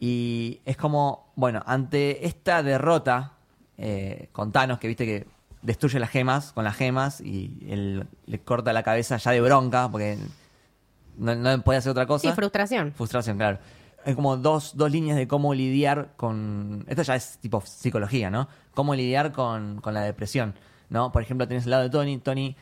Y 0.00 0.60
es 0.64 0.76
como, 0.76 1.30
bueno, 1.36 1.62
ante 1.66 2.26
esta 2.26 2.62
derrota 2.62 3.34
eh, 3.78 4.28
con 4.32 4.50
Thanos, 4.50 4.78
que 4.78 4.88
viste 4.88 5.04
que 5.06 5.26
destruye 5.62 5.98
las 5.98 6.10
gemas 6.10 6.52
con 6.52 6.64
las 6.64 6.76
gemas 6.76 7.20
y 7.20 7.66
él 7.68 8.06
le 8.26 8.38
corta 8.40 8.72
la 8.72 8.82
cabeza 8.82 9.16
ya 9.18 9.30
de 9.30 9.40
bronca, 9.40 9.88
porque 9.90 10.18
no, 11.18 11.34
no 11.34 11.60
puede 11.62 11.78
hacer 11.78 11.90
otra 11.90 12.06
cosa. 12.06 12.28
Sí, 12.28 12.34
frustración. 12.34 12.92
Frustración, 12.92 13.36
claro. 13.36 13.58
hay 14.04 14.14
como 14.14 14.36
dos, 14.36 14.76
dos 14.76 14.90
líneas 14.90 15.16
de 15.16 15.28
cómo 15.28 15.52
lidiar 15.54 16.12
con... 16.16 16.84
Esto 16.88 17.02
ya 17.02 17.14
es 17.16 17.38
tipo 17.38 17.60
psicología, 17.60 18.30
¿no? 18.30 18.48
Cómo 18.74 18.94
lidiar 18.94 19.32
con, 19.32 19.80
con 19.80 19.92
la 19.94 20.00
depresión, 20.02 20.54
¿no? 20.88 21.12
Por 21.12 21.22
ejemplo, 21.22 21.46
tienes 21.46 21.64
el 21.64 21.70
lado 21.72 21.82
de 21.82 21.90
Tony. 21.90 22.18
Tony 22.18 22.56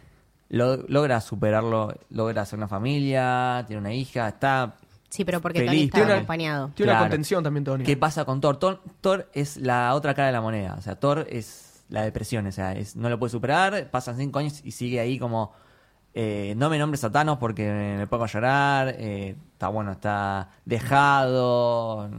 lo- 0.48 0.78
logra 0.88 1.20
superarlo, 1.20 1.94
logra 2.10 2.42
hacer 2.42 2.58
una 2.58 2.68
familia, 2.68 3.64
tiene 3.66 3.80
una 3.80 3.92
hija, 3.92 4.28
está... 4.28 4.74
Sí, 5.10 5.24
pero 5.24 5.40
porque 5.40 5.62
Tony 5.64 5.84
estaba 5.84 6.04
tiene- 6.04 6.14
acompañado. 6.18 6.70
Tiene 6.74 6.92
una 6.92 7.00
contención 7.00 7.42
también, 7.44 7.64
Tony. 7.64 7.84
¿Qué 7.84 7.96
pasa 7.96 8.24
con 8.26 8.40
Thor? 8.42 8.58
Thor? 8.58 8.82
Thor 9.00 9.30
es 9.32 9.56
la 9.56 9.94
otra 9.94 10.12
cara 10.14 10.26
de 10.26 10.32
la 10.32 10.40
moneda. 10.42 10.74
O 10.76 10.82
sea, 10.82 10.96
Thor 10.96 11.26
es 11.30 11.67
la 11.88 12.02
depresión. 12.02 12.46
O 12.46 12.52
sea, 12.52 12.72
es- 12.72 12.96
no 12.96 13.08
lo 13.08 13.18
puede 13.18 13.30
superar. 13.30 13.90
Pasan 13.90 14.16
cinco 14.16 14.38
años 14.38 14.60
y 14.64 14.72
sigue 14.72 15.00
ahí 15.00 15.18
como. 15.18 15.52
eh, 16.14 16.54
no 16.56 16.68
me 16.70 16.78
nombres 16.78 17.04
a 17.04 17.12
Thanos 17.12 17.38
porque 17.38 17.70
me 17.98 18.06
pongo 18.08 18.24
a 18.24 18.26
llorar. 18.28 18.94
eh, 18.98 19.36
está 19.52 19.68
bueno, 19.68 19.92
está 19.92 20.50
dejado. 20.64 22.10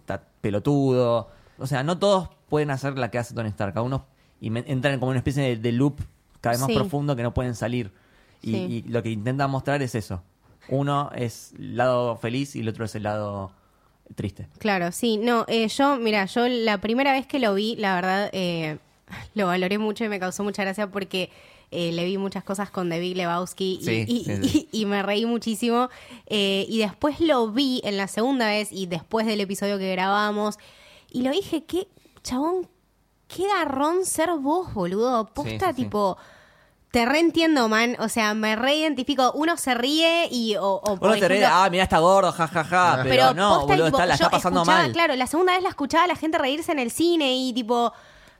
Está 0.00 0.22
pelotudo. 0.40 1.28
O 1.58 1.66
sea, 1.66 1.82
no 1.82 1.98
todos 1.98 2.30
pueden 2.48 2.70
hacer 2.70 2.98
la 2.98 3.10
que 3.10 3.18
hace 3.18 3.34
Tony 3.34 3.48
Stark. 3.50 3.74
Cada 3.74 3.84
uno 3.84 4.06
y 4.40 4.50
me- 4.50 4.64
entran 4.66 4.98
como 4.98 5.10
una 5.10 5.18
especie 5.18 5.42
de, 5.42 5.56
de 5.56 5.72
loop 5.72 6.00
cada 6.40 6.52
vez 6.52 6.60
más 6.60 6.68
Sí. 6.68 6.74
profundo 6.74 7.16
que 7.16 7.22
no 7.22 7.32
pueden 7.34 7.54
salir. 7.54 7.92
Y, 8.42 8.50
Sí. 8.52 8.56
y 8.86 8.88
lo 8.88 9.02
que 9.02 9.10
intentan 9.10 9.50
mostrar 9.50 9.82
es 9.82 9.94
eso. 9.94 10.22
Uno 10.68 11.10
es 11.14 11.52
el 11.58 11.76
lado 11.76 12.16
feliz 12.16 12.56
y 12.56 12.60
el 12.60 12.68
otro 12.68 12.84
es 12.84 12.94
el 12.94 13.02
lado 13.04 13.52
triste. 14.14 14.48
Claro, 14.58 14.92
sí. 14.92 15.16
No, 15.18 15.44
eh, 15.48 15.68
yo, 15.68 15.96
mira, 15.96 16.24
yo 16.26 16.46
la 16.48 16.78
primera 16.78 17.12
vez 17.12 17.26
que 17.26 17.38
lo 17.38 17.54
vi, 17.54 17.76
la 17.76 17.94
verdad, 17.94 18.28
eh, 18.32 18.78
lo 19.34 19.46
valoré 19.46 19.78
mucho 19.78 20.04
y 20.04 20.08
me 20.08 20.18
causó 20.20 20.44
mucha 20.44 20.62
gracia 20.62 20.90
porque 20.90 21.30
eh, 21.70 21.92
le 21.92 22.04
vi 22.04 22.18
muchas 22.18 22.44
cosas 22.44 22.70
con 22.70 22.88
The 22.90 22.98
Big 23.00 23.16
Lebowski 23.16 23.78
y, 23.80 23.84
Sí, 23.84 24.04
y- 24.06 24.24
sí, 24.24 24.48
sí. 24.48 24.68
y- 24.72 24.82
y 24.82 24.86
me 24.86 25.02
reí 25.02 25.26
muchísimo. 25.26 25.88
Eh, 26.26 26.66
y 26.68 26.78
después 26.78 27.20
lo 27.20 27.48
vi 27.50 27.80
en 27.84 27.96
la 27.96 28.06
segunda 28.08 28.46
vez 28.48 28.68
y 28.70 28.86
después 28.86 29.26
del 29.26 29.40
episodio 29.40 29.78
que 29.78 29.90
grabamos 29.92 30.58
y 31.10 31.22
lo 31.22 31.30
dije, 31.30 31.64
qué 31.64 31.88
chabón, 32.22 32.68
qué 33.28 33.46
garrón 33.48 34.04
ser 34.04 34.30
vos, 34.38 34.72
boludo. 34.74 35.26
Posta, 35.26 35.70
sí, 35.70 35.82
tipo... 35.84 36.16
Te 36.90 37.04
reentiendo, 37.06 37.68
man. 37.68 37.96
O 37.98 38.08
sea, 38.08 38.34
me 38.34 38.54
reidentifico. 38.54 39.32
Uno 39.32 39.56
se 39.56 39.74
ríe 39.74 40.28
y... 40.30 40.54
O, 40.54 40.74
o, 40.74 40.96
por 40.96 41.08
Uno 41.10 41.18
se 41.18 41.26
ríe, 41.26 41.44
ah, 41.44 41.66
mira, 41.68 41.82
está 41.82 41.98
gordo, 41.98 42.30
jajaja. 42.30 43.00
pero, 43.02 43.34
no, 43.34 43.48
posta, 43.48 43.66
boludo, 43.66 43.86
tipo, 43.86 43.96
está, 43.98 44.06
la 44.06 44.14
yo 44.14 44.24
está 44.26 44.30
pasando 44.30 44.64
mal. 44.64 44.92
Claro, 44.92 45.16
la 45.16 45.26
segunda 45.26 45.54
vez 45.54 45.62
la 45.64 45.70
escuchaba 45.70 46.04
a 46.04 46.06
la 46.06 46.14
gente 46.14 46.38
reírse 46.38 46.70
en 46.70 46.78
el 46.78 46.92
cine 46.92 47.34
y 47.34 47.52
tipo, 47.52 47.92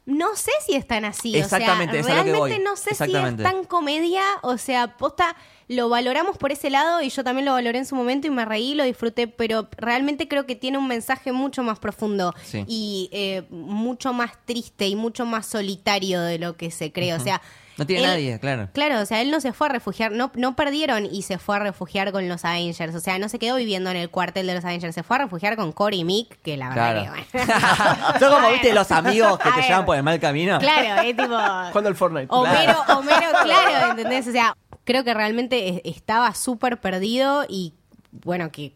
no 0.07 0.37
sé 0.37 0.51
si 0.67 0.75
están 0.75 1.05
así. 1.05 1.37
Exactamente, 1.37 1.97
o 1.97 2.01
es 2.01 2.07
sea, 2.07 2.17
a 2.17 2.19
lo 2.19 2.25
que 2.25 2.31
realmente 2.33 2.57
voy. 2.59 2.65
no 2.65 2.77
sé 2.77 2.95
si 2.95 3.15
es 3.15 3.37
tan 3.39 3.65
comedia. 3.65 4.23
O 4.43 4.59
sea, 4.59 4.97
posta, 4.99 5.35
lo 5.67 5.89
valoramos 5.89 6.37
por 6.37 6.53
ese 6.53 6.69
lado 6.69 7.01
y 7.01 7.09
yo 7.09 7.25
también 7.25 7.47
lo 7.47 7.53
valoré 7.53 7.79
en 7.79 7.87
su 7.87 7.95
momento 7.97 8.27
y 8.27 8.31
me 8.31 8.45
reí, 8.45 8.75
lo 8.75 8.85
disfruté, 8.85 9.29
pero 9.29 9.67
realmente 9.79 10.29
creo 10.29 10.45
que 10.45 10.57
tiene 10.57 10.77
un 10.77 10.89
mensaje 10.89 11.33
mucho 11.33 11.63
más 11.63 11.79
profundo 11.79 12.35
Sí. 12.45 12.65
y 12.69 13.09
eh, 13.13 13.45
mucho 13.49 14.13
más 14.13 14.33
triste 14.45 14.87
y 14.89 14.95
mucho 14.95 15.25
más 15.25 15.47
solitario 15.47 16.21
de 16.21 16.39
lo 16.39 16.57
que 16.57 16.71
se 16.71 16.93
cree. 16.93 17.15
O 17.15 17.21
sea, 17.21 17.41
No 17.77 17.87
tiene 17.87 18.03
él- 18.05 18.09
nadie, 18.11 18.39
claro. 18.39 18.69
Claro, 18.73 19.01
o 19.01 19.07
sea, 19.07 19.21
él 19.21 19.31
no 19.31 19.41
se 19.41 19.53
fue 19.53 19.67
a 19.67 19.71
refugiar, 19.71 20.13
no, 20.13 20.31
no 20.35 20.55
perdieron 20.55 21.07
y 21.07 21.23
se 21.23 21.39
fue 21.39 21.57
a 21.57 21.59
refugiar 21.59 22.13
con 22.13 22.29
los 22.29 22.45
Avengers. 22.45 22.95
O 22.95 23.01
sea, 23.01 23.19
no 23.19 23.29
se 23.29 23.39
quedó 23.39 23.57
viviendo 23.57 23.91
en 23.91 23.97
el 23.97 24.11
cuartel 24.11 24.47
de 24.47 24.55
los 24.55 24.65
Avengers, 24.65 24.95
se 24.95 25.03
fue 25.03 25.17
a 25.17 25.21
refugiar 25.21 25.57
con 25.57 25.73
Corey 25.73 26.01
y 26.01 26.05
Mick, 26.05 26.41
que 26.43 26.57
la 26.57 26.69
verdad 26.69 26.93
Claro. 27.05 27.15
que 27.33 27.39
bueno. 27.41 27.53
Son 28.21 28.33
como, 28.33 28.51
viste, 28.51 28.73
los 28.73 28.91
amigos 28.93 29.39
que 29.39 29.49
A 29.49 29.53
te 29.53 29.61
ver. 29.61 29.69
llevan 29.69 29.85
por 29.87 29.97
el 29.97 30.03
mal 30.03 30.21
camino. 30.21 30.59
Claro, 30.61 31.03
es 31.03 31.17
tipo. 31.17 31.23
Jugando 31.69 31.89
al 31.89 31.97
Fortnite. 31.97 32.27
Homero, 32.31 32.81
Homero, 32.97 33.29
claro, 33.43 33.91
¿entendés? 33.91 34.29
O 34.29 34.33
sea, 34.33 34.57
creo 34.85 35.03
que 35.03 35.13
realmente 35.15 35.69
es- 35.69 35.81
estaba 35.97 36.33
súper 36.35 36.81
perdido 36.81 37.45
y 37.49 37.75
bueno, 38.13 38.53
que 38.53 38.73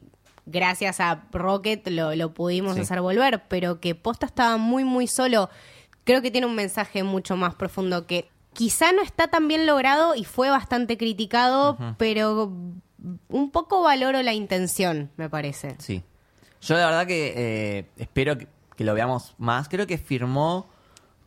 gracias 0.46 0.98
a 0.98 1.22
Rocket 1.30 1.86
lo, 1.88 2.14
lo 2.16 2.32
pudimos 2.34 2.74
Sí. 2.74 2.80
hacer 2.80 3.00
volver, 3.00 3.44
pero 3.48 3.80
que 3.80 3.94
Posta 3.94 4.26
estaba 4.26 4.56
muy, 4.56 4.82
muy 4.82 5.06
solo. 5.06 5.50
Creo 6.04 6.22
que 6.22 6.30
tiene 6.30 6.46
un 6.46 6.54
mensaje 6.54 7.02
mucho 7.04 7.36
más 7.36 7.54
profundo 7.54 8.06
que 8.06 8.30
quizá 8.52 8.92
no 8.92 9.02
está 9.02 9.28
tan 9.28 9.48
bien 9.48 9.66
logrado 9.66 10.14
y 10.14 10.24
fue 10.24 10.50
bastante 10.50 10.96
criticado, 10.98 11.76
pero 11.98 12.52
un 13.28 13.50
poco 13.50 13.82
valoro 13.82 14.22
la 14.22 14.34
intención, 14.34 15.10
me 15.16 15.28
parece. 15.30 15.76
Sí. 15.78 16.02
Yo 16.60 16.74
la 16.76 16.86
verdad 16.86 17.06
que 17.06 17.32
eh, 17.36 17.86
espero 17.98 18.36
que, 18.36 18.48
que 18.76 18.84
lo 18.84 18.94
veamos 18.94 19.34
más. 19.38 19.68
Creo 19.68 19.86
que 19.86 19.96
firmó... 19.98 20.68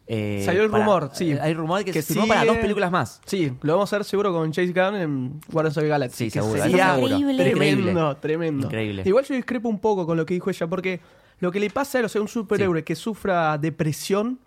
eh, 0.07 0.41
Salió 0.45 0.63
el 0.63 0.69
para- 0.69 0.83
rumor, 0.83 1.11
sí. 1.13 1.31
eh, 1.31 1.39
Hay 1.41 1.53
rumor 1.53 1.79
de 1.79 1.85
que, 1.85 1.93
Que 1.93 2.01
firmó 2.01 2.27
para 2.27 2.43
dos 2.43 2.57
películas 2.57 2.91
más. 2.91 3.21
Sí, 3.25 3.53
lo 3.61 3.73
vamos 3.73 3.93
a 3.93 3.95
hacer 3.95 4.05
seguro 4.05 4.33
con 4.33 4.51
Chase 4.51 4.73
Gunn 4.73 4.95
en 4.95 5.39
Guardians 5.49 5.77
of 5.77 5.83
the 5.83 5.87
Galaxy. 5.89 6.25
Sí, 6.25 6.31
seguro, 6.31 6.61
sería 6.61 6.95
seguro. 6.95 7.15
Increíble. 7.17 7.51
Tremendo, 7.51 8.17
tremendo. 8.17 8.67
Increíble. 8.67 9.03
Igual 9.05 9.23
yo 9.23 9.35
discrepo 9.35 9.69
un 9.69 9.79
poco 9.79 10.05
con 10.05 10.17
lo 10.17 10.25
que 10.25 10.33
dijo 10.33 10.49
ella, 10.49 10.67
porque 10.67 10.99
lo 11.39 11.49
que 11.51 11.61
le 11.61 11.69
pasa 11.69 11.97
a 11.97 11.99
él, 11.99 12.05
o 12.05 12.09
sea, 12.09 12.19
un 12.21 12.27
superhéroe 12.27 12.83
que 12.83 12.95
sufra 12.95 13.57
depresión, 13.57 14.37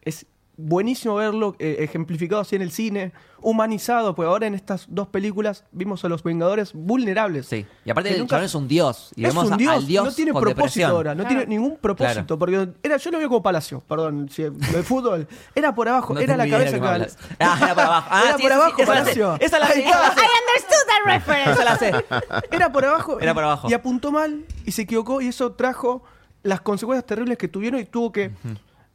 es 0.00 0.24
buenísimo 0.56 1.16
verlo 1.16 1.56
eh, 1.58 1.76
ejemplificado 1.80 2.40
así 2.42 2.54
en 2.56 2.62
el 2.62 2.70
cine, 2.70 3.12
humanizado, 3.40 4.14
pues 4.14 4.26
ahora 4.28 4.46
en 4.46 4.54
estas 4.54 4.86
dos 4.88 5.08
películas 5.08 5.64
vimos 5.72 6.04
a 6.04 6.08
los 6.08 6.22
Vengadores 6.22 6.72
vulnerables. 6.72 7.46
Sí. 7.46 7.66
Y 7.84 7.90
aparte 7.90 8.08
Que 8.10 8.14
el 8.14 8.20
nunca- 8.20 8.30
chabón 8.36 8.44
es 8.46 8.54
un 8.54 8.68
dios. 8.68 9.10
Y 9.16 9.24
es 9.24 9.28
vemos 9.34 9.50
un 9.50 9.56
dios, 9.58 9.74
al 9.74 9.86
dios 9.86 10.04
no 10.06 10.12
tiene 10.12 10.32
con 10.32 10.40
propósito 10.40 10.62
depresión. 10.64 10.90
ahora, 10.90 11.14
no 11.14 11.24
Claro. 11.24 11.36
tiene 11.40 11.46
ningún 11.46 11.76
propósito, 11.76 12.38
porque 12.38 12.68
era, 12.82 12.96
yo 12.96 13.10
lo 13.10 13.18
veo 13.18 13.28
como 13.28 13.42
Palacio, 13.42 13.80
perdón, 13.86 14.28
si, 14.30 14.42
lo 14.44 14.50
de 14.52 14.82
fútbol, 14.82 15.26
era 15.54 15.74
por 15.74 15.88
abajo, 15.88 16.14
No 16.14 16.20
era 16.20 16.36
la 16.36 16.48
cabeza 16.48 16.80
que. 16.80 16.86
Ah, 17.40 17.58
era 17.62 17.74
por 17.74 17.84
abajo. 17.84 18.08
Ah, 18.14 18.22
Era 18.24 18.36
sí, 18.36 18.42
por 18.42 18.50
sí, 18.50 18.54
abajo, 18.56 18.70
la 18.78 18.84
sé. 18.84 18.86
Palacio. 18.86 19.36
Esa 19.40 19.58
la 19.58 19.66
sé, 19.66 19.72
Ahí 19.74 19.88
esa 19.88 20.00
la 20.00 20.14
sé. 20.14 20.20
I 20.20 20.24
understood 20.46 20.86
that 20.86 21.12
reference. 21.12 21.50
Esa 21.52 21.64
la 21.64 21.76
sé. 21.78 21.92
Era 22.50 22.72
por 22.72 22.84
abajo. 22.84 23.20
Era 23.20 23.34
por 23.34 23.44
abajo. 23.44 23.68
Y 23.68 23.74
apuntó 23.74 24.12
mal 24.12 24.44
y 24.64 24.72
se 24.72 24.82
equivocó 24.82 25.20
y 25.20 25.28
eso 25.28 25.52
trajo 25.52 26.02
las 26.42 26.60
consecuencias 26.60 27.04
terribles 27.06 27.38
que 27.38 27.48
tuvieron 27.48 27.80
y 27.80 27.84
tuvo 27.84 28.12
que 28.12 28.30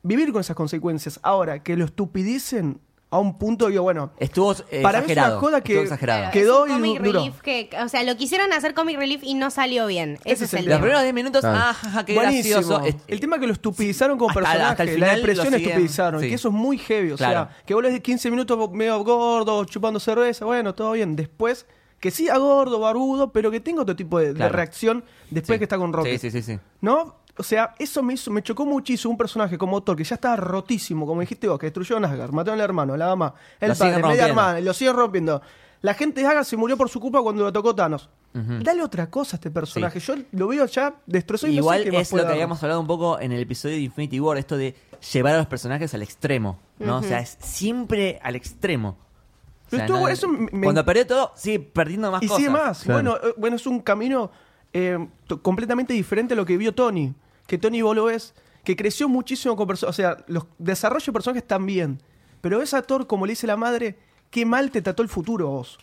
vivir 0.10 0.32
con 0.34 0.41
esas 0.41 0.55
consecuencias. 0.55 1.20
Ahora, 1.24 1.62
que 1.64 1.76
lo 1.78 1.86
estupidicen 1.86 2.80
a 3.12 3.18
un 3.18 3.39
punto, 3.39 3.68
digo, 3.70 3.82
bueno, 3.84 4.12
Estuvo 4.20 4.53
eh, 4.70 4.82
Para 4.84 4.99
mí 4.99 5.05
es 5.05 5.12
una 5.12 5.22
exagerado. 5.22 5.39
joda 5.39 5.62
que- 5.62 5.74
Estuvo 5.74 5.84
exagerado. 5.84 6.32
Quedó 6.32 6.66
es 6.68 6.72
un 6.74 6.78
y 6.78 6.80
comic 6.93 6.97
du- 6.99 7.05
duró. 7.05 7.20
relief 7.22 7.41
que, 7.41 7.70
o 7.84 7.89
sea, 7.89 8.03
lo 8.03 8.16
quisieron 8.18 8.53
hacer 8.53 8.74
comic 8.76 8.97
relief 8.97 9.22
y 9.24 9.34
no 9.34 9.49
salió 9.49 9.88
bien. 9.88 10.20
Ese, 10.26 10.34
Ese 10.34 10.34
es 10.34 10.41
es 10.41 10.53
el 10.53 10.60
el 10.60 10.66
Los 10.66 10.74
tema. 10.76 10.82
primeros 10.82 11.01
10 11.03 11.14
minutos, 11.16 11.41
ah, 11.45 12.03
qué 12.05 12.14
buenísimo. 12.14 12.55
gracioso. 12.57 12.84
Es- 12.86 12.95
el 13.07 13.20
tema 13.20 13.39
que 13.39 13.47
lo 13.47 13.53
estupidizaron 13.53 14.18
como 14.20 14.30
Hasta- 14.30 14.41
personaje, 14.41 14.72
hasta 14.72 14.84
el 14.84 14.99
la 14.99 15.16
depresión 15.16 15.53
estupidizaron, 15.55 16.22
sí. 16.22 16.28
que 16.30 16.36
eso 16.36 16.49
es 16.49 16.53
muy 16.53 16.78
heavy. 16.78 17.12
O 17.14 17.18
Claro. 17.18 17.49
sea, 17.49 17.64
que 17.66 17.74
vos 17.74 17.82
le 17.82 17.91
des 17.91 18.01
15 18.01 18.30
minutos 18.30 18.72
medio 18.74 19.03
gordo, 19.03 19.66
chupando 19.66 19.99
cerveza, 19.99 20.45
bueno, 20.45 20.76
todo 20.76 20.91
bien. 20.91 21.16
Después, 21.16 21.66
que 21.99 22.12
siga 22.12 22.38
gordo, 22.38 22.80
barbudo, 22.80 23.32
pero 23.32 23.49
que 23.51 23.60
tenga 23.60 23.82
otro 23.82 23.95
tipo 23.95 24.20
de, 24.20 24.34
de 24.34 24.49
reacción 24.49 25.03
después 25.32 25.55
Sí. 25.55 25.60
que 25.60 25.66
está 25.66 25.78
con 25.80 25.91
Rocket. 25.91 26.20
Sí, 26.22 26.30
sí, 26.32 26.41
sí, 26.43 26.53
sí. 26.53 26.60
¿No? 26.80 27.16
O 27.40 27.44
sea, 27.44 27.74
eso 27.80 28.04
me 28.04 28.14
hizo, 28.14 28.30
me 28.32 28.44
chocó 28.44 28.66
muchísimo 28.66 29.12
un 29.12 29.18
personaje 29.18 29.58
como 29.58 29.82
Thor, 29.82 29.96
que 29.96 30.04
ya 30.04 30.16
estaba 30.16 30.36
rotísimo, 30.36 31.06
como 31.08 31.22
dijiste 31.22 31.48
vos, 31.48 31.58
que 31.58 31.68
destruyó 31.68 31.98
a 31.98 32.06
Asgard, 32.06 32.32
mató 32.32 32.52
al 32.52 32.60
hermano, 32.60 32.94
a 32.94 32.98
la 32.98 33.08
mamá, 33.08 33.34
el 33.62 33.70
Lo 33.70 33.76
padre, 33.76 34.04
media 34.04 34.28
hermana, 34.28 34.60
y 34.60 34.64
lo 34.64 34.74
sigue 34.74 34.92
rompiendo. 34.92 35.42
La 35.82 35.94
gente 35.94 36.20
de 36.20 36.28
Asgard 36.28 36.44
se 36.44 36.58
murió 36.58 36.76
por 36.76 36.90
su 36.90 37.00
culpa 37.00 37.22
cuando 37.22 37.44
lo 37.44 37.54
tocó 37.54 37.74
Thanos. 37.74 38.10
Dale 38.34 38.84
otra 38.84 39.10
cosa 39.10 39.36
a 39.36 39.38
este 39.38 39.50
personaje. 39.50 40.00
Yo 40.02 40.14
lo 40.34 40.48
veo 40.50 40.66
ya 40.66 40.94
destrozado 41.08 41.52
y 41.52 41.56
no 41.56 41.62
sé 41.62 41.64
Igual 41.64 41.84
qué 41.86 41.92
más 41.94 42.02
es 42.02 42.12
lo 42.12 42.18
que 42.18 42.24
dar. 42.26 42.32
habíamos 42.34 42.62
hablado 42.62 42.82
un 42.82 42.86
poco 42.88 43.20
en 43.20 43.32
el 43.32 43.42
episodio 43.42 43.76
de 43.76 43.82
Infinity 43.82 44.20
War, 44.20 44.38
esto 44.38 44.56
de 44.58 44.76
llevar 45.14 45.34
a 45.36 45.38
los 45.40 45.48
personajes 45.48 45.94
al 45.94 46.04
extremo, 46.04 46.60
¿no? 46.78 46.98
O 46.98 47.02
sea, 47.04 47.20
es 47.22 47.38
siempre 47.40 48.20
al 48.22 48.36
extremo. 48.36 48.90
O 48.90 49.70
sea, 49.70 49.80
Pero 49.80 49.84
estuvo- 49.86 50.00
no- 50.00 50.08
eso 50.10 50.28
me- 50.28 50.64
cuando 50.64 50.84
perdió 50.86 51.08
todo, 51.08 51.32
sigue 51.36 51.60
perdiendo 51.62 52.12
más 52.12 52.22
Y 52.22 52.28
cosas. 52.28 52.38
sigue 52.38 52.50
más. 52.50 52.84
Claro. 52.84 53.02
Bueno, 53.02 53.18
eh, 53.30 53.34
bueno, 53.38 53.56
es 53.56 53.66
un 53.66 53.80
camino 53.80 54.30
eh, 54.74 55.08
completamente 55.42 55.94
diferente 55.94 56.34
a 56.36 56.38
lo 56.38 56.46
que 56.46 56.56
vio 56.58 56.76
Tony. 56.76 57.12
Que 57.50 57.58
Tony 57.58 57.82
vos 57.82 57.95
lo 57.95 58.06
ves, 58.06 58.34
que 58.64 58.76
creció 58.76 59.10
muchísimo 59.10 59.56
con 59.56 59.66
personas. 59.68 59.93
O 59.93 59.95
sea, 59.95 60.18
los 60.28 60.45
desarrollos 60.60 61.08
de 61.08 61.12
personajes 61.14 61.41
están 61.41 61.66
bien. 61.66 62.02
Pero 62.41 62.60
ves 62.60 62.74
a 62.76 62.82
Thor, 62.84 63.08
como 63.08 63.26
le 63.26 63.32
dice 63.32 63.47
la 63.47 63.58
madre, 63.58 63.97
qué 64.30 64.45
mal 64.45 64.70
te 64.72 64.82
trató 64.84 65.02
el 65.02 65.10
futuro 65.10 65.47
vos. 65.50 65.80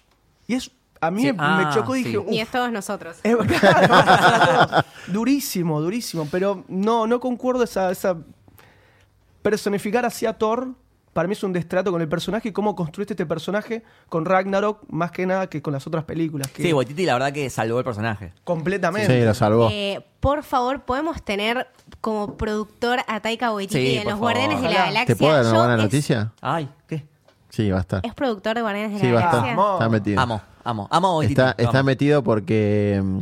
Y 0.47 0.55
es. 0.55 0.71
A 1.01 1.11
mí 1.11 1.23
Sí. 1.23 1.33
me, 1.33 1.39
Ah, 1.39 1.65
me 1.67 1.75
chocó 1.75 1.95
y 1.97 2.05
sí. 2.05 2.09
dije. 2.11 2.25
Y 2.31 2.37
"Uf, 2.37 2.43
es 2.43 2.49
todos 2.51 2.73
nosotros. 2.73 3.19
es 3.23 3.37
claro, 3.37 3.89
va 3.93 3.99
a 4.01 4.05
pasar 4.07 4.51
a 4.63 4.67
todos". 4.69 4.85
durísimo, 5.09 5.81
durísimo. 5.83 6.27
Pero 6.31 6.65
no, 6.69 7.07
no 7.07 7.21
concuerdo 7.21 7.65
esa, 7.65 7.91
esa 7.91 8.17
personificar 9.43 10.07
así 10.07 10.25
a 10.25 10.33
Thor. 10.39 10.69
Para 11.17 11.29
mí 11.29 11.33
es 11.33 11.43
un 11.43 11.55
destrato 11.55 11.91
con 11.91 12.03
el 12.03 12.09
personaje 12.11 12.51
y 12.51 12.53
cómo 12.53 12.77
construiste 12.77 13.15
este 13.15 13.25
personaje 13.25 13.83
con 14.11 14.27
Ragnarok 14.27 14.81
más 14.91 15.13
que 15.13 15.25
nada 15.25 15.47
que 15.47 15.63
con 15.63 15.73
las 15.73 15.87
otras 15.87 16.05
películas. 16.05 16.49
Que 16.49 16.63
Sí, 16.63 16.75
Waititi 16.75 17.07
la 17.07 17.15
verdad 17.15 17.33
que 17.33 17.49
salvó 17.49 17.79
el 17.79 17.87
personaje. 17.87 18.35
completamente. 18.45 19.19
Sí, 19.19 19.25
lo 19.25 19.33
salvó. 19.33 19.71
Eh, 19.73 20.05
por 20.21 20.43
favor, 20.43 20.83
podemos 20.83 21.23
tener 21.23 21.69
como 22.03 22.37
productor 22.37 22.99
a 23.09 23.21
Taika 23.21 23.51
Waititi 23.55 23.81
Sí, 23.81 23.95
en 23.97 24.05
Los 24.05 24.13
favor. 24.13 24.19
Guardianes 24.35 24.61
de 24.61 24.69
la. 24.69 24.75
Galaxia. 24.85 25.07
¿Te 25.07 25.17
puedo 25.17 25.33
dar 25.33 25.43
una 25.45 25.53
Yo 25.53 25.59
buena 25.59 25.75
es- 25.77 25.83
noticia? 25.85 26.33
Ay, 26.43 26.69
¿qué? 26.87 27.07
Sí, 27.49 27.71
va 27.71 27.79
a 27.79 27.81
estar. 27.81 28.01
Es 28.05 28.13
productor 28.13 28.55
de 28.57 28.61
Guardianes 28.61 28.93
de 28.93 29.01
Sí, 29.01 29.07
la 29.07 29.13
va 29.15 29.19
a 29.21 29.23
Galaxia. 29.25 29.51
estar. 29.53 29.73
Está 29.73 29.89
metido. 29.89 30.21
Amo, 30.21 30.43
amo, 30.65 30.89
amo 30.91 31.09
a 31.09 31.17
Waititi. 31.17 31.41
Está, 31.41 31.55
está 31.63 31.83
metido 31.83 32.23
porque, 32.23 33.01
mm, 33.03 33.21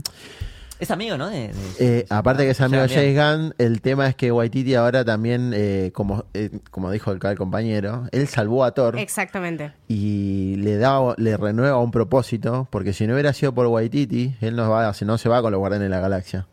Es 0.85 0.91
amigo, 0.91 1.17
¿no? 1.17 1.29
De, 1.31 1.49
de- 1.49 1.55
eh, 2.01 2.07
aparte 2.11 2.45
que 2.45 2.51
es 2.51 2.61
amigo 2.61 2.83
de. 2.83 2.89
James 2.89 3.17
Gunn, 3.17 3.55
el 3.59 3.81
tema 3.81 4.07
es 4.07 4.15
que 4.15 4.31
Waititi 4.31 4.75
ahora 4.75 5.05
también, 5.05 5.53
eh, 5.55 5.91
como, 5.95 6.27
eh, 6.35 6.51
como 6.71 6.91
dijo 6.91 7.11
el, 7.11 7.19
el 7.23 7.37
compañero, 7.39 8.05
él 8.13 8.29
salvó 8.29 8.65
a 8.65 8.73
Thor 8.73 8.99
Exactamente. 8.99 9.73
y 9.89 10.57
le 10.57 10.77
da, 10.77 11.01
le 11.17 11.37
renueva 11.37 11.79
un 11.79 11.91
propósito, 11.91 12.69
porque 12.71 12.93
si 12.93 13.07
no 13.07 13.15
hubiera 13.15 13.33
sido 13.33 13.55
por 13.55 13.67
Waititi, 13.67 14.37
él 14.41 14.57
no, 14.57 14.69
va, 14.71 14.93
no 15.05 15.19
se 15.19 15.29
va 15.29 15.41
con 15.43 15.51
los 15.53 15.59
Guardianes 15.59 15.87
de 15.87 15.91
la 15.91 16.01
Galaxia. 16.01 16.47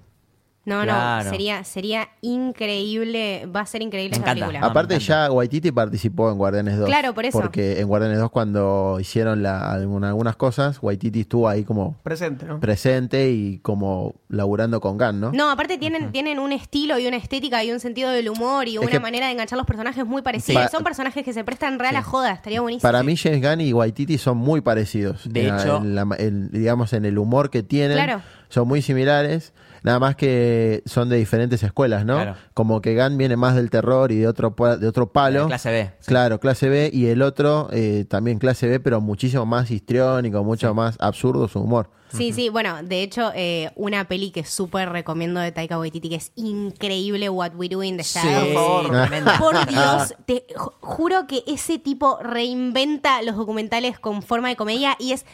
No, 0.64 0.84
Claro. 0.84 1.24
no, 1.26 1.30
sería, 1.32 1.64
sería 1.64 2.10
increíble, 2.22 3.48
va 3.54 3.62
a 3.62 3.66
ser 3.66 3.82
increíble 3.82 4.16
encanta. 4.18 4.46
película. 4.46 4.60
Aparte 4.68 5.00
ya 5.00 5.32
Waititi 5.32 5.72
participó 5.72 6.30
en 6.32 6.38
Guardianes 6.38 6.78
2. 6.78 6.86
Claro, 6.86 7.14
por 7.16 7.26
eso. 7.26 7.40
Porque 7.40 7.80
en 7.80 7.88
Guardianes 7.88 8.20
2 8.20 8.30
cuando 8.30 8.98
hicieron 9.00 9.42
la, 9.42 9.72
alguna- 9.72 10.10
algunas 10.10 10.36
cosas, 10.36 10.78
Waititi 10.82 11.22
estuvo 11.22 11.48
ahí 11.50 11.64
como 11.64 11.96
Presente, 12.04 12.46
¿no? 12.46 12.60
presente 12.60 13.32
y 13.32 13.58
como 13.60 14.14
laburando 14.30 14.80
con 14.82 14.98
Gunn, 14.98 15.20
¿no? 15.20 15.32
No, 15.32 15.50
aparte 15.50 15.78
tienen, 15.80 16.12
tienen 16.12 16.38
un 16.40 16.52
estilo 16.52 17.00
y 17.00 17.08
una 17.08 17.18
estética 17.18 17.64
y 17.64 17.72
un 17.72 17.80
sentido 17.80 18.12
del 18.12 18.30
humor 18.30 18.68
y 18.68 18.78
una 18.78 19.00
manera 19.00 19.26
de 19.28 19.32
enganchar 19.34 19.58
los 19.58 19.66
personajes 19.68 20.06
muy 20.06 20.22
parecidos. 20.22 20.64
Sí. 20.64 20.70
Son 20.72 20.84
personajes 20.84 21.24
que 21.26 21.34
se 21.34 21.44
prestan 21.44 21.80
real 21.80 21.96
a 21.96 22.04
joda, 22.04 22.32
estaría 22.34 22.62
buenísimo. 22.62 22.88
Para 22.88 23.02
mí 23.04 23.16
James 23.18 23.42
Gunn 23.42 23.62
y 23.62 23.74
Waititi 23.74 24.18
son 24.20 24.38
muy 24.38 24.62
parecidos. 24.62 25.22
De 25.32 25.48
En- 25.48 25.56
hecho- 25.56 25.78
en 25.78 25.96
la- 25.96 26.08
en, 26.20 26.52
digamos 26.52 26.94
en 26.94 27.06
el 27.06 27.18
humor 27.18 27.50
que 27.50 27.64
tienen, 27.64 27.98
Claro. 27.98 28.22
son 28.50 28.68
muy 28.68 28.82
similares. 28.82 29.54
Nada 29.84 29.98
más 30.00 30.16
que 30.16 30.84
son 30.86 31.10
de 31.10 31.18
diferentes 31.18 31.64
escuelas, 31.64 32.06
¿no? 32.06 32.16
Claro. 32.16 32.36
Como 32.54 32.82
que 32.82 32.96
Gunn 32.96 33.18
viene 33.18 33.36
más 33.36 33.56
del 33.56 33.70
terror 33.72 34.12
y 34.12 34.18
de 34.18 34.28
otro 34.28 34.54
de 34.80 34.88
otro 34.88 35.12
palo. 35.12 35.42
De 35.42 35.48
clase 35.48 35.72
B, 35.72 35.92
sí. 36.00 36.06
Claro, 36.08 36.40
clase 36.40 36.70
B 36.70 36.92
y 36.94 37.08
el 37.08 37.22
otro 37.24 37.68
eh, 37.72 38.06
también 38.08 38.38
clase 38.38 38.68
B, 38.68 38.80
pero 38.80 39.02
muchísimo 39.02 39.46
más 39.48 39.72
histriónico, 39.72 40.44
mucho 40.44 40.74
más 40.76 40.98
absurdo 41.00 41.48
su 41.48 41.60
humor. 41.62 41.90
Sí, 42.14 42.34
sí, 42.34 42.50
bueno, 42.50 42.84
de 42.84 43.04
hecho, 43.04 43.32
eh, 43.34 43.72
una 43.76 44.06
peli 44.06 44.32
que 44.32 44.44
súper 44.44 44.90
recomiendo 44.90 45.40
de 45.40 45.54
Taika 45.54 45.80
Waititi 45.80 46.10
que 46.10 46.16
es 46.18 46.34
increíble, 46.36 47.30
What 47.30 47.54
We 47.56 47.70
Do 47.70 47.82
in 47.84 47.96
the 47.98 48.04
Sí, 48.04 48.20
Shadows. 48.20 48.90
tremenda. 49.08 49.38
Por 49.40 49.66
Dios, 49.66 50.14
te 50.26 50.46
ju- 50.54 50.74
juro 50.82 51.26
que 51.26 51.42
ese 51.48 51.80
tipo 51.80 52.20
reinventa 52.22 53.22
los 53.22 53.38
documentales 53.38 53.98
con 53.98 54.22
forma 54.24 54.50
de 54.50 54.58
comedia 54.58 54.98
y 55.00 55.14
es 55.14 55.26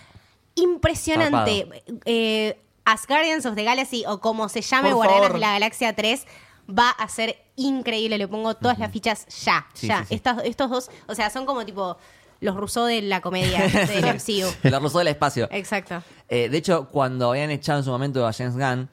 impresionante. 0.55 1.67
Eh, 2.05 2.59
As 2.89 3.05
Guardians 3.05 3.45
of 3.45 3.55
the 3.55 3.63
Galaxy 3.65 4.03
o 4.07 4.19
como 4.19 4.47
se 4.49 4.61
llame 4.61 4.89
Por 4.89 4.95
Guardianes 4.97 5.27
favor. 5.27 5.39
de 5.41 5.45
la 5.45 5.51
Galaxia 5.53 5.93
3 5.93 6.25
va 6.69 6.89
a 6.91 7.07
ser 7.09 7.35
increíble. 7.57 8.17
Le 8.17 8.27
pongo 8.27 8.55
todas 8.55 8.79
las 8.79 8.91
fichas 8.91 9.25
ya, 9.43 9.65
Sí, 9.73 9.87
ya. 9.87 9.99
sí, 9.99 10.05
sí. 10.09 10.15
Estas- 10.15 10.43
estos 10.45 10.69
dos, 10.69 10.89
o 11.07 11.13
sea, 11.15 11.29
son 11.29 11.45
como 11.45 11.65
tipo 11.65 11.97
los 12.39 12.55
Rousseau 12.55 12.85
de 12.85 13.01
la 13.01 13.19
comedia 13.19 13.59
del 13.67 14.05
MCU. 14.05 14.47
La 14.69 14.79
Rousseau 14.79 14.99
del 14.99 15.07
espacio. 15.09 15.47
Exacto. 15.51 16.01
Eh, 16.29 16.47
de 16.49 16.57
hecho, 16.57 16.87
cuando 16.87 17.31
habían 17.31 17.51
echado 17.51 17.79
en 17.79 17.83
su 17.85 17.91
momento 17.91 18.25
a 18.25 18.31
James 18.31 18.55
Gunn, 18.55 18.89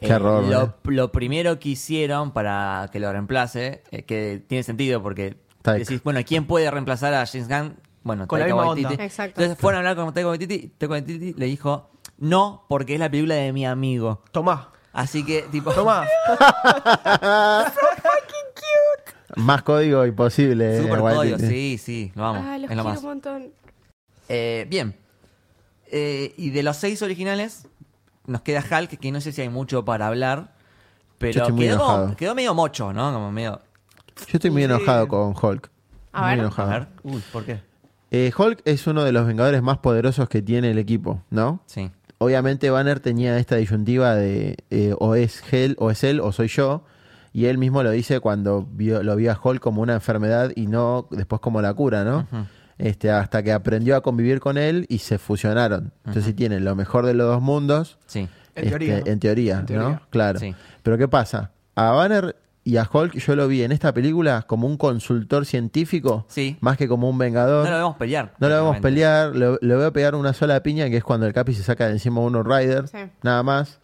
Qué 0.00 0.06
eh, 0.06 0.10
error, 0.10 0.44
lo, 0.44 0.62
¿eh? 0.62 0.70
lo 0.84 1.10
primero 1.10 1.58
que 1.58 1.70
hicieron 1.70 2.30
para 2.32 2.88
que 2.92 3.00
lo 3.00 3.10
reemplace, 3.10 3.82
eh, 3.90 4.02
que 4.04 4.44
tiene 4.46 4.62
sentido 4.62 5.02
porque 5.02 5.36
Taika. 5.62 5.78
decís, 5.80 6.00
bueno, 6.04 6.20
¿quién 6.24 6.46
puede 6.46 6.70
reemplazar 6.70 7.14
a 7.14 7.26
James 7.26 7.48
Gunn? 7.48 7.76
Bueno, 8.04 8.28
Con 8.28 8.38
la 8.38 8.44
Taika 8.44 8.54
misma 8.54 8.68
Waititi. 8.70 8.92
onda. 8.92 9.04
Exacto. 9.04 9.40
Entonces 9.40 9.60
fueron 9.60 9.84
a 9.84 9.88
hablar 9.90 10.04
con 10.04 10.14
Taika 10.14 10.28
Waititi, 10.28 10.68
Taika 10.78 10.92
Waititi 10.92 11.32
le 11.34 11.46
dijo, 11.46 11.90
no, 12.18 12.64
porque 12.68 12.94
es 12.94 13.00
la 13.00 13.10
película 13.10 13.34
de 13.36 13.52
mi 13.52 13.64
amigo. 13.66 14.22
Tomá, 14.32 14.70
Así 14.92 15.24
que, 15.24 15.42
tipo... 15.52 15.72
tomá. 15.72 16.06
Más 19.36 19.62
código 19.62 20.04
imposible. 20.06 20.78
eh, 20.78 20.82
Super 20.82 21.00
Waititi. 21.00 21.32
código, 21.32 21.48
sí, 21.50 21.78
sí, 21.78 22.12
lo 22.14 22.22
vamos. 22.22 22.42
Ah, 22.46 22.58
los 22.58 22.70
es 22.70 22.76
lo 22.76 22.82
quiero 22.82 22.84
más. 22.84 22.98
un 22.98 23.04
montón. 23.04 23.52
Eh, 24.28 24.66
bien. 24.68 24.96
Eh, 25.90 26.34
y 26.36 26.50
de 26.50 26.62
los 26.62 26.76
seis 26.76 27.00
originales, 27.02 27.68
nos 28.26 28.40
queda 28.42 28.62
Hulk, 28.68 28.98
que 28.98 29.12
no 29.12 29.20
sé 29.20 29.32
si 29.32 29.42
hay 29.42 29.48
mucho 29.48 29.84
para 29.84 30.06
hablar. 30.06 30.38
Yo 30.48 31.14
Pero 31.18 31.40
estoy 31.42 31.52
muy 31.52 31.64
quedó, 31.66 31.78
como- 31.78 31.92
enojado. 31.94 32.16
quedó 32.16 32.34
medio 32.34 32.54
mocho, 32.54 32.92
¿no? 32.92 33.12
Como 33.12 33.30
medio. 33.32 33.60
Yo 34.26 34.32
estoy 34.34 34.50
muy 34.50 34.62
Sí. 34.62 34.66
enojado 34.66 35.06
con 35.08 35.34
Hulk. 35.40 35.70
A 36.12 36.20
muy 36.22 36.30
ver. 36.30 36.38
A 36.38 36.42
enojado. 36.42 36.70
ver. 36.70 36.88
Uy, 37.04 37.22
¿por 37.32 37.44
qué? 37.44 37.60
Eh, 38.10 38.32
Hulk 38.36 38.62
es 38.64 38.86
uno 38.86 39.04
de 39.04 39.12
los 39.12 39.26
Vengadores 39.26 39.62
más 39.62 39.78
poderosos 39.78 40.28
que 40.28 40.40
tiene 40.42 40.70
el 40.70 40.78
equipo, 40.78 41.22
¿no? 41.30 41.60
Sí. 41.66 41.90
Obviamente 42.18 42.70
Banner 42.70 43.00
tenía 43.00 43.38
esta 43.38 43.56
disyuntiva 43.56 44.14
de 44.14 44.56
eh, 44.70 44.94
o 44.98 45.14
es 45.14 45.42
él 45.52 45.76
o 45.78 45.90
es 45.90 46.02
él 46.04 46.20
o 46.20 46.32
soy 46.32 46.48
yo. 46.48 46.84
Y 47.32 47.44
él 47.46 47.58
mismo 47.58 47.82
lo 47.82 47.90
dice 47.90 48.18
cuando 48.20 48.66
vio- 48.72 49.02
lo 49.02 49.14
vio 49.14 49.30
a 49.30 49.40
Hulk 49.42 49.60
como 49.60 49.82
una 49.82 49.94
enfermedad 49.94 50.50
y 50.56 50.66
no 50.66 51.06
después 51.10 51.40
como 51.40 51.62
la 51.62 51.72
cura, 51.74 52.02
¿no? 52.04 52.26
este, 52.78 53.10
hasta 53.10 53.42
que 53.42 53.52
aprendió 53.52 53.96
a 53.96 54.00
convivir 54.02 54.40
con 54.40 54.56
él 54.56 54.86
y 54.88 54.98
se 54.98 55.18
fusionaron. 55.18 55.92
Entonces 56.06 56.34
tienen 56.34 56.64
lo 56.64 56.74
mejor 56.74 57.06
de 57.06 57.14
los 57.14 57.26
dos 57.28 57.42
mundos. 57.42 57.98
Sí. 58.06 58.20
En 58.20 58.64
este, 58.64 58.68
teoría, 58.70 58.98
¿no? 59.00 59.06
En 59.06 59.20
teoría, 59.20 59.54
En 59.54 59.60
¿no? 59.60 59.66
teoría. 59.66 60.02
Claro. 60.10 60.38
Sí. 60.40 60.54
Pero 60.82 60.98
¿qué 60.98 61.06
pasa? 61.06 61.52
A 61.76 61.90
Banner 61.92 62.34
y 62.68 62.76
a 62.76 62.88
Hulk 62.92 63.14
yo 63.14 63.34
lo 63.36 63.48
vi 63.48 63.62
en 63.62 63.72
esta 63.72 63.94
película 63.94 64.42
como 64.42 64.66
un 64.66 64.76
consultor 64.76 65.46
científico, 65.46 66.26
Sí. 66.28 66.56
más 66.60 66.76
que 66.76 66.86
como 66.88 67.08
un 67.08 67.16
vengador. 67.18 67.64
No 67.64 67.70
lo 67.70 67.76
vemos 67.78 67.96
pelear. 67.96 68.34
No 68.38 68.48
lo 68.48 68.54
vemos 68.56 68.76
pelear, 68.80 69.34
lo- 69.34 69.58
le 69.60 69.74
voy 69.76 69.84
a 69.86 69.90
pegar 69.90 70.14
una 70.14 70.32
sola 70.34 70.62
piña, 70.62 70.90
que 70.90 70.98
es 70.98 71.04
cuando 71.04 71.26
el 71.26 71.32
Capi 71.32 71.54
se 71.54 71.62
saca 71.62 71.86
de 71.86 71.92
encima 71.92 72.20
a 72.20 72.24
uno 72.24 72.42
Rider, 72.42 72.88
Sí. 72.88 72.98
nada 73.22 73.42
más. 73.42 73.78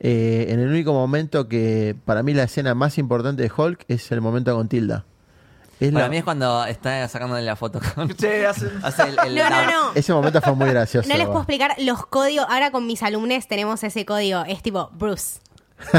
Eh, 0.00 0.46
en 0.50 0.60
el 0.60 0.68
único 0.68 0.92
momento 0.92 1.48
que 1.48 1.96
para 2.04 2.22
mí 2.22 2.32
la 2.32 2.44
escena 2.44 2.74
más 2.76 2.98
importante 2.98 3.42
de 3.42 3.50
Hulk 3.56 3.84
es 3.88 4.12
el 4.12 4.20
momento 4.20 4.54
con 4.54 4.68
Tilda. 4.68 5.04
Es 5.80 5.92
Para 5.92 6.04
la- 6.06 6.10
mí 6.10 6.16
es 6.18 6.24
cuando 6.24 6.64
está 6.66 7.06
sacándole 7.08 7.42
la 7.42 7.56
foto 7.56 7.80
hace- 7.80 8.70
Hace 8.82 9.02
el, 9.02 9.16
el- 9.26 9.34
No, 9.34 9.50
no, 9.50 9.64
no. 9.66 9.92
Ese 9.96 10.12
momento 10.12 10.40
fue 10.40 10.54
muy 10.54 10.68
gracioso. 10.70 11.08
No 11.08 11.16
les 11.16 11.26
puedo 11.26 11.40
explicar 11.40 11.74
los 11.78 12.06
códigos. 12.06 12.46
Ahora 12.48 12.70
con 12.70 12.86
mis 12.86 13.02
alumnos 13.02 13.48
tenemos 13.48 13.82
ese 13.82 14.04
código. 14.06 14.44
Es 14.46 14.62
tipo 14.62 14.90
Bruce. 14.94 15.40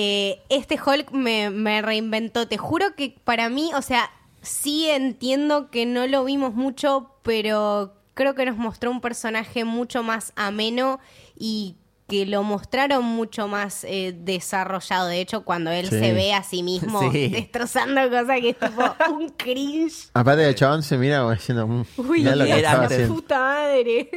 Eh, 0.00 0.38
este 0.48 0.78
Hulk 0.80 1.10
me, 1.10 1.50
me 1.50 1.82
reinventó. 1.82 2.46
Te 2.46 2.56
juro 2.56 2.94
que 2.94 3.16
para 3.24 3.48
mí, 3.48 3.72
o 3.74 3.82
sea, 3.82 4.08
sí 4.42 4.88
entiendo 4.88 5.70
que 5.72 5.86
no 5.86 6.06
lo 6.06 6.24
vimos 6.24 6.54
mucho, 6.54 7.10
pero 7.24 7.94
creo 8.14 8.36
que 8.36 8.46
nos 8.46 8.56
mostró 8.56 8.92
un 8.92 9.00
personaje 9.00 9.64
mucho 9.64 10.04
más 10.04 10.32
ameno 10.36 11.00
y 11.36 11.74
que 12.06 12.26
lo 12.26 12.44
mostraron 12.44 13.04
mucho 13.04 13.48
más 13.48 13.82
eh, 13.82 14.14
desarrollado. 14.16 15.08
De 15.08 15.20
hecho, 15.20 15.44
cuando 15.44 15.72
él 15.72 15.88
Sí. 15.88 15.98
se 15.98 16.12
ve 16.12 16.32
a 16.32 16.44
sí 16.44 16.62
mismo 16.62 17.00
Sí. 17.12 17.26
destrozando 17.28 18.00
cosas 18.08 18.40
que 18.40 18.50
es 18.50 18.56
tipo 18.58 18.94
un 19.10 19.28
cringe. 19.30 20.10
Aparte 20.14 20.48
el 20.48 20.54
chabón 20.54 20.84
se 20.84 20.96
mira 20.96 21.18
como 21.18 21.32
diciendo, 21.32 21.66
"Mm, 21.66 21.84
Uy, 21.96 22.20
mirá 22.20 22.36
lo 22.36 22.44
que 22.44 22.50
era 22.52 22.58
estaba 22.60 22.82
antes. 22.84 22.96
haciendo". 22.98 23.14
puta 23.16 23.38
madre. 23.40 24.10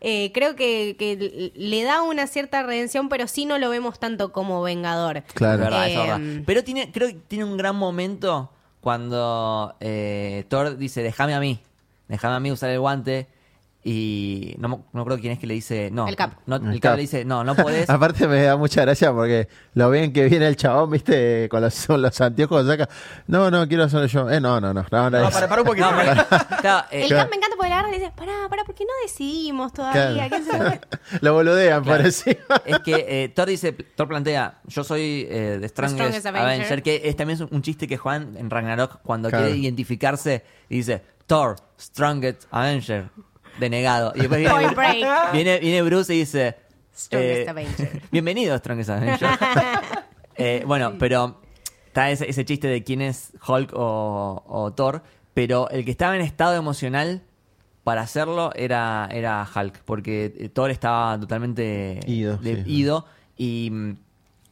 Eh, 0.00 0.30
creo 0.32 0.56
que, 0.56 0.96
que 0.98 1.52
le 1.54 1.82
da 1.82 2.02
una 2.02 2.26
cierta 2.26 2.62
redención, 2.62 3.08
pero 3.10 3.26
sí 3.28 3.44
no 3.44 3.58
lo 3.58 3.68
vemos 3.68 3.98
tanto 3.98 4.32
como 4.32 4.62
Vengador. 4.62 5.18
Es 5.18 5.24
Claro. 5.34 5.62
verdad, 5.64 5.88
es 5.88 5.94
Eh, 5.94 5.98
verdad. 5.98 6.20
Pero 6.46 6.64
tiene, 6.64 6.90
creo 6.90 7.08
que 7.08 7.14
tiene 7.28 7.44
un 7.44 7.56
gran 7.56 7.76
momento 7.76 8.50
cuando 8.80 9.74
eh, 9.80 10.44
Thor 10.48 10.76
dice, 10.78 11.02
déjame 11.02 11.34
a 11.34 11.40
mí, 11.40 11.60
déjame 12.08 12.36
a 12.36 12.40
mí 12.40 12.50
usar 12.50 12.70
el 12.70 12.80
guante. 12.80 13.28
Y 13.82 14.56
no, 14.58 14.84
no 14.92 15.04
creo 15.06 15.18
quién 15.18 15.32
es 15.32 15.38
que 15.38 15.46
le 15.46 15.54
dice, 15.54 15.90
no. 15.90 16.06
El 16.06 16.14
Cap. 16.14 16.32
No, 16.44 16.56
El 16.56 16.66
el, 16.66 16.80
Cap. 16.80 16.90
Cap. 16.92 16.96
le 16.96 17.00
dice, 17.02 17.24
no, 17.24 17.42
no 17.44 17.54
podés. 17.56 17.88
Aparte 17.90 18.28
me 18.28 18.42
da 18.42 18.56
mucha 18.58 18.82
gracia 18.82 19.10
porque 19.10 19.48
lo 19.72 19.88
ven 19.88 20.12
que 20.12 20.28
viene 20.28 20.46
el 20.48 20.56
chabón, 20.56 20.90
viste, 20.90 21.48
con 21.48 21.62
los, 21.62 21.88
los 21.88 22.20
anteojos 22.20 22.66
saca. 22.66 22.88
No, 23.26 23.50
no, 23.50 23.66
quiero 23.66 23.84
hacerlo 23.84 24.04
yo. 24.06 24.28
Eh, 24.30 24.38
no, 24.38 24.60
no, 24.60 24.74
no. 24.74 24.84
no, 24.90 25.10
no, 25.10 25.20
No, 25.20 25.28
es- 25.28 25.34
para, 25.34 25.48
para 25.48 25.62
un 25.62 25.66
poquito. 25.68 25.90
No, 25.90 25.96
porque- 25.96 26.36
claro, 26.60 26.86
eh, 26.90 27.02
El 27.02 27.08
Claro. 27.08 27.22
Cap 27.24 27.30
me 27.30 27.36
encanta 27.36 27.56
porque 27.56 27.68
le 27.68 27.74
agarra 27.74 27.88
y 27.88 27.92
le 27.92 27.98
dice, 28.00 28.12
pará, 28.14 28.32
pará, 28.50 28.64
¿por 28.64 28.74
qué 28.74 28.84
no 28.84 28.90
decidimos 29.02 29.72
todavía? 29.72 30.28
Claro. 30.28 30.28
¿Quién 30.28 30.44
se 30.44 30.58
fue? 30.58 30.80
lo 31.22 31.32
boludean 31.32 31.82
encima. 32.04 32.36
es 32.66 32.78
que 32.80 33.06
eh, 33.08 33.28
Thor 33.30 33.48
dice, 33.48 33.72
Thor 33.72 34.08
plantea, 34.08 34.60
yo 34.66 34.84
soy 34.84 35.26
eh, 35.30 35.56
The 35.58 35.68
Strongest, 35.68 35.98
Strongest 36.00 36.26
Avenger. 36.26 36.48
Avenger. 36.50 36.82
que 36.82 37.00
es 37.04 37.16
también 37.16 37.38
un 37.50 37.62
chiste 37.62 37.88
que 37.88 37.96
Juan 37.96 38.36
en 38.36 38.50
Ragnarok 38.50 39.00
cuando 39.02 39.30
Claro. 39.30 39.46
quiere 39.46 39.58
identificarse 39.58 40.44
y 40.68 40.76
dice, 40.76 41.02
Thor, 41.26 41.56
Strongest 41.80 42.44
Avenger, 42.50 43.08
denegado. 43.58 44.12
Y 44.14 44.20
después 44.20 44.48
Point 44.48 44.58
viene, 44.60 44.74
break. 45.02 45.32
viene, 45.32 45.58
viene 45.58 45.82
Bruce 45.82 46.14
y 46.14 46.18
dice, 46.20 46.56
Strongest 46.96 47.46
eh, 47.46 47.50
Avenger. 47.50 48.02
bienvenido 48.10 48.56
Strongest 48.58 48.90
Avenger. 48.90 49.28
Eh, 50.42 50.62
bueno, 50.66 50.94
pero 50.98 51.38
está 51.88 52.10
ese, 52.10 52.30
ese 52.30 52.46
chiste 52.46 52.66
de 52.66 52.82
quién 52.82 53.02
es 53.02 53.32
Hulk 53.46 53.72
o, 53.74 54.42
o 54.46 54.72
Thor, 54.72 55.02
pero 55.34 55.68
el 55.68 55.84
que 55.84 55.90
estaba 55.90 56.16
en 56.16 56.22
estado 56.22 56.54
emocional 56.56 57.20
para 57.84 58.00
hacerlo 58.00 58.50
era, 58.54 59.06
era 59.12 59.46
Hulk, 59.54 59.82
porque 59.84 60.32
eh, 60.38 60.48
Thor 60.48 60.70
estaba 60.70 61.20
totalmente 61.20 62.00
Ido, 62.06 62.38
de- 62.38 62.56
sí, 62.56 62.62
sí. 62.64 62.72
ido 62.72 63.04
y 63.36 63.68
mm, 63.70 63.96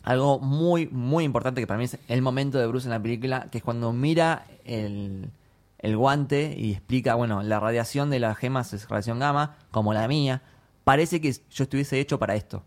algo 0.03 0.41
muy, 0.41 0.89
muy 0.89 1.25
importante 1.25 1.63
que 1.63 1.67
para 1.67 1.79
mí 1.79 1.85
es 1.85 1.97
el 2.09 2.21
momento 2.21 2.59
de 2.59 2.67
Bruce 2.67 2.87
en 2.87 2.91
la 2.91 3.01
película, 3.01 3.47
que 3.51 3.57
es 3.59 3.65
cuando 3.65 3.91
mira 3.95 4.45
el, 4.67 5.31
el 5.79 5.97
guante 5.97 6.55
y 6.57 6.73
explica, 6.73 7.15
bueno, 7.15 7.43
la 7.43 7.61
radiación 7.61 8.11
de 8.11 8.19
las 8.21 8.37
gemas 8.37 8.73
es 8.73 8.89
radiación 8.89 9.19
gamma, 9.19 9.57
como 9.71 9.95
la 9.95 10.09
mía, 10.09 10.43
parece 10.85 11.21
que 11.21 11.33
yo 11.33 11.65
estuviese 11.65 12.01
hecho 12.01 12.19
para 12.19 12.35
esto. 12.35 12.65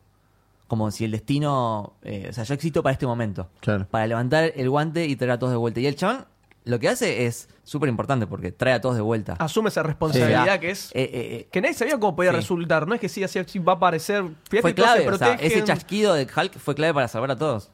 Como 0.67 0.89
si 0.91 1.03
el 1.03 1.11
destino, 1.11 1.97
eh, 2.03 2.27
o 2.29 2.33
sea, 2.33 2.45
yo 2.45 2.53
existo 2.53 2.81
para 2.81 2.93
este 2.93 3.05
momento. 3.05 3.49
Claro. 3.59 3.85
Para 3.91 4.07
levantar 4.07 4.53
el 4.55 4.69
guante 4.69 5.05
y 5.05 5.15
traer 5.17 5.31
a 5.31 5.39
todos 5.39 5.51
de 5.51 5.57
vuelta. 5.57 5.81
Y 5.81 5.87
el 5.87 5.95
chabón 5.97 6.25
lo 6.63 6.79
que 6.79 6.87
hace 6.87 7.25
es 7.25 7.49
súper 7.63 7.89
importante 7.89 8.27
porque 8.27 8.51
trae 8.53 8.75
a 8.75 8.79
todos 8.79 8.95
de 8.95 9.01
vuelta. 9.01 9.33
Asume 9.39 9.67
esa 9.69 9.83
responsabilidad 9.83 10.59
que 10.61 10.69
es. 10.69 10.91
eh, 10.91 11.01
eh, 11.03 11.09
eh, 11.13 11.47
Que 11.51 11.59
nadie 11.59 11.73
sabía 11.73 11.99
cómo 11.99 12.15
podía 12.15 12.31
Sí. 12.31 12.37
resultar. 12.37 12.87
No 12.87 12.93
es 12.93 13.01
que 13.01 13.09
sí, 13.09 13.21
así, 13.23 13.39
así 13.39 13.59
va 13.59 13.73
a 13.73 13.75
aparecer. 13.77 14.23
Fíjate 14.49 14.61
fue 14.61 14.73
clave. 14.75 15.09
o 15.09 15.17
sea, 15.17 15.33
ese 15.33 15.61
chasquido 15.65 16.13
de 16.13 16.23
Hulk 16.33 16.57
fue 16.59 16.73
clave 16.75 16.93
para 16.93 17.07
salvar 17.09 17.31
a 17.31 17.35
todos. 17.35 17.71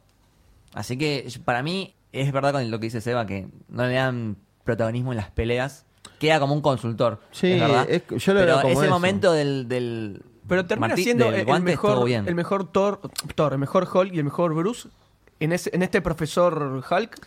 Así 0.74 0.98
que 0.98 1.26
yo- 1.30 1.42
para 1.44 1.62
mí 1.62 1.94
es 2.14 2.32
verdad 2.32 2.54
con 2.54 2.72
lo 2.72 2.80
que 2.80 2.86
dice 2.88 3.02
Seba 3.02 3.28
que 3.28 3.48
no 3.68 3.86
le 3.86 3.94
dan 3.94 4.38
protagonismo 4.68 5.12
en 5.14 5.18
las 5.18 5.32
peleas. 5.32 5.86
Queda 6.20 6.40
como 6.40 6.54
un 6.54 6.62
consultor. 6.62 7.20
Sí, 7.32 7.54
es 7.54 7.60
verdad. 7.62 7.86
es- 7.90 8.04
yo 8.08 8.34
lo 8.34 8.40
Pero 8.42 8.54
veo 8.54 8.62
como 8.62 8.74
ese 8.74 8.86
eso. 8.86 8.94
momento 8.94 9.34
del, 9.34 9.68
del, 9.68 10.22
Pero 10.48 10.66
termina 10.66 10.90
Martí- 10.90 11.04
siendo 11.04 11.26
el 11.30 11.36
estuvo 11.36 11.60
mejor, 11.60 12.10
el 12.10 12.36
mejor 12.36 12.72
Thor, 12.72 13.02
Thor, 13.36 13.54
el 13.54 13.60
mejor 13.60 13.88
Hulk 13.92 14.14
y 14.14 14.18
el 14.20 14.24
mejor 14.24 14.54
Bruce 14.54 14.88
en, 15.40 15.52
ese, 15.52 15.70
en 15.74 15.82
este 15.84 16.02
profesor 16.02 16.84
Hulk, 16.90 17.18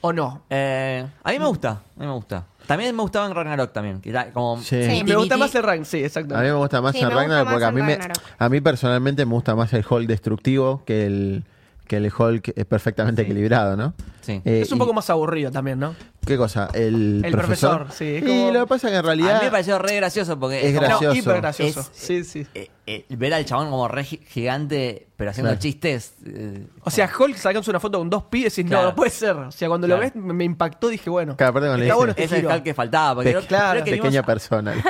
¿o 0.00 0.12
no? 0.12 0.42
Eh, 0.50 1.06
a 1.24 1.30
mí 1.32 1.38
me 1.38 1.46
gusta, 1.46 1.70
a 1.70 2.00
mí 2.00 2.06
me 2.06 2.12
gusta. 2.12 2.44
También 2.66 2.94
me 2.96 3.02
gustaba 3.02 3.26
en 3.26 3.34
Ragnarok 3.34 3.72
también, 3.72 4.00
que 4.00 4.10
era 4.10 4.32
como... 4.32 4.60
Sí. 4.60 4.82
Sí. 4.82 5.04
Me 5.04 5.14
gusta 5.16 5.36
más 5.36 5.54
el 5.54 5.62
Ragn, 5.62 5.84
sí, 5.84 5.98
A 5.98 6.00
mí 6.00 6.06
exacto. 6.06 6.34
me 6.36 6.52
gusta 6.52 6.80
más 6.82 6.92
Sí, 6.96 7.00
el 7.00 7.10
Ragnarok 7.12 7.44
más 7.46 7.52
porque 7.54 7.64
a 7.64 7.68
el 7.68 7.74
mí, 7.74 7.82
me, 7.82 7.96
Ragnarok. 7.96 8.22
a 8.38 8.48
mí 8.48 8.60
personalmente 8.60 9.24
me 9.24 9.32
gusta 9.32 9.54
más 9.54 9.72
el 9.72 9.84
Hulk 9.88 10.06
destructivo 10.08 10.82
que 10.84 11.06
el, 11.06 11.44
que 11.86 11.96
el 11.96 12.12
Hulk 12.16 12.52
es 12.56 12.64
perfectamente 12.66 13.22
Sí. 13.22 13.26
equilibrado, 13.30 13.76
¿no? 13.76 13.94
Sí. 14.20 14.42
Eh, 14.44 14.60
Es 14.62 14.70
un 14.72 14.76
y- 14.76 14.80
poco 14.80 14.92
más 14.92 15.08
aburrido 15.10 15.50
también, 15.50 15.78
¿no? 15.78 15.94
¿Qué 16.26 16.36
cosa? 16.36 16.68
El, 16.74 17.22
El 17.24 17.30
profesor, 17.32 17.86
sí, 17.92 18.04
Y 18.26 18.50
lo 18.50 18.60
que 18.62 18.66
pasa 18.66 18.88
es 18.88 18.92
que 18.92 18.98
en 18.98 19.04
A 19.04 19.06
realidad... 19.06 19.38
mí 19.38 19.44
me 19.44 19.50
pareció 19.52 19.78
re 19.78 19.94
gracioso 19.94 20.36
porque 20.38 20.66
Es 20.66 20.74
como- 20.74 20.88
gracioso. 20.88 21.14
No, 21.14 21.20
hiper 21.20 21.36
gracioso. 21.40 21.80
Es- 21.80 21.90
sí, 21.92 22.24
sí. 22.24 22.46
eh, 22.52 22.68
eh, 22.88 23.04
ver 23.10 23.32
al 23.34 23.44
chabón 23.44 23.70
como 23.70 23.86
re 23.86 24.02
gi- 24.02 24.20
gigante, 24.26 25.06
pero 25.16 25.30
haciendo 25.30 25.50
Claro. 25.50 25.60
chistes. 25.60 26.14
eh, 26.26 26.66
O 26.82 26.90
sea, 26.90 27.08
Hulk 27.16 27.36
sacándose 27.36 27.70
una 27.70 27.78
foto 27.78 27.98
con 27.98 28.10
dos 28.10 28.24
pibes 28.24 28.58
y 28.58 28.62
decís, 28.62 28.70
Claro. 28.72 28.84
no, 28.86 28.90
no 28.90 28.96
puede 28.96 29.10
ser. 29.12 29.36
O 29.36 29.52
sea, 29.52 29.68
cuando 29.68 29.86
Claro. 29.86 30.02
lo 30.02 30.06
ves 30.08 30.16
me, 30.16 30.32
me 30.32 30.44
impactó, 30.44 30.88
dije, 30.88 31.08
bueno, 31.08 31.36
Claro, 31.36 31.50
aparte 31.50 31.68
cuando 31.68 31.84
le 31.84 31.92
bueno 31.94 32.10
este 32.10 32.24
es 32.24 32.32
el. 32.32 32.46
Hulk 32.46 32.62
que 32.64 32.74
faltaba. 32.74 33.14
Porque 33.14 33.30
Pe- 33.30 33.36
creo- 33.36 33.46
claro, 33.48 33.70
creo 33.82 33.84
que 33.84 33.90
pequeña 33.92 34.10
vimos, 34.22 34.26
persona. 34.26 34.74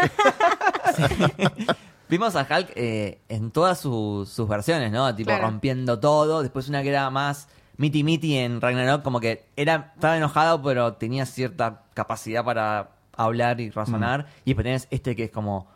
vimos 2.08 2.36
a 2.36 2.42
Hulk 2.48 2.72
eh, 2.76 3.20
en 3.28 3.50
todas 3.50 3.78
sus- 3.80 4.28
sus 4.28 4.48
versiones, 4.48 4.92
¿no? 4.92 5.14
Tipo 5.14 5.28
Claro. 5.28 5.44
rompiendo 5.44 5.98
todo. 5.98 6.42
Después 6.42 6.68
una 6.68 6.82
que 6.82 6.88
era 6.90 7.08
más 7.10 7.48
miti 7.76 8.02
miti 8.04 8.36
en 8.36 8.60
Ragnarok, 8.60 9.02
como 9.02 9.20
que 9.20 9.46
era 9.56 9.92
estaba 9.94 10.16
enojado, 10.16 10.62
pero 10.62 10.94
tenía 10.94 11.26
cierta 11.26 11.82
capacidad 11.94 12.44
para 12.44 12.90
hablar 13.16 13.60
y 13.60 13.70
razonar. 13.70 14.22
Mm. 14.22 14.26
Y 14.44 14.50
después 14.50 14.64
tenés 14.64 14.88
este 14.90 15.16
que 15.16 15.24
es 15.24 15.30
como. 15.30 15.68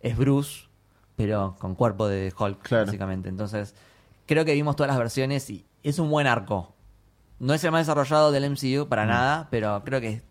Es 0.00 0.16
Bruce, 0.16 0.64
pero 1.16 1.56
con 1.58 1.74
cuerpo 1.74 2.06
de 2.06 2.32
Hulk, 2.38 2.62
Claro. 2.62 2.84
básicamente. 2.86 3.28
Entonces, 3.28 3.74
creo 4.26 4.44
que 4.44 4.52
vimos 4.52 4.76
todas 4.76 4.88
las 4.88 4.98
versiones 4.98 5.48
y 5.50 5.64
es 5.82 5.98
un 5.98 6.10
buen 6.10 6.26
arco. 6.26 6.74
No 7.38 7.54
es 7.54 7.64
el 7.64 7.70
más 7.72 7.86
desarrollado 7.86 8.30
del 8.32 8.44
MCU 8.44 8.84
Mm. 8.84 8.88
para 8.88 9.06
nada, 9.06 9.48
pero 9.50 9.82
creo 9.84 10.00
que 10.00 10.22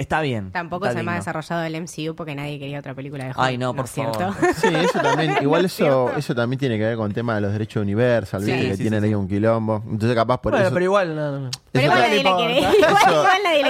está 0.00 0.20
bien. 0.20 0.50
Tampoco 0.50 0.86
está 0.86 0.94
es 0.94 1.00
el 1.00 1.06
más 1.06 1.14
digno. 1.14 1.20
desarrollado 1.20 1.62
del 1.62 1.82
MCU 1.82 2.14
porque 2.14 2.34
nadie 2.34 2.58
quería 2.58 2.78
otra 2.80 2.94
película 2.94 3.24
de 3.24 3.30
Hulk. 3.30 3.38
Ay, 3.40 3.58
no, 3.58 3.74
por 3.74 3.86
favor. 3.86 4.34
Sí, 4.56 4.68
eso 4.74 4.98
también, 5.00 5.36
igual 5.40 5.62
¿No 5.62 5.66
es 5.66 5.80
eso, 5.80 6.12
eso 6.16 6.34
también 6.34 6.58
tiene 6.58 6.78
que 6.78 6.84
ver 6.84 6.96
con 6.96 7.06
el 7.08 7.14
tema 7.14 7.34
de 7.34 7.40
los 7.42 7.52
derechos 7.52 7.74
de 7.76 7.80
Universal, 7.82 8.42
Sí, 8.42 8.50
¿viste? 8.52 8.68
que 8.68 8.76
sí, 8.76 8.82
tienen 8.82 9.00
sí, 9.00 9.04
ahí 9.06 9.10
sí. 9.10 9.14
un 9.14 9.28
quilombo. 9.28 9.82
Entonces 9.90 10.14
capaz 10.16 10.38
por 10.38 10.52
bueno, 10.52 10.66
eso... 10.66 10.74
pero 10.74 10.84
igual, 10.84 11.14
no, 11.14 11.38
no. 11.40 11.50
Pero 11.72 11.84
Eso- 11.86 11.94
igual 11.94 11.98
no 12.00 12.06
nadie 12.08 12.22
le 12.24 12.36
quiere. 12.36 12.58
Igual, 12.60 13.38
nadie 13.44 13.62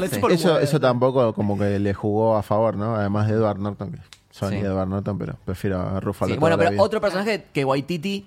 le 0.00 0.08
quiere, 0.08 0.34
Eso, 0.34 0.58
eso 0.60 0.80
tampoco 0.80 1.32
como 1.34 1.58
que 1.58 1.78
le 1.78 1.94
jugó 1.94 2.36
a 2.36 2.42
favor, 2.42 2.76
¿no? 2.76 2.94
Además 2.96 3.28
de 3.28 3.34
Edward 3.34 3.58
Norton, 3.58 3.92
que 3.92 3.98
Sony 4.30 4.50
Sí. 4.50 4.56
Edward 4.58 4.88
Norton, 4.88 5.18
pero 5.18 5.36
prefiero 5.44 5.80
a 5.80 6.00
Ruffalo. 6.00 6.36
Bueno, 6.38 6.56
pero 6.58 6.82
otro 6.82 7.00
personaje 7.00 7.46
que 7.52 7.64
Waititi 7.64 8.26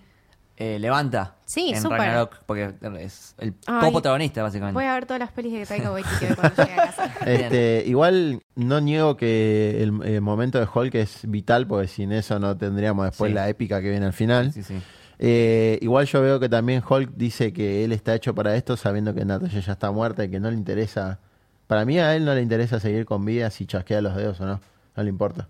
eh, 0.76 0.80
levanta 0.80 1.36
Sí, 1.46 1.72
en 1.74 1.82
súper. 1.82 2.00
Ragnarok, 2.00 2.40
porque 2.46 2.74
es 3.00 3.36
el 3.38 3.54
Ay. 3.68 3.82
coprotagonista, 3.86 4.42
básicamente. 4.42 4.74
Voy 4.76 4.86
a 4.86 4.94
ver 4.94 5.06
todas 5.06 5.20
las 5.20 5.32
pelis 5.32 5.54
de 5.54 5.66
Taika 5.66 5.92
Waititi 5.92 6.26
cuando 6.36 6.56
llegue 6.64 6.74
a 6.74 6.86
casa. 6.86 7.14
Este, 7.26 7.84
igual 7.86 8.42
no 8.56 8.82
niego 8.82 9.18
que 9.18 9.84
el, 9.84 10.02
el 10.04 10.22
momento 10.22 10.60
de 10.60 10.68
Hulk 10.74 10.96
es 10.96 11.20
vital, 11.30 11.68
porque 11.68 11.88
sin 11.88 12.12
eso 12.12 12.40
no 12.40 12.58
tendríamos 12.58 13.06
después 13.06 13.30
Sí. 13.30 13.36
la 13.36 13.50
épica 13.50 13.82
que 13.82 13.90
viene 13.90 14.06
al 14.06 14.14
final. 14.14 14.52
Sí, 14.52 14.64
sí. 14.64 14.82
Eh, 15.20 15.78
igual 15.82 16.06
yo 16.08 16.22
veo 16.22 16.40
que 16.40 16.50
también 16.50 16.82
Hulk 16.88 17.12
dice 17.16 17.54
que 17.54 17.84
él 17.86 17.92
está 17.92 18.16
hecho 18.16 18.34
para 18.34 18.56
esto, 18.56 18.76
sabiendo 18.76 19.14
que 19.14 19.24
Natasha 19.26 19.60
ya 19.60 19.74
está 19.74 19.92
muerta 19.92 20.24
y 20.24 20.30
que 20.32 20.40
no 20.40 20.50
le 20.50 20.58
interesa. 20.58 21.20
Para 21.68 21.86
mí 21.86 22.00
a 22.00 22.16
él 22.16 22.26
no 22.26 22.34
le 22.34 22.42
interesa 22.42 22.80
seguir 22.80 23.06
con 23.06 23.24
vida 23.26 23.50
si 23.52 23.66
chasquea 23.66 24.02
los 24.02 24.16
dedos 24.16 24.40
o 24.42 24.46
no. 24.46 24.60
No 24.96 25.04
le 25.04 25.10
importa. 25.10 25.48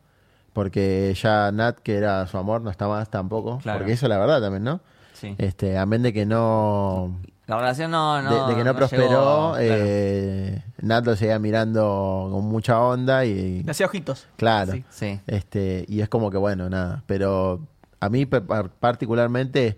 Porque 0.51 1.15
ya 1.19 1.51
Nat, 1.51 1.79
que 1.79 1.95
era 1.95 2.27
su 2.27 2.37
amor, 2.37 2.61
no 2.61 2.69
está 2.69 2.87
más 2.87 3.09
tampoco. 3.09 3.59
Claro. 3.63 3.79
Porque 3.79 3.93
eso 3.93 4.05
es 4.05 4.09
la 4.09 4.19
verdad 4.19 4.41
también, 4.41 4.63
¿no? 4.63 4.81
Sí. 5.23 5.35
Este, 5.37 5.77
amén 5.77 6.01
de 6.03 6.13
que 6.13 6.25
no. 6.25 7.19
La 7.47 7.57
relación 7.57 7.91
no, 7.91 8.15
de- 8.15 8.23
no 8.23 8.47
de, 8.47 8.55
que 8.55 8.63
no, 8.63 8.73
prosperó, 8.75 9.03
llegó, 9.09 9.51
claro. 9.53 9.57
eh, 9.59 10.63
Nat 10.81 11.05
lo 11.05 11.15
seguía 11.15 11.39
mirando 11.39 12.29
con 12.31 12.45
mucha 12.45 12.79
onda 12.79 13.25
y. 13.25 13.63
Le 13.63 13.71
hacía 13.71 13.85
ojitos. 13.87 14.27
Claro. 14.37 14.73
Sí. 14.73 14.83
Sí. 14.89 15.19
Este, 15.27 15.83
y 15.89 15.99
es 16.01 16.07
como 16.09 16.31
que 16.31 16.37
bueno, 16.37 16.69
nada. 16.69 17.03
Pero 17.07 17.59
a 17.99 18.09
mí 18.09 18.25
particularmente 18.25 19.77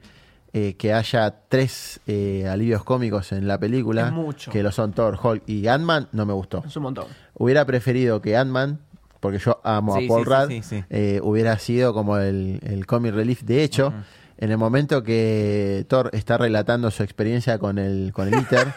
eh, 0.53 0.75
que 0.77 0.93
haya 0.93 1.33
tres 1.49 1.99
eh, 2.07 2.47
alivios 2.49 2.83
cómicos 2.83 3.31
en 3.31 3.47
la 3.47 3.59
película, 3.59 4.07
Es 4.07 4.13
mucho. 4.13 4.51
que 4.51 4.63
lo 4.63 4.71
son 4.71 4.93
Thor, 4.93 5.17
Hulk 5.21 5.43
y 5.47 5.67
Ant-Man, 5.67 6.09
no 6.11 6.25
me 6.25 6.33
gustó. 6.33 6.63
Es 6.65 6.75
un 6.77 6.83
montón. 6.83 7.05
Hubiera 7.33 7.65
preferido 7.65 8.21
que 8.21 8.37
Ant-Man, 8.37 8.79
porque 9.19 9.37
yo 9.39 9.59
amo 9.63 9.97
Sí, 9.97 10.05
a 10.05 10.07
Paul 10.07 10.23
sí, 10.23 10.29
Rudd, 10.29 10.47
sí, 10.49 10.61
sí. 10.61 10.83
eh, 10.89 11.19
hubiera 11.23 11.57
sido 11.59 11.93
como 11.93 12.17
el, 12.17 12.59
el 12.63 12.85
comic 12.85 13.13
relief. 13.13 13.41
De 13.43 13.63
hecho, 13.63 13.91
en 14.37 14.51
el 14.51 14.57
momento 14.57 15.03
que 15.03 15.85
Thor 15.87 16.09
está 16.13 16.37
relatando 16.37 16.91
su 16.91 17.03
experiencia 17.03 17.57
con 17.57 17.77
el, 17.77 18.11
con 18.13 18.33
el 18.33 18.39
ITER, 18.41 18.73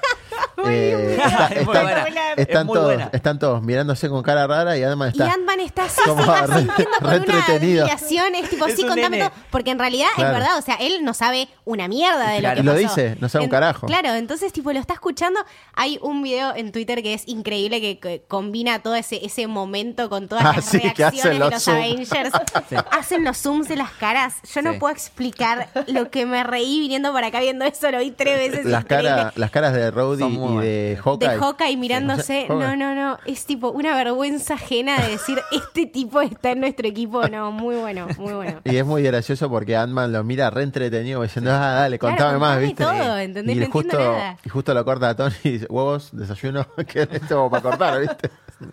eh, 0.66 1.16
está- 1.18 1.46
Es 1.48 1.66
muy 1.66 1.76
están- 1.76 2.66
buena. 2.66 2.66
Todos, 2.66 2.84
buena. 2.84 3.10
están 3.12 3.38
todos 3.38 3.62
mirándose 3.62 4.08
con 4.08 4.22
cara 4.22 4.46
rara 4.46 4.76
y 4.76 4.82
Ant-Man 4.82 5.08
Y 5.14 5.18
está... 5.20 5.32
Ant-Man 5.32 5.60
está 5.60 5.84
así, 5.84 6.00
como 6.06 6.24
se 6.24 6.46
re- 6.46 6.58
sintiendo 6.58 6.96
re 7.00 7.06
una 7.20 7.24
es 8.38 8.50
tipo, 8.50 8.66
Es 8.66 8.74
sí, 8.76 8.82
un 8.82 8.88
contame 8.88 9.16
nene. 9.18 9.30
todo, 9.30 9.38
porque 9.50 9.70
en 9.70 9.78
realidad 9.78 10.06
Claro. 10.16 10.30
es 10.32 10.38
verdad, 10.40 10.58
o 10.58 10.62
sea, 10.62 10.74
él 10.76 11.04
no 11.04 11.14
sabe 11.14 11.48
una 11.64 11.88
mierda 11.88 12.30
de 12.30 12.38
Claro. 12.40 12.56
lo 12.56 12.72
Y 12.72 12.74
que 12.76 12.82
lo 12.82 12.88
pasó. 12.88 13.00
dice, 13.02 13.16
no 13.20 13.28
sabe 13.28 13.44
un 13.44 13.50
carajo. 13.50 13.86
Claro, 13.86 14.10
entonces, 14.14 14.52
tipo, 14.52 14.72
lo 14.72 14.78
está 14.80 14.94
escuchando, 14.94 15.40
hay 15.74 15.98
un 16.02 16.22
video 16.22 16.54
en 16.54 16.72
Twitter 16.72 17.02
que 17.02 17.14
es 17.14 17.26
increíble, 17.28 17.80
que, 17.80 17.98
que 17.98 18.22
combina 18.28 18.80
todo 18.80 18.94
ese, 18.94 19.24
ese 19.24 19.46
momento 19.46 20.08
con 20.08 20.28
todas 20.28 20.44
Ah, 20.44 20.52
las 20.56 20.64
sí, 20.64 20.78
que 20.80 20.92
reacciones 20.94 21.20
hacen 21.24 21.32
de 21.32 21.38
los. 21.50 21.68
Avengers. 21.68 22.30
Hacen 22.90 23.24
los 23.24 23.36
zooms 23.38 23.68
de 23.68 23.76
las 23.76 23.90
caras, 23.92 24.34
yo 24.54 24.62
no 24.62 24.78
puedo 24.78 24.92
explicar 24.92 25.68
lo 25.86 26.10
que 26.10 26.26
me 26.26 26.42
reí 26.44 26.80
viniendo 26.80 27.12
para 27.12 27.28
acá 27.28 27.40
viendo 27.40 27.64
eso, 27.64 27.90
lo 27.90 27.98
vi 27.98 28.10
tres 28.10 28.38
veces. 28.50 28.64
las, 28.66 28.84
caras 28.84 29.36
las 29.36 29.50
caras 29.50 29.72
de 29.72 29.90
Rhodey 29.90 30.26
Y 30.54 30.58
de. 30.58 30.98
Hawkeye. 31.02 31.28
de 31.30 31.36
Hawkeye 31.38 31.76
mirándose. 31.76 32.42
Sí, 32.42 32.46
No, 32.48 32.76
no, 32.76 32.94
no. 32.94 33.18
Es 33.26 33.44
tipo 33.46 33.70
una 33.70 33.94
vergüenza 33.96 34.54
ajena 34.54 35.00
de 35.00 35.12
decir, 35.12 35.38
este 35.52 35.86
tipo 35.86 36.20
está 36.20 36.52
en 36.52 36.60
nuestro 36.60 36.86
equipo. 36.88 37.26
No, 37.28 37.52
muy 37.52 37.76
bueno, 37.76 38.06
muy 38.18 38.32
bueno. 38.32 38.60
Y 38.64 38.76
es 38.76 38.84
muy 38.86 39.02
gracioso 39.02 39.48
porque 39.50 39.76
Ant-Man 39.76 40.12
lo 40.12 40.24
mira 40.24 40.50
re 40.50 40.62
entretenido 40.62 41.22
diciendo, 41.22 41.50
ah, 41.52 41.72
dale, 41.74 41.98
Claro, 41.98 42.16
contame 42.16 42.38
más, 42.38 42.60
¿viste? 42.60 42.84
todo, 42.84 43.18
¿entendés? 43.18 43.56
Y 43.56 43.60
No 43.60 43.70
justo, 43.70 43.98
nada. 43.98 44.38
y 44.44 44.48
justo 44.48 44.74
lo 44.74 44.84
corta 44.84 45.10
a 45.10 45.16
Tony 45.16 45.34
y 45.44 45.50
dice, 45.52 45.66
huevos, 45.68 46.10
desayuno, 46.12 46.66
que 46.86 47.02
es 47.02 47.08
esto 47.12 47.48
para 47.50 47.62
cortar, 47.62 48.00
¿viste? 48.00 48.30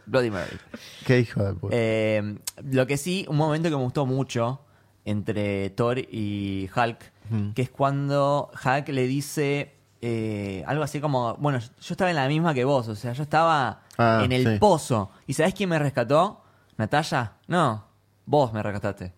Bloody 0.08 0.32
Mary. 0.32 0.58
Qué 1.06 1.20
hijo 1.20 1.44
de 1.44 1.54
puta. 1.54 1.76
Eh, 1.78 2.38
lo 2.72 2.88
que 2.88 2.98
sí, 2.98 3.26
un 3.30 3.38
momento 3.38 3.70
que 3.70 3.76
me 3.76 3.84
gustó 3.84 4.06
mucho 4.08 4.62
entre 5.06 5.70
Thor 5.70 6.00
y 6.00 6.70
Hulk, 6.76 6.98
que 7.54 7.62
es 7.62 7.70
cuando 7.70 8.50
Hulk 8.64 8.88
le 8.90 9.06
dice 9.08 9.75
eh, 10.08 10.64
algo 10.68 10.84
así 10.84 11.02
como, 11.02 11.36
bueno, 11.38 11.58
yo 11.58 11.68
estaba 11.94 12.12
en 12.12 12.16
la 12.16 12.28
misma 12.28 12.54
que 12.54 12.64
vos, 12.64 12.88
o 12.88 12.96
sea, 12.96 13.14
yo 13.14 13.24
estaba 13.24 13.82
Ah, 13.98 14.22
en 14.24 14.32
el 14.32 14.44
sí. 14.54 14.60
pozo. 14.60 15.10
¿Y 15.26 15.34
sabés 15.34 15.56
quién 15.56 15.68
me 15.70 15.80
rescató? 15.80 16.44
¿Natalia? 16.78 17.32
No, 17.48 17.88
vos 18.28 18.54
me 18.54 18.62
rescataste. 18.62 19.14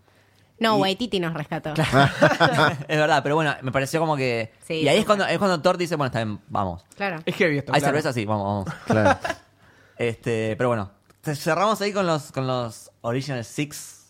No, 0.60 0.78
Y- 0.78 0.82
Waititi 0.82 1.20
nos 1.20 1.34
rescató. 1.34 1.74
es 2.88 2.98
verdad, 2.98 3.22
pero 3.22 3.36
bueno, 3.36 3.54
me 3.64 3.72
pareció 3.74 4.00
como 4.00 4.16
que... 4.16 4.54
Sí, 4.66 4.76
y 4.76 4.88
ahí 4.88 5.00
es 5.00 5.06
cuando, 5.06 5.26
es 5.26 5.38
cuando 5.38 5.62
Thor 5.62 5.78
dice, 5.78 5.98
bueno, 5.98 6.08
está 6.08 6.24
bien, 6.24 6.40
vamos. 6.48 6.86
Claro. 6.96 7.18
Es 7.26 7.36
heavy 7.36 7.58
esto. 7.58 7.74
¿Hay 7.74 7.82
claro. 7.82 7.94
cerveza? 7.98 8.14
Sí, 8.14 8.24
vamos, 8.26 8.66
vamos. 8.66 8.82
Claro. 8.86 9.20
Este, 9.98 10.56
pero 10.58 10.70
bueno, 10.70 10.92
cerramos 11.24 11.82
ahí 11.82 11.91
con 11.91 12.06
los, 12.06 12.32
con 12.32 12.45
los 12.45 12.91
Original 13.02 13.44
Six, 13.44 14.06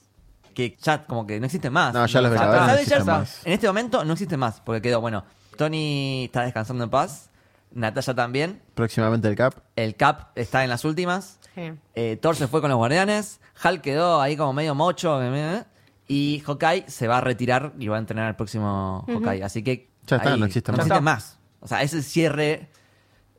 que 0.53 0.75
ya 0.81 1.05
como 1.05 1.25
que 1.25 1.39
no 1.39 1.45
existen 1.45 1.71
más. 1.71 1.93
No, 1.93 2.05
ya 2.05 2.19
los 2.19 2.31
no 2.33 2.71
existen 2.73 3.05
más. 3.05 3.45
En 3.45 3.53
este 3.53 3.67
momento 3.67 4.03
no 4.03 4.11
existen 4.11 4.37
más, 4.37 4.59
porque 4.59 4.81
quedó, 4.81 4.99
bueno, 4.99 5.23
Tony 5.57 6.25
está 6.25 6.43
descansando 6.43 6.83
en 6.83 6.89
paz, 6.89 7.29
Natalia 7.71 8.13
también, 8.15 8.61
Próximamente 8.75 9.27
el 9.27 9.35
Cap. 9.35 9.55
el 9.75 9.95
Cap 9.95 10.29
está 10.35 10.63
en 10.63 10.69
las 10.69 10.85
últimas, 10.85 11.39
Sí. 11.55 11.73
eh, 11.95 12.17
Thor 12.21 12.35
se 12.35 12.47
fue 12.47 12.61
con 12.61 12.69
los 12.69 12.77
Guardianes, 12.77 13.39
Hulk 13.63 13.81
quedó 13.81 14.21
ahí 14.21 14.37
como 14.37 14.53
medio 14.53 14.75
mocho, 14.75 15.21
eh, 15.21 15.63
y 16.07 16.41
Hawkeye 16.45 16.85
se 16.87 17.07
va 17.07 17.17
a 17.17 17.21
retirar 17.21 17.73
y 17.79 17.87
va 17.89 17.97
a 17.97 17.99
entrenar 17.99 18.25
al 18.27 18.35
próximo 18.37 19.03
Hawkeye. 19.07 19.43
Así 19.43 19.63
que 19.63 19.89
Ya 20.05 20.17
está, 20.17 20.31
ahí 20.33 20.39
no 20.39 20.45
existe 20.45 20.71
no 20.71 20.77
más. 20.77 20.85
existen 20.85 21.03
más. 21.03 21.39
O 21.59 21.67
sea, 21.67 21.81
es 21.81 21.93
el 21.93 22.03
cierre 22.03 22.69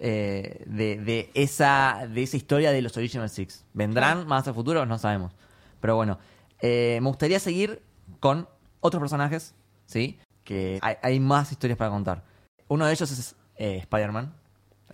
eh, 0.00 0.62
de, 0.66 0.96
de 0.98 1.30
esa, 1.34 2.06
de 2.12 2.22
esa 2.22 2.36
historia 2.36 2.70
de 2.70 2.82
los 2.82 2.96
Original 2.96 3.30
Six. 3.30 3.64
¿Vendrán 3.72 4.26
más 4.26 4.46
a 4.48 4.52
futuro? 4.54 4.84
No 4.84 4.98
sabemos. 4.98 5.32
Pero 5.80 5.96
bueno, 5.96 6.18
eh, 6.60 6.98
me 7.00 7.08
gustaría 7.08 7.40
seguir 7.40 7.82
con 8.20 8.48
otros 8.80 9.00
personajes, 9.00 9.54
¿sí? 9.86 10.18
Que 10.48 10.78
hay, 10.80 10.96
hay 11.02 11.20
más 11.20 11.52
historias 11.52 11.76
para 11.76 11.90
contar. 11.90 12.22
Uno 12.68 12.86
de 12.86 12.92
ellos 12.92 13.10
es 13.10 13.36
eh, 13.56 13.76
Spider-Man, 13.82 14.32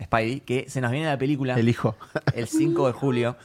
Spidey, 0.03 0.41
que 0.41 0.69
se 0.69 0.81
nos 0.81 0.91
viene 0.91 1.05
la 1.07 1.17
película 1.17 1.57
El 1.57 1.69
hijo. 1.69 1.95
el 2.35 2.49
5 2.49 2.87
de 2.87 2.91
julio. 2.91 3.37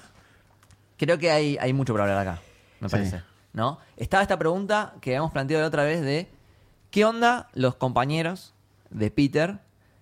Creo 0.98 1.18
que 1.18 1.30
hay, 1.30 1.56
hay 1.60 1.72
mucho 1.72 1.92
para 1.94 2.04
hablar 2.04 2.26
acá, 2.26 2.42
me 2.80 2.88
Sí. 2.88 2.96
parece. 2.96 3.22
¿No? 3.52 3.78
Estaba 3.96 4.22
esta 4.24 4.36
pregunta 4.38 4.94
que 5.00 5.10
habíamos 5.10 5.30
planteado 5.30 5.62
la 5.62 5.68
otra 5.68 5.84
vez 5.84 6.00
de 6.02 6.28
¿qué 6.90 7.04
onda 7.04 7.48
los 7.54 7.76
compañeros 7.76 8.54
de 8.90 9.10
Peter 9.12 9.58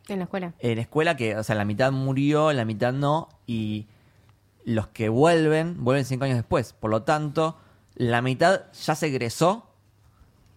En 0.08 0.18
la 0.18 0.24
escuela. 0.24 0.54
en 0.60 0.76
la 0.76 0.80
escuela 0.82 1.14
que, 1.16 1.36
o 1.36 1.42
sea, 1.44 1.56
la 1.56 1.66
mitad 1.66 1.92
murió, 1.92 2.54
la 2.54 2.64
mitad 2.64 2.94
no, 2.94 3.28
y 3.46 3.86
los 4.64 4.88
que 4.88 5.10
vuelven, 5.10 5.84
vuelven 5.84 6.06
cinco 6.06 6.24
años 6.24 6.36
después. 6.38 6.72
Por 6.72 6.90
lo 6.90 7.02
tanto, 7.02 7.58
la 7.96 8.22
mitad 8.22 8.62
ya 8.72 8.94
se 8.94 9.08
egresó 9.08 9.67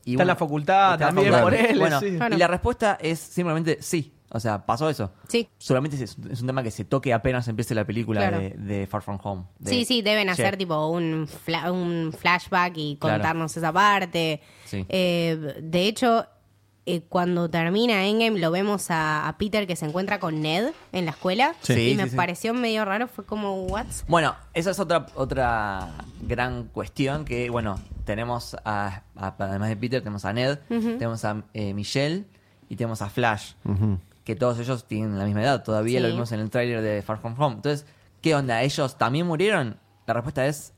Y 0.06 0.12
Está 0.14 0.24
en 0.24 0.28
la 0.28 0.36
facultad 0.36 0.94
está 0.94 1.10
en 1.10 1.16
la 1.16 1.22
también, 1.22 1.34
facultad. 1.34 1.58
ponele, 1.60 1.80
Bueno, 1.80 2.00
sí. 2.00 2.12
Claro. 2.18 2.36
y 2.36 2.38
la 2.40 2.48
respuesta 2.48 2.98
es 3.02 3.20
simplemente 3.20 3.78
sí. 3.82 4.14
O 4.34 4.40
sea, 4.40 4.66
pasó 4.66 4.90
eso. 4.90 5.12
Sí. 5.28 5.50
Solamente 5.58 6.02
es, 6.02 6.16
es 6.32 6.40
un 6.42 6.48
tema 6.48 6.64
que 6.64 6.72
se 6.72 6.86
toque 6.86 7.14
apenas 7.14 7.48
empiece 7.50 7.76
la 7.76 7.84
película 7.86 8.22
Claro. 8.22 8.40
de, 8.40 8.50
de 8.52 8.88
Far 8.88 9.02
From 9.02 9.20
Home. 9.22 9.44
de- 9.60 9.70
Sí, 9.72 9.84
sí, 9.86 10.02
deben 10.02 10.28
Che, 10.28 10.32
hacer 10.32 10.56
tipo 10.56 10.88
un, 10.88 11.28
fla- 11.28 11.70
un 11.70 12.14
flashback 12.18 12.74
y 12.78 12.96
Claro. 12.96 13.16
contarnos 13.18 13.58
esa 13.58 13.74
parte. 13.74 14.42
Sí. 14.66 14.86
Eh, 14.88 15.58
de 15.62 15.86
hecho, 15.86 16.26
eh, 16.86 17.02
cuando 17.10 17.50
termina 17.50 18.06
Endgame 18.08 18.40
lo 18.40 18.52
vemos 18.52 18.90
a, 18.90 19.28
a 19.28 19.38
Peter 19.38 19.68
que 19.68 19.76
se 19.76 19.86
encuentra 19.86 20.22
con 20.22 20.42
Ned 20.42 20.72
en 20.94 21.04
la 21.06 21.12
escuela. 21.12 21.54
Sí. 21.62 21.74
Y 21.74 21.90
Sí, 21.92 21.96
me 21.98 22.04
sí, 22.06 22.10
sí. 22.12 22.16
pareció 22.16 22.54
medio 22.54 22.86
raro, 22.86 23.10
fue 23.10 23.26
como, 23.26 23.64
¿what? 23.66 23.86
Bueno, 24.08 24.34
esa 24.54 24.72
es 24.72 24.80
otra 24.80 25.08
otra 25.16 25.90
gran 26.22 26.64
cuestión 26.70 27.26
que, 27.26 27.50
bueno, 27.50 27.80
tenemos 28.12 28.56
a, 28.66 29.04
a- 29.16 29.36
además 29.40 29.70
de 29.70 29.76
Peter, 29.78 30.02
tenemos 30.02 30.26
a 30.26 30.34
Ned, 30.34 30.58
tenemos 30.70 31.24
a 31.26 31.44
eh, 31.54 31.74
Michelle 31.74 32.26
y 32.70 32.76
tenemos 32.76 33.02
a 33.02 33.10
Flash, 33.10 33.54
que 34.24 34.36
todos 34.36 34.60
ellos 34.60 34.86
tienen 34.88 35.18
la 35.18 35.26
misma 35.26 35.42
edad, 35.44 35.64
todavía 35.64 36.00
Sí. 36.00 36.04
lo 36.06 36.12
vimos 36.12 36.32
en 36.32 36.40
el 36.40 36.50
tráiler 36.50 36.82
de 36.82 37.02
Far 37.02 37.20
From 37.20 37.36
Home. 37.40 37.56
Entonces, 37.56 37.86
¿qué 38.22 38.36
onda? 38.36 38.62
¿Ellos 38.62 38.98
también 38.98 39.26
murieron? 39.28 39.78
La 40.06 40.14
respuesta 40.14 40.46
es 40.46 40.74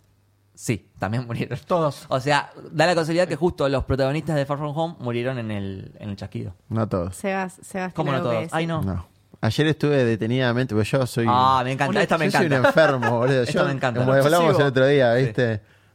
sí, 0.56 0.88
también 1.00 1.26
murieron. 1.28 1.60
Todos. 1.68 2.06
O 2.10 2.20
sea, 2.20 2.52
da 2.72 2.86
la 2.86 2.96
casualidad 2.96 3.28
que 3.28 3.36
justo 3.36 3.68
los 3.70 3.84
protagonistas 3.84 4.36
de 4.36 4.46
Far 4.46 4.58
From 4.60 4.78
Home 4.78 4.96
murieron 5.00 5.38
en 5.40 5.52
el, 5.52 5.92
en 6.00 6.10
el 6.12 6.16
chasquido. 6.16 6.56
No 6.70 6.88
todos. 6.88 7.16
Sebas, 7.16 7.60
Sebas, 7.62 7.94
¿Cómo 7.94 8.12
no 8.12 8.22
todos? 8.22 8.34
decir. 8.36 8.50
Ay, 8.54 8.66
no. 8.68 8.82
No. 8.82 9.08
Ayer 9.42 9.68
estuve 9.68 10.06
detenidamente, 10.06 10.74
porque 10.74 10.90
yo 10.90 11.06
soy. 11.06 11.26
Ah, 11.28 11.62
me 11.66 11.74
encanta, 11.74 12.02
esta 12.02 12.18
me 12.18 12.26
yo 12.30 12.32
soy 12.32 12.46
un 12.46 12.54
encanta. 12.54 12.70
enfermo, 12.70 13.18
boludo. 13.20 13.44
Esto 13.44 13.60
Yo, 13.60 13.66
me 13.66 13.72
encanta. 13.74 14.00
Como 14.00 14.14
hablamos 14.14 14.58
el 14.58 14.66
otro 14.68 14.88
día, 14.88 15.16
Sí. 15.18 15.34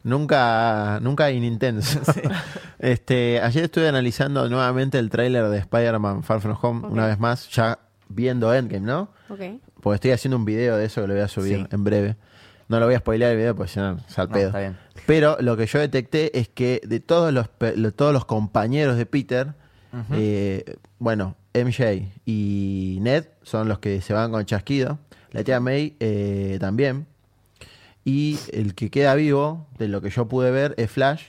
Nunca, 0.08 0.98
nunca 1.02 1.30
intenso. 1.30 2.00
este, 2.78 3.40
ayer 3.40 3.64
estuve 3.64 3.88
analizando 3.88 4.48
nuevamente 4.48 4.98
el 4.98 5.10
tráiler 5.10 5.48
de 5.48 5.58
Spider-Man 5.58 6.22
Far 6.22 6.40
From 6.40 6.56
Home, 6.62 6.88
una 6.88 7.06
vez 7.06 7.18
más, 7.18 7.48
ya 7.50 7.78
viendo 8.08 8.52
Endgame, 8.54 8.86
¿no? 8.86 9.10
Ok. 9.28 9.40
Porque 9.80 9.94
estoy 9.96 10.10
haciendo 10.12 10.36
un 10.36 10.44
video 10.44 10.76
de 10.76 10.86
eso 10.86 11.02
que 11.02 11.08
lo 11.08 11.14
voy 11.14 11.22
a 11.22 11.28
subir 11.28 11.58
Sí. 11.58 11.66
en 11.70 11.84
breve. 11.84 12.16
No 12.68 12.80
lo 12.80 12.86
voy 12.86 12.94
a 12.94 12.98
spoilear 12.98 13.32
el 13.32 13.36
video 13.38 13.54
porque 13.54 13.72
si 13.72 13.80
no, 13.80 13.98
sal 14.08 14.28
No, 14.28 14.34
pedo. 14.34 14.46
está 14.48 14.58
bien. 14.60 14.76
Pero 15.06 15.36
lo 15.40 15.56
que 15.56 15.66
yo 15.66 15.78
detecté 15.78 16.38
es 16.38 16.48
que 16.48 16.80
de 16.84 17.00
todos 17.00 17.32
los, 17.32 17.48
lo- 17.76 17.92
todos 17.92 18.12
los 18.12 18.24
compañeros 18.24 18.96
de 18.96 19.06
Peter, 19.06 19.54
eh, 20.12 20.76
bueno, 20.98 21.36
MJ 21.54 22.08
y 22.26 22.98
Ned 23.00 23.24
son 23.42 23.68
los 23.68 23.78
que 23.78 24.00
se 24.02 24.12
van 24.12 24.30
con 24.32 24.44
chasquido. 24.44 24.98
La 25.32 25.44
tía 25.44 25.60
May 25.60 25.96
eh, 26.00 26.58
también. 26.60 27.06
Y 28.08 28.38
el 28.52 28.74
que 28.74 28.90
queda 28.90 29.14
vivo, 29.14 29.66
de 29.78 29.88
lo 29.88 30.00
que 30.00 30.10
yo 30.10 30.28
pude 30.28 30.50
ver, 30.50 30.74
es 30.78 30.90
Flash, 30.90 31.22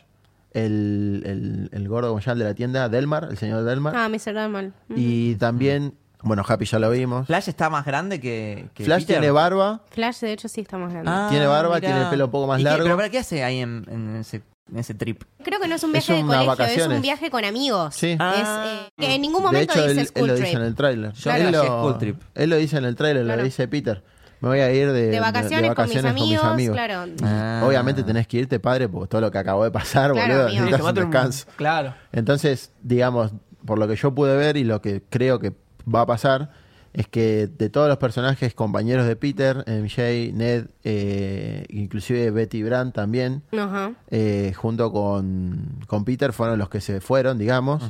el, 0.52 1.24
el, 1.26 1.70
el 1.72 1.88
gordo 1.90 2.10
como 2.10 2.20
el 2.20 2.40
de 2.40 2.46
la 2.46 2.54
tienda, 2.54 2.90
Delmar, 2.90 3.28
el 3.30 3.38
señor 3.38 3.64
Delmar. 3.64 3.96
Ah, 3.96 4.10
me 4.10 4.18
cerró 4.20 4.48
mal. 4.50 4.74
Y 4.96 5.36
también, 5.36 5.94
bueno, 6.24 6.44
Happy 6.48 6.66
ya 6.66 6.80
lo 6.80 6.90
vimos. 6.90 7.28
Flash 7.28 7.50
está 7.50 7.70
más 7.70 7.86
grande 7.86 8.20
que, 8.20 8.70
que 8.74 8.84
Flash 8.86 9.02
Peter. 9.04 9.18
tiene 9.18 9.32
barba, 9.32 9.82
Flash, 9.92 10.20
de 10.22 10.34
hecho, 10.34 10.48
sí 10.48 10.62
está 10.62 10.78
más 10.78 10.92
grande. 10.92 11.12
Ah, 11.14 11.28
Tiene 11.30 11.46
barba, 11.48 11.76
mirá. 11.76 11.88
tiene 11.88 12.02
el 12.04 12.10
pelo 12.10 12.26
un 12.26 12.32
poco 12.32 12.48
más 12.48 12.60
¿Y 12.60 12.64
qué- 12.64 12.70
largo. 12.70 12.84
¿Pero 12.86 12.96
para 12.98 13.10
qué 13.10 13.20
hace 13.20 13.44
ahí 13.44 13.60
en, 13.60 13.86
en 13.90 14.16
ese, 14.16 14.42
en 14.72 14.78
ese 14.80 14.94
trip? 14.94 15.24
Creo 15.44 15.60
que 15.60 15.68
no 15.68 15.76
es 15.76 15.84
un 15.84 15.96
Es 15.96 16.08
viaje 16.08 16.14
de 16.14 16.24
unas 16.24 16.36
colegio, 16.38 16.54
es 16.54 16.58
vacaciones. 16.60 16.96
un 16.96 17.02
viaje 17.02 17.30
con 17.30 17.46
amigos. 17.46 17.96
Sí. 17.96 18.12
Es, 18.12 18.18
Ah. 18.20 18.88
eh, 18.88 18.90
que 18.98 19.16
en 19.16 19.22
ningún 19.22 19.42
de 19.42 19.46
momento 19.48 19.74
hecho, 19.74 19.82
dice 19.82 19.92
él, 19.92 20.00
él 20.00 20.08
school 20.08 20.28
lo 20.28 20.34
trip. 20.36 20.46
dice 20.46 20.58
en 20.58 20.64
el 20.64 20.76
tráiler. 20.76 21.14
Yo 21.14 21.32
él, 21.32 21.52
lo, 21.52 21.64
school 21.64 21.98
trip. 22.00 22.22
él 22.36 22.50
lo 22.50 22.56
dice 22.56 22.78
en 22.78 22.86
el 22.86 22.96
tráiler, 22.96 23.24
Claro. 23.26 23.38
lo 23.40 23.44
dice 23.46 23.68
Peter. 23.68 24.04
Me 24.42 24.50
voy 24.50 24.60
a 24.60 24.72
ir 24.74 24.92
de, 24.92 25.08
de 25.08 25.20
vacaciones, 25.20 25.74
con, 25.74 25.90
mis 25.90 26.04
amigos, 26.42 26.76
claro. 26.76 27.12
Ah. 27.24 27.64
Obviamente 27.66 28.04
tenés 28.04 28.26
que 28.28 28.38
irte, 28.38 28.60
padre, 28.60 28.88
porque 28.88 29.08
todo 29.10 29.22
lo 29.22 29.32
que 29.32 29.38
acabó 29.38 29.64
de 29.66 29.72
pasar, 29.72 30.12
Claro, 30.12 30.28
boludo, 30.34 30.48
amigo. 30.48 30.66
necesitas 30.66 30.88
un 30.90 30.96
descanso. 30.96 31.46
Claro. 31.58 31.94
Entonces, 32.12 32.72
digamos, 32.82 33.34
por 33.66 33.78
lo 33.80 33.88
que 33.88 33.96
yo 33.96 34.14
pude 34.16 34.36
ver 34.38 34.56
y 34.58 34.64
lo 34.64 34.82
que 34.82 35.02
creo 35.10 35.40
que 35.40 35.54
va 35.94 36.02
a 36.02 36.06
pasar, 36.06 36.52
es 36.94 37.08
que 37.08 37.48
de 37.48 37.70
todos 37.70 37.88
los 37.88 37.98
personajes 37.98 38.54
compañeros 38.56 39.06
de 39.06 39.16
Peter, 39.16 39.58
MJ, 39.68 40.32
Ned, 40.34 40.68
eh, 40.84 41.66
inclusive 41.70 42.32
Betty 42.32 42.64
Brant 42.64 42.96
también, 42.96 43.44
Ajá. 43.52 43.92
eh, 44.10 44.54
junto 44.56 44.92
con, 44.92 45.80
con 45.86 46.04
Peter, 46.06 46.34
fueron 46.34 46.58
los 46.58 46.70
que 46.70 46.82
se 46.82 47.00
fueron, 47.02 47.38
digamos, 47.38 47.84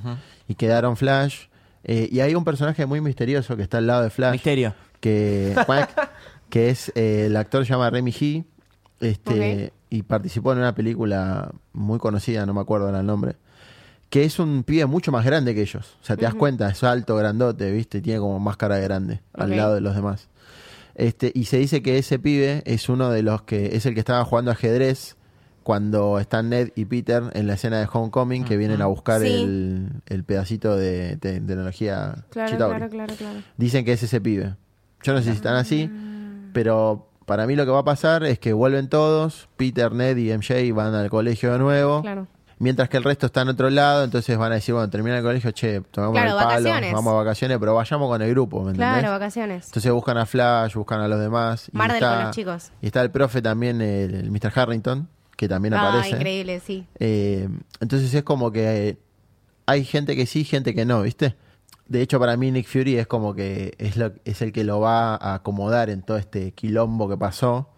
y 0.48 0.56
quedaron 0.56 0.98
Flash. 0.98 1.46
Eh, 1.86 2.10
y 2.12 2.20
hay 2.20 2.36
un 2.36 2.44
personaje 2.44 2.86
muy 2.86 3.00
misterioso 3.00 3.56
que 3.56 3.64
está 3.64 3.78
al 3.78 3.88
lado 3.88 4.04
de 4.04 4.10
Flash, 4.10 4.34
Misterio. 4.34 4.74
que, 5.00 5.56
que 6.50 6.70
es 6.70 6.92
eh, 6.96 7.26
el 7.28 7.36
actor 7.38 7.66
se 7.66 7.72
llama 7.74 7.90
Remy 7.90 8.12
He, 8.20 8.44
este, 9.02 9.74
y 9.90 10.04
participó 10.04 10.52
en 10.54 10.60
una 10.60 10.76
película 10.76 11.52
muy 11.74 12.00
conocida, 12.00 12.46
no 12.46 12.54
me 12.54 12.62
acuerdo 12.62 12.88
ahora 12.88 13.00
el 13.00 13.06
nombre, 13.06 13.36
que 14.10 14.24
es 14.24 14.40
un 14.40 14.64
pibe 14.64 14.86
mucho 14.88 15.12
más 15.12 15.24
grande 15.26 15.54
que 15.56 15.62
ellos. 15.62 15.98
O 16.02 16.06
sea, 16.06 16.16
te 16.18 16.24
das 16.24 16.34
cuenta, 16.36 16.70
es 16.70 16.84
alto, 16.84 17.16
grandote, 17.16 17.72
¿viste? 17.72 18.02
Tiene 18.02 18.20
como 18.20 18.40
más 18.40 18.58
cara 18.58 18.76
de 18.76 18.82
grande 18.84 19.22
al 19.34 19.56
lado 19.56 19.76
de 19.76 19.82
los 19.82 19.96
demás. 19.96 20.28
Este, 20.96 21.32
y 21.34 21.46
se 21.46 21.58
dice 21.58 21.82
que 21.82 21.98
ese 21.98 22.20
pibe 22.20 22.62
es 22.66 22.90
uno 22.90 23.10
de 23.10 23.24
los 23.24 23.44
que 23.44 23.76
es 23.76 23.86
el 23.86 23.94
que 23.94 24.00
estaba 24.02 24.26
jugando 24.26 24.52
ajedrez 24.52 25.16
cuando 25.64 26.20
están 26.20 26.50
Ned 26.50 26.72
y 26.76 26.86
Peter 26.86 27.24
en 27.34 27.46
la 27.48 27.54
escena 27.54 27.80
de 27.80 27.88
Homecoming 27.92 28.44
que 28.44 28.58
vienen 28.58 28.82
a 28.82 28.88
buscar 28.88 29.22
Sí. 29.22 29.28
el, 29.28 29.90
el 30.08 30.24
pedacito 30.24 30.76
de, 30.76 31.16
te- 31.18 31.40
tecnología 31.40 32.26
Claro, 32.32 32.58
claro, 32.58 32.90
claro, 32.90 33.14
claro. 33.16 33.40
Dicen 33.58 33.86
que 33.86 33.94
es 33.94 34.04
ese 34.04 34.20
pibe. 34.20 34.56
Yo 35.04 35.14
no 35.14 35.20
sé 35.20 35.26
si 35.26 35.36
están 35.38 35.56
así, 35.56 35.90
pero 36.54 37.08
para 37.26 37.46
mí 37.48 37.56
lo 37.56 37.66
que 37.66 37.72
va 37.72 37.80
a 37.80 37.84
pasar 37.86 38.24
es 38.24 38.40
que 38.40 38.54
vuelven 38.54 38.90
todos, 38.90 39.50
Peter, 39.58 39.92
Ned 39.92 40.18
y 40.18 40.32
MJ 40.36 40.74
van 40.74 40.94
al 40.96 41.10
colegio 41.10 41.52
de 41.54 41.60
nuevo. 41.60 42.02
Claro. 42.02 42.28
Mientras 42.62 42.90
que 42.90 42.98
el 42.98 43.06
resto 43.06 43.28
está 43.28 43.42
en 43.44 43.48
otro 43.50 43.70
lado, 43.70 44.04
entonces 44.04 44.38
van 44.38 44.52
a 44.52 44.56
decir, 44.56 44.74
bueno, 44.74 44.90
termina 44.90 45.18
el 45.18 45.24
colegio, 45.24 45.50
che, 45.52 45.80
tomamos 45.92 46.16
Claro, 46.16 46.32
el 46.32 46.36
palo, 46.44 46.48
vacaciones. 46.70 46.94
vamos 46.94 47.14
a 47.14 47.16
vacaciones, 47.16 47.58
pero 47.58 47.74
vayamos 47.74 48.10
con 48.10 48.22
el 48.22 48.30
grupo, 48.32 48.64
¿me 48.64 48.72
entendés? 48.72 49.00
Claro, 49.00 49.12
vacaciones. 49.12 49.66
Entonces 49.68 49.92
buscan 49.94 50.18
a 50.18 50.26
Flash, 50.26 50.74
buscan 50.74 51.00
a 51.00 51.08
los 51.08 51.20
demás. 51.22 51.70
y 51.74 51.78
Marvel 51.78 51.96
está- 51.96 52.16
con 52.16 52.26
los 52.26 52.36
chicos. 52.36 52.72
Y 52.82 52.88
está 52.88 53.02
el 53.02 53.12
profe 53.12 53.42
también, 53.42 53.80
el, 53.82 54.14
el 54.14 54.32
Mr. 54.32 54.52
Harrington, 54.54 55.08
que 55.38 55.48
también 55.48 55.74
Ah, 55.74 55.88
aparece. 55.90 56.18
increíble, 56.18 56.60
sí. 56.60 56.86
Eh, 57.00 57.48
entonces 57.80 58.14
es 58.14 58.24
como 58.24 58.52
que 58.52 58.98
hay 59.66 59.86
gente 59.86 60.18
que 60.18 60.26
sí, 60.26 60.44
gente 60.44 60.76
que 60.76 60.84
no, 60.84 61.04
¿viste? 61.04 61.38
De 61.90 62.04
hecho, 62.04 62.20
para 62.20 62.38
mí 62.38 62.52
Nick 62.52 62.68
Fury 62.68 62.98
es 62.98 63.08
como 63.08 63.34
que 63.34 63.74
es, 63.80 63.98
lo, 63.98 64.14
es 64.24 64.44
el 64.44 64.54
que 64.54 64.64
lo 64.64 64.80
va 64.80 65.16
a 65.16 65.34
acomodar 65.34 65.90
en 65.90 66.04
todo 66.04 66.18
este 66.18 66.52
quilombo 66.52 67.10
que 67.10 67.18
pasó, 67.18 67.70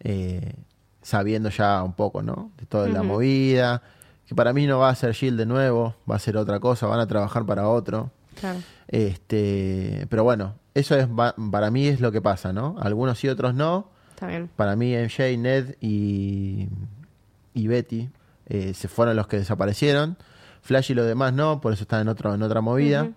eh, 0.00 0.54
sabiendo 1.02 1.50
ya 1.50 1.82
un 1.82 1.92
poco, 1.92 2.22
¿no? 2.22 2.50
De 2.58 2.64
toda 2.64 2.88
la 2.88 3.02
movida. 3.02 3.82
Que 4.26 4.34
para 4.34 4.54
mí 4.54 4.66
no 4.66 4.78
va 4.78 4.88
a 4.88 4.94
ser 4.94 5.12
Shield 5.12 5.38
de 5.38 5.44
nuevo, 5.44 5.94
va 6.10 6.16
a 6.16 6.18
ser 6.18 6.38
otra 6.38 6.60
cosa, 6.60 6.86
van 6.86 7.00
a 7.00 7.06
trabajar 7.06 7.44
para 7.44 7.68
otro. 7.68 8.10
Claro. 8.40 8.60
Este, 8.88 10.06
pero 10.08 10.24
bueno, 10.24 10.54
eso 10.74 10.96
es 10.96 11.06
para 11.50 11.70
mí 11.70 11.86
es 11.88 12.00
lo 12.00 12.10
que 12.10 12.22
pasa, 12.22 12.54
¿no? 12.54 12.76
Algunos 12.80 13.18
sí, 13.18 13.28
otros 13.28 13.54
no. 13.54 13.90
Está 14.14 14.28
bien. 14.28 14.48
Para 14.56 14.76
mí 14.76 14.94
MJ, 14.96 15.36
Ned 15.36 15.76
y, 15.82 16.68
y 17.52 17.68
Betty 17.68 18.08
eh, 18.46 18.72
se 18.72 18.88
fueron 18.88 19.14
los 19.14 19.26
que 19.26 19.36
desaparecieron. 19.36 20.16
Flash 20.62 20.92
y 20.92 20.94
los 20.94 21.06
demás 21.06 21.34
no, 21.34 21.60
por 21.60 21.74
eso 21.74 21.82
están 21.82 22.00
en, 22.02 22.08
otro, 22.08 22.32
en 22.32 22.42
otra 22.42 22.62
movida. 22.62 23.10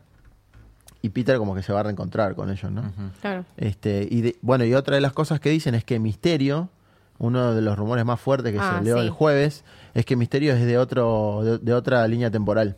Y 1.05 1.09
Peter 1.09 1.37
como 1.37 1.53
que 1.53 1.61
se 1.61 1.71
va 1.71 1.81
a 1.81 1.83
reencontrar 1.83 2.33
con 2.35 2.49
ellos, 2.49 2.71
¿no? 2.71 2.91
Claro. 3.21 3.45
este, 3.57 4.07
y 4.09 4.21
de- 4.21 4.35
bueno, 4.41 4.65
y 4.65 4.73
otra 4.73 4.95
de 4.95 5.01
las 5.01 5.13
cosas 5.13 5.39
que 5.39 5.49
dicen 5.51 5.75
es 5.75 5.83
que 5.83 5.99
Misterio, 5.99 6.69
uno 7.19 7.53
de 7.53 7.61
los 7.61 7.77
rumores 7.77 8.03
más 8.05 8.19
fuertes 8.19 8.51
que 8.53 8.59
Ah, 8.59 8.77
salió 8.77 8.95
sí. 8.97 9.01
el 9.03 9.09
jueves, 9.11 9.63
es 9.93 10.03
que 10.05 10.15
Misterio 10.15 10.53
es 10.53 10.65
de 10.65 10.77
otro 10.79 11.41
de, 11.43 11.57
de 11.59 11.73
otra 11.73 12.07
línea 12.07 12.31
temporal. 12.31 12.77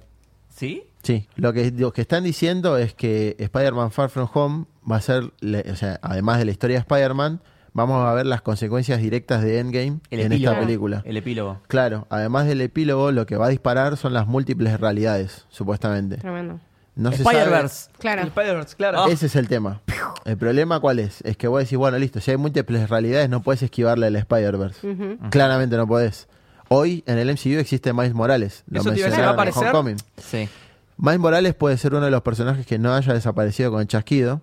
¿Sí? 0.50 0.84
Sí, 1.04 1.28
lo 1.38 1.54
que, 1.54 1.72
lo 1.72 1.94
que 1.94 2.02
están 2.02 2.26
diciendo 2.26 2.78
es 2.78 2.94
que 2.94 3.36
Spider-Man 3.40 3.92
Far 3.92 4.10
From 4.10 4.28
Home 4.34 4.66
va 4.92 4.98
a 4.98 5.02
ser, 5.02 5.32
le- 5.40 5.64
o 5.72 5.76
sea, 5.78 6.00
además 6.02 6.38
de 6.40 6.46
la 6.46 6.52
historia 6.52 6.76
de 6.76 6.80
Spider-Man, 6.82 7.40
vamos 7.72 8.06
a 8.06 8.14
ver 8.14 8.26
las 8.26 8.42
consecuencias 8.42 9.00
directas 9.00 9.42
de 9.44 9.60
Endgame 9.60 10.00
El 10.10 10.20
en 10.20 10.32
epílogo. 10.34 10.54
esta 10.56 10.66
película. 10.66 11.02
El 11.06 11.16
epílogo. 11.16 11.62
Claro, 11.68 12.08
además 12.10 12.46
del 12.48 12.60
epílogo, 12.60 13.12
lo 13.14 13.26
que 13.26 13.38
va 13.38 13.46
a 13.46 13.50
disparar 13.50 13.96
son 13.96 14.14
las 14.14 14.28
múltiples 14.28 14.80
realidades, 14.82 15.46
supuestamente. 15.50 16.18
Tremendo. 16.18 16.60
No 16.98 17.12
se 17.12 17.24
sabe- 17.24 17.38
Spider-Verse. 17.38 17.90
Claro. 18.00 18.22
El 18.24 18.28
Spider-Verse, 18.30 18.76
claro. 18.76 19.04
Ah. 19.04 19.08
Ese 19.10 19.28
es 19.28 19.36
el 19.36 19.48
tema. 19.48 19.82
El 20.26 20.38
problema 20.38 20.80
cuál 20.80 21.00
es? 21.00 21.22
Es 21.22 21.38
que 21.38 21.48
vos 21.48 21.60
decís, 21.62 21.78
bueno, 21.78 21.98
listo, 21.98 22.20
si 22.20 22.32
hay 22.32 22.38
múltiples 22.38 22.90
realidades, 22.90 23.30
no 23.30 23.42
puedes 23.44 23.62
esquivarle 23.64 24.08
al 24.08 24.16
Spider-Verse. 24.16 24.88
Ujú. 24.92 25.18
Claramente 25.30 25.78
no 25.78 25.88
podés. 25.88 26.28
Hoy 26.70 27.04
en 27.08 27.18
el 27.18 27.30
MCU 27.30 27.60
existe 27.60 27.94
Miles 27.94 28.14
Morales. 28.14 28.64
Lo 28.70 28.82
Eso 28.82 28.92
te 28.92 28.98
iba 29.00 29.08
a 29.08 29.10
decir, 29.12 29.24
mencionaron 29.26 29.38
¿va 29.38 29.44
a 29.44 29.46
en 29.46 29.50
aparecer? 29.52 29.76
Homecoming. 29.76 29.98
Sí. 30.18 30.50
Miles 30.98 31.20
Morales 31.20 31.54
puede 31.54 31.78
ser 31.78 31.94
uno 31.94 32.04
de 32.06 32.12
los 32.12 32.22
personajes 32.24 32.66
que 32.66 32.78
no 32.80 32.94
haya 32.94 33.14
desaparecido 33.14 33.72
con 33.72 33.82
el 33.82 33.88
chasquido, 33.88 34.42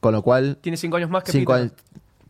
con 0.00 0.12
lo 0.12 0.22
cual 0.22 0.56
Tiene 0.60 0.76
cinco 0.78 0.96
años 0.96 1.10
más 1.10 1.22
que 1.22 1.30
cinco 1.32 1.52
Peter. 1.52 1.68
años- 1.70 1.74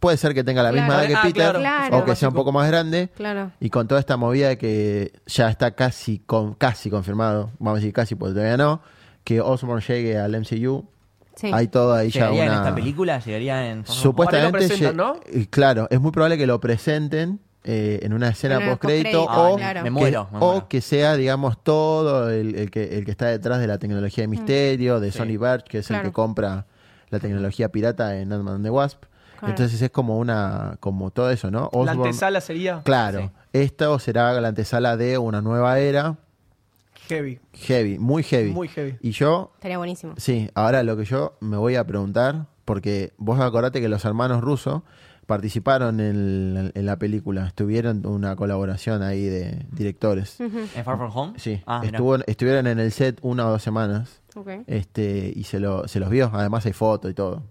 puede 0.01 0.17
ser 0.17 0.35
que 0.35 0.43
tenga 0.43 0.65
la 0.65 0.73
misma 0.73 0.97
edad 1.05 1.07
que 1.07 1.15
Ah, 1.15 1.21
Peter 1.23 1.33
claro. 1.53 1.59
Claro. 1.61 1.99
o 1.99 2.05
que 2.05 2.17
sea 2.17 2.29
un 2.29 2.35
poco 2.35 2.51
más 2.51 2.67
grande 2.69 3.09
Claro. 3.17 3.53
y 3.61 3.71
con 3.71 3.87
toda 3.87 4.01
esta 4.01 4.17
movida 4.17 4.49
de 4.49 4.59
que 4.59 5.13
ya 5.27 5.49
está 5.49 5.71
casi 5.77 6.19
con, 6.19 6.55
casi 6.55 6.91
confirmado, 6.91 7.53
vamos 7.61 7.77
a 7.77 7.81
decir 7.81 7.93
casi 7.95 8.17
porque 8.17 8.35
todavía 8.35 8.57
no, 8.57 8.83
que 9.25 9.41
Osborn 9.41 9.81
llegue 9.83 10.19
al 10.19 10.33
MCU. 10.41 10.85
Sí. 11.35 11.51
Hay 11.53 11.69
todo 11.69 11.95
ahí 11.95 12.11
ya 12.11 12.31
¿Llegaría 12.31 12.43
una 12.45 12.53
en 12.53 12.59
esta 12.59 12.75
película? 12.75 13.19
¿Llegaría 13.21 13.71
en... 13.71 13.87
Supuestamente 13.87 14.77
lo 14.79 14.93
¿no? 14.93 15.21
y 15.33 15.47
claro, 15.47 15.87
es 15.91 15.99
muy 16.01 16.11
probable 16.13 16.37
que 16.37 16.47
lo 16.47 16.61
presenten 16.61 17.41
eh, 17.65 18.01
en 18.03 18.13
una 18.13 18.29
escena 18.29 18.61
post-crédito 18.61 19.25
o, 19.25 19.57
claro. 19.57 19.81
Me 19.81 19.85
que, 19.85 19.91
muero, 19.91 20.29
o 20.41 20.69
que 20.69 20.81
sea, 20.83 21.17
digamos, 21.17 21.63
todo 21.63 22.29
el, 22.31 22.55
el 22.57 22.71
que, 22.71 22.99
el 22.99 23.05
que 23.07 23.11
está 23.13 23.27
detrás 23.29 23.61
de 23.61 23.67
la 23.67 23.79
tecnología 23.79 24.23
de 24.25 24.29
misterio, 24.29 25.01
de 25.01 25.11
Sí. 25.11 25.19
Sony 25.19 25.39
Verge, 25.39 25.65
que 25.69 25.79
es 25.79 25.91
el 25.91 26.03
que 26.03 26.13
compra 26.13 26.67
la 27.09 27.19
tecnología 27.19 27.71
pirata 27.71 28.19
en 28.19 28.33
Ant-Man 28.33 28.57
and 28.57 28.65
the 28.65 28.71
Wasp. 28.71 29.05
Claro. 29.39 29.55
Entonces 29.55 29.81
es 29.81 29.91
como 29.91 30.19
una, 30.19 30.77
como 30.81 31.11
todo 31.11 31.31
eso, 31.31 31.51
¿no? 31.51 31.71
La 31.73 31.79
Osborn- 31.95 32.05
antesala 32.07 32.41
sería 32.41 32.83
Claro, 32.85 33.21
Sí. 33.21 33.31
esto 33.55 33.99
será 33.99 34.39
la 34.41 34.49
antesala 34.49 34.97
de 34.97 35.17
una 35.19 35.41
nueva 35.41 35.79
era, 35.79 36.17
heavy. 37.09 37.39
heavy, 37.53 37.99
muy 37.99 38.23
heavy. 38.23 38.53
Muy 38.53 38.69
heavy. 38.69 38.97
Y 39.01 39.11
yo, 39.13 39.53
Estaría 39.55 39.79
buenísimo. 39.79 40.15
sí, 40.17 40.49
ahora 40.55 40.83
lo 40.83 40.97
que 40.97 41.05
yo 41.05 41.37
me 41.41 41.57
voy 41.57 41.77
a 41.77 41.87
preguntar, 41.87 42.47
porque 42.65 43.13
vos 43.19 43.41
acordate 43.41 43.81
que 43.81 43.89
los 43.89 44.05
hermanos 44.05 44.41
rusos 44.43 44.83
participaron 45.27 46.01
en, 46.01 46.73
en 46.75 46.87
la 46.87 46.99
película, 46.99 47.47
estuvieron 47.47 47.99
en 47.99 48.07
una 48.07 48.35
colaboración 48.37 49.03
ahí 49.03 49.25
de 49.25 49.67
directores. 49.71 50.39
¿En 50.41 50.85
Far 50.85 50.97
From 50.97 51.11
Home? 51.15 51.39
Sí, 51.39 51.63
Ah, 51.65 51.81
mirá. 51.81 51.97
estuvo, 51.97 52.17
estuvieron 52.27 52.67
en 52.67 52.81
el 52.81 52.91
set 52.93 53.19
una 53.23 53.47
o 53.47 53.51
dos 53.51 53.63
semanas 53.63 54.21
Ok. 54.35 54.49
este 54.67 55.33
y 55.35 55.45
se, 55.45 55.61
lo, 55.61 55.87
se 55.89 56.01
los 56.01 56.11
vio, 56.11 56.31
además 56.35 56.67
hay 56.67 56.73
foto 56.73 57.09
y 57.09 57.15
todo, 57.15 57.45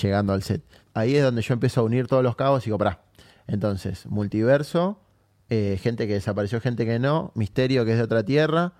llegando 0.00 0.32
al 0.32 0.42
set. 0.42 0.62
Ahí 0.94 1.16
es 1.16 1.22
donde 1.22 1.42
yo 1.42 1.52
empiezo 1.54 1.80
a 1.80 1.84
unir 1.84 2.06
todos 2.06 2.22
los 2.22 2.36
cabos 2.36 2.62
y 2.62 2.66
digo, 2.66 2.78
pará, 2.78 3.02
entonces, 3.46 4.06
multiverso, 4.06 5.00
eh, 5.48 5.78
gente 5.82 6.06
que 6.06 6.14
desapareció, 6.14 6.60
gente 6.60 6.86
que 6.86 6.98
no, 7.00 7.32
Misterio 7.34 7.84
que 7.84 7.92
es 7.92 7.98
de 7.98 8.04
otra 8.04 8.24
tierra, 8.24 8.72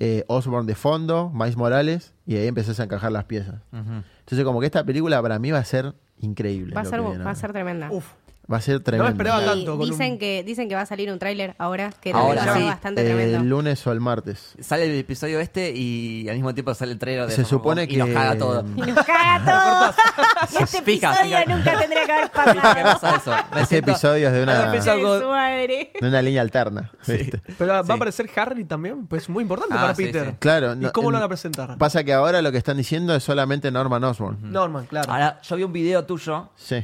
eh, 0.00 0.24
Osborn 0.28 0.66
de 0.66 0.74
fondo, 0.74 1.30
Miles 1.34 1.56
Morales, 1.56 2.14
y 2.24 2.36
ahí 2.36 2.46
empezás 2.46 2.78
a 2.80 2.84
encajar 2.84 3.10
las 3.12 3.24
piezas. 3.24 3.56
Entonces 3.72 4.44
como 4.44 4.60
que 4.60 4.66
esta 4.66 4.84
película 4.84 5.20
para 5.20 5.38
mí 5.38 5.50
va 5.50 5.58
a 5.58 5.64
ser 5.64 5.94
increíble. 6.20 6.74
Va 6.74 6.82
a 6.82 6.84
ser, 6.84 7.00
va 7.00 7.30
a 7.30 7.34
ser 7.34 7.52
tremenda. 7.52 7.90
Uf. 7.90 8.12
Va 8.50 8.56
a 8.56 8.60
ser 8.62 8.80
tremendo. 8.80 9.10
esperaba 9.10 9.42
Y 9.42 9.44
tanto 9.46 9.76
con 9.76 9.90
dicen 9.90 10.12
un- 10.12 10.18
que 10.18 10.42
dicen 10.42 10.68
que 10.70 10.74
va 10.74 10.80
a 10.80 10.86
salir 10.86 11.12
un 11.12 11.18
tráiler 11.18 11.54
ahora 11.58 11.92
que 12.00 12.12
Ahora, 12.12 12.44
va 12.46 12.50
a 12.50 12.54
ser 12.54 12.62
sí. 12.62 12.68
bastante 12.68 13.02
Eh, 13.02 13.04
tremendo. 13.04 13.36
el 13.38 13.48
lunes 13.48 13.86
o 13.86 13.92
el 13.92 14.00
martes. 14.00 14.54
Sale 14.60 14.86
el 14.86 14.98
episodio 14.98 15.38
este 15.38 15.70
y 15.74 16.26
al 16.30 16.36
mismo 16.36 16.54
tiempo 16.54 16.72
sale 16.74 16.92
el 16.92 16.98
trailer 16.98 17.26
de 17.28 17.34
Se 17.34 17.44
supone 17.44 17.82
Home 17.82 17.92
y 17.92 17.96
nos 17.98 18.08
que- 18.08 18.14
caga 18.14 18.38
todo. 18.38 18.64
Y 18.74 18.80
nos 18.80 19.04
caga 19.04 19.44
todo. 20.48 20.58
y 20.58 20.62
este 20.62 20.82
Pica, 20.82 21.10
episodio 21.12 21.38
pica. 21.44 21.54
nunca 21.56 21.78
tendría 21.78 22.06
que 22.06 22.12
haber 22.12 22.30
¿Viste 22.38 22.52
qué 22.74 22.82
pasado. 22.82 23.00
pasa 23.00 23.16
eso? 23.16 23.46
Me 23.54 23.66
siento- 23.66 23.90
episodio 23.90 24.26
es 24.28 24.32
de 24.32 24.42
una, 24.42 24.72
de 24.72 26.08
una 26.08 26.22
línea 26.22 26.40
alterna. 26.40 26.90
¿viste? 27.06 27.42
Pero 27.58 27.72
va 27.74 27.84
Sí. 27.84 27.92
a 27.92 27.94
aparecer 27.94 28.30
Harry 28.36 28.64
también, 28.64 29.06
pues 29.06 29.24
es 29.24 29.28
muy 29.28 29.42
importante 29.42 29.74
Ah, 29.76 29.82
para 29.82 29.94
sí, 29.94 30.04
Peter. 30.04 30.26
sí. 30.30 30.36
Claro. 30.38 30.72
¿Y 30.72 30.76
no- 30.76 30.92
cómo 30.92 31.10
lo 31.10 31.16
van 31.18 31.24
a 31.24 31.28
presentar? 31.28 31.76
Pasa 31.78 32.02
que 32.04 32.12
ahora 32.14 32.40
lo 32.40 32.50
que 32.50 32.58
están 32.58 32.76
diciendo 32.78 33.14
es 33.14 33.22
solamente 33.22 33.70
Norman 33.70 34.02
Osborn. 34.04 34.38
Norman, 34.50 34.86
claro. 34.86 35.12
Ahora, 35.12 35.38
yo 35.42 35.56
vi 35.56 35.64
un 35.64 35.72
video 35.72 36.04
tuyo 36.04 36.48
Sí. 36.56 36.76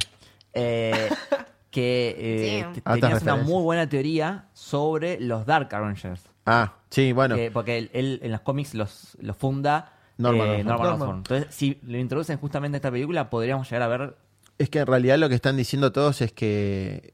eh, 0.53 1.09
que 1.75 2.15
eh, 2.17 2.65
Sí. 2.73 2.81
tenías 2.81 3.21
una 3.23 3.35
muy 3.35 3.61
buena 3.61 3.87
teoría 3.89 4.45
sobre 4.53 5.19
los 5.19 5.45
Dark 5.45 5.73
Avengers. 5.75 6.21
Ah, 6.45 6.73
sí, 6.89 7.11
bueno. 7.11 7.35
Que- 7.35 7.51
porque 7.51 7.77
él, 7.77 7.89
él 7.93 8.19
en 8.23 8.31
los 8.31 8.39
cómics 8.41 8.73
los, 8.73 9.17
los 9.19 9.35
funda 9.35 9.91
Norman 10.17 10.47
eh, 10.47 10.51
Osborn. 10.51 10.67
Norman 10.67 10.87
Norman. 10.87 11.01
Osborn. 11.01 11.17
Entonces, 11.17 11.47
si 11.55 11.79
lo 11.83 11.97
introducen 11.97 12.37
justamente 12.37 12.77
a 12.77 12.79
esta 12.79 12.91
película, 12.91 13.29
podríamos 13.29 13.69
llegar 13.69 13.81
a 13.81 13.87
ver. 13.87 14.15
Es 14.57 14.69
que 14.69 14.79
en 14.79 14.87
realidad 14.87 15.17
lo 15.17 15.27
que 15.27 15.35
están 15.35 15.57
diciendo 15.57 15.91
todos 15.91 16.21
es 16.21 16.31
que 16.31 17.13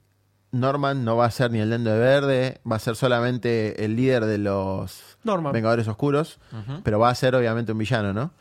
Norman 0.52 1.04
no 1.06 1.16
va 1.16 1.26
a 1.26 1.32
ser 1.32 1.50
ni 1.52 1.60
el 1.60 1.70
Duende 1.70 1.98
Verde, 1.98 2.62
va 2.70 2.76
a 2.76 2.80
ser 2.80 2.96
solamente 2.96 3.84
el 3.84 3.96
líder 3.96 4.26
de 4.26 4.38
los 4.38 5.18
Norman. 5.24 5.54
Vengadores 5.54 5.88
Oscuros, 5.88 6.40
pero 6.84 7.00
va 7.00 7.10
a 7.10 7.16
ser 7.16 7.34
obviamente 7.36 7.72
un 7.72 7.78
villano, 7.80 8.14
¿no? 8.14 8.32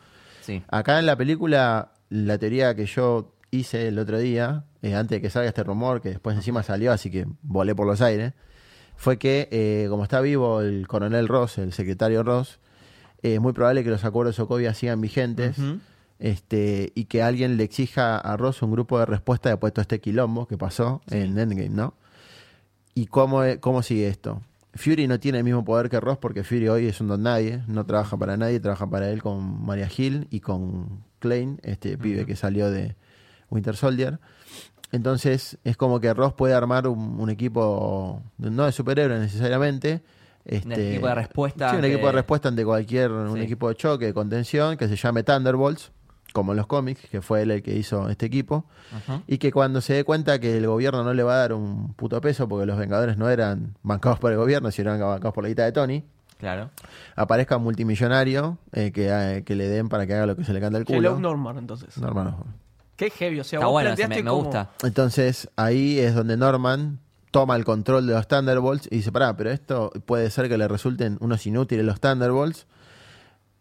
Sí. 0.41 0.61
Acá 0.67 0.99
en 0.99 1.05
la 1.07 1.15
película, 1.15 1.93
la 2.09 2.37
teoría 2.37 2.75
que 2.75 2.85
yo 2.85 3.33
hice 3.51 3.87
el 3.87 3.99
otro 3.99 4.17
día, 4.17 4.65
eh, 4.81 4.95
antes 4.95 5.17
de 5.17 5.21
que 5.21 5.29
salga 5.29 5.49
este 5.49 5.63
rumor, 5.63 6.01
que 6.01 6.09
después 6.09 6.35
encima 6.35 6.63
salió, 6.63 6.91
así 6.91 7.11
que 7.11 7.27
volé 7.41 7.75
por 7.75 7.85
los 7.85 8.01
aires, 8.01 8.33
fue 8.95 9.17
que 9.17 9.47
eh, 9.51 9.87
como 9.89 10.03
está 10.03 10.21
vivo 10.21 10.61
el 10.61 10.87
coronel 10.87 11.27
Ross, 11.27 11.57
el 11.57 11.73
secretario 11.73 12.23
Ross, 12.23 12.59
eh, 13.21 13.35
es 13.35 13.41
muy 13.41 13.53
probable 13.53 13.83
que 13.83 13.89
los 13.89 14.03
acuerdos 14.05 14.35
de 14.35 14.37
Sokovia 14.37 14.73
sigan 14.73 15.01
vigentes 15.01 15.57
este, 16.19 16.91
y 16.95 17.05
que 17.05 17.23
alguien 17.23 17.57
le 17.57 17.63
exija 17.63 18.17
a 18.17 18.37
Ross 18.37 18.61
un 18.61 18.71
grupo 18.71 18.99
de 18.99 19.05
respuesta 19.05 19.49
después 19.49 19.71
de 19.71 19.75
todo 19.75 19.81
este 19.81 19.99
quilombo 19.99 20.47
que 20.47 20.57
pasó 20.57 21.01
en 21.09 21.37
Endgame, 21.37 21.69
¿no? 21.69 21.95
¿Y 22.93 23.07
cómo, 23.07 23.43
e- 23.43 23.59
cómo 23.59 23.81
sigue 23.83 24.07
esto? 24.07 24.41
Fury 24.73 25.07
no 25.07 25.19
tiene 25.19 25.39
el 25.39 25.43
mismo 25.43 25.65
poder 25.65 25.89
que 25.89 25.99
Ross 25.99 26.17
porque 26.17 26.43
Fury 26.43 26.69
hoy 26.69 26.87
es 26.87 27.01
un 27.01 27.07
don 27.07 27.23
nadie, 27.23 27.61
no 27.67 27.85
trabaja 27.85 28.17
para 28.17 28.37
nadie, 28.37 28.59
trabaja 28.59 28.87
para 28.89 29.09
él 29.09 29.21
con 29.21 29.65
Maria 29.65 29.89
Hill 29.95 30.27
y 30.29 30.39
con 30.39 31.03
Klein, 31.19 31.59
este 31.63 31.97
pibe 31.97 32.25
que 32.25 32.35
salió 32.35 32.69
de 32.71 32.95
Winter 33.51 33.75
Soldier. 33.75 34.19
Entonces 34.91 35.57
es 35.63 35.77
como 35.77 35.99
que 35.99 36.13
Ross 36.13 36.33
puede 36.33 36.53
armar 36.53 36.87
un, 36.87 37.19
un 37.19 37.29
equipo, 37.29 38.21
no 38.39 38.65
de 38.65 38.71
superhéroes 38.71 39.21
necesariamente. 39.21 40.01
Este, 40.43 40.93
equipo 40.93 41.07
de 41.07 41.15
respuesta 41.15 41.69
Sí, 41.69 41.75
un 41.75 41.83
ante- 41.83 41.93
equipo 41.93 42.07
de 42.07 42.13
respuesta 42.13 42.49
ante 42.49 42.65
cualquier, 42.65 43.11
un 43.11 43.35
Sí. 43.37 43.41
equipo 43.41 43.69
de 43.69 43.75
choque, 43.75 44.05
de 44.07 44.13
contención, 44.13 44.75
que 44.75 44.87
se 44.87 44.95
llame 44.95 45.21
Thunderbolts, 45.23 45.91
como 46.33 46.51
en 46.53 46.57
los 46.57 46.65
cómics, 46.67 47.01
que 47.11 47.21
fue 47.21 47.43
él 47.43 47.51
el 47.51 47.61
que 47.61 47.77
hizo 47.77 48.09
este 48.09 48.25
equipo. 48.25 48.65
Y 49.27 49.37
que 49.37 49.51
cuando 49.51 49.81
se 49.81 49.93
dé 49.93 50.03
cuenta 50.03 50.39
que 50.39 50.57
el 50.57 50.65
gobierno 50.67 51.03
no 51.03 51.13
le 51.13 51.21
va 51.23 51.35
a 51.35 51.37
dar 51.37 51.53
un 51.53 51.93
puto 51.93 52.19
peso, 52.21 52.47
porque 52.49 52.65
los 52.65 52.77
Vengadores 52.77 53.17
no 53.17 53.29
eran 53.29 53.75
bancados 53.83 54.17
por 54.19 54.31
el 54.31 54.37
gobierno, 54.37 54.71
sino 54.71 54.93
eran 54.93 55.07
bancados 55.07 55.33
por 55.35 55.43
la 55.43 55.49
guita 55.49 55.63
de 55.65 55.71
Tony, 55.73 56.03
Claro. 56.39 56.71
aparezca 57.15 57.57
un 57.57 57.63
multimillonario 57.63 58.57
eh, 58.73 58.91
que, 58.91 59.09
eh, 59.11 59.43
que 59.43 59.55
le 59.55 59.67
den 59.67 59.89
para 59.89 60.07
que 60.07 60.15
haga 60.15 60.25
lo 60.25 60.35
que 60.35 60.43
se 60.43 60.53
le 60.53 60.59
canta 60.59 60.79
el 60.79 60.85
culo. 60.85 61.19
Norman, 61.19 61.59
entonces. 61.59 61.95
Norman. 61.99 62.35
Qué 63.05 63.09
heavy, 63.11 63.39
o 63.39 63.43
sea, 63.43 63.57
Está 63.57 63.65
vos 63.65 63.73
bueno, 63.73 63.87
planteaste 63.89 64.15
me, 64.15 64.23
me 64.23 64.29
como- 64.29 64.43
gusta. 64.43 64.69
Entonces 64.83 65.49
ahí 65.55 65.99
es 65.99 66.13
donde 66.15 66.37
Norman 66.37 66.99
toma 67.31 67.55
el 67.55 67.63
control 67.65 68.05
de 68.07 68.13
los 68.13 68.27
Thunderbolts 68.27 68.87
y 68.91 68.97
dice, 68.97 69.11
pará, 69.11 69.35
pero 69.37 69.49
esto 69.51 69.91
puede 70.05 70.29
ser 70.29 70.49
que 70.49 70.57
le 70.57 70.67
resulten 70.67 71.17
unos 71.21 71.45
inútiles 71.47 71.85
los 71.85 71.99
Thunderbolts 71.99 72.67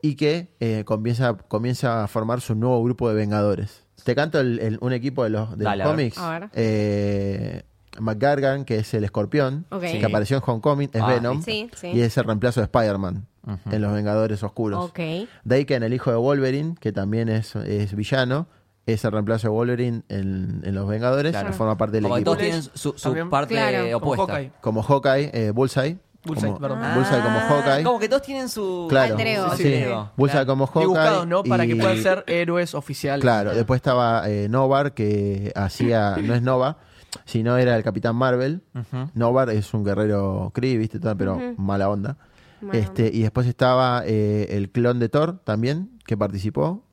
y 0.03 0.17
que 0.17 0.49
eh, 0.61 0.83
comienza, 0.85 1.35
comienza 1.35 2.05
a 2.05 2.09
formar 2.09 2.41
su 2.41 2.55
nuevo 2.55 2.83
grupo 2.83 3.09
de 3.09 3.15
Vengadores. 3.15 3.85
Te 4.05 4.15
canto 4.15 4.41
el- 4.41 4.59
el- 4.61 4.79
un 4.81 4.93
equipo 4.93 5.25
de 5.25 5.31
los, 5.31 5.57
de 5.57 5.65
Dale, 5.65 5.85
los 5.85 5.87
a 5.93 5.95
ver. 5.95 5.97
cómics. 5.97 6.19
A 6.19 6.39
ver. 6.39 6.51
Eh, 6.55 7.63
McGargan, 7.99 8.65
que 8.65 8.77
es 8.79 8.95
el 8.95 9.05
escorpión, 9.05 9.67
Ok. 9.71 9.83
que 9.83 10.05
apareció 10.07 10.37
en 10.39 10.43
Homecoming, 10.47 10.91
es 10.93 11.03
Ah, 11.03 11.07
Venom. 11.09 11.43
Sí, 11.43 11.69
sí. 11.75 11.89
Y 11.89 12.01
es 12.01 12.17
el 12.17 12.25
reemplazo 12.25 12.61
de 12.61 12.65
Spider-Man 12.67 13.27
en 13.71 13.83
los 13.83 13.93
Vengadores 13.93 14.43
Oscuros. 14.43 14.85
Ok. 14.85 15.01
Daken, 15.45 15.83
el 15.83 15.93
hijo 15.93 16.11
de 16.11 16.17
Wolverine, 16.17 16.77
que 16.81 16.93
también 16.93 17.29
es, 17.29 17.55
es 17.57 17.95
villano, 17.95 18.47
es 18.93 19.05
el 19.05 19.13
reemplazo 19.13 19.49
de 19.49 19.53
Wolverine 19.53 20.03
en, 20.09 20.61
en 20.65 20.75
los 20.75 20.89
Vengadores, 20.89 21.33
Claro. 21.33 21.53
forma 21.53 21.77
parte 21.77 21.97
del 21.97 22.03
Como 22.05 22.15
que 22.15 22.21
equipo. 22.21 22.31
todos 22.33 22.39
tienen 22.43 22.63
su, 22.63 22.71
su 22.75 22.93
También. 22.95 23.31
parte 23.31 23.55
Claro. 23.55 24.01
como 24.01 24.13
opuesta. 24.13 24.33
Hawkeye. 24.35 24.53
Como 24.61 24.83
Hawkeye, 24.83 25.31
eh, 25.33 25.51
Bullseye. 25.53 25.99
Bullseye, 26.23 26.49
como, 26.49 26.61
perdón. 26.61 26.79
Bullseye 26.95 27.23
como 27.23 27.39
Hawkeye. 27.41 27.73
Ah, 27.73 27.83
Como 27.83 27.99
que 27.99 28.09
todos 28.09 28.23
tienen 28.23 28.49
su. 28.51 28.87
Claro, 28.91 29.13
Alter 29.15 29.27
ego, 29.27 29.51
sí, 29.57 29.63
sí. 29.63 29.85
Bullseye 30.17 30.45
Claro. 30.45 30.47
como 30.47 30.67
Hawkeye. 30.67 31.49
Para 31.49 31.67
que 31.67 31.73
y- 31.73 31.75
puedan 31.77 31.97
ser 32.03 32.25
héroes 32.27 32.75
oficiales. 32.75 33.23
Claro, 33.23 33.55
después 33.55 33.79
estaba 33.79 34.29
eh, 34.29 34.47
Novar, 34.51 34.93
que 34.93 35.51
hacía, 35.57 36.17
no 36.23 36.35
es 36.35 36.43
Nova, 36.43 36.77
sino 37.25 37.57
era 37.57 37.75
el 37.75 37.83
Capitán 37.83 38.17
Marvel. 38.17 38.61
Novar 39.15 39.49
es 39.51 39.73
un 39.73 39.83
guerrero 39.83 40.51
Kree, 40.55 40.77
¿viste? 40.77 41.01
Todo, 41.01 41.17
Pero 41.17 41.41
mala 41.57 41.89
onda. 41.89 42.19
Este 42.75 43.11
Y 43.13 43.23
después 43.23 43.47
estaba 43.47 44.03
eh, 44.05 44.49
el 44.51 44.71
clon 44.71 44.99
de 44.99 45.09
Thor 45.09 45.39
también, 45.45 45.99
que 46.05 46.19
participó. 46.19 46.85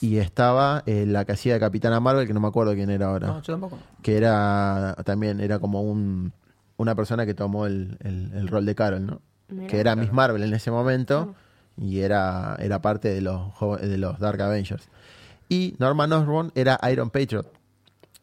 Y 0.00 0.18
estaba 0.18 0.82
eh, 0.86 1.04
la 1.06 1.24
que 1.24 1.32
hacía 1.32 1.54
de 1.54 1.60
Capitana 1.60 2.00
Marvel, 2.00 2.26
que 2.26 2.34
no 2.34 2.40
me 2.40 2.48
acuerdo 2.48 2.74
quién 2.74 2.90
era 2.90 3.06
ahora. 3.06 3.28
No, 3.28 3.42
yo 3.42 3.52
tampoco. 3.54 3.78
que 4.02 4.16
era 4.16 4.94
también 5.04 5.40
era 5.40 5.58
como 5.58 5.82
un 5.82 6.32
una 6.78 6.94
persona 6.94 7.24
que 7.24 7.32
tomó 7.34 7.64
el, 7.66 7.96
el- 8.02 8.32
el 8.34 8.48
rol 8.48 8.66
de 8.66 8.74
Carol, 8.74 9.06
¿no? 9.06 9.22
Mira. 9.48 9.68
que 9.68 9.78
era 9.80 9.96
Miss 9.96 10.12
Marvel 10.12 10.42
en 10.42 10.52
ese 10.52 10.70
momento 10.70 11.34
y 11.80 12.00
era, 12.00 12.56
era 12.58 12.82
parte 12.82 13.08
de 13.08 13.20
los, 13.22 13.52
de 13.80 13.96
los 13.96 14.18
Dark 14.18 14.42
Avengers. 14.42 14.88
Y 15.48 15.74
Norman 15.78 16.12
Osborn 16.12 16.50
era 16.54 16.78
Iron 16.90 17.08
Patriot. 17.10 17.46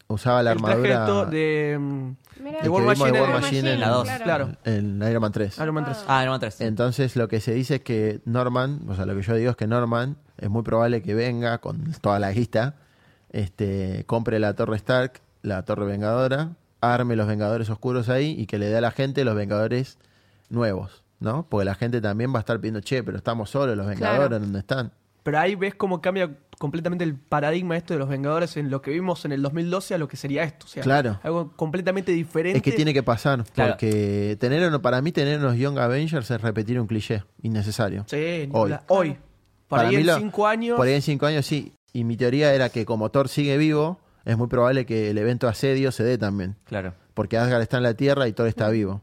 Usaba 0.06 0.42
la 0.42 0.52
el 0.52 0.58
traje 0.58 0.72
armadura 0.92 1.00
de, 1.00 1.06
to- 1.06 1.26
de, 1.26 1.78
Mira. 2.40 2.58
de 2.60 2.64
El 2.64 2.68
War 2.70 2.82
vimos 2.82 2.98
de 2.98 3.04
Machine, 3.04 3.20
War 3.20 3.30
en- 3.30 3.40
Machine 3.40 3.72
en 3.72 3.80
la 3.80 3.88
dos. 3.88 4.08
Claro. 4.22 4.52
en 4.64 5.02
Iron 5.08 5.22
Man 5.22 5.32
3. 5.32 5.58
Iron 5.58 5.74
Man 5.74 5.84
3. 5.86 6.04
Ah, 6.06 6.24
no, 6.26 6.38
tres. 6.38 6.60
Entonces 6.60 7.16
lo 7.16 7.26
que 7.26 7.40
se 7.40 7.54
dice 7.54 7.76
es 7.76 7.80
que 7.80 8.20
Norman, 8.26 8.82
o 8.88 8.94
sea, 8.94 9.06
lo 9.06 9.16
que 9.16 9.22
yo 9.22 9.34
digo 9.34 9.50
es 9.50 9.56
que 9.56 9.66
Norman 9.66 10.18
es 10.38 10.50
muy 10.50 10.62
probable 10.62 11.02
que 11.02 11.14
venga 11.14 11.58
con 11.58 11.92
toda 12.00 12.18
la 12.18 12.30
lista, 12.30 12.74
este, 13.30 14.04
compre 14.06 14.38
la 14.38 14.54
Torre 14.54 14.76
Stark, 14.76 15.20
la 15.42 15.64
Torre 15.64 15.86
Vengadora, 15.86 16.50
arme 16.80 17.16
los 17.16 17.26
Vengadores 17.26 17.68
Oscuros 17.70 18.08
ahí 18.08 18.34
y 18.38 18.46
que 18.46 18.58
le 18.58 18.66
dé 18.66 18.76
a 18.78 18.80
la 18.80 18.90
gente 18.90 19.24
los 19.24 19.34
Vengadores 19.34 19.98
nuevos, 20.50 21.02
¿no? 21.20 21.46
Porque 21.48 21.64
la 21.64 21.74
gente 21.74 22.00
también 22.00 22.32
va 22.32 22.38
a 22.38 22.40
estar 22.40 22.58
pidiendo, 22.60 22.80
che, 22.80 23.02
pero 23.02 23.16
estamos 23.16 23.50
solos, 23.50 23.76
los 23.76 23.86
Vengadores, 23.86 24.28
Claro. 24.28 24.40
¿dónde 24.40 24.58
están? 24.60 24.92
Pero 25.22 25.38
ahí 25.38 25.54
ves 25.54 25.74
cómo 25.74 26.02
cambia 26.02 26.30
completamente 26.58 27.02
el 27.02 27.16
paradigma 27.16 27.76
esto 27.78 27.94
de 27.94 27.98
los 27.98 28.08
Vengadores 28.10 28.56
en 28.58 28.70
lo 28.70 28.82
que 28.82 28.90
vimos 28.90 29.24
en 29.24 29.32
el 29.32 29.40
2012 29.42 29.94
a 29.94 29.98
lo 29.98 30.06
que 30.06 30.16
sería 30.18 30.44
esto. 30.44 30.66
O 30.66 30.68
sea, 30.68 30.82
Claro. 30.82 31.18
algo 31.22 31.52
completamente 31.56 32.12
diferente. 32.12 32.58
Es 32.58 32.62
que 32.62 32.72
tiene 32.72 32.92
que 32.92 33.02
pasar, 33.02 33.42
Claro. 33.54 33.72
porque 33.72 34.36
tener 34.38 34.68
uno, 34.68 34.82
para 34.82 35.00
mí 35.00 35.12
tener 35.12 35.38
unos 35.40 35.56
Young 35.56 35.78
Avengers 35.78 36.30
es 36.30 36.40
repetir 36.42 36.78
un 36.78 36.86
cliché 36.86 37.24
innecesario. 37.42 38.04
Sí, 38.06 38.48
Hoy. 38.52 38.74
Hoy. 38.88 39.16
Por 39.74 39.78
Para 39.78 39.88
ahí 39.90 39.96
mí 39.96 40.00
en 40.02 40.06
lo- 40.08 40.16
cinco 40.18 40.46
años. 40.46 40.76
Por 40.76 40.86
ahí 40.86 40.94
en 40.94 41.02
cinco 41.02 41.26
años 41.26 41.46
sí. 41.46 41.74
Y 41.92 42.04
mi 42.04 42.16
teoría 42.16 42.52
era 42.54 42.68
que 42.70 42.84
como 42.84 43.10
Thor 43.10 43.28
sigue 43.28 43.56
vivo, 43.56 43.98
es 44.24 44.36
muy 44.36 44.48
probable 44.48 44.84
que 44.86 45.10
el 45.10 45.18
evento 45.18 45.48
asedio 45.48 45.92
se 45.92 46.02
dé 46.04 46.18
también. 46.18 46.56
Claro. 46.64 46.94
porque 47.14 47.38
Asgard 47.38 47.62
está 47.62 47.76
en 47.76 47.84
la 47.84 47.94
Tierra 47.94 48.26
y 48.26 48.32
Thor 48.32 48.48
está 48.48 48.68
vivo. 48.70 49.00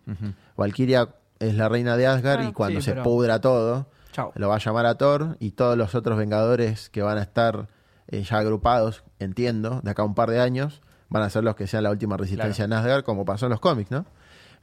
Valkyria 0.58 1.10
es 1.40 1.56
la 1.56 1.70
reina 1.70 1.96
de 1.98 2.08
Asgard 2.08 2.42
Ah, 2.42 2.50
y 2.50 2.52
cuando 2.54 2.80
sí, 2.82 2.86
se 2.86 2.92
pero- 2.92 3.04
pudra 3.04 3.40
todo, 3.40 3.88
Chao. 4.12 4.32
lo 4.36 4.50
va 4.50 4.56
a 4.56 4.60
llamar 4.60 4.86
a 4.86 4.96
Thor 4.96 5.38
y 5.40 5.52
todos 5.52 5.78
los 5.78 5.96
otros 5.96 6.18
Vengadores 6.18 6.90
que 6.90 7.02
van 7.02 7.18
a 7.18 7.22
estar 7.22 7.68
eh, 8.10 8.24
ya 8.24 8.38
agrupados, 8.40 9.04
entiendo, 9.20 9.80
de 9.84 9.92
acá 9.92 10.02
a 10.02 10.06
un 10.06 10.14
par 10.16 10.30
de 10.30 10.42
años, 10.42 10.82
van 11.08 11.24
a 11.24 11.30
ser 11.30 11.44
los 11.46 11.56
que 11.56 11.68
sean 11.68 11.84
la 11.84 11.92
última 11.92 12.18
resistencia 12.18 12.66
en 12.66 12.74
Asgard, 12.74 13.04
como 13.06 13.24
pasó 13.24 13.46
en 13.46 13.52
los 13.52 13.62
cómics, 13.62 13.90
¿no? 13.92 14.06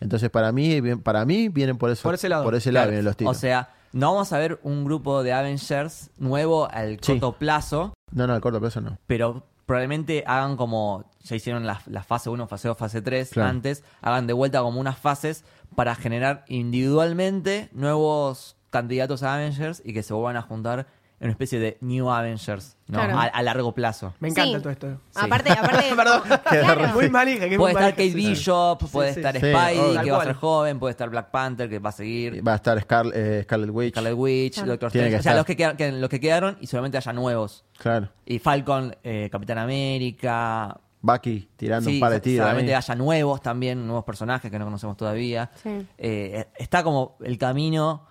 Entonces, 0.01 0.29
para 0.29 0.53
mí, 0.53 0.81
para 1.03 1.25
mí 1.25 1.49
vienen 1.49 1.79
por 1.79 1.89
eso. 1.91 2.03
Por 2.03 2.15
ese 2.15 2.29
lado. 2.29 2.45
Por 2.45 2.55
ese 2.55 2.69
Claro. 2.71 2.83
lado 2.85 2.91
vienen 2.91 3.05
los 3.07 3.17
tiros. 3.17 3.37
O 3.37 3.41
sea, 3.41 3.71
no 3.93 4.12
vamos 4.12 4.32
a 4.32 4.39
ver 4.39 4.59
un 4.62 4.85
grupo 4.85 5.23
de 5.23 5.32
Avengers 5.32 6.10
nuevo 6.19 6.69
al 6.70 6.98
Sí. 7.02 7.12
corto 7.12 7.32
plazo, 7.39 7.94
no, 8.12 8.27
no, 8.27 8.35
al 8.35 8.40
corto 8.40 8.60
plazo 8.60 8.81
no. 8.81 8.98
pero 9.06 9.44
probablemente 9.66 10.24
hagan 10.27 10.56
como 10.56 11.05
ya 11.23 11.36
hicieron 11.36 11.66
la, 11.66 11.81
la 11.86 12.02
fase 12.02 12.31
1, 12.31 12.47
fase 12.47 12.69
2, 12.69 12.77
fase 12.78 13.02
3 13.02 13.31
Claro. 13.31 13.51
antes, 13.51 13.85
hagan 14.01 14.27
de 14.27 14.32
vuelta 14.32 14.60
como 14.62 14.81
unas 14.81 14.97
fases 14.98 15.44
para 15.74 15.94
generar 15.94 16.44
individualmente 16.48 17.69
nuevos 17.73 18.56
candidatos 18.70 19.23
a 19.23 19.35
Avengers 19.35 19.82
y 19.85 19.93
que 19.93 20.02
se 20.02 20.15
vuelvan 20.15 20.36
a 20.36 20.43
juntar 20.43 20.86
una 21.20 21.31
especie 21.32 21.59
de 21.59 21.78
New 21.81 22.09
Avengers, 22.11 22.77
¿no? 22.86 22.99
Claro. 22.99 23.19
A, 23.19 23.23
a 23.24 23.43
largo 23.43 23.74
plazo. 23.74 24.15
Me 24.20 24.28
encanta 24.28 24.59
Sí. 24.59 24.62
todo 24.62 24.70
esto. 24.73 25.01
Sí. 25.11 25.20
Aparte, 25.20 25.51
aparte. 25.59 25.85
Perdón. 25.97 26.23
Claro. 26.45 26.89
Muy 26.95 27.09
que 27.49 27.57
Puede 27.59 27.73
estar 27.73 27.90
Kate 27.90 28.11
sí. 28.11 28.15
Bishop, 28.15 28.90
puede 28.90 29.15
sí. 29.15 29.20
estar 29.20 29.35
Sí, 29.35 29.40
Spidey, 29.40 29.99
que 30.05 30.11
va 30.11 30.23
a 30.23 30.24
ser 30.24 30.35
joven, 30.35 30.78
puede 30.78 30.93
estar 30.93 31.11
Black 31.11 31.31
Panther, 31.31 31.69
que 31.69 31.78
va 31.81 31.89
a 31.90 31.93
seguir, 31.93 32.47
Va 32.47 32.53
a 32.53 32.57
estar 32.57 32.78
Scar- 32.81 33.11
eh, 33.15 33.40
Scarlet 33.45 33.70
Witch. 33.70 33.93
Scarlet 33.95 34.15
Witch, 34.15 34.55
Claro. 34.55 34.70
Doctor 34.70 34.93
Tiene 34.93 35.07
Strange. 35.09 35.20
O 35.20 35.23
sea, 35.24 35.35
los 35.36 35.45
que, 35.47 35.57
quedan- 35.57 35.77
que- 35.77 35.93
los 35.93 36.09
que 36.09 36.20
quedaron 36.20 36.57
y 36.61 36.66
solamente 36.66 36.99
haya 36.99 37.12
nuevos. 37.12 37.65
Claro. 37.78 38.09
Y 38.24 38.39
Falcon, 38.39 38.95
eh, 39.03 39.28
Capitán 39.32 39.59
América. 39.59 40.78
Bucky 41.01 41.49
tirando 41.57 41.89
Sí, 41.89 41.95
un 41.97 42.01
par 42.01 42.11
de 42.11 42.20
tiros. 42.20 42.39
seguramente 42.45 42.73
ahí. 42.74 42.78
haya 42.78 42.95
nuevos 42.97 43.40
también, 43.40 43.86
nuevos 43.86 44.05
personajes 44.05 44.51
que 44.51 44.59
no 44.59 44.65
conocemos 44.65 44.97
todavía. 44.97 45.49
Sí. 45.62 45.86
Eh, 45.97 46.47
está 46.59 46.82
como 46.82 47.16
el 47.23 47.39
camino 47.39 48.05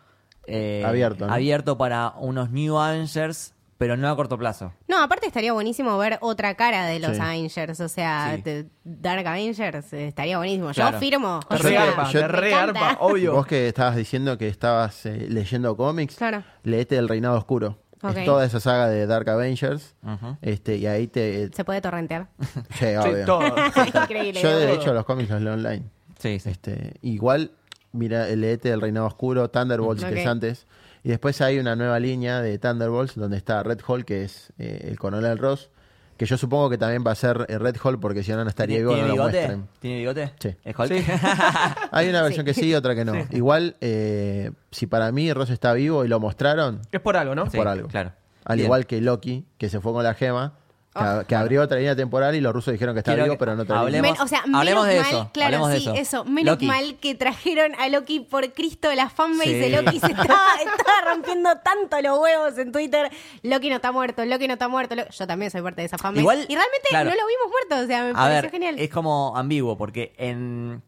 eh, 0.47 0.83
Abierto, 0.85 1.27
¿no? 1.27 1.33
abierto 1.33 1.77
para 1.77 2.13
unos 2.17 2.49
New 2.51 2.77
Avengers, 2.77 3.53
pero 3.77 3.95
no 3.95 4.09
a 4.09 4.15
corto 4.15 4.37
plazo. 4.39 4.73
No, 4.87 5.01
aparte 5.03 5.27
estaría 5.27 5.53
buenísimo 5.53 5.97
ver 5.99 6.17
otra 6.21 6.55
cara 6.55 6.85
de 6.87 6.99
los 6.99 7.15
Sí. 7.15 7.21
Avengers. 7.21 7.79
O 7.79 7.87
sea, 7.87 8.33
Sí. 8.35 8.41
de 8.41 8.65
Dark 8.83 9.27
Avengers 9.27 9.93
eh, 9.93 10.07
estaría 10.07 10.37
buenísimo. 10.37 10.71
Claro. 10.71 10.93
Yo 10.93 10.99
firmo. 10.99 11.39
Te 11.47 11.55
o 11.55 11.57
sea, 11.59 11.69
rearpa, 11.69 12.11
yo- 12.11 12.27
te 12.73 12.97
obvio. 12.99 13.33
Vos 13.33 13.45
que 13.45 13.67
estabas 13.67 13.95
diciendo 13.95 14.37
que 14.37 14.47
estabas 14.47 15.05
eh, 15.05 15.27
leyendo 15.29 15.77
cómics, 15.77 16.15
Claro. 16.15 16.43
leete 16.63 16.97
El 16.97 17.07
Reinado 17.07 17.37
Oscuro. 17.37 17.77
Ok. 18.01 18.15
Es 18.17 18.25
toda 18.25 18.45
esa 18.45 18.59
saga 18.59 18.87
de 18.89 19.05
Dark 19.07 19.27
Avengers. 19.29 19.95
Este 20.41 20.77
Y 20.77 20.85
ahí 20.87 21.07
te. 21.07 21.51
Se 21.53 21.63
puede 21.65 21.81
torrentear. 21.81 22.27
Sí, 22.39 22.53
Sí, 22.79 22.85
obvio. 22.95 23.25
todo. 23.25 23.41
Increíble. 24.03 24.41
Yo, 24.41 24.57
de 24.57 24.73
hecho, 24.73 24.93
los 24.93 25.03
cómics 25.05 25.29
los 25.29 25.41
leo 25.41 25.53
online. 25.53 25.83
Sí, 26.19 26.39
sí. 26.39 26.49
Este, 26.49 26.93
igual, 27.01 27.51
mira, 27.97 28.27
leete 28.27 28.69
El 28.71 28.81
Reinado 28.81 29.07
Oscuro, 29.07 29.49
Thunderbolts, 29.49 30.05
que 30.05 30.21
es 30.21 30.27
antes. 30.27 30.67
Y 31.03 31.09
después 31.09 31.39
hay 31.41 31.59
una 31.59 31.75
nueva 31.75 31.99
línea 31.99 32.41
de 32.41 32.57
Thunderbolts 32.59 33.15
donde 33.15 33.37
está 33.37 33.63
Red 33.63 33.79
Hall, 33.87 34.05
que 34.05 34.23
es 34.23 34.51
eh, 34.57 34.85
el 34.89 34.97
coronel 34.99 35.37
Ross. 35.37 35.69
Que 36.17 36.25
yo 36.25 36.35
supongo 36.35 36.69
que 36.71 36.79
también 36.79 37.03
va 37.05 37.11
a 37.11 37.15
ser 37.15 37.45
eh, 37.47 37.59
Red 37.59 37.75
Hall, 37.83 37.99
porque 37.99 38.23
si 38.23 38.31
no, 38.31 38.43
no 38.43 38.49
estaría 38.49 38.77
¿Tiene, 38.77 38.81
vivo, 38.81 38.93
tiene 38.93 39.07
no 39.07 39.15
lo 39.15 39.21
bigote? 39.27 39.37
muestren. 39.37 39.67
¿Tiene 39.79 39.97
bigote? 39.99 40.33
Sí. 40.39 40.55
¿Es 40.63 40.79
Hulk? 40.79 40.91
Sí. 40.91 41.05
Hay 41.91 42.09
una 42.09 42.21
versión 42.23 42.43
que 42.45 42.53
sí 42.55 42.69
y 42.69 42.73
otra 42.73 42.95
que 42.95 43.05
no. 43.05 43.13
Igual, 43.31 43.75
eh, 43.81 44.51
si 44.71 44.87
para 44.87 45.11
mí 45.11 45.31
Ross 45.31 45.51
está 45.51 45.73
vivo 45.73 46.03
y 46.03 46.07
lo 46.07 46.19
mostraron, 46.19 46.81
Es 46.91 47.01
por 47.01 47.17
algo, 47.17 47.35
¿no? 47.35 47.49
Sí, 47.49 47.57
por 47.57 47.67
algo. 47.67 47.87
Claro. 47.87 48.13
al 48.45 48.55
Bien. 48.57 48.65
igual 48.65 48.87
que 48.87 48.99
Loki, 48.99 49.45
que 49.59 49.69
se 49.69 49.79
fue 49.79 49.93
con 49.93 50.03
la 50.03 50.15
gema, 50.15 50.53
que, 50.97 51.03
Ah. 51.03 51.23
que 51.27 51.35
abrió 51.35 51.61
otra 51.61 51.77
línea 51.77 51.95
temporal 51.95 52.35
y 52.35 52.41
los 52.41 52.53
rusos 52.53 52.71
dijeron 52.71 52.95
que 52.95 52.99
está 52.99 53.13
vivo, 53.15 53.27
que 53.31 53.37
pero 53.37 53.55
no 53.55 53.61
está 53.63 53.79
hablemos- 53.79 54.11
Men- 54.11 54.21
o 54.21 54.27
sea, 54.27 54.39
hablemos 54.39 54.63
menos 54.65 54.87
de 54.87 54.95
mal, 54.99 55.07
eso, 55.07 55.29
claro, 55.33 55.45
hablemos 55.57 55.69
de 55.71 55.79
sí, 55.79 55.89
eso. 55.95 56.25
Menos 56.25 56.53
Loki. 56.55 56.65
mal 56.65 56.95
que 56.99 57.15
trajeron 57.15 57.73
a 57.79 57.87
Loki 57.89 58.19
por 58.21 58.51
Cristo, 58.53 58.93
la 58.93 59.09
fanbase 59.09 59.49
Sí. 59.51 59.53
de 59.59 59.69
Loki 59.69 59.99
se 59.99 60.05
estaba, 60.11 60.55
estaba 60.59 61.13
rompiendo 61.13 61.49
tanto 61.63 62.01
los 62.01 62.19
huevos 62.19 62.57
en 62.57 62.71
Twitter. 62.71 63.09
Loki 63.43 63.69
no 63.69 63.75
está 63.75 63.91
muerto, 63.91 64.25
Loki 64.25 64.47
no 64.47 64.53
está 64.53 64.67
muerto. 64.67 64.95
Lo- 64.95 65.07
Yo 65.09 65.27
también 65.27 65.51
soy 65.51 65.61
parte 65.61 65.81
de 65.81 65.85
esa 65.87 65.97
fanbase. 65.97 66.21
Igual, 66.21 66.39
y 66.47 66.55
realmente 66.55 66.87
claro. 66.89 67.09
no 67.09 67.15
lo 67.15 67.27
vimos 67.27 67.47
muerto, 67.51 67.83
o 67.83 67.87
sea, 67.87 68.03
me 68.03 68.09
A 68.11 68.13
pareció 68.13 68.41
ver, 68.43 68.51
genial. 68.51 68.75
es 68.79 68.89
como 68.89 69.35
ambiguo, 69.37 69.77
porque 69.77 70.13
en, 70.17 70.81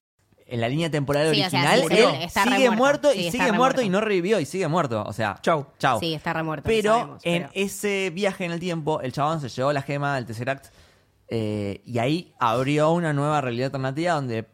en 0.50 0.62
la 0.62 0.70
línea 0.70 0.90
temporal 0.90 1.34
Sí, 1.34 1.42
o 1.44 1.50
sea, 1.50 1.60
original 1.62 1.80
sí, 1.90 2.04
él 2.04 2.22
está 2.24 2.46
re 2.46 2.52
sigue 2.52 2.70
muerto. 2.72 2.78
muerto 2.78 3.12
Sí, 3.12 3.20
y 3.20 3.26
está 3.28 3.32
sigue 3.32 3.52
re 3.52 3.58
muerto 3.58 3.76
muerto. 3.78 3.82
y 3.84 3.90
no 3.90 4.02
revivió 4.02 4.40
y 4.40 4.46
sigue 4.46 4.68
muerto. 4.68 5.04
O 5.06 5.14
sea, 5.14 5.38
Chau. 5.42 5.68
chau. 5.78 6.00
Sí, 6.00 6.14
está 6.14 6.34
remuerto. 6.34 6.68
lo 6.70 6.76
Pero 6.76 6.94
sabemos, 6.94 7.22
en 7.26 7.42
pero- 7.44 7.52
ese 7.56 8.10
viaje 8.14 8.46
en 8.46 8.52
el 8.52 8.60
tiempo, 8.60 9.02
el 9.02 9.12
chabón 9.12 9.42
se 9.42 9.50
llevó 9.50 9.72
la 9.74 9.82
gema 9.82 10.16
del 10.16 10.26
Tesseract 10.26 10.68
eh, 11.28 11.82
y 11.86 12.00
ahí 12.00 12.34
abrió 12.40 12.92
una 12.92 13.14
nueva 13.14 13.42
realidad 13.42 13.68
alternativa 13.68 14.14
donde 14.16 14.46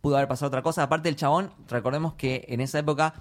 pudo 0.00 0.16
haber 0.16 0.28
pasado 0.28 0.48
otra 0.48 0.62
cosa. 0.62 0.82
Aparte, 0.82 1.08
el 1.08 1.16
chabón, 1.16 1.52
recordemos 1.68 2.14
que 2.14 2.44
en 2.48 2.60
esa 2.60 2.78
época 2.78 3.14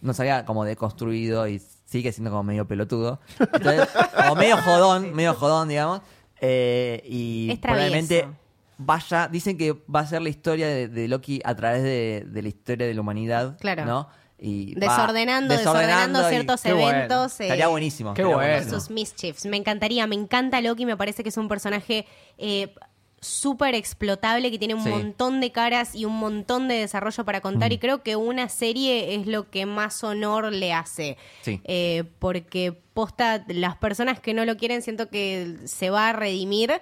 no 0.00 0.12
se 0.14 0.22
había 0.22 0.44
como 0.44 0.64
deconstruido 0.64 1.46
y 1.46 1.60
sigue 1.84 2.10
siendo 2.12 2.30
como 2.30 2.42
medio 2.42 2.66
pelotudo. 2.66 3.20
Entonces, 3.38 3.88
como 4.16 4.34
medio 4.34 4.56
jodón, 4.58 5.12
medio 5.14 5.34
jodón, 5.34 5.68
digamos. 5.68 6.00
Eh, 6.40 7.00
y 7.06 7.50
Es 7.52 7.60
travieso. 7.60 7.88
probablemente 7.88 8.41
vaya, 8.84 9.28
dicen 9.28 9.56
que 9.58 9.72
va 9.72 10.00
a 10.00 10.06
ser 10.06 10.22
la 10.22 10.28
historia 10.28 10.66
de, 10.68 10.88
de 10.88 11.08
Loki 11.08 11.40
a 11.44 11.54
través 11.54 11.82
de, 11.82 12.24
de 12.26 12.42
la 12.42 12.48
historia 12.48 12.86
de 12.86 12.94
la 12.94 13.00
humanidad. 13.00 13.56
Claro. 13.58 13.84
¿no? 13.84 14.08
Y 14.38 14.74
Desordenando, 14.74 15.56
desordenando, 15.56 16.26
y- 16.26 16.30
ciertos 16.30 16.62
bueno. 16.64 16.80
eventos. 16.80 17.38
eh, 17.40 17.44
Estaría 17.44 17.68
buenísimo. 17.68 18.12
Qué 18.14 18.24
bueno. 18.24 18.68
sus 18.68 18.90
mischiefs. 18.90 19.46
Me 19.46 19.56
encantaría, 19.56 20.06
me 20.06 20.16
encanta 20.16 20.60
Loki, 20.60 20.84
me 20.84 20.96
parece 20.96 21.22
que 21.22 21.28
es 21.28 21.36
un 21.36 21.46
personaje 21.48 22.06
eh, 22.38 22.74
súper 23.20 23.76
explotable, 23.76 24.50
que 24.50 24.58
tiene 24.58 24.74
un 24.74 24.82
Sí. 24.82 24.88
montón 24.90 25.40
de 25.40 25.52
caras 25.52 25.94
y 25.94 26.06
un 26.06 26.18
montón 26.18 26.66
de 26.66 26.74
desarrollo 26.74 27.24
para 27.24 27.40
contar 27.40 27.72
y 27.72 27.78
creo 27.78 28.02
que 28.02 28.16
una 28.16 28.48
serie 28.48 29.14
es 29.14 29.28
lo 29.28 29.48
que 29.48 29.64
más 29.64 30.02
honor 30.02 30.50
le 30.52 30.72
hace. 30.72 31.16
Sí. 31.42 31.60
Eh, 31.62 32.02
porque 32.18 32.72
posta, 32.94 33.44
las 33.46 33.76
personas 33.76 34.18
que 34.18 34.34
no 34.34 34.44
lo 34.44 34.56
quieren 34.56 34.82
siento 34.82 35.08
que 35.08 35.56
se 35.66 35.90
va 35.90 36.08
a 36.08 36.12
redimir 36.14 36.72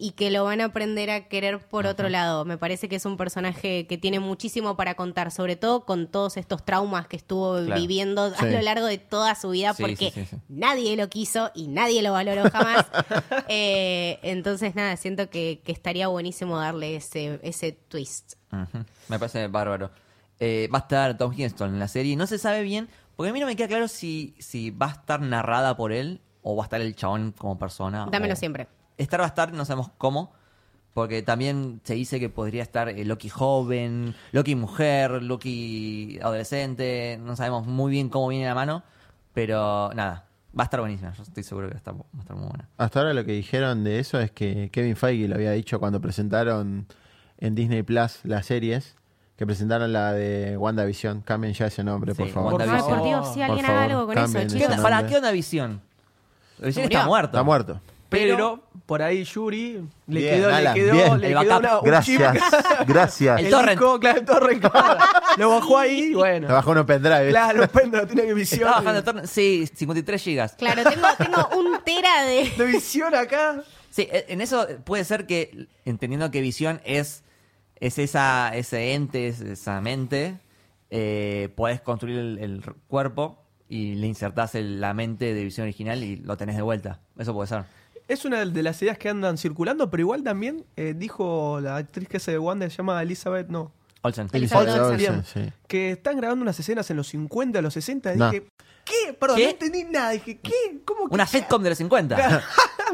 y 0.00 0.12
que 0.12 0.30
lo 0.30 0.44
van 0.44 0.60
a 0.60 0.66
aprender 0.66 1.10
a 1.10 1.28
querer 1.28 1.58
por 1.58 1.86
otro 1.86 2.08
lado. 2.08 2.44
Me 2.44 2.56
parece 2.56 2.88
que 2.88 2.96
es 2.96 3.04
un 3.04 3.16
personaje 3.16 3.86
que 3.86 3.98
tiene 3.98 4.20
muchísimo 4.20 4.76
para 4.76 4.94
contar, 4.94 5.30
sobre 5.32 5.56
todo 5.56 5.84
con 5.84 6.06
todos 6.06 6.36
estos 6.36 6.64
traumas 6.64 7.08
que 7.08 7.16
estuvo 7.16 7.56
Claro. 7.64 7.80
viviendo 7.80 8.30
Sí. 8.30 8.36
a 8.38 8.44
lo 8.46 8.60
largo 8.62 8.86
de 8.86 8.98
toda 8.98 9.34
su 9.34 9.50
vida, 9.50 9.74
Sí, 9.74 9.82
porque 9.82 10.10
sí, 10.12 10.24
nadie 10.48 10.96
lo 10.96 11.08
quiso 11.08 11.50
y 11.54 11.68
nadie 11.68 12.02
lo 12.02 12.12
valoró 12.12 12.48
jamás. 12.50 12.86
Eh, 13.48 14.18
entonces, 14.22 14.74
nada, 14.74 14.96
siento 14.96 15.30
que, 15.30 15.62
que 15.64 15.72
estaría 15.72 16.08
buenísimo 16.08 16.58
darle 16.58 16.96
ese, 16.96 17.40
ese 17.42 17.72
twist. 17.72 18.34
Me 19.08 19.18
parece 19.18 19.46
bárbaro. 19.48 19.90
Eh, 20.40 20.68
va 20.72 20.78
a 20.78 20.82
estar 20.82 21.16
Tom 21.18 21.32
Hiddleston 21.32 21.70
en 21.74 21.78
la 21.78 21.88
serie. 21.88 22.14
No 22.16 22.26
se 22.26 22.38
sabe 22.38 22.62
bien, 22.62 22.88
porque 23.16 23.30
a 23.30 23.32
mí 23.32 23.40
no 23.40 23.46
me 23.46 23.56
queda 23.56 23.68
claro 23.68 23.88
si, 23.88 24.34
si 24.38 24.70
va 24.70 24.86
a 24.86 24.92
estar 24.92 25.20
narrada 25.20 25.76
por 25.76 25.92
él 25.92 26.20
o 26.42 26.54
va 26.56 26.64
a 26.64 26.66
estar 26.66 26.80
el 26.80 26.94
chabón 26.94 27.32
como 27.36 27.58
persona. 27.58 28.06
Dámelo 28.10 28.34
o- 28.34 28.36
siempre. 28.36 28.68
Estar 28.98 29.20
va 29.20 29.24
a 29.24 29.28
estar, 29.28 29.52
no 29.52 29.64
sabemos 29.64 29.90
cómo. 29.96 30.32
Porque 30.94 31.22
también 31.22 31.80
se 31.84 31.94
dice 31.94 32.18
que 32.18 32.28
podría 32.28 32.62
estar 32.62 32.88
eh, 32.88 33.04
Loki 33.04 33.28
joven, 33.28 34.14
Loki 34.32 34.56
mujer, 34.56 35.22
Loki 35.22 36.18
adolescente. 36.20 37.18
No 37.22 37.36
sabemos 37.36 37.66
muy 37.66 37.92
bien 37.92 38.08
cómo 38.08 38.28
viene 38.28 38.46
la 38.46 38.54
mano. 38.54 38.82
Pero 39.32 39.90
nada, 39.94 40.26
va 40.58 40.62
a 40.62 40.66
estar 40.66 40.80
buenísima. 40.80 41.12
Yo 41.12 41.22
estoy 41.22 41.44
seguro 41.44 41.68
que 41.68 41.74
va 41.74 41.76
a 41.76 41.78
estar, 41.78 41.94
va 41.94 42.00
a 42.16 42.20
estar 42.20 42.36
muy 42.36 42.48
buena. 42.48 42.68
Hasta 42.78 42.98
ahora 42.98 43.14
lo 43.14 43.24
que 43.24 43.32
dijeron 43.32 43.84
de 43.84 44.00
eso 44.00 44.18
es 44.18 44.32
que 44.32 44.70
Kevin 44.72 44.96
Feige 44.96 45.28
lo 45.28 45.36
había 45.36 45.52
dicho 45.52 45.78
cuando 45.78 46.00
presentaron 46.00 46.86
en 47.38 47.54
Disney 47.54 47.84
Plus 47.84 48.20
las 48.24 48.46
series, 48.46 48.96
que 49.36 49.46
presentaron 49.46 49.92
la 49.92 50.12
de 50.12 50.56
WandaVision. 50.56 51.20
Cambien 51.20 51.54
ya 51.54 51.66
ese 51.66 51.84
nombre, 51.84 52.12
por 52.16 52.26
Sí, 52.26 52.32
favor. 52.32 52.52
Por 52.54 53.04
Dios, 53.04 53.34
si 53.34 53.42
alguien 53.42 53.66
haga 53.66 53.84
algo 53.84 54.06
con 54.06 54.18
eso, 54.18 54.56
¿Qué 54.56 54.66
onda, 54.66 54.82
para, 54.82 55.06
¿qué 55.06 55.16
onda 55.16 55.30
Visión? 55.30 55.80
Visión 56.60 56.86
está 56.86 57.06
muerto. 57.06 57.36
Está 57.36 57.44
muerto. 57.44 57.80
Pero, 58.08 58.62
por 58.86 59.02
ahí 59.02 59.22
Yuri 59.24 59.80
le 60.06 60.20
Bien, 60.20 60.34
quedó, 60.36 60.48
Alan, 60.54 60.74
le 60.74 60.80
quedó, 60.80 60.92
bien. 60.94 61.20
le 61.20 61.26
El 61.32 61.38
quedó 61.40 61.58
una, 61.58 61.78
un 61.78 61.84
Gracias, 61.84 62.32
chip. 62.32 62.42
gracias. 62.88 63.38
El 63.40 63.44
El 63.46 63.52
torrent. 63.52 63.70
disco, 63.78 64.00
claro, 64.00 64.18
el 64.20 64.24
torrent, 64.24 64.60
claro. 64.62 64.98
Lo 65.36 65.50
bajó 65.50 65.78
ahí 65.78 65.98
y 66.04 66.14
bueno. 66.14 66.46
Te 66.46 66.52
bajó 66.54 66.70
uno 66.70 66.86
pendrive. 66.86 67.28
Claro, 67.28 67.68
Pendra 67.68 68.06
tiene 68.06 68.22
que 68.22 68.32
visión. 68.34 68.60
Está 68.60 68.70
bajando 68.80 68.98
el 69.00 69.04
torno- 69.04 69.26
Sí, 69.26 69.68
53 69.74 70.22
gigas. 70.22 70.52
Claro, 70.54 70.82
tengo, 70.90 71.06
tengo 71.18 71.48
un 71.58 71.82
tera 71.84 72.22
de... 72.24 72.50
De 72.56 72.64
visión 72.64 73.14
acá. 73.14 73.62
Sí, 73.90 74.08
e- 74.10 74.24
en 74.28 74.40
eso 74.40 74.66
puede 74.84 75.04
ser 75.04 75.26
que, 75.26 75.66
entendiendo 75.84 76.30
que 76.30 76.40
visión 76.40 76.80
es, 76.86 77.24
es 77.80 77.98
esa, 77.98 78.52
ese 78.54 78.94
ente, 78.94 79.28
es 79.28 79.40
esa 79.42 79.80
mente, 79.82 80.38
eh, 80.90 81.50
podés 81.56 81.82
construir 81.82 82.18
el, 82.18 82.38
el 82.38 82.62
cuerpo 82.86 83.44
y 83.68 83.96
le 83.96 84.06
insertás 84.06 84.54
el- 84.54 84.80
la 84.80 84.94
mente 84.94 85.34
de 85.34 85.44
visión 85.44 85.64
original 85.64 86.02
y 86.02 86.16
lo 86.16 86.38
tenés 86.38 86.56
de 86.56 86.62
vuelta. 86.62 87.00
Eso 87.18 87.34
puede 87.34 87.48
ser. 87.48 87.64
Es 88.08 88.24
una 88.24 88.44
de 88.44 88.62
las 88.62 88.80
ideas 88.82 88.98
que 88.98 89.08
andan 89.08 89.38
circulando, 89.38 89.90
pero 89.90 90.00
igual 90.00 90.22
también 90.22 90.64
eh, 90.76 90.94
dijo 90.96 91.60
la 91.60 91.76
actriz 91.76 92.08
que 92.08 92.16
hace 92.16 92.32
de 92.32 92.38
Wanda, 92.38 92.68
se 92.70 92.76
llama 92.76 93.02
Elizabeth, 93.02 93.48
no, 93.48 93.72
Olsen. 94.02 94.28
Elizabeth 94.32 94.68
Elizabeth 94.68 94.92
Olsen. 94.92 95.14
Olsen, 95.16 95.44
sí. 95.44 95.52
que 95.66 95.92
están 95.92 96.16
grabando 96.16 96.42
unas 96.42 96.58
escenas 96.58 96.90
en 96.90 96.96
los 96.96 97.08
50, 97.08 97.60
los 97.60 97.74
60. 97.74 98.14
No. 98.14 98.30
Dije, 98.30 98.46
¿qué? 98.84 99.12
Perdón, 99.12 99.36
¿Qué? 99.36 99.44
no 99.44 99.50
entendí 99.50 99.84
nada. 99.84 100.10
Dije, 100.10 100.38
¿qué? 100.38 100.80
¿Cómo 100.84 101.08
que? 101.08 101.14
Una 101.14 101.26
sitcom 101.26 101.62
de 101.62 101.70
los 101.70 101.78
50. 101.78 102.44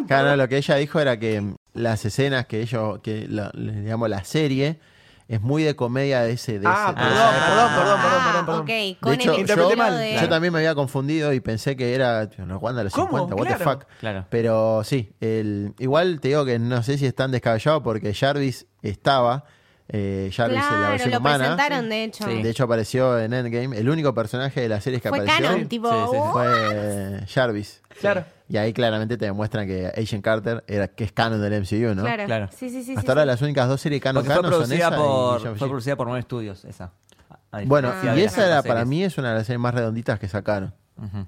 Claro, 0.09 0.31
no, 0.31 0.37
lo 0.37 0.49
que 0.49 0.57
ella 0.57 0.75
dijo 0.75 0.99
era 0.99 1.21
que 1.21 1.55
las 1.73 2.05
escenas 2.05 2.47
que 2.47 2.61
ellos, 2.61 2.99
que 2.99 3.29
la, 3.29 3.53
digamos 3.55 4.11
la 4.11 4.25
serie, 4.25 4.81
es 5.27 5.41
muy 5.41 5.63
de 5.63 5.75
comedia 5.75 6.23
de 6.23 6.33
ese. 6.33 6.59
De 6.59 6.67
Ah, 6.67 6.87
ese- 6.89 6.95
perdón, 6.95 7.19
Ah, 7.19 7.33
perdón, 7.47 7.69
perdón, 7.75 8.01
perdón, 8.01 8.21
Ah, 8.21 8.25
perdón, 8.27 8.47
perdón. 8.47 8.61
ok, 8.61 8.67
De 8.69 8.97
con 9.01 9.15
hecho, 9.15 9.35
el 9.35 9.41
estilo 9.41 9.77
mal. 9.77 9.99
de- 9.99 10.19
Yo 10.21 10.29
también 10.29 10.53
me 10.53 10.59
había 10.61 10.75
confundido 10.75 11.33
y 11.33 11.41
pensé 11.41 11.77
que 11.77 11.95
era 11.95 12.29
no, 12.39 12.59
Wanda 12.59 12.79
de 12.81 12.85
los 12.85 12.93
¿Cómo? 12.93 13.19
50, 13.27 13.35
what 13.35 13.47
the 13.49 13.55
Claro. 13.57 13.71
fuck. 13.81 13.89
Claro. 14.01 14.27
Pero 14.31 14.83
sí, 14.85 15.13
el, 15.21 15.75
igual 15.79 16.21
te 16.21 16.29
digo 16.29 16.45
que 16.45 16.59
no 16.59 16.83
sé 16.83 16.99
si 16.99 17.07
es 17.07 17.15
tan 17.15 17.31
descabellado 17.31 17.83
porque 17.83 18.13
Jarvis 18.15 18.67
estaba, 18.83 19.45
eh, 19.89 20.31
Jarvis 20.35 20.57
en 20.59 20.63
la 20.63 20.69
Claro, 20.71 20.91
versión 20.91 21.11
lo 21.11 21.19
humana. 21.19 21.39
presentaron, 21.39 21.89
de 21.89 22.05
hecho. 22.05 22.25
Sí. 22.25 22.43
De 22.43 22.51
hecho 22.51 22.65
apareció 22.65 23.19
en 23.19 23.33
Endgame. 23.35 23.77
El 23.79 23.89
único 23.89 24.15
personaje 24.15 24.61
de 24.63 24.69
la 24.69 24.81
serie 24.81 25.01
que 25.01 25.09
Fue 25.11 25.19
apareció 25.19 25.47
canon, 25.47 25.69
tipo... 25.69 25.91
Sí, 25.91 25.97
sí, 26.11 26.17
sí. 26.23 26.29
Fue 26.33 27.21
Jarvis. 27.29 27.83
Claro. 28.01 28.25
Y 28.49 28.57
ahí 28.57 28.73
claramente 28.73 29.17
te 29.17 29.25
demuestran 29.27 29.67
que 29.67 29.87
Agent 29.89 30.23
Carter 30.25 30.65
era 30.67 30.89
que 30.89 31.05
es 31.05 31.13
canon 31.13 31.41
del 31.41 31.61
MCU, 31.63 31.95
¿no? 31.95 32.03
Claro. 32.03 32.25
Claro. 32.27 32.49
Sí, 32.55 32.71
sí, 32.71 32.83
sí. 32.83 32.93
Hasta 32.93 33.03
sí, 33.03 33.09
ahora 33.09 33.23
sí. 33.23 33.27
las 33.27 33.43
únicas 33.43 33.69
dos 33.69 33.81
series 33.81 34.03
canon 34.03 34.23
canon 34.25 34.43
son 34.43 34.51
producida 34.51 34.77
esa 34.89 34.97
y 34.97 34.99
por, 34.99 35.41
Shang-Chi. 35.43 35.59
fue 35.59 35.69
producida 35.69 35.97
por 35.97 36.07
nueve 36.07 36.21
estudios, 36.21 36.65
esa. 36.65 36.91
A 37.53 37.61
Bueno, 37.65 37.89
diferencia 37.93 38.23
y 38.23 38.25
esa 38.27 38.47
era 38.47 38.63
para 38.63 38.85
mí 38.85 39.05
es 39.05 39.17
una 39.17 39.31
de 39.31 39.35
las 39.39 39.47
series 39.47 39.61
más 39.61 39.75
redonditas 39.75 40.19
que 40.19 40.29
sacaron. 40.29 40.75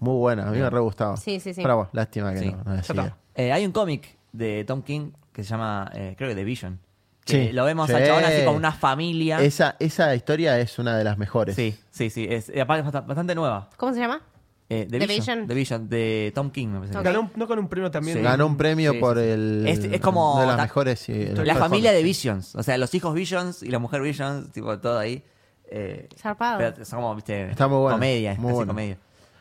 Muy 0.00 0.16
buena, 0.16 0.48
a 0.48 0.50
mí 0.50 0.58
me 0.58 0.68
re 0.70 0.78
gustaba. 0.80 1.16
Sí, 1.16 1.40
sí, 1.40 1.52
sí. 1.54 1.60
Pero 1.62 1.76
bueno, 1.76 1.90
lástima 1.92 2.32
que 2.32 2.38
Sí. 2.40 2.54
no, 2.94 3.02
no. 3.02 3.16
Eh, 3.34 3.52
hay 3.52 3.64
un 3.66 3.72
cómic 3.72 4.16
de 4.32 4.64
Tom 4.64 4.82
King 4.82 5.10
que 5.32 5.42
se 5.44 5.50
llama, 5.50 5.90
eh, 5.94 6.14
creo 6.16 6.28
que 6.30 6.34
The 6.34 6.44
Vision. 6.44 6.80
Sí. 7.26 7.50
Lo 7.52 7.64
vemos 7.64 7.88
Sí. 7.88 7.94
al 7.94 8.06
chabón 8.06 8.24
así 8.24 8.44
como 8.44 8.56
una 8.56 8.72
familia. 8.72 9.40
Esa, 9.40 9.76
esa 9.80 10.14
historia 10.14 10.58
es 10.60 10.78
una 10.78 10.96
de 10.96 11.04
las 11.04 11.18
mejores. 11.18 11.56
Sí, 11.56 11.76
sí, 11.90 12.08
sí. 12.10 12.26
Es, 12.30 12.50
aparte 12.60 12.86
es 12.86 12.94
bast- 12.94 13.06
bastante 13.06 13.34
nueva. 13.34 13.68
¿Cómo 13.76 13.92
se 13.92 13.98
llama? 14.00 14.20
Eh, 14.68 14.86
The, 14.90 14.98
The 14.98 15.06
Vision, 15.06 15.16
Vision. 15.18 15.46
The 15.48 15.54
Vision, 15.54 15.88
de 15.88 16.32
Tom 16.34 16.50
King, 16.50 16.68
me 16.68 16.78
parece. 16.80 17.00
Ganó 17.02 17.20
un- 17.20 17.30
no 17.36 17.46
con 17.46 17.58
un 17.58 17.68
premio 17.68 17.90
también. 17.90 18.16
Sí. 18.18 18.22
Ganó 18.22 18.46
un 18.46 18.56
premio 18.56 18.92
Sí, 18.92 18.98
por 18.98 19.18
el. 19.18 19.64
Es- 19.66 19.84
es 19.84 20.00
como 20.00 20.40
de 20.40 20.46
las 20.46 20.56
la- 20.56 20.62
mejores. 20.64 21.08
La 21.08 21.14
mejor 21.44 21.56
familia 21.58 21.92
de. 21.92 22.02
Visions. 22.02 22.54
O 22.56 22.62
sea, 22.62 22.76
los 22.78 22.92
hijos 22.94 23.14
Visions 23.14 23.62
y 23.62 23.68
la 23.70 23.78
mujer 23.78 24.02
Visions, 24.02 24.50
tipo, 24.52 24.76
todo 24.78 24.98
ahí. 24.98 25.22
Eh, 25.68 26.08
Zarpado. 26.16 26.58
pero 26.58 26.84
son 26.84 27.00
como, 27.00 27.14
viste, 27.16 27.50
Está 27.50 27.66
muy 27.66 27.78
bueno, 27.78 27.96
comedia, 27.96 28.32
es 28.32 28.38
muy 28.38 28.48
casi 28.50 28.54
bueno. 28.56 28.72
comedia. 28.72 28.98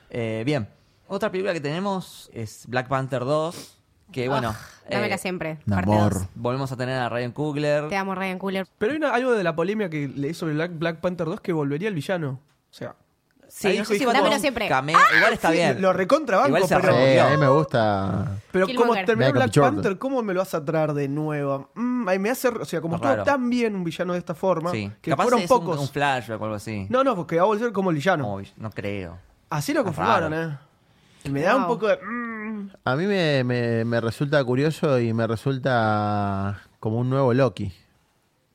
Eh, 0.10 0.44
bien. 0.45 0.68
Otra 1.07 1.30
película 1.32 1.53
que 1.53 1.62
tenemos 1.62 2.30
es 2.34 2.66
Black 2.68 2.88
Panther 2.88 3.20
2. 3.26 3.78
Que 4.11 4.30
bueno. 4.30 4.56
Dámela 4.90 5.15
eh, 5.15 5.18
siempre. 5.18 5.57
Namor. 5.65 5.86
Parte 5.86 6.15
dos. 6.19 6.27
Volvemos 6.36 6.72
a 6.72 6.77
tener 6.77 6.98
a 6.99 7.10
Ryan 7.10 7.32
Coogler. 7.32 7.90
Te 7.90 7.98
amo, 7.98 8.14
Ryan 8.15 8.38
Cooler. 8.40 8.68
Pero 8.77 8.91
hay 8.91 8.98
una- 8.98 9.14
algo 9.14 9.32
de 9.34 9.44
la 9.44 9.56
polémica 9.56 9.90
que 9.90 10.07
leí 10.07 10.34
sobre 10.34 10.53
Black, 10.53 10.72
Black 10.77 10.98
Panther 10.99 11.26
2 11.27 11.41
que 11.41 11.52
volvería 11.53 11.88
el 11.88 11.95
villano. 11.95 12.40
O 12.69 12.73
sea, 12.73 12.95
Sí, 13.48 13.68
Ahí 13.69 13.77
no 13.77 13.86
sé 13.86 13.98
si 13.99 14.03
Dámelo 14.03 14.38
siempre. 14.40 14.68
cameo. 14.68 14.98
Igual 15.18 15.34
está 15.34 15.49
sí, 15.52 15.53
bien. 15.57 15.82
lo 15.82 15.94
recontrabanco, 15.94 16.49
Igual 16.49 16.68
se 16.68 16.76
pero- 16.77 16.94
Sí, 16.94 17.18
a 17.19 17.30
mí 17.30 17.38
me 17.38 17.48
gusta. 17.48 18.26
Pero 18.52 18.68
como 18.76 18.94
terminó 18.95 19.32
Black 19.32 19.52
Jordan. 19.53 19.76
Panther, 19.76 19.98
¿cómo 19.98 20.22
me 20.23 20.34
lo 20.34 20.40
vas 20.41 20.53
a 20.56 20.65
traer 20.65 20.94
de 20.94 21.07
nuevo? 21.07 21.69
Mm, 21.76 22.10
ahí 22.10 22.19
me 22.19 22.32
hace, 22.32 22.49
o 22.49 22.65
sea, 22.65 22.82
como 22.82 22.95
estuvo 22.95 23.23
tan 23.23 23.49
bien 23.49 23.76
un 23.76 23.84
villano 23.84 24.14
de 24.14 24.19
esta 24.19 24.34
forma, 24.34 24.72
Sí. 24.72 24.91
que 25.02 25.11
Capaz 25.11 25.23
fueron 25.23 25.40
es 25.41 25.48
pocos. 25.48 25.76
Un, 25.77 25.84
un 25.84 25.88
flashback 25.88 26.41
o 26.41 26.44
algo 26.44 26.56
así. 26.56 26.88
No, 26.90 27.03
no, 27.03 27.15
porque 27.15 27.38
va 27.38 27.44
a 27.44 27.45
volver 27.45 27.72
como 27.72 27.91
el 27.91 27.95
villano. 27.98 28.23
Como- 28.26 28.41
no 28.57 28.72
creo. 28.72 29.19
Así 29.49 29.73
lo 29.73 29.84
confirmaron, 29.86 30.34
eh. 30.34 30.57
Me 31.31 31.41
da 31.41 31.56
un 31.57 31.68
poco 31.68 31.88
de. 31.88 31.97
mm, 31.97 32.69
A 32.85 32.95
mí 32.95 33.06
me, 33.06 33.43
me- 33.43 33.85
me 33.85 34.02
resulta 34.02 34.43
curioso 34.43 34.99
y 34.99 35.14
me 35.14 35.27
resulta 35.27 36.61
como 36.80 36.99
un 36.99 37.10
nuevo 37.10 37.34
Loki. 37.34 37.73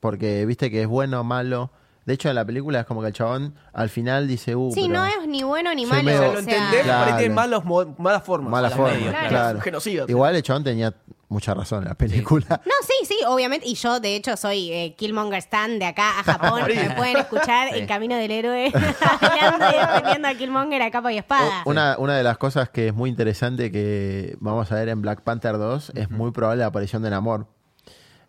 Porque 0.00 0.46
viste 0.46 0.70
que 0.70 0.82
es 0.82 0.88
bueno 0.88 1.20
o 1.20 1.24
malo. 1.24 1.70
De 2.06 2.14
hecho, 2.14 2.28
en 2.28 2.34
la 2.34 2.44
película 2.44 2.80
es 2.80 2.86
como 2.86 3.00
que 3.02 3.08
el 3.08 3.12
chabón 3.12 3.54
al 3.72 3.88
final 3.88 4.26
dice, 4.26 4.56
uh, 4.56 4.72
Sí, 4.72 4.86
pero 4.88 4.94
no 5.00 5.06
es 5.06 5.28
ni 5.28 5.42
bueno 5.42 5.74
ni 5.74 5.86
Soy 5.86 6.02
malo. 6.02 6.02
o 6.02 6.04
medio- 6.04 6.18
sea, 6.20 6.28
o 6.30 6.32
lo 6.34 6.40
sea, 6.42 6.54
entendés, 6.56 6.82
Claro. 6.84 7.04
pero 7.04 7.16
tiene 7.18 7.34
malos, 7.34 7.64
mo- 7.64 7.94
malas 7.98 8.22
formas. 8.24 8.50
mala 8.50 8.66
a 8.66 8.70
las 8.70 8.76
forma. 8.76 8.92
medias, 8.94 9.10
Claro. 9.14 9.28
Claro. 9.28 9.60
Genocida. 9.60 10.04
Igual 10.08 10.34
el 10.36 10.42
chabón 10.42 10.64
tenía 10.64 10.94
mucha 11.28 11.54
razón 11.54 11.82
en 11.84 11.88
la 11.90 11.94
película. 11.94 12.46
No, 12.64 12.72
sí, 12.82 13.06
sí, 13.06 13.18
obviamente. 13.26 13.68
Y 13.68 13.74
yo, 13.74 14.00
de 14.00 14.16
hecho, 14.16 14.36
soy 14.36 14.72
eh, 14.72 14.94
Killmonger 14.98 15.38
Stan 15.38 15.78
de 15.78 15.84
acá 15.84 16.18
a 16.20 16.24
Japón. 16.24 16.62
Me 16.74 16.90
pueden 16.96 17.16
escuchar 17.18 17.68
Sí. 17.72 17.78
El 17.78 17.86
Camino 17.86 18.16
del 18.16 18.30
Héroe 18.32 18.72
hablando 19.20 19.66
y 19.70 19.78
defendiendo 19.78 20.28
a 20.28 20.34
Killmonger 20.34 20.82
a 20.82 20.90
capa 20.90 21.12
y 21.12 21.18
espada. 21.18 21.62
O- 21.64 21.70
Una, 21.70 21.96
una 21.98 22.16
de 22.16 22.24
las 22.24 22.38
cosas 22.38 22.70
que 22.70 22.88
es 22.88 22.94
muy 22.94 23.10
interesante 23.10 23.70
que 23.70 24.36
vamos 24.40 24.72
a 24.72 24.74
ver 24.74 24.88
en 24.88 25.02
Black 25.02 25.20
Panther 25.22 25.58
2 25.58 25.92
es 25.94 26.10
muy 26.10 26.32
probable 26.32 26.60
la 26.60 26.66
aparición 26.66 27.02
de 27.02 27.10
Namor. 27.10 27.46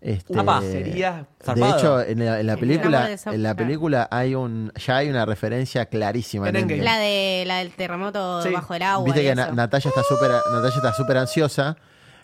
Este, 0.01 0.37
Apa. 0.39 0.61
Sería- 0.61 1.27
de 1.45 1.69
hecho, 1.69 2.01
en 2.01 2.25
la, 2.25 2.39
en 2.39 2.47
la 2.47 2.53
El 2.53 2.59
película, 2.59 3.09
en 3.25 3.43
la 3.43 3.53
película 3.55 4.07
hay 4.09 4.33
un, 4.33 4.71
ya 4.75 4.97
hay 4.97 5.09
una 5.09 5.25
referencia 5.27 5.85
clarísima. 5.85 6.49
En 6.49 6.55
Endgame. 6.55 6.81
La 6.83 6.97
de 6.97 7.43
la 7.45 7.57
del 7.59 7.71
terremoto 7.71 8.41
Sí. 8.41 8.49
bajo 8.49 8.73
el 8.73 8.81
agua. 8.81 9.05
Viste 9.05 9.21
y 9.21 9.25
que 9.25 9.31
eso. 9.39 9.53
Natalia 9.53 9.89
está 9.89 10.01
súper 10.03 10.31
Natalia 10.31 10.75
está 10.75 10.93
súper 10.93 11.17
ansiosa 11.17 11.77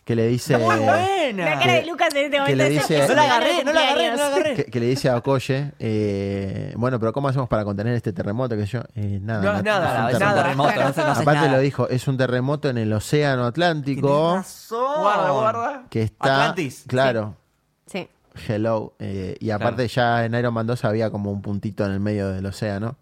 que 0.04 0.16
le 0.16 0.26
dice 0.28 0.58
La 0.58 1.60
cara 1.60 1.74
de 1.74 1.86
Lucas 1.86 2.16
en 2.16 2.26
este 2.26 2.40
momento 2.40 2.56
le 2.58 2.68
es- 2.68 2.88
dice- 2.88 3.08
No 3.10 3.14
la 3.14 3.24
agarré, 3.24 3.64
no 3.64 3.74
la 3.74 3.82
agarré, 3.82 4.10
no 4.12 4.16
la 4.18 4.28
agarré. 4.28 4.56
que, 4.56 4.66
que 4.66 4.80
le 4.80 4.86
dice 4.88 5.10
a 5.10 5.18
Okoye 5.18 5.74
eh, 5.80 6.74
bueno 6.78 6.98
pero 7.00 7.12
cómo 7.14 7.28
hacemos 7.28 7.50
para 7.50 7.64
contener 7.66 7.94
este 7.94 8.14
terremoto 8.14 8.56
que 8.56 8.66
yo 8.66 8.80
eh, 8.96 9.20
nada 9.22 9.42
No, 9.44 9.52
Nat- 9.60 9.64
nada, 9.64 10.10
es 10.10 10.14
un 10.16 10.20
terremoto. 10.20 10.42
terremoto, 10.42 10.70
no, 10.70 10.94
sé- 10.94 11.02
no 11.02 11.08
haces 11.12 11.22
aparte 11.24 11.42
nada. 11.42 11.52
lo 11.52 11.60
dijo 11.60 11.90
es 11.90 12.08
un 12.08 12.18
terremoto 12.18 12.70
en 12.70 12.78
el 12.78 12.92
océano 12.94 13.46
Atlántico. 13.46 14.42
Guarda, 14.72 15.30
guarda. 15.32 15.84
que 15.90 16.04
está 16.04 16.42
Atlantis. 16.44 16.86
claro 16.88 17.36
Sí. 17.38 17.47
Hello 18.48 18.96
eh, 19.00 19.36
y 19.40 19.50
aparte 19.50 19.88
ya 19.88 20.26
en 20.26 20.34
Iron 20.36 20.54
Man 20.54 20.68
2 20.68 20.86
había 20.86 21.10
como 21.12 21.32
un 21.32 21.42
puntito 21.42 21.86
en 21.86 21.92
el 21.92 22.00
medio 22.00 22.30
del 22.30 22.46
océano 22.46 22.96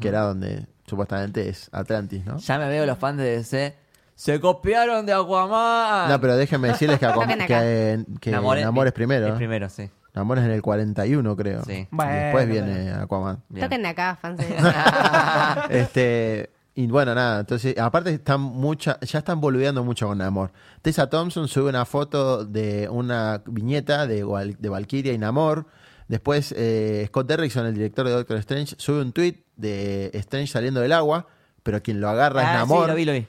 que 0.00 0.08
era 0.08 0.20
donde 0.20 0.66
supuestamente 0.86 1.48
es 1.48 1.68
Atlantis 1.72 2.24
no 2.24 2.38
Ya 2.38 2.58
me 2.58 2.68
veo 2.68 2.86
los 2.86 2.98
fans 2.98 3.18
de 3.18 3.36
DC. 3.38 3.74
Se 4.14 4.38
copiaron 4.38 5.04
de 5.06 5.12
Aquaman. 5.12 6.08
no 6.08 6.20
pero 6.20 6.36
déjenme 6.36 6.68
decirles 6.68 7.00
que, 7.00 7.06
que, 7.48 8.04
que 8.20 8.30
Namor 8.30 8.58
es- 8.58 8.64
Namor 8.64 8.86
es 8.86 8.92
primero 8.92 9.26
Es 9.26 9.32
primero, 9.34 9.68
sí. 9.68 9.90
Namor 10.14 10.38
es 10.38 10.44
en 10.44 10.50
el 10.52 10.62
41 10.62 11.34
creo 11.36 11.64
Sí. 11.64 11.72
Y 11.72 11.88
Bueno, 11.90 12.12
después 12.12 12.46
viene 12.48 12.92
Aquaman 12.92 13.42
Bien. 13.48 13.66
Toquen 13.66 13.82
de 13.82 13.88
acá, 13.88 14.16
fans 14.20 14.38
de 14.38 14.46
este 15.80 16.50
y 16.74 16.86
bueno 16.86 17.14
nada 17.14 17.40
entonces 17.40 17.76
aparte 17.78 18.14
están 18.14 18.40
mucha 18.40 18.98
ya 19.00 19.18
están 19.18 19.40
boludeando 19.40 19.84
mucho 19.84 20.06
con 20.06 20.18
Namor. 20.18 20.52
Tessa 20.80 21.08
Thompson 21.10 21.48
sube 21.48 21.68
una 21.68 21.84
foto 21.84 22.44
de 22.44 22.88
una 22.88 23.42
viñeta 23.46 24.06
de, 24.06 24.24
de 24.58 24.68
Valkyria 24.68 25.12
y 25.12 25.18
Namor. 25.18 25.66
Después 26.08 26.54
eh, 26.56 27.04
Scott 27.08 27.26
Derrickson 27.26 27.66
el 27.66 27.74
director 27.74 28.06
de 28.06 28.12
Doctor 28.12 28.36
Strange 28.38 28.74
sube 28.78 29.00
un 29.02 29.12
tweet 29.12 29.44
de 29.56 30.10
Strange 30.14 30.48
saliendo 30.48 30.80
del 30.80 30.92
agua 30.92 31.26
pero 31.62 31.82
quien 31.82 32.00
lo 32.00 32.08
agarra 32.08 32.42
es 32.42 32.48
Ah, 32.48 32.54
Namor. 32.54 32.84
Sí, 32.84 32.90
lo 32.90 32.96
vi, 32.96 33.04
lo 33.04 33.12
vi. 33.12 33.26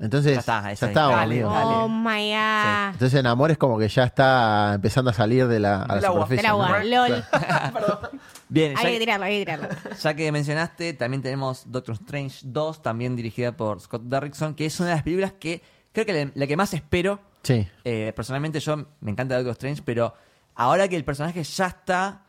Entonces 0.00 0.32
Ya 0.34 0.40
está, 0.40 0.62
ya 0.62 0.70
está, 0.72 0.88
Dale, 1.08 1.40
dale. 1.42 1.44
Oh 1.44 1.88
my 1.88 2.32
god. 2.32 2.92
entonces 2.94 3.22
Namor 3.22 3.50
es 3.50 3.58
como 3.58 3.78
que 3.78 3.88
ya 3.88 4.04
está 4.04 4.72
empezando 4.74 5.10
a 5.10 5.14
salir 5.14 5.46
de 5.46 5.60
la, 5.60 5.82
a 5.82 5.88
la 5.88 5.94
Del 5.96 6.04
agua. 6.06 6.22
superficie 6.22 6.42
Del 6.42 6.50
agua, 6.50 6.78
¿no? 6.82 6.84
lol. 7.08 7.24
Bien, 8.48 8.74
Hay 8.76 8.84
que 8.86 8.92
ya, 8.94 8.98
tirarlo, 8.98 9.26
hay 9.26 9.38
que 9.38 9.44
tirarlo. 9.44 9.68
ya 10.02 10.14
que 10.14 10.32
mencionaste, 10.32 10.92
también 10.94 11.22
tenemos 11.22 11.70
Doctor 11.70 11.94
Strange 11.94 12.38
2, 12.44 12.82
también 12.82 13.14
dirigida 13.14 13.52
por 13.56 13.80
Scott 13.80 14.02
Derrickson, 14.02 14.54
que 14.54 14.66
es 14.66 14.80
una 14.80 14.88
de 14.88 14.94
las 14.96 15.04
películas 15.04 15.32
que 15.38 15.62
creo 15.92 16.04
que 16.06 16.24
la, 16.24 16.30
la 16.34 16.46
que 16.46 16.56
más 16.56 16.74
espero. 16.74 17.20
sí 17.42 17.68
Eh, 17.84 18.12
personalmente 18.16 18.58
yo 18.60 18.76
me 19.00 19.10
encanta 19.12 19.36
Doctor 19.36 19.52
Strange, 19.52 19.82
pero 19.84 20.14
ahora 20.56 20.88
que 20.88 20.96
el 20.96 21.04
personaje 21.04 21.44
ya 21.44 21.66
está 21.66 22.22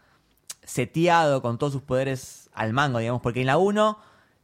seteado 0.64 1.41
con 1.41 1.57
todos 1.57 1.73
sus 1.73 1.81
poderes 1.81 2.49
al 2.53 2.73
mango, 2.73 2.99
digamos, 2.99 3.22
porque 3.22 3.41
en 3.41 3.48
la 3.48 3.57
1 3.57 3.98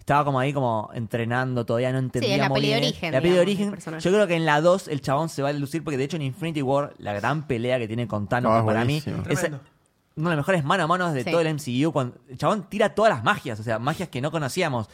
estaba 0.07 0.23
como 0.23 0.39
ahí 0.39 0.53
como 0.53 0.89
entrenando, 0.93 1.65
todavía 1.65 1.91
no 1.91 1.97
entendía 1.99 2.35
Sí, 2.35 2.39
la 2.39 2.47
muy 2.47 2.61
peli 2.61 2.67
de 2.67 2.79
bien. 2.79 2.87
origen, 2.87 3.11
La 3.11 3.19
peli 3.21 3.33
de 3.33 3.39
origen. 3.41 3.77
Yo 3.99 4.11
creo 4.11 4.25
que 4.25 4.35
en 4.35 4.45
la 4.45 4.61
2 4.61 4.87
el 4.87 5.01
chabón 5.01 5.27
se 5.27 5.41
va 5.41 5.49
a 5.49 5.53
lucir 5.53 5.83
porque 5.83 5.97
de 5.97 6.05
hecho 6.05 6.15
en 6.15 6.21
Infinity 6.21 6.61
War 6.61 6.93
la 6.97 7.11
gran 7.11 7.45
pelea 7.45 7.77
que 7.77 7.87
tiene 7.87 8.07
con 8.07 8.25
Thanos 8.27 8.61
que 8.61 8.65
para 8.65 8.85
mí 8.85 8.97
es 8.97 9.03
Tremendo. 9.03 9.59
uno 10.15 10.29
de 10.29 10.35
los 10.37 10.43
mejores 10.43 10.63
mano 10.63 10.83
a 10.83 10.87
mano 10.87 11.11
de 11.11 11.25
Sí. 11.25 11.29
todo 11.29 11.41
el 11.41 11.47
MCU. 11.47 11.91
Cuando 11.91 12.15
el 12.29 12.37
chabón 12.37 12.63
tira 12.69 12.95
todas 12.95 13.13
las 13.13 13.21
magias, 13.25 13.59
o 13.59 13.63
sea, 13.63 13.79
magias 13.79 14.07
que 14.07 14.21
no 14.21 14.31
conocíamos. 14.31 14.87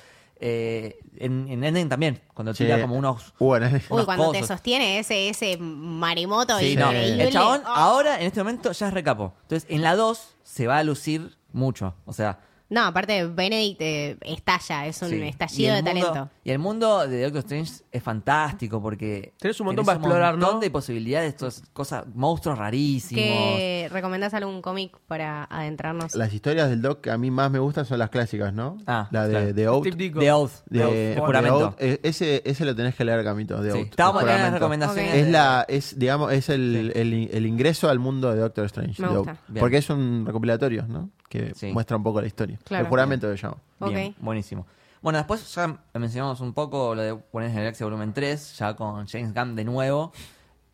Eh, 0.46 0.98
en, 1.20 1.48
en 1.48 1.64
Endgame 1.64 1.86
también, 1.86 2.20
cuando 2.34 2.54
Sí. 2.56 2.64
tira 2.66 2.82
como 2.82 2.96
unos 2.96 3.34
bueno, 3.40 3.68
Uy, 3.72 3.82
unos 3.92 4.06
cuando 4.06 4.32
te 4.32 4.44
sostiene 4.44 4.98
ese, 4.98 5.30
ese 5.30 5.58
maremoto 5.60 6.58
Sí, 6.58 6.76
no. 6.76 6.92
El 6.92 7.32
chabón 7.32 7.62
Oh. 7.68 7.70
ahora, 7.70 8.20
en 8.20 8.26
este 8.26 8.40
momento, 8.42 8.72
ya 8.72 8.88
es 8.88 8.94
recapo. 8.96 9.34
Entonces, 9.44 9.70
en 9.70 9.84
la 9.84 9.96
2 9.96 10.36
se 10.42 10.66
va 10.66 10.80
a 10.80 10.84
lucir 10.84 11.38
mucho. 11.54 11.94
O 12.06 12.14
sea, 12.14 12.40
No, 12.74 12.86
aparte, 12.86 13.28
Benedict 13.28 13.80
eh, 13.82 14.18
estalla, 14.22 14.88
es 14.88 15.02
un 15.02 15.10
sí. 15.10 15.16
Y 15.18 15.22
estallido 15.24 15.76
el 15.76 15.84
de 15.84 15.94
mundo- 15.94 16.08
talento. 16.12 16.32
Y 16.44 16.52
el 16.52 16.60
mundo 16.60 17.08
de 17.08 17.22
Doctor 17.24 17.40
Strange 17.40 17.72
es 17.92 18.02
fantástico 18.04 18.82
porque. 18.82 19.34
Tenés 19.40 19.60
un 19.60 19.68
montón 19.68 19.86
para 19.86 19.98
explorar, 20.00 20.34
Un 20.34 20.40
montón 20.40 20.56
¿no? 20.58 20.62
de 20.62 20.72
posibilidades, 20.72 21.38
todas 21.38 21.62
cosas, 21.72 22.06
monstruos 22.14 22.58
rarísimos. 22.58 23.24
¿Que 23.24 23.90
¿Recomendás 23.92 24.34
algún 24.34 24.62
cómic 24.62 24.98
para 25.08 25.44
adentrarnos? 25.46 26.16
Las 26.16 26.34
historias 26.34 26.70
del 26.70 26.82
Doc 26.82 27.02
que 27.02 27.12
a 27.12 27.18
mí 27.18 27.30
más 27.32 27.52
me 27.52 27.60
gustan 27.60 27.86
son 27.86 28.00
las 28.00 28.10
clásicas, 28.10 28.54
¿no? 28.54 28.78
Ah, 28.88 29.08
la 29.12 29.26
de, 29.28 29.30
claro. 29.32 29.54
de 29.54 29.68
Oath. 29.68 29.82
Steve 29.86 29.96
Ditko. 29.98 30.20
The 30.20 30.32
Oath. 30.32 30.52
De, 30.66 30.80
The 30.80 30.86
Oath, 30.86 30.94
de 30.94 31.14
el 31.14 31.20
juramento. 31.20 31.58
Oath, 31.68 31.76
eh, 31.80 32.00
ese, 32.04 32.42
ese 32.46 32.66
lo 32.66 32.76
tenés 32.76 32.96
que 32.96 33.06
leer, 33.06 33.24
Camito, 33.24 33.62
de 33.62 33.72
Sí. 33.72 33.78
Oath, 33.78 33.88
Estábamos 33.92 34.24
el 34.24 34.30
en 34.30 34.34
las 34.34 34.38
juramento. 34.42 34.60
recomendaciones. 34.60 35.12
Ok. 35.12 35.18
Es 35.20 35.26
de- 35.28 35.32
la, 35.32 35.66
es, 35.68 36.00
digamos, 36.00 36.34
es 36.34 36.50
el, 36.50 36.92
el, 36.96 37.30
el 37.32 37.46
ingreso 37.46 37.90
al 37.90 38.00
mundo 38.00 38.34
de 38.34 38.40
Doctor 38.40 38.66
Strange. 38.66 39.02
Me 39.02 39.08
de 39.10 39.16
gusta. 39.18 39.32
Oath. 39.34 39.40
Bien. 39.48 39.60
Porque 39.62 39.78
es 39.78 39.90
un 39.90 40.24
recopilatorio, 40.26 40.86
¿no? 40.88 41.10
Que 41.34 41.54
Sí. 41.56 41.72
muestra 41.74 41.98
un 41.98 42.04
poco 42.04 42.22
la 42.22 42.28
historia. 42.28 42.60
Claro. 42.64 42.84
El 42.84 42.90
juramento 42.90 43.28
de 43.28 43.36
llamo. 43.36 43.58
Bien, 43.90 44.12
Ok. 44.12 44.18
buenísimo. 44.20 44.68
Bueno, 45.02 45.18
después 45.18 45.54
ya 45.56 45.78
mencionamos 45.96 46.40
un 46.42 46.54
poco 46.54 46.94
lo 46.96 47.02
de 47.02 47.12
Guardianes 47.12 47.54
de 47.56 47.60
la 47.60 47.64
Galaxia 47.64 47.86
Volumen 47.88 48.14
3, 48.14 48.56
ya 48.58 48.76
con 48.76 49.08
James 49.08 49.34
Gunn 49.34 49.56
de 49.56 49.64
nuevo. 49.66 50.12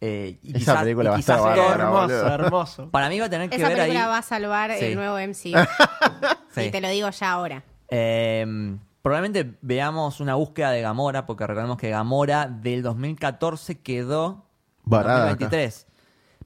Eh, 0.01 0.37
y 0.43 0.49
Esa 0.51 0.59
quizás- 0.59 0.79
película 0.83 1.09
y 1.09 1.11
va 1.11 1.15
a 1.15 1.19
estar 1.19 2.39
hermoso. 2.41 2.89
Para 2.89 3.09
mí 3.09 3.19
va 3.19 3.25
a 3.25 3.29
tener 3.29 3.49
que 3.49 3.55
Esa 3.55 3.69
ver 3.69 3.79
ahí. 3.79 3.87
película 3.87 4.07
va 4.07 4.17
a 4.17 4.21
salvar 4.21 4.71
Sí. 4.77 4.85
el 4.85 4.95
nuevo 4.95 5.17
MCU. 5.17 5.53
Sí. 6.55 6.61
Y 6.61 6.71
te 6.71 6.81
lo 6.81 6.89
digo 6.89 7.09
ya 7.09 7.31
ahora. 7.31 7.63
Eh, 7.89 8.75
probablemente 9.01 9.57
veamos 9.61 10.19
una 10.19 10.35
búsqueda 10.35 10.71
de 10.71 10.81
Gamora, 10.81 11.25
porque 11.25 11.47
recordemos 11.47 11.77
que 11.77 11.89
Gamora 11.89 12.47
del 12.47 12.81
2014 12.83 13.79
quedó 13.81 14.45
en 14.85 14.89
Varada 14.91 15.19
2023. 15.29 15.87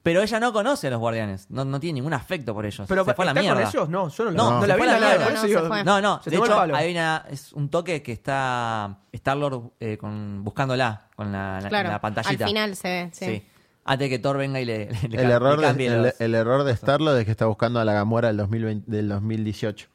Pero 0.04 0.20
ella 0.22 0.38
no 0.38 0.52
conoce 0.52 0.86
a 0.86 0.90
los 0.90 1.00
guardianes, 1.00 1.46
no, 1.50 1.64
no 1.64 1.80
tiene 1.80 1.94
ningún 1.94 2.12
afecto 2.12 2.52
por 2.54 2.64
ellos. 2.66 2.86
Pero 2.86 3.04
se 3.06 3.14
fue 3.14 3.24
a 3.24 3.26
la 3.26 3.30
¿está 3.32 3.40
mierda. 3.40 3.60
con 3.62 3.68
ellos? 3.70 3.88
No, 3.88 4.08
yo 4.10 4.24
no, 4.26 4.30
No, 4.32 4.50
no 4.52 4.60
se 4.60 4.66
la 4.68 4.74
fue 4.76 4.82
vi 4.86 4.88
a 4.88 4.92
la 4.92 4.96
en 4.96 5.00
la 5.00 5.06
nave, 5.08 5.18
mierda. 5.18 5.24
por 5.24 5.32
eso 5.34 5.42
No, 5.42 5.48
digo, 5.48 5.60
se 5.62 5.66
fue. 5.68 5.84
No, 5.84 6.00
no, 6.02 6.20
se 6.22 6.30
de 6.30 6.36
tomó 6.36 6.44
el 6.44 6.50
hecho 6.52 6.58
palo. 6.60 6.76
hay 6.76 6.92
una, 6.92 7.24
es 7.30 7.52
un 7.54 7.68
toque 7.70 8.02
que 8.02 8.12
está 8.12 8.98
Star-Lord 9.12 9.62
eh, 9.80 9.96
con, 9.96 10.44
buscándola 10.44 11.08
con 11.16 11.32
la, 11.32 11.58
la- 11.60 11.68
Claro. 11.70 11.88
la 11.88 12.00
pantallita. 12.00 12.44
Al 12.44 12.48
final 12.50 12.76
se 12.76 12.88
ve, 12.88 13.10
sí. 13.12 13.24
Sí. 13.24 13.46
Antes 13.86 14.04
de 14.06 14.10
que 14.10 14.18
Thor 14.18 14.36
venga 14.36 14.60
y 14.60 14.64
le, 14.66 14.90
le- 14.90 15.08
le 15.08 15.22
El 15.22 15.30
error, 15.30 15.56
le 15.58 15.62
de, 15.62 15.68
cambie 15.68 15.86
el, 15.88 16.02
los- 16.02 16.20
el 16.20 16.34
error 16.34 16.64
de 16.64 16.76
Starlo 16.76 17.16
es 17.16 17.24
que 17.24 17.30
está 17.30 17.46
buscando 17.46 17.80
a 17.80 17.84
la 17.86 17.94
Gamora 17.94 18.28
del, 18.28 18.36
2020 18.36 18.90
del 18.90 19.08
2018. 19.08 19.88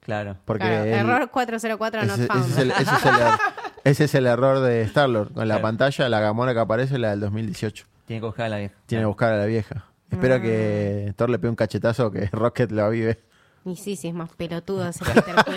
Claro. 0.00 0.36
Porque 0.44 0.64
Claro, 0.64 0.82
él- 0.84 0.92
error 0.92 1.30
404 1.30 2.04
not 2.04 2.18
ese, 2.18 2.26
found. 2.26 2.44
ese 2.44 2.52
es 2.52 2.58
el, 2.58 2.70
ese 2.72 2.82
es 2.82 3.04
el 3.04 3.14
er- 3.14 3.38
ese 3.84 4.04
es 4.06 4.14
el 4.16 4.26
error 4.26 4.58
de 4.58 4.88
Starlord. 4.88 5.28
Con 5.34 5.46
la 5.46 5.54
Claro. 5.54 5.62
pantalla, 5.62 6.08
la 6.08 6.18
Gamora 6.20 6.52
que 6.52 6.58
aparece 6.60 6.94
es 6.94 7.00
la 7.00 7.10
del 7.10 7.20
2018. 7.20 7.86
Tiene 8.06 8.20
que 8.20 8.26
buscar 8.26 8.46
a 8.46 8.48
la 8.50 8.58
vieja. 8.58 8.74
Tiene 8.86 9.02
que 9.02 9.06
buscar 9.06 9.32
a 9.32 9.36
la 9.38 9.46
vieja. 9.46 9.84
Espero 10.10 10.40
que 10.42 11.14
Thor 11.16 11.30
le 11.30 11.38
pegue 11.38 11.48
un 11.50 11.56
cachetazo 11.56 12.10
que 12.10 12.26
Rocket 12.32 12.70
lo 12.70 12.84
avive. 12.84 13.20
Y 13.64 13.76
sí, 13.76 13.94
sí, 13.96 14.08
es 14.08 14.14
más 14.14 14.28
pelotudo 14.34 14.86
ese 14.88 15.04
Peter 15.04 15.34
Quill. 15.44 15.56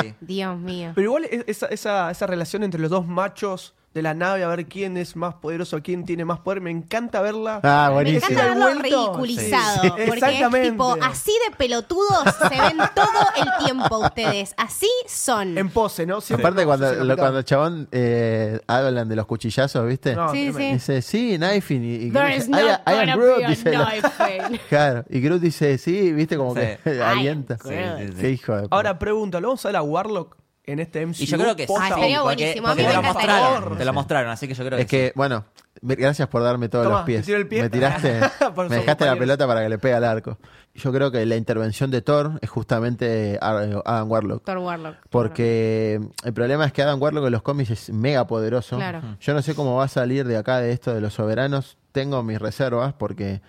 Sí. 0.00 0.14
Dios 0.20 0.58
mío. 0.58 0.92
Pero 0.94 1.06
igual 1.06 1.24
es- 1.24 1.44
esa, 1.46 1.66
esa, 1.66 2.10
esa 2.10 2.26
relación 2.26 2.62
entre 2.62 2.80
los 2.80 2.90
dos 2.90 3.06
machos 3.06 3.74
de 3.92 4.02
la 4.02 4.14
nave, 4.14 4.44
a 4.44 4.48
ver 4.48 4.66
quién 4.66 4.96
es 4.96 5.16
más 5.16 5.34
poderoso, 5.34 5.82
quién 5.82 6.04
tiene 6.04 6.24
más 6.24 6.38
poder, 6.38 6.60
me 6.60 6.70
encanta 6.70 7.20
verla. 7.20 7.58
Ah, 7.64 7.86
Me 7.88 7.94
buenísimo. 7.94 8.38
encanta 8.40 8.54
verlo 8.54 8.82
ridiculizado. 8.82 9.82
Sí. 9.82 9.90
Porque 10.06 10.40
es 10.40 10.62
tipo, 10.70 10.96
así 11.02 11.32
de 11.48 11.56
pelotudos 11.56 12.22
se 12.40 12.48
ven 12.48 12.78
todo 12.94 13.08
el 13.36 13.64
tiempo 13.64 13.98
ustedes. 13.98 14.54
Así 14.56 14.88
son. 15.08 15.58
En 15.58 15.70
pose, 15.70 16.06
¿no? 16.06 16.20
Siempre 16.20 16.46
Aparte, 16.46 16.64
cuando, 16.66 17.04
lo- 17.04 17.16
cuando 17.16 17.42
chabón 17.42 17.88
eh, 17.90 18.60
hablan 18.68 19.08
de 19.08 19.16
los 19.16 19.26
cuchillazos, 19.26 19.84
¿viste? 19.88 20.14
No, 20.14 20.30
Sí, 20.30 20.52
sí. 20.52 20.72
Dice, 20.72 21.02
sí, 21.02 21.36
knifing. 21.36 21.82
Y, 21.82 21.94
y 21.94 22.10
There 22.12 22.26
Groot 22.28 22.30
is 22.38 22.46
dice, 22.46 22.50
not 22.50 22.60
"I 22.60 22.68
am- 22.68 22.80
I 22.86 22.92
am 22.92 22.96
gonna 22.96 23.16
Groot", 23.16 23.46
dice 23.48 23.72
la-. 23.72 24.58
Claro, 24.68 25.04
y 25.08 25.20
Groot 25.20 25.40
dice, 25.40 25.78
sí, 25.78 26.12
viste, 26.12 26.36
como 26.36 26.54
que 26.54 26.78
alienta. 27.04 27.56
Groot. 27.56 27.74
Sí, 27.74 28.06
sí, 28.06 28.12
sí. 28.14 28.20
Qué 28.20 28.30
hijo 28.30 28.54
de. 28.56 28.68
Ahora 28.70 28.98
pregunta, 29.00 29.40
¿lo 29.40 29.48
vamos 29.48 29.64
a 29.64 29.68
ver 29.68 29.76
a 29.76 29.82
Warlock 29.82 30.36
en 30.70 30.80
este 30.80 31.04
MCU? 31.06 31.22
Y 31.22 31.26
yo 31.26 31.38
creo 31.38 31.56
que 31.56 31.62
sí. 31.64 31.68
Posta 31.68 31.84
Ah, 31.84 31.88
estaría 31.88 32.20
porque- 32.22 32.36
buenísimo. 32.42 32.66
A 32.66 32.70
porque 32.70 32.82
mí 32.82 32.88
te 32.88 32.96
me 32.96 33.02
lo 33.02 33.08
encantaría. 33.08 33.36
mostraron, 33.40 33.78
te 33.78 33.84
lo 33.84 33.92
mostraron, 33.92 34.30
así 34.30 34.48
que 34.48 34.54
yo 34.54 34.64
creo 34.64 34.78
Es 34.78 34.86
que, 34.86 34.96
que, 35.08 35.12
bueno, 35.14 35.44
me- 35.82 35.94
gracias 35.96 36.28
por 36.28 36.42
darme 36.42 36.68
todos 36.68 36.84
Toma, 36.84 36.96
los 36.98 37.06
pies. 37.06 37.20
te 37.20 37.26
tiro 37.26 37.38
el 37.38 37.48
pie. 37.48 37.62
Me 37.62 37.70
tiraste, 37.70 38.20
Por 38.54 38.68
me 38.70 38.76
dejaste 38.76 39.04
la 39.06 39.16
pelota 39.16 39.46
para 39.46 39.62
que 39.62 39.68
le 39.68 39.78
pegue 39.78 39.94
al 39.94 40.04
arco. 40.04 40.38
Yo 40.74 40.92
creo 40.92 41.10
que 41.10 41.26
la 41.26 41.36
intervención 41.36 41.90
de 41.90 42.00
Thor 42.00 42.38
es 42.42 42.48
justamente 42.48 43.38
Ar- 43.40 43.82
Adam 43.84 44.10
Warlock. 44.10 44.44
Thor 44.44 44.58
Warlock. 44.58 44.96
Porque 45.10 46.00
el 46.24 46.32
problema 46.32 46.64
es 46.64 46.72
que 46.72 46.82
Adam 46.82 47.00
Warlock 47.02 47.26
en 47.26 47.32
los 47.32 47.42
cómics 47.42 47.70
es 47.70 47.90
mega 47.90 48.26
poderoso. 48.26 48.76
Claro. 48.76 49.00
Yo 49.20 49.34
no 49.34 49.42
sé 49.42 49.54
cómo 49.54 49.76
va 49.76 49.84
a 49.84 49.88
salir 49.88 50.26
de 50.26 50.36
acá 50.36 50.58
de 50.60 50.72
esto 50.72 50.94
de 50.94 51.00
los 51.00 51.14
soberanos. 51.14 51.76
Tengo 51.92 52.22
mis 52.22 52.38
reservas 52.38 52.94
porque, 52.94 53.40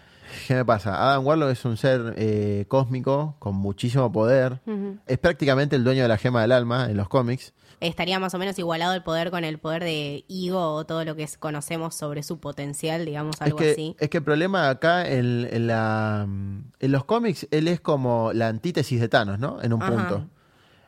¿qué 0.47 0.55
me 0.55 0.65
pasa? 0.65 1.01
Adam 1.09 1.25
Warlock 1.25 1.49
es 1.51 1.65
un 1.65 1.77
ser 1.77 2.13
eh, 2.17 2.65
cósmico 2.67 3.35
con 3.39 3.55
muchísimo 3.55 4.11
poder. 4.11 4.59
Es 5.07 5.17
prácticamente 5.17 5.75
el 5.75 5.83
dueño 5.83 6.01
de 6.03 6.07
la 6.07 6.17
gema 6.17 6.41
del 6.41 6.51
alma 6.51 6.89
en 6.89 6.97
los 6.97 7.07
cómics. 7.09 7.53
Estaría 7.79 8.19
más 8.19 8.33
o 8.35 8.37
menos 8.37 8.59
igualado 8.59 8.93
el 8.93 9.01
poder 9.01 9.31
con 9.31 9.43
el 9.43 9.57
poder 9.57 9.83
de 9.83 10.23
Igo 10.27 10.59
o 10.73 10.85
todo 10.85 11.03
lo 11.03 11.15
que 11.15 11.23
es- 11.23 11.37
conocemos 11.39 11.95
sobre 11.95 12.21
su 12.21 12.39
potencial, 12.39 13.05
digamos, 13.05 13.37
Es 13.37 13.41
algo 13.41 13.57
que, 13.57 13.71
así. 13.71 13.95
es 13.99 14.09
que 14.09 14.17
el 14.17 14.23
problema 14.23 14.69
acá 14.69 15.07
en, 15.09 15.47
en 15.51 15.65
la, 15.65 16.27
en 16.27 16.91
los 16.91 17.05
cómics, 17.05 17.47
él 17.49 17.67
es 17.67 17.79
como 17.81 18.33
la 18.33 18.49
antítesis 18.49 18.99
de 19.01 19.09
Thanos, 19.09 19.39
¿no? 19.39 19.59
En 19.63 19.73
un 19.73 19.81
Ajá. 19.81 19.91
punto. 19.95 20.27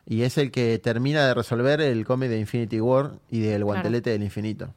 Y 0.06 0.22
es 0.22 0.38
el 0.38 0.52
que 0.52 0.78
termina 0.78 1.26
de 1.26 1.34
resolver 1.34 1.80
el 1.80 2.04
cómic 2.04 2.28
de 2.28 2.38
Infinity 2.38 2.80
War 2.80 3.12
y 3.28 3.40
del 3.40 3.64
guantelete 3.64 4.10
del 4.10 4.22
infinito. 4.22 4.72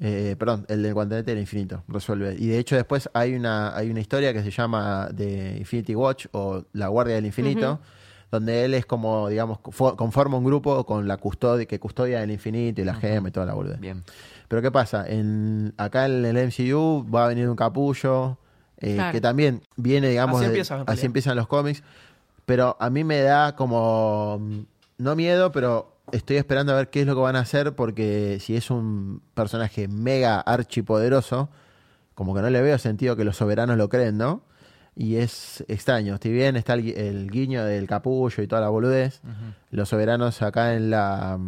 Eh, 0.00 0.34
perdón, 0.38 0.66
el 0.68 0.82
del 0.82 0.92
guantelete 0.92 1.30
del 1.30 1.40
infinito 1.40 1.84
resuelve. 1.86 2.34
Y 2.38 2.48
de 2.48 2.58
hecho 2.58 2.74
después 2.74 3.08
hay 3.14 3.34
una, 3.36 3.76
hay 3.76 3.90
una 3.90 4.00
historia 4.00 4.32
que 4.32 4.42
se 4.42 4.50
llama 4.50 5.08
The 5.16 5.56
Infinity 5.58 5.94
Watch 5.94 6.26
o 6.32 6.64
La 6.72 6.88
Guardia 6.88 7.14
del 7.14 7.26
Infinito, 7.26 7.80
donde 8.30 8.64
él 8.64 8.74
es 8.74 8.86
como, 8.86 9.28
digamos, 9.28 9.58
fo- 9.58 9.94
conforma 9.94 10.36
un 10.36 10.44
grupo 10.44 10.84
con 10.84 11.06
la 11.06 11.16
custodia, 11.18 11.66
que 11.66 11.78
custodia 11.78 12.22
el 12.24 12.32
infinito 12.32 12.80
y 12.80 12.84
la 12.84 12.94
gema 12.94 13.28
y 13.28 13.30
toda 13.30 13.46
la 13.46 13.54
boludez. 13.54 13.78
Bien. 13.78 14.02
Pero 14.48 14.60
¿qué 14.62 14.72
pasa? 14.72 15.04
En, 15.08 15.72
acá 15.76 16.06
en 16.06 16.24
el 16.24 16.36
MCU 16.38 17.06
va 17.08 17.26
a 17.26 17.28
venir 17.28 17.48
un 17.48 17.54
capullo, 17.56 18.36
eh, 18.78 18.94
Claro. 18.96 19.12
que 19.12 19.20
también 19.20 19.62
viene, 19.76 20.08
digamos, 20.08 20.36
Así 20.36 20.46
de- 20.46 20.50
empieza, 20.50 20.74
en 20.74 20.80
así 20.80 20.86
realidad. 20.86 21.04
empiezan 21.06 21.36
los 21.36 21.46
cómics. 21.46 21.82
Pero 22.44 22.76
a 22.80 22.90
mí 22.90 23.04
me 23.04 23.20
da 23.20 23.54
como, 23.54 24.40
no 24.98 25.14
miedo, 25.16 25.52
pero 25.52 25.93
estoy 26.12 26.36
esperando 26.36 26.72
a 26.72 26.76
ver 26.76 26.90
qué 26.90 27.00
es 27.00 27.06
lo 27.06 27.14
que 27.14 27.20
van 27.20 27.36
a 27.36 27.40
hacer, 27.40 27.74
porque 27.74 28.38
si 28.40 28.56
es 28.56 28.70
un 28.70 29.22
personaje 29.34 29.88
mega 29.88 30.40
archipoderoso, 30.40 31.50
como 32.14 32.34
que 32.34 32.42
no 32.42 32.50
le 32.50 32.62
veo 32.62 32.78
sentido 32.78 33.16
que 33.16 33.24
los 33.24 33.36
soberanos 33.36 33.76
lo 33.76 33.88
creen, 33.88 34.18
¿no? 34.18 34.42
Y 34.96 35.16
es 35.16 35.64
extraño. 35.66 36.18
Si 36.22 36.30
bien 36.30 36.54
está 36.56 36.74
el, 36.74 36.84
gui- 36.84 36.96
el 36.96 37.30
guiño 37.30 37.64
del 37.64 37.88
capullo 37.88 38.42
y 38.42 38.46
toda 38.46 38.60
la 38.62 38.68
boludez, 38.68 39.20
los 39.70 39.88
soberanos 39.88 40.40
acá 40.42 40.74
en 40.74 40.90
la, 40.90 41.38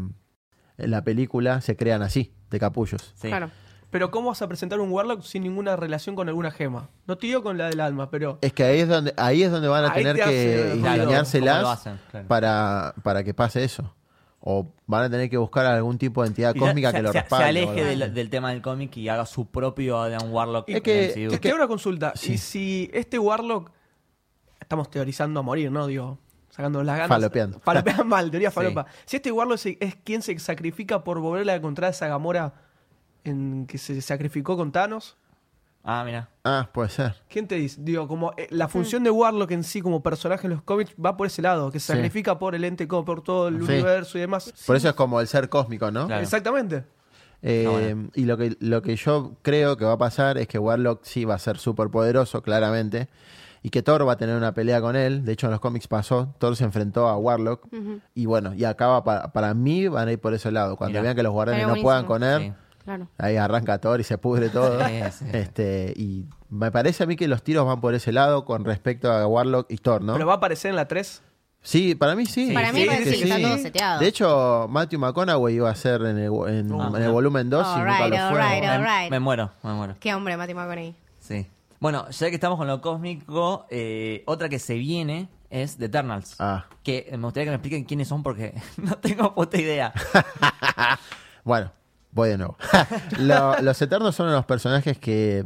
en 0.79 0.91
la 0.91 1.05
película 1.05 1.61
se 1.61 1.77
crean 1.77 2.03
así, 2.03 2.33
de 2.51 2.59
capullos. 2.59 3.13
Sí. 3.15 3.29
Claro. 3.29 3.51
Pero 3.89 4.11
¿cómo 4.11 4.31
vas 4.31 4.43
a 4.43 4.49
presentar 4.49 4.81
un 4.81 4.91
Warlock 4.91 5.23
sin 5.23 5.45
ninguna 5.45 5.77
relación 5.77 6.17
con 6.17 6.29
alguna 6.29 6.51
gema? 6.51 6.91
No 7.07 7.17
te 7.17 7.29
digo 7.29 7.45
con 7.45 7.57
la 7.57 7.69
del 7.69 7.81
alma, 7.81 8.11
pero... 8.11 8.39
Es 8.43 8.53
que 8.53 8.65
ahí 8.65 8.81
es 8.81 8.89
donde, 8.89 9.15
ahí 9.17 9.45
es 9.45 9.51
donde 9.53 9.69
van 9.69 9.85
a 9.85 9.93
Ahí 9.93 10.03
tener 10.03 10.17
te 10.17 10.23
hace 10.25 10.33
que. 10.73 10.81
Claro. 12.11 12.27
para, 12.27 12.95
para 13.05 13.23
que 13.23 13.33
pase 13.33 13.63
eso. 13.63 13.95
O 14.49 14.73
van 14.87 15.03
a 15.03 15.11
tener 15.11 15.29
que 15.29 15.37
buscar 15.39 15.67
algún 15.67 15.99
tipo 15.99 16.23
de 16.23 16.29
entidad 16.29 16.55
cósmica 16.55 16.93
se, 16.93 16.99
que 16.99 17.03
lo 17.03 17.09
se- 17.09 17.15
se 17.15 17.21
respalde. 17.23 17.65
o 17.65 17.71
aleje 17.71 17.97
del, 18.11 18.31
tema 18.31 18.51
del 18.51 18.63
cómic 18.63 18.97
y 18.97 19.09
haga 19.09 19.27
su 19.27 19.47
propio 19.47 19.99
Adam 20.01 20.33
Warlock. 20.33 20.69
Es 20.69 20.83
que- 20.83 21.27
es 21.33 21.41
que- 21.41 21.53
una 21.53 21.67
consulta. 21.67 22.13
Sí. 22.15 22.35
Y 22.35 22.39
si 22.39 22.91
este 22.93 23.19
Warlock... 23.19 23.73
Estamos 24.61 24.89
teorizando 24.89 25.41
a 25.41 25.43
morir, 25.43 25.71
¿no? 25.73 25.87
Digo, 25.89 26.19
sacando 26.51 26.83
las 26.85 26.95
ganas. 26.97 27.09
Falopeando. 27.09 27.59
Falopeando 27.61 28.05
mal, 28.05 28.31
teoría 28.31 28.51
Sí. 28.53 28.55
falopa. 28.55 28.87
Si 29.05 29.17
este 29.17 29.33
Warlock 29.33 29.59
se- 29.59 29.79
es 29.81 29.97
quien 29.97 30.23
se 30.23 30.39
sacrifica 30.39 31.03
por 31.03 31.19
volverle 31.19 31.51
a 31.53 31.57
encontrar 31.57 31.89
a 31.89 31.91
esa 31.91 32.07
Gamora 32.07 32.55
en 33.25 33.67
que 33.67 33.79
se 33.79 34.01
sacrificó 34.01 34.57
con 34.57 34.71
Thanos... 34.71 35.17
Ah, 35.89 36.03
mira. 36.05 36.29
Ah, 36.45 36.69
puede 36.73 36.89
ser. 36.89 37.15
¿Quién 37.29 37.47
te 37.47 37.55
dice? 37.55 37.81
Digo, 37.81 38.09
como 38.09 38.33
eh, 38.37 38.49
la 38.51 38.67
función 38.69 39.05
de 39.05 39.11
Warlock 39.11 39.53
en 39.53 39.63
sí 39.63 39.81
como 39.81 40.03
personaje 40.03 40.47
en 40.49 40.53
los 40.55 40.63
cómics 40.63 40.93
va 41.03 41.17
por 41.17 41.29
ese 41.29 41.43
lado, 41.43 41.71
que 41.71 41.79
se 41.79 41.87
Sí. 41.87 41.93
sacrifica 41.93 42.39
por 42.41 42.55
el 42.57 42.65
ente, 42.65 42.89
como 42.89 43.05
por 43.05 43.23
todo 43.23 43.49
el 43.49 43.59
Sí. 43.65 43.73
universo 43.73 44.19
y 44.19 44.23
demás. 44.23 44.53
Por 44.67 44.77
Sí, 44.77 44.79
eso 44.81 44.89
es 44.89 44.95
como 44.95 45.21
el 45.21 45.29
ser 45.29 45.49
cósmico, 45.49 45.91
¿no? 45.93 46.07
Claro. 46.09 46.23
Exactamente. 46.23 46.85
Eh, 47.43 47.69
bueno. 47.71 48.11
Y 48.15 48.25
lo 48.25 48.37
que, 48.37 48.57
lo 48.61 48.83
que 48.83 48.97
yo 48.97 49.37
creo 49.43 49.77
que 49.77 49.85
va 49.85 49.93
a 49.93 49.99
pasar 49.99 50.39
es 50.39 50.49
que 50.49 50.59
Warlock 50.59 51.05
sí 51.05 51.25
va 51.25 51.35
a 51.35 51.39
ser 51.39 51.59
súper 51.59 51.89
poderoso, 51.91 52.43
claramente. 52.43 53.09
Y 53.63 53.71
que 53.71 53.83
Thor 53.83 54.07
va 54.07 54.13
a 54.13 54.17
tener 54.17 54.37
una 54.37 54.55
pelea 54.55 54.81
con 54.81 54.97
él. 54.97 55.25
De 55.25 55.33
hecho, 55.33 55.47
en 55.47 55.51
los 55.53 55.61
cómics 55.61 55.87
pasó. 55.89 56.35
Thor 56.39 56.57
se 56.57 56.65
enfrentó 56.65 57.09
a 57.09 57.17
Warlock. 57.17 57.67
Y 58.15 58.27
bueno, 58.27 58.55
y 58.55 58.65
acaba 58.65 59.03
pa- 59.05 59.33
para 59.33 59.55
mí 59.55 59.87
van 59.89 60.09
a 60.09 60.13
ir 60.13 60.21
por 60.21 60.35
ese 60.35 60.51
lado. 60.53 60.77
Cuando 60.77 60.93
Mirá. 60.95 61.03
vean 61.03 61.17
que 61.17 61.23
los 61.23 61.33
guardianes 61.33 61.63
Estaría 61.65 61.83
no 61.83 61.85
puedan 61.85 62.07
buenísimo. 62.07 62.33
con 62.37 62.43
él, 62.43 62.53
Sí. 62.53 62.66
Claro. 62.87 63.09
ahí 63.19 63.37
arranca 63.37 63.79
Thor 63.79 64.01
y 64.01 64.05
se 64.05 64.17
pudre 64.17 64.49
todo. 64.49 64.79
Sí, 64.87 64.95
sí. 65.19 65.25
este 65.35 65.93
Y 65.97 66.25
me 66.49 66.71
parece 66.71 67.03
a 67.03 67.07
mí 67.07 67.17
que 67.17 67.29
los 67.29 67.43
tiros 67.43 67.67
van 67.67 67.83
por 67.83 67.95
ese 67.95 68.13
lado 68.13 68.47
con 68.47 68.65
respecto 68.65 69.13
a 69.13 69.27
Warlock 69.27 69.71
y 69.71 69.77
Thor, 69.77 70.01
¿no? 70.03 70.15
Pero 70.15 70.27
va 70.27 70.33
a 70.33 70.37
aparecer 70.37 70.71
en 70.71 70.77
la 70.77 70.89
3. 70.89 71.23
Sí, 71.63 71.95
para 71.97 72.15
mí 72.15 72.25
sí. 72.27 72.53
Para 72.55 72.73
mí 72.73 72.81
Sí, 72.83 72.87
parece 72.87 73.11
que 73.11 73.17
que 73.19 73.25
está 73.25 73.41
todo 73.43 73.59
seteado. 73.59 73.99
De 74.01 74.07
hecho, 74.07 74.67
Matthew 74.71 75.01
McConaughey 75.01 75.57
iba 75.57 75.69
a 75.69 75.75
ser 75.75 76.01
en 76.03 76.17
el, 76.19 76.31
en- 76.49 76.73
Ah, 76.81 76.93
en 76.97 77.03
el 77.03 77.11
volumen 77.11 77.51
2 77.51 77.67
y 77.67 77.71
All 77.71 77.79
nunca 77.87 78.07
right, 78.07 78.15
lo 78.19 78.31
fue. 78.31 78.41
right, 78.41 78.81
right. 78.81 79.11
Me 79.11 79.19
muero, 79.21 79.51
me 79.65 79.73
muero. 79.73 79.97
Qué 80.01 80.15
hombre, 80.15 80.37
Mati 80.37 80.55
McConaughey. 80.55 80.95
Sí. 81.19 81.47
Bueno, 81.81 82.09
ya 82.09 82.29
que 82.29 82.37
estamos 82.37 82.57
con 82.57 82.69
lo 82.69 82.81
cósmico, 82.81 83.67
eh, 83.69 84.23
otra 84.27 84.49
que 84.49 84.59
se 84.61 84.75
viene 84.75 85.29
es 85.51 85.77
The 85.77 85.87
Eternals. 85.87 86.37
Ah. 86.39 86.67
Que 86.85 87.09
me 87.13 87.19
gustaría 87.25 87.45
que 87.47 87.51
me 87.51 87.57
expliquen 87.57 87.85
quiénes 87.85 88.07
son 88.09 88.23
porque 88.23 88.55
no 88.77 88.95
tengo 88.99 89.35
puta 89.35 89.61
idea. 89.61 89.93
Bueno, 91.45 91.71
voy 92.17 92.31
de 92.31 92.39
nuevo. 92.39 92.57
Lo- 93.21 93.61
los 93.61 93.81
Eternos 93.81 94.15
son 94.17 94.29
unos 94.29 94.45
personajes 94.47 94.99
que 94.99 95.45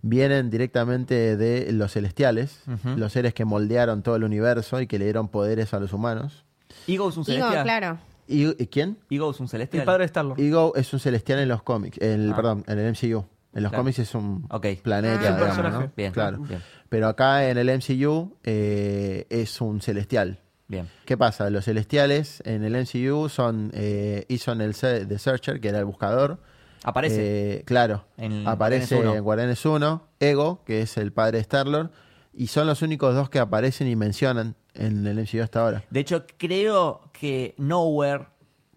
vienen 0.00 0.48
directamente 0.48 1.36
de 1.36 1.72
los 1.72 1.92
celestiales, 1.92 2.62
los 2.96 3.12
seres 3.12 3.34
que 3.34 3.44
moldearon 3.44 4.02
todo 4.02 4.16
el 4.16 4.24
universo 4.24 4.80
y 4.80 4.86
que 4.86 4.98
le 4.98 5.04
dieron 5.06 5.28
poderes 5.28 5.74
a 5.74 5.80
los 5.80 5.92
humanos. 5.92 6.44
Ego 6.86 7.08
es 7.10 7.16
un 7.16 7.24
celestial. 7.24 7.64
claro. 7.64 7.98
¿Y, 8.26 8.54
quién? 8.68 8.96
Ego 9.10 9.30
es 9.32 9.40
un 9.40 9.48
celestial. 9.48 9.80
El 9.82 9.86
padre 9.86 10.04
de 10.04 10.08
Starlord. 10.08 10.40
Ego 10.40 10.72
es 10.76 10.90
un 10.94 11.00
celestial 11.00 11.40
en 11.40 11.48
los 11.48 11.62
cómics, 11.62 11.98
en 12.00 12.20
el- 12.22 12.32
Ah. 12.32 12.36
perdón, 12.36 12.64
en 12.66 12.78
el 12.78 12.86
MCU. 12.92 13.26
En 13.52 13.62
los 13.62 13.70
Claro. 13.70 13.82
cómics 13.82 13.98
es 14.00 14.14
un 14.14 14.48
planeta, 14.82 15.14
Ah. 15.28 15.34
digamos. 15.54 15.72
¿no? 15.72 15.92
Bien, 15.96 16.12
claro. 16.12 16.38
bien. 16.38 16.62
Pero 16.88 17.08
acá 17.08 17.48
en 17.48 17.58
el 17.58 17.68
MCU 17.68 18.36
eh, 18.44 19.26
es 19.30 19.60
un 19.60 19.80
celestial. 19.80 20.38
Bien. 20.66 20.88
¿Qué 21.04 21.16
pasa? 21.16 21.50
Los 21.50 21.66
celestiales 21.66 22.42
en 22.46 22.64
el 22.64 22.74
MCU 22.74 23.28
son 23.28 23.70
eh, 23.74 24.24
Eason 24.28 24.60
el 24.60 24.74
Se- 24.74 25.04
The 25.06 25.18
Searcher, 25.18 25.60
que 25.60 25.68
era 25.68 25.78
el 25.78 25.84
buscador, 25.84 26.38
Aparece. 26.86 27.56
Eh, 27.58 27.62
claro, 27.64 28.04
En 28.18 28.46
aparece 28.46 28.94
Guardianes 28.96 29.10
1. 29.10 29.16
en 29.16 29.24
Guardianes 29.24 29.64
1, 29.66 30.08
Ego, 30.20 30.62
que 30.66 30.82
es 30.82 30.96
el 30.98 31.12
padre 31.12 31.38
de 31.38 31.42
Star-Lord, 31.42 31.90
y 32.34 32.48
son 32.48 32.66
los 32.66 32.82
únicos 32.82 33.14
dos 33.14 33.30
que 33.30 33.38
aparecen 33.38 33.88
y 33.88 33.96
mencionan 33.96 34.54
en 34.74 35.06
el 35.06 35.18
MCU 35.18 35.42
hasta 35.42 35.60
ahora. 35.62 35.82
De 35.88 36.00
hecho, 36.00 36.26
creo 36.36 37.08
que 37.18 37.54
Nowhere. 37.58 38.26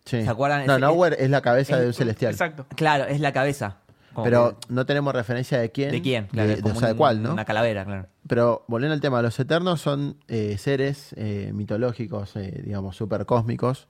Sí. 0.06 0.24
¿Se 0.24 0.30
acuerdan? 0.30 0.66
No, 0.66 0.74
Ese- 0.74 0.82
Nowhere 0.82 1.18
es 1.20 1.30
la 1.30 1.42
cabeza 1.42 1.76
es- 1.76 1.82
de 1.82 1.88
un 1.88 1.94
celestial. 1.94 2.32
Exacto. 2.32 2.66
Claro, 2.78 3.06
es 3.06 3.20
la 3.20 3.34
cabeza. 3.34 3.78
Como 4.18 4.26
Pero 4.26 4.58
que- 4.60 4.74
no 4.74 4.84
tenemos 4.88 5.14
referencia 5.14 5.60
de 5.60 5.72
quién. 5.72 5.92
¿De 5.92 6.02
quién? 6.02 6.26
Claro, 6.26 6.50
de- 6.56 6.72
o 6.72 6.74
sea, 6.74 6.88
de 6.88 6.96
cuál, 6.96 7.22
¿no? 7.22 7.34
Una 7.34 7.46
calavera, 7.46 7.86
claro. 7.86 8.08
Pero 8.28 8.66
volviendo 8.68 8.96
al 8.96 9.00
tema, 9.00 9.22
los 9.22 9.40
Eternos 9.40 9.80
son 9.80 10.18
eh, 10.28 10.58
seres 10.58 11.14
eh, 11.18 11.52
mitológicos, 11.54 12.36
eh, 12.36 12.64
digamos, 12.66 12.96
super 12.98 13.28
cósmicos, 13.28 13.88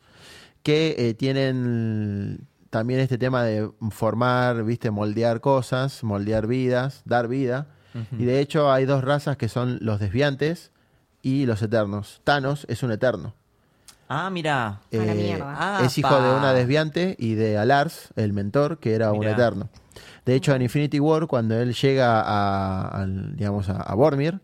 que 0.63 0.95
eh, 0.97 1.13
tienen 1.13 2.45
también 2.69 2.99
este 2.99 3.17
tema 3.17 3.43
de 3.45 3.71
formar, 3.89 4.65
viste, 4.65 4.91
moldear 4.91 5.39
cosas, 5.39 6.03
moldear 6.03 6.45
vidas, 6.45 7.03
dar 7.05 7.29
vida. 7.29 7.67
Y 8.19 8.25
de 8.25 8.41
hecho 8.41 8.69
hay 8.69 8.83
dos 8.83 9.05
razas 9.05 9.37
que 9.37 9.47
son 9.47 9.77
los 9.79 10.01
desviantes 10.01 10.71
y 11.21 11.45
los 11.45 11.61
eternos. 11.61 12.19
Thanos 12.25 12.65
es 12.69 12.83
un 12.83 12.91
eterno. 12.91 13.33
Ah, 14.09 14.29
mira. 14.29 14.81
Eh, 14.91 15.41
es 15.83 15.97
hijo 15.97 16.21
de 16.21 16.29
una 16.35 16.51
desviante 16.53 17.15
y 17.17 17.35
de 17.35 17.57
Alars, 17.57 18.09
el 18.17 18.33
mentor, 18.33 18.77
que 18.79 18.93
era 18.93 19.13
un 19.13 19.23
eterno. 19.25 19.69
De 20.27 20.35
hecho, 20.35 20.53
en 20.53 20.61
Infinity 20.61 20.99
War, 20.99 21.25
cuando 21.25 21.55
él 21.59 21.73
llega 21.73 22.21
a, 22.21 22.87
al, 23.01 23.35
digamos, 23.35 23.69
a, 23.69 23.81
a 23.81 23.95
Bormir, 23.95 24.39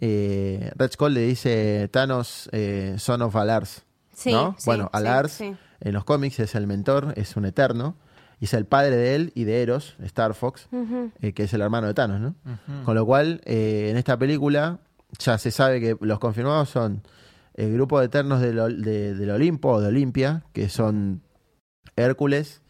eh, 0.00 0.70
Red 0.76 0.92
Skull 0.92 1.14
le 1.14 1.20
dice 1.20 1.88
Thanos, 1.92 2.48
eh, 2.52 2.94
son 2.98 3.22
of 3.22 3.36
Alars. 3.36 3.84
Sí, 4.12 4.32
¿no? 4.32 4.54
sí, 4.58 4.64
bueno, 4.66 4.88
Alars 4.92 5.32
sí. 5.32 5.54
en 5.80 5.92
los 5.92 6.04
cómics 6.04 6.40
es 6.40 6.54
el 6.54 6.66
mentor, 6.66 7.12
es 7.16 7.36
un 7.36 7.44
eterno, 7.44 7.94
y 8.40 8.46
es 8.46 8.54
el 8.54 8.64
padre 8.66 8.96
de 8.96 9.14
él 9.16 9.32
y 9.34 9.44
de 9.44 9.62
Eros, 9.62 9.96
Star 10.02 10.34
Fox, 10.34 10.68
eh, 11.20 11.32
que 11.32 11.42
es 11.44 11.52
el 11.54 11.60
hermano 11.60 11.86
de 11.88 11.94
Thanos, 11.94 12.20
¿no? 12.20 12.34
Con 12.84 12.94
lo 12.94 13.04
cual, 13.04 13.40
eh, 13.44 13.88
en 13.90 13.96
esta 13.96 14.16
película 14.16 14.78
ya 15.18 15.36
se 15.38 15.50
sabe 15.50 15.80
que 15.80 15.96
los 16.00 16.18
confirmados 16.20 16.68
son 16.70 17.02
el 17.54 17.72
grupo 17.74 17.98
de 18.00 18.06
eternos 18.06 18.40
del, 18.40 18.82
de- 18.82 19.14
del 19.14 19.30
Olimpo 19.30 19.70
o 19.72 19.80
de 19.80 19.88
Olimpia, 19.88 20.44
que 20.52 20.68
son 20.68 21.22
Hércules. 21.96 22.62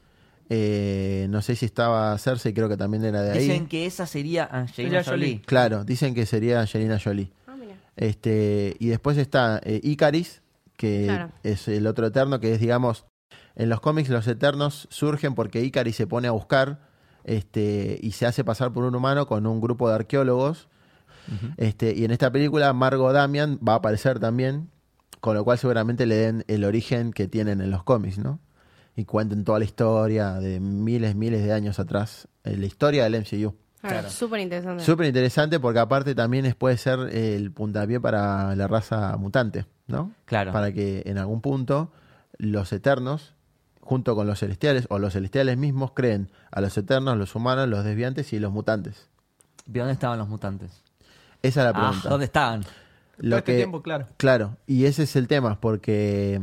Eh, 0.48 1.26
no 1.30 1.42
sé 1.42 1.56
si 1.56 1.66
estaba 1.66 2.16
Cersei, 2.18 2.54
creo 2.54 2.68
que 2.68 2.76
también 2.76 3.04
era 3.04 3.22
de 3.22 3.32
ahí. 3.32 3.40
Dicen 3.48 3.66
que 3.66 3.86
esa 3.86 4.06
sería 4.06 4.44
Angelina 4.50 5.02
Jolie. 5.04 5.26
Jolie. 5.34 5.42
Claro, 5.42 5.84
dicen 5.84 6.14
que 6.14 6.24
sería 6.26 6.60
Angelina 6.60 6.98
Jolie. 7.02 7.30
Ah, 7.46 7.54
mira. 7.58 7.74
Este, 7.96 8.76
y 8.78 8.88
después 8.88 9.18
está 9.18 9.60
eh, 9.64 9.80
Icaris, 9.82 10.42
que 10.76 11.04
Claro. 11.06 11.30
es 11.42 11.68
el 11.68 11.86
otro 11.86 12.06
eterno, 12.06 12.40
que 12.40 12.54
es, 12.54 12.60
digamos, 12.60 13.04
en 13.56 13.68
los 13.68 13.80
cómics 13.80 14.08
los 14.08 14.26
eternos 14.28 14.86
surgen 14.90 15.34
porque 15.34 15.62
Icaris 15.62 15.96
se 15.96 16.06
pone 16.06 16.28
a 16.28 16.30
buscar 16.30 16.80
este, 17.24 17.98
y 18.00 18.12
se 18.12 18.24
hace 18.26 18.44
pasar 18.44 18.72
por 18.72 18.84
un 18.84 18.94
humano 18.94 19.26
con 19.26 19.46
un 19.46 19.60
grupo 19.60 19.88
de 19.88 19.96
arqueólogos. 19.96 20.68
este, 21.58 21.92
y 21.94 22.04
en 22.04 22.10
esta 22.10 22.30
película 22.32 22.72
Margot 22.72 23.12
Damian 23.12 23.58
va 23.66 23.74
a 23.74 23.76
aparecer 23.76 24.18
también, 24.18 24.70
con 25.20 25.34
lo 25.34 25.44
cual 25.44 25.58
seguramente 25.58 26.06
le 26.06 26.14
den 26.14 26.44
el 26.48 26.64
origen 26.64 27.12
que 27.12 27.28
tienen 27.28 27.60
en 27.60 27.70
los 27.70 27.82
cómics, 27.82 28.16
¿no? 28.18 28.38
Y 28.98 29.04
cuenten 29.04 29.44
toda 29.44 29.60
la 29.60 29.64
historia 29.64 30.32
de 30.40 30.58
miles, 30.58 31.14
miles 31.14 31.44
de 31.44 31.52
años 31.52 31.78
atrás, 31.78 32.26
eh, 32.42 32.56
la 32.56 32.66
historia 32.66 33.04
del 33.04 33.14
MCU. 33.14 33.54
Claro, 33.80 34.10
súper 34.10 34.40
interesante. 34.40 34.82
Súper 34.82 35.06
interesante 35.06 35.60
porque 35.60 35.78
aparte 35.78 36.16
también 36.16 36.46
es, 36.46 36.56
puede 36.56 36.76
ser 36.78 36.98
el 37.14 37.52
puntapié 37.52 38.00
para 38.00 38.56
la 38.56 38.66
raza 38.66 39.16
mutante, 39.16 39.66
¿no? 39.86 40.10
Claro. 40.24 40.50
Para 40.50 40.72
que 40.72 41.04
en 41.06 41.16
algún 41.16 41.40
punto 41.40 41.92
los 42.38 42.72
eternos, 42.72 43.34
junto 43.80 44.16
con 44.16 44.26
los 44.26 44.40
celestiales, 44.40 44.86
o 44.90 44.98
los 44.98 45.12
celestiales 45.12 45.56
mismos, 45.56 45.92
creen 45.94 46.32
a 46.50 46.60
los 46.60 46.76
eternos, 46.76 47.16
los 47.16 47.36
humanos, 47.36 47.68
los 47.68 47.84
desviantes 47.84 48.32
y 48.32 48.40
los 48.40 48.50
mutantes. 48.50 49.08
¿De 49.64 49.78
dónde 49.78 49.92
estaban 49.94 50.18
los 50.18 50.28
mutantes? 50.28 50.82
Esa 51.40 51.60
es 51.60 51.64
la 51.66 51.70
Ah, 51.70 51.72
pregunta. 51.86 52.08
¿Dónde 52.08 52.24
estaban? 52.24 52.64
Lo 53.18 53.30
Todo 53.30 53.38
este 53.38 53.52
que- 53.52 53.56
tiempo, 53.58 53.80
claro. 53.80 54.06
Claro, 54.16 54.56
y 54.66 54.86
ese 54.86 55.04
es 55.04 55.14
el 55.14 55.28
tema, 55.28 55.60
porque 55.60 56.42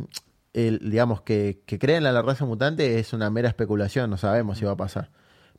el, 0.56 0.80
digamos 0.90 1.22
que, 1.22 1.62
que 1.66 1.78
creen 1.78 2.06
a 2.06 2.12
la 2.12 2.22
raza 2.22 2.46
mutante 2.46 2.98
es 2.98 3.14
una 3.14 3.30
mera 3.30 3.50
especulación, 3.50 4.10
no 4.10 4.18
sabemos 4.18 4.58
si 4.58 4.66
va 4.66 4.72
a 4.72 4.78
pasar. 4.78 5.10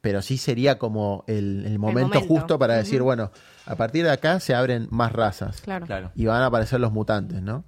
Pero 0.00 0.22
sí 0.22 0.38
sería 0.38 0.78
como 0.78 1.24
el, 1.26 1.64
el 1.66 1.78
momento, 1.78 2.14
momento. 2.14 2.34
justo 2.34 2.58
para 2.58 2.74
decir, 2.76 3.02
bueno, 3.02 3.30
a 3.66 3.76
partir 3.76 4.04
de 4.04 4.10
acá 4.10 4.40
se 4.40 4.54
abren 4.54 4.88
más 4.90 5.12
razas 5.12 5.60
Claro. 5.60 5.86
Claro. 5.86 6.10
y 6.14 6.26
van 6.26 6.42
a 6.42 6.46
aparecer 6.46 6.80
los 6.80 6.92
mutantes, 6.92 7.42
¿no? 7.42 7.64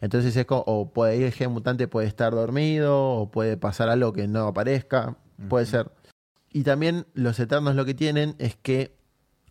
Entonces 0.00 0.34
es 0.36 0.44
como, 0.46 0.62
o 0.66 0.90
puede 0.92 1.16
ir 1.16 1.24
el 1.24 1.32
gen 1.32 1.52
mutante, 1.52 1.86
puede 1.86 2.08
estar 2.08 2.32
dormido, 2.32 2.98
o 3.10 3.30
puede 3.30 3.56
pasar 3.56 3.88
algo 3.88 4.12
que 4.12 4.26
no 4.26 4.48
aparezca, 4.48 5.16
puede 5.48 5.66
ser. 5.66 5.90
Y 6.52 6.64
también 6.64 7.06
los 7.14 7.38
eternos 7.38 7.76
lo 7.76 7.84
que 7.84 7.94
tienen 7.94 8.34
es 8.38 8.56
que 8.56 8.96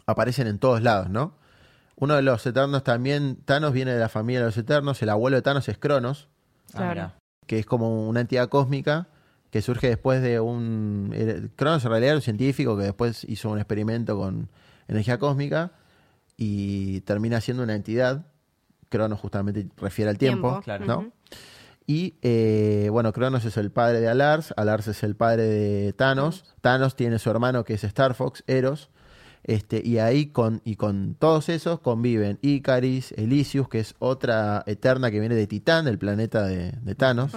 aparecen 0.05 0.47
en 0.47 0.59
todos 0.59 0.81
lados, 0.81 1.09
¿no? 1.09 1.37
Uno 1.95 2.15
de 2.15 2.21
los 2.23 2.45
eternos 2.45 2.83
también, 2.83 3.37
Thanos 3.45 3.71
viene 3.71 3.93
de 3.93 3.99
la 3.99 4.09
familia 4.09 4.39
de 4.41 4.45
los 4.47 4.57
eternos, 4.57 5.01
el 5.01 5.09
abuelo 5.09 5.37
de 5.37 5.41
Thanos 5.43 5.69
es 5.69 5.77
Cronos, 5.77 6.27
Ah, 6.73 6.77
Claro. 6.93 7.11
Que 7.51 7.59
es 7.59 7.65
como 7.65 8.07
una 8.07 8.21
entidad 8.21 8.47
cósmica 8.47 9.09
que 9.49 9.61
surge 9.61 9.89
después 9.89 10.21
de 10.21 10.39
un... 10.39 11.51
Cronos 11.57 11.83
en 11.83 11.89
realidad 11.89 12.11
era 12.11 12.15
un 12.15 12.21
científico 12.21 12.77
que 12.77 12.83
después 12.83 13.25
hizo 13.25 13.49
un 13.49 13.57
experimento 13.57 14.17
con 14.17 14.47
energía 14.87 15.19
cósmica 15.19 15.73
y 16.37 17.01
termina 17.01 17.41
siendo 17.41 17.63
una 17.63 17.75
entidad. 17.75 18.25
Cronos 18.87 19.19
justamente 19.19 19.67
refiere 19.75 20.09
al 20.09 20.17
tiempo, 20.17 20.47
Tiempo, 20.47 20.61
claro. 20.63 20.85
¿no? 20.85 21.11
Y 21.85 22.15
eh, 22.21 22.87
bueno, 22.89 23.11
Cronos 23.11 23.43
es 23.43 23.57
el 23.57 23.69
padre 23.69 23.99
de 23.99 24.07
Alars, 24.07 24.53
Alars 24.55 24.87
es 24.87 25.03
el 25.03 25.17
padre 25.17 25.43
de 25.43 25.91
Thanos, 25.91 26.45
Thanos 26.61 26.95
tiene 26.95 27.19
su 27.19 27.29
hermano 27.31 27.65
que 27.65 27.73
es 27.73 27.83
Star 27.83 28.13
Fox, 28.13 28.45
Eros, 28.47 28.89
este, 29.43 29.81
y 29.83 29.97
ahí 29.97 30.27
con, 30.27 30.61
y 30.63 30.75
con 30.75 31.15
todos 31.15 31.49
esos 31.49 31.79
conviven 31.79 32.37
Icaris, 32.41 33.13
Elysius, 33.17 33.67
que 33.67 33.79
es 33.79 33.95
otra 33.99 34.63
eterna 34.67 35.11
que 35.11 35.19
viene 35.19 35.35
de 35.35 35.47
Titán, 35.47 35.87
el 35.87 35.97
planeta 35.97 36.43
de, 36.43 36.71
Thanos. 36.95 37.33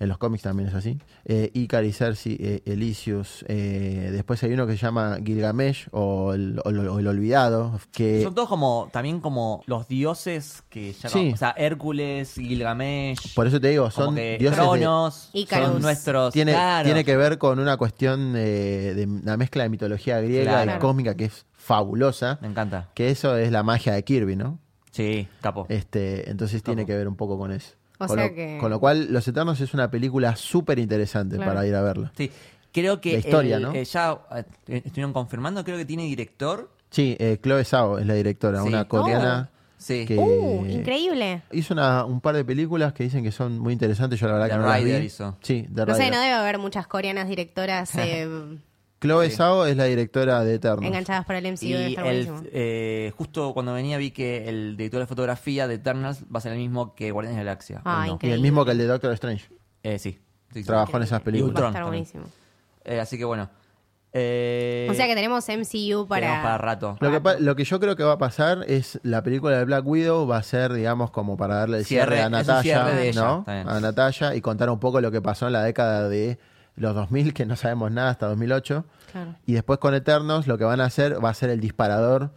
En 0.00 0.08
los 0.08 0.18
cómics 0.18 0.44
también 0.44 0.68
es 0.68 0.74
así. 0.76 0.96
Eh, 1.24 1.50
Icaris, 1.54 1.96
Cersei, 1.98 2.36
eh, 2.40 2.62
Elysius. 2.66 3.44
eh, 3.48 4.10
después 4.12 4.40
hay 4.44 4.52
uno 4.52 4.64
que 4.66 4.74
se 4.74 4.78
llama 4.78 5.18
Gilgamesh 5.24 5.88
o 5.90 6.34
el, 6.34 6.60
o 6.64 6.70
el- 6.70 6.88
o 6.88 6.98
el 7.00 7.06
Olvidado. 7.08 7.80
Que 7.90 8.22
Son 8.22 8.32
todos 8.34 8.48
como, 8.48 8.88
también 8.92 9.20
como 9.20 9.62
los 9.66 9.88
dioses 9.88 10.62
que 10.68 10.92
ya 10.92 11.08
Sí. 11.08 11.32
O 11.34 11.36
sea, 11.36 11.50
Hércules, 11.56 12.34
Gilgamesh. 12.34 13.34
por 13.34 13.46
eso 13.48 13.60
te 13.60 13.68
digo, 13.70 13.90
son 13.90 14.14
dioses 14.14 14.38
de- 14.40 14.50
Cronos. 14.54 15.30
Icarus. 15.32 15.68
Son 15.68 15.82
nuestros. 15.82 16.32
tiene, 16.32 16.52
claro. 16.52 16.84
tiene 16.84 17.04
que 17.04 17.16
ver 17.16 17.38
con 17.38 17.58
una 17.58 17.76
cuestión 17.76 18.34
eh, 18.36 18.92
de 18.94 19.04
una 19.06 19.36
mezcla 19.36 19.64
de 19.64 19.68
mitología 19.68 20.20
griega 20.20 20.62
Claro. 20.62 20.76
y 20.76 20.80
cósmica 20.80 21.16
que 21.16 21.24
es 21.26 21.44
fabulosa. 21.56 22.38
Me 22.40 22.48
encanta. 22.48 22.88
Que 22.94 23.10
eso 23.10 23.36
es 23.36 23.50
la 23.50 23.62
magia 23.62 23.92
de 23.94 24.04
Kirby, 24.04 24.36
¿no? 24.36 24.58
Sí, 24.90 25.28
capo. 25.40 25.66
Este, 25.68 26.30
entonces 26.30 26.62
tiene 26.62 26.86
que 26.86 26.94
ver 26.96 27.06
un 27.08 27.16
poco 27.16 27.38
con 27.38 27.52
eso. 27.52 27.74
O 27.98 28.06
con, 28.06 28.16
sea 28.18 28.28
lo, 28.28 28.34
que- 28.34 28.58
con 28.60 28.70
lo 28.70 28.78
cual, 28.80 29.12
Los 29.12 29.26
Eternos 29.28 29.60
es 29.60 29.74
una 29.74 29.90
película 29.90 30.36
súper 30.36 30.78
interesante 30.78 31.36
Claro. 31.36 31.52
para 31.52 31.66
ir 31.66 31.74
a 31.74 31.82
verla. 31.82 32.12
Sí. 32.16 32.30
Creo 32.72 33.00
que. 33.00 33.12
La 33.14 33.18
historia, 33.18 33.56
el- 33.56 33.62
¿no? 33.62 33.72
eh, 33.74 33.84
ya 33.84 34.18
eh, 34.36 34.82
estuvieron 34.84 35.12
confirmando, 35.12 35.64
creo 35.64 35.76
que 35.78 35.84
tiene 35.84 36.04
director. 36.04 36.70
Sí, 36.90 37.16
eh, 37.18 37.38
Chloe 37.42 37.64
Zhao 37.64 37.98
es 37.98 38.06
la 38.06 38.14
directora, 38.14 38.62
Sí. 38.62 38.68
una 38.68 38.86
coreana 38.86 39.50
Sí. 39.78 40.06
que 40.06 40.16
Uh, 40.16 40.64
increíble. 40.66 41.42
hizo 41.52 41.74
una- 41.74 42.04
un 42.04 42.20
par 42.20 42.34
de 42.34 42.44
películas 42.44 42.92
que 42.92 43.04
dicen 43.04 43.22
que 43.24 43.32
son 43.32 43.58
muy 43.58 43.72
interesantes. 43.72 44.18
Yo 44.20 44.26
la 44.26 44.34
verdad 44.34 44.46
The 44.48 44.52
que 44.52 44.58
no 44.58 44.66
las 44.66 44.80
Rider 44.82 45.00
vi. 45.00 45.06
hizo. 45.06 45.36
Sí, 45.42 45.68
The 45.74 45.86
No 45.86 45.94
sé, 45.94 46.10
no 46.10 46.20
debe 46.20 46.32
haber 46.34 46.58
muchas 46.58 46.86
coreanas 46.86 47.28
directoras 47.28 47.90
eh, 47.96 48.28
Chloe 49.00 49.30
Sí. 49.30 49.36
Zhao 49.36 49.64
es 49.66 49.76
la 49.76 49.84
directora 49.84 50.42
de 50.44 50.54
Eternos. 50.54 50.84
enganchadas 50.84 51.24
para 51.24 51.38
el 51.38 51.46
MCU. 51.46 51.66
debe 51.68 51.88
Y 51.88 51.90
estar 51.92 52.06
el, 52.06 52.26
buenísimo. 52.26 52.50
eh, 52.52 53.12
justo 53.16 53.54
cuando 53.54 53.72
venía 53.74 53.96
vi 53.98 54.10
que 54.10 54.48
el 54.48 54.76
director 54.76 55.00
de 55.00 55.06
fotografía 55.06 55.68
de 55.68 55.74
Eternals 55.74 56.24
va 56.24 56.38
a 56.38 56.40
ser 56.40 56.52
el 56.52 56.58
mismo 56.58 56.94
que 56.94 57.10
Guardianes 57.12 57.38
de 57.38 57.44
la 57.44 57.50
Galaxia. 57.50 57.82
Ah. 57.84 58.18
Y 58.20 58.30
el 58.30 58.40
mismo 58.40 58.64
que 58.64 58.72
el 58.72 58.78
de 58.78 58.86
Doctor 58.86 59.12
Strange. 59.12 59.48
Eh, 59.82 59.98
sí. 59.98 60.18
Sí, 60.52 60.60
sí. 60.60 60.64
Trabajó 60.64 60.96
en 60.96 61.02
esas 61.04 61.20
Y 61.20 61.24
películas. 61.24 61.54
Va 61.54 61.58
a 61.58 61.68
Ultron 61.68 61.70
estar 61.70 61.82
también. 61.84 62.04
buenísimo. 62.04 62.24
Eh, 62.84 63.00
así 63.00 63.18
que 63.18 63.24
bueno. 63.24 63.48
Eh, 64.12 64.88
O 64.90 64.94
sea 64.94 65.06
que 65.06 65.14
tenemos 65.14 65.46
MCU 65.46 66.06
para... 66.08 66.22
tenemos 66.26 66.42
para 66.42 66.58
rato. 66.58 66.96
Lo 67.00 67.10
que, 67.10 67.20
pa- 67.20 67.34
lo 67.38 67.54
que 67.54 67.64
yo 67.64 67.78
creo 67.78 67.94
que 67.94 68.02
va 68.02 68.12
a 68.14 68.18
pasar 68.18 68.64
es 68.66 68.98
la 69.02 69.22
película 69.22 69.58
de 69.58 69.64
Black 69.66 69.86
Widow 69.86 70.26
va 70.26 70.38
a 70.38 70.42
ser, 70.42 70.72
digamos, 70.72 71.10
como 71.10 71.36
para 71.36 71.56
darle 71.56 71.78
el 71.78 71.84
cierre, 71.84 72.16
Cierre, 72.16 72.22
a 72.22 72.22
es 72.22 72.26
un 72.26 72.32
Natalia, 72.32 72.62
cierre 72.62 72.94
de 72.98 73.08
ella, 73.10 73.20
¿no? 73.22 73.38
está 73.40 73.54
bien. 73.54 73.68
A 73.68 73.80
Natalia 73.80 74.34
y 74.34 74.40
contar 74.40 74.70
un 74.70 74.80
poco 74.80 75.00
lo 75.02 75.10
que 75.10 75.20
pasó 75.20 75.46
en 75.46 75.52
la 75.52 75.62
década 75.62 76.08
de 76.08 76.38
los 76.78 76.94
2000, 76.94 77.34
que 77.34 77.46
no 77.46 77.56
sabemos 77.56 77.90
nada 77.90 78.10
hasta 78.10 78.26
2008. 78.28 78.84
Claro. 79.12 79.34
Y 79.46 79.52
después 79.54 79.78
con 79.78 79.94
Eternos 79.94 80.46
lo 80.46 80.58
que 80.58 80.64
van 80.64 80.80
a 80.80 80.84
hacer 80.86 81.22
va 81.24 81.30
a 81.30 81.34
ser 81.34 81.50
el 81.50 81.60
disparador 81.60 82.30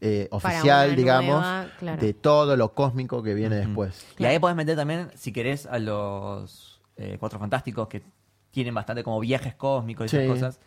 eh, 0.00 0.28
oficial, 0.30 0.96
digamos, 0.96 1.40
nueva, 1.42 1.66
claro. 1.78 2.00
de 2.00 2.14
todo 2.14 2.56
lo 2.56 2.72
cósmico 2.74 3.22
que 3.22 3.34
viene 3.34 3.56
después. 3.56 4.06
Y 4.18 4.24
ahí 4.24 4.38
podés 4.38 4.56
meter 4.56 4.76
también, 4.76 5.10
si 5.14 5.32
querés, 5.32 5.66
a 5.66 5.78
los 5.78 6.80
eh, 6.96 7.16
Cuatro 7.20 7.38
Fantásticos 7.38 7.88
que 7.88 8.02
tienen 8.50 8.74
bastante 8.74 9.04
como 9.04 9.20
viajes 9.20 9.54
cósmicos 9.54 10.06
y 10.06 10.08
Sí. 10.08 10.16
esas 10.16 10.28
cosas. 10.32 10.60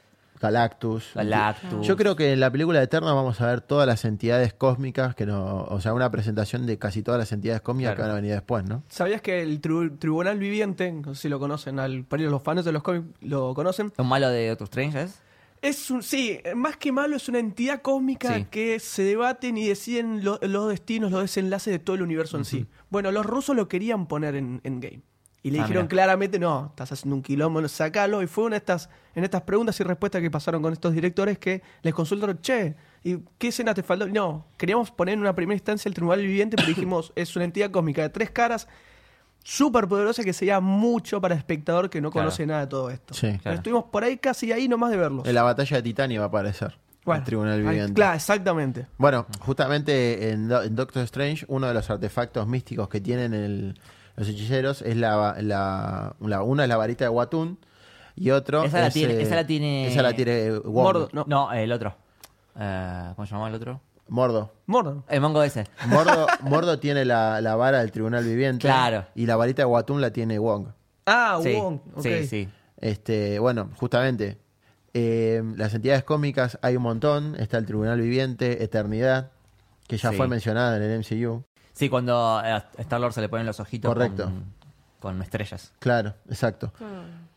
Galactus. 0.47 1.11
Galactus. 1.15 1.87
Yo 1.87 1.95
creo 1.97 2.15
que 2.15 2.33
en 2.33 2.39
la 2.39 2.51
película 2.51 2.79
de 2.79 2.85
Eternos 2.85 3.13
vamos 3.15 3.39
a 3.41 3.47
ver 3.47 3.61
todas 3.61 3.87
las 3.87 4.05
entidades 4.05 4.53
cósmicas, 4.53 5.15
que 5.15 5.25
no, 5.25 5.63
o 5.63 5.79
sea, 5.81 5.93
una 5.93 6.11
presentación 6.11 6.65
de 6.65 6.77
casi 6.77 7.01
todas 7.01 7.17
las 7.19 7.31
entidades 7.31 7.61
cósmicas 7.61 7.95
Claro. 7.95 7.97
que 7.97 8.01
van 8.01 8.11
a 8.11 8.15
venir 8.15 8.31
después, 8.33 8.63
¿no? 8.65 8.83
¿Sabías 8.89 9.21
que 9.21 9.41
el 9.41 9.61
tribu- 9.61 9.97
Tribunal 9.97 10.37
Viviente, 10.39 10.91
no 10.91 11.15
sé 11.15 11.21
si 11.23 11.29
lo 11.29 11.39
conocen, 11.39 11.79
al, 11.79 12.05
ahí 12.09 12.19
los 12.23 12.41
fans 12.43 12.65
de 12.65 12.71
los 12.71 12.83
cómics 12.83 13.05
lo 13.21 13.53
conocen, 13.53 13.91
¿Un 13.97 14.07
malo 14.07 14.29
de 14.29 14.49
Doctor 14.49 14.65
Strange 14.65 15.01
es? 15.03 15.19
Es 15.61 15.89
un, 15.89 16.03
sí, 16.03 16.39
más 16.55 16.75
que 16.75 16.91
malo, 16.91 17.15
es 17.15 17.29
una 17.29 17.39
entidad 17.39 17.81
cósmica 17.81 18.35
Sí. 18.35 18.45
que 18.51 18.79
se 18.81 19.03
debaten 19.03 19.57
y 19.57 19.65
deciden 19.69 20.21
lo- 20.25 20.37
los 20.41 20.67
destinos, 20.67 21.09
los 21.11 21.21
desenlaces 21.21 21.71
de 21.71 21.79
todo 21.79 21.95
el 21.95 22.01
universo 22.01 22.35
en 22.37 22.43
sí. 22.43 22.65
Bueno, 22.89 23.11
los 23.13 23.25
rusos 23.25 23.55
lo 23.55 23.69
querían 23.69 24.07
poner 24.07 24.35
en, 24.35 24.59
en 24.65 24.81
game. 24.81 25.01
Y 25.45 25.51
le 25.51 25.59
Ah, 25.59 25.63
dijeron 25.63 25.83
mira. 25.83 25.89
claramente, 25.89 26.39
no, 26.39 26.67
estás 26.69 26.93
haciendo 26.93 27.15
un 27.17 27.21
quilombo, 27.21 27.59
no, 27.61 27.67
sacalo. 27.67 28.23
Y 28.23 28.27
fue 28.27 28.45
una 28.45 28.53
de 28.53 28.59
estas, 28.59 28.89
en 29.13 29.25
estas 29.25 29.41
preguntas 29.41 29.77
y 29.79 29.83
respuestas 29.83 30.21
que 30.21 30.31
pasaron 30.31 30.61
con 30.61 30.71
estos 30.71 30.93
directores 30.93 31.37
que 31.37 31.61
les 31.81 31.93
consultaron, 31.93 32.39
che, 32.41 32.75
¿y 33.03 33.17
qué 33.37 33.49
escena 33.49 33.73
te 33.73 33.83
faltó? 33.83 34.07
No, 34.07 34.45
queríamos 34.57 34.89
poner 34.89 35.15
en 35.15 35.19
una 35.19 35.35
primera 35.35 35.55
instancia 35.55 35.89
el 35.89 35.93
Tribunal 35.95 36.21
Viviente, 36.21 36.55
pero 36.55 36.67
dijimos, 36.69 37.11
es 37.15 37.35
una 37.35 37.43
entidad 37.45 37.71
cósmica 37.71 38.01
de 38.03 38.09
tres 38.09 38.29
caras, 38.31 38.69
súper 39.43 39.87
poderosa, 39.89 40.23
que 40.23 40.31
sería 40.31 40.61
mucho 40.61 41.19
para 41.19 41.33
el 41.35 41.39
espectador 41.39 41.89
que 41.89 41.99
no 41.99 42.09
Claro. 42.11 42.27
conoce 42.27 42.45
nada 42.45 42.61
de 42.61 42.67
todo 42.67 42.89
esto. 42.89 43.13
Sí. 43.13 43.37
Pero 43.43 43.55
Estuvimos 43.55 43.83
por 43.91 44.03
ahí 44.05 44.17
casi 44.17 44.51
ahí 44.53 44.69
nomás 44.69 44.91
de 44.91 44.97
verlos. 44.97 45.27
En 45.27 45.35
la 45.35 45.43
batalla 45.43 45.77
de 45.77 45.83
Titania 45.83 46.19
va 46.19 46.25
a 46.25 46.29
aparecer 46.29 46.77
Bueno, 47.03 47.19
el 47.19 47.25
Tribunal 47.25 47.61
Viviente. 47.61 47.93
Claro, 47.93 48.15
exactamente. 48.15 48.87
Bueno, 48.97 49.25
justamente 49.39 50.29
en, 50.31 50.47
Do- 50.47 50.63
en 50.63 50.73
Doctor 50.73 51.03
Strange, 51.03 51.43
uno 51.49 51.67
de 51.67 51.73
los 51.73 51.89
artefactos 51.89 52.47
místicos 52.47 52.87
que 52.87 53.01
tienen 53.01 53.33
el- 53.33 53.77
los 54.15 54.27
hechiceros 54.27 54.81
es 54.81 54.95
la, 54.97 55.35
la, 55.41 56.15
la- 56.19 56.41
una 56.43 56.63
es 56.63 56.69
la 56.69 56.77
varita 56.77 57.05
de 57.05 57.09
Watun 57.09 57.57
y 58.15 58.29
otro 58.31 58.63
Esa 58.63 58.79
la 58.81 58.87
es, 58.87 58.93
tiene- 58.93 59.13
eh, 59.15 59.21
esa 59.23 59.35
la 59.35 59.47
tiene- 59.47 59.87
esa 59.87 60.01
la 60.01 60.13
tiene 60.13 60.51
Wong. 60.59 60.73
Mordo, 60.73 61.09
no. 61.13 61.25
No, 61.27 61.51
el 61.51 61.71
otro. 61.71 61.95
Eh, 62.59 63.11
¿Cómo 63.15 63.25
se 63.25 63.31
llamaba 63.31 63.49
el 63.49 63.55
otro? 63.55 63.81
Mordo. 64.09 64.51
Mordor. 64.67 65.03
El 65.09 65.21
mongo 65.21 65.41
ese. 65.43 65.65
Mordo, 65.87 66.27
Mordo 66.41 66.77
tiene 66.77 67.05
la, 67.05 67.41
la 67.41 67.55
vara 67.55 67.79
del 67.79 67.91
Tribunal 67.91 68.23
Viviente 68.23 68.67
Claro. 68.67 69.05
y 69.15 69.25
la 69.25 69.35
varita 69.37 69.61
de 69.63 69.65
Watun 69.65 70.01
la 70.01 70.11
tiene 70.11 70.37
Wong. 70.37 70.67
Ah, 71.05 71.39
sí, 71.41 71.53
Wong. 71.55 71.79
sí, 71.99 72.27
sí. 72.27 72.49
Este, 72.77 73.39
bueno, 73.39 73.69
justamente, 73.77 74.37
eh, 74.93 75.41
las 75.55 75.73
entidades 75.73 76.03
cómicas 76.03 76.59
hay 76.61 76.75
un 76.75 76.83
montón. 76.83 77.35
Está 77.39 77.57
el 77.57 77.65
Tribunal 77.65 77.99
Viviente, 77.99 78.63
Eternidad, 78.63 79.31
que 79.87 79.97
ya 79.97 80.11
Sí. 80.11 80.17
fue 80.17 80.27
mencionada 80.27 80.75
en 80.77 80.83
el 80.83 80.99
MCU. 80.99 81.43
Sí, 81.73 81.89
cuando 81.89 82.37
a 82.37 82.65
Star-Lord 82.77 83.13
se 83.13 83.21
le 83.21 83.29
ponen 83.29 83.45
los 83.45 83.59
ojitos 83.59 83.89
Correcto. 83.93 84.25
Con, 84.25 84.43
con 84.99 85.21
estrellas. 85.21 85.73
Claro, 85.79 86.13
exacto. 86.29 86.71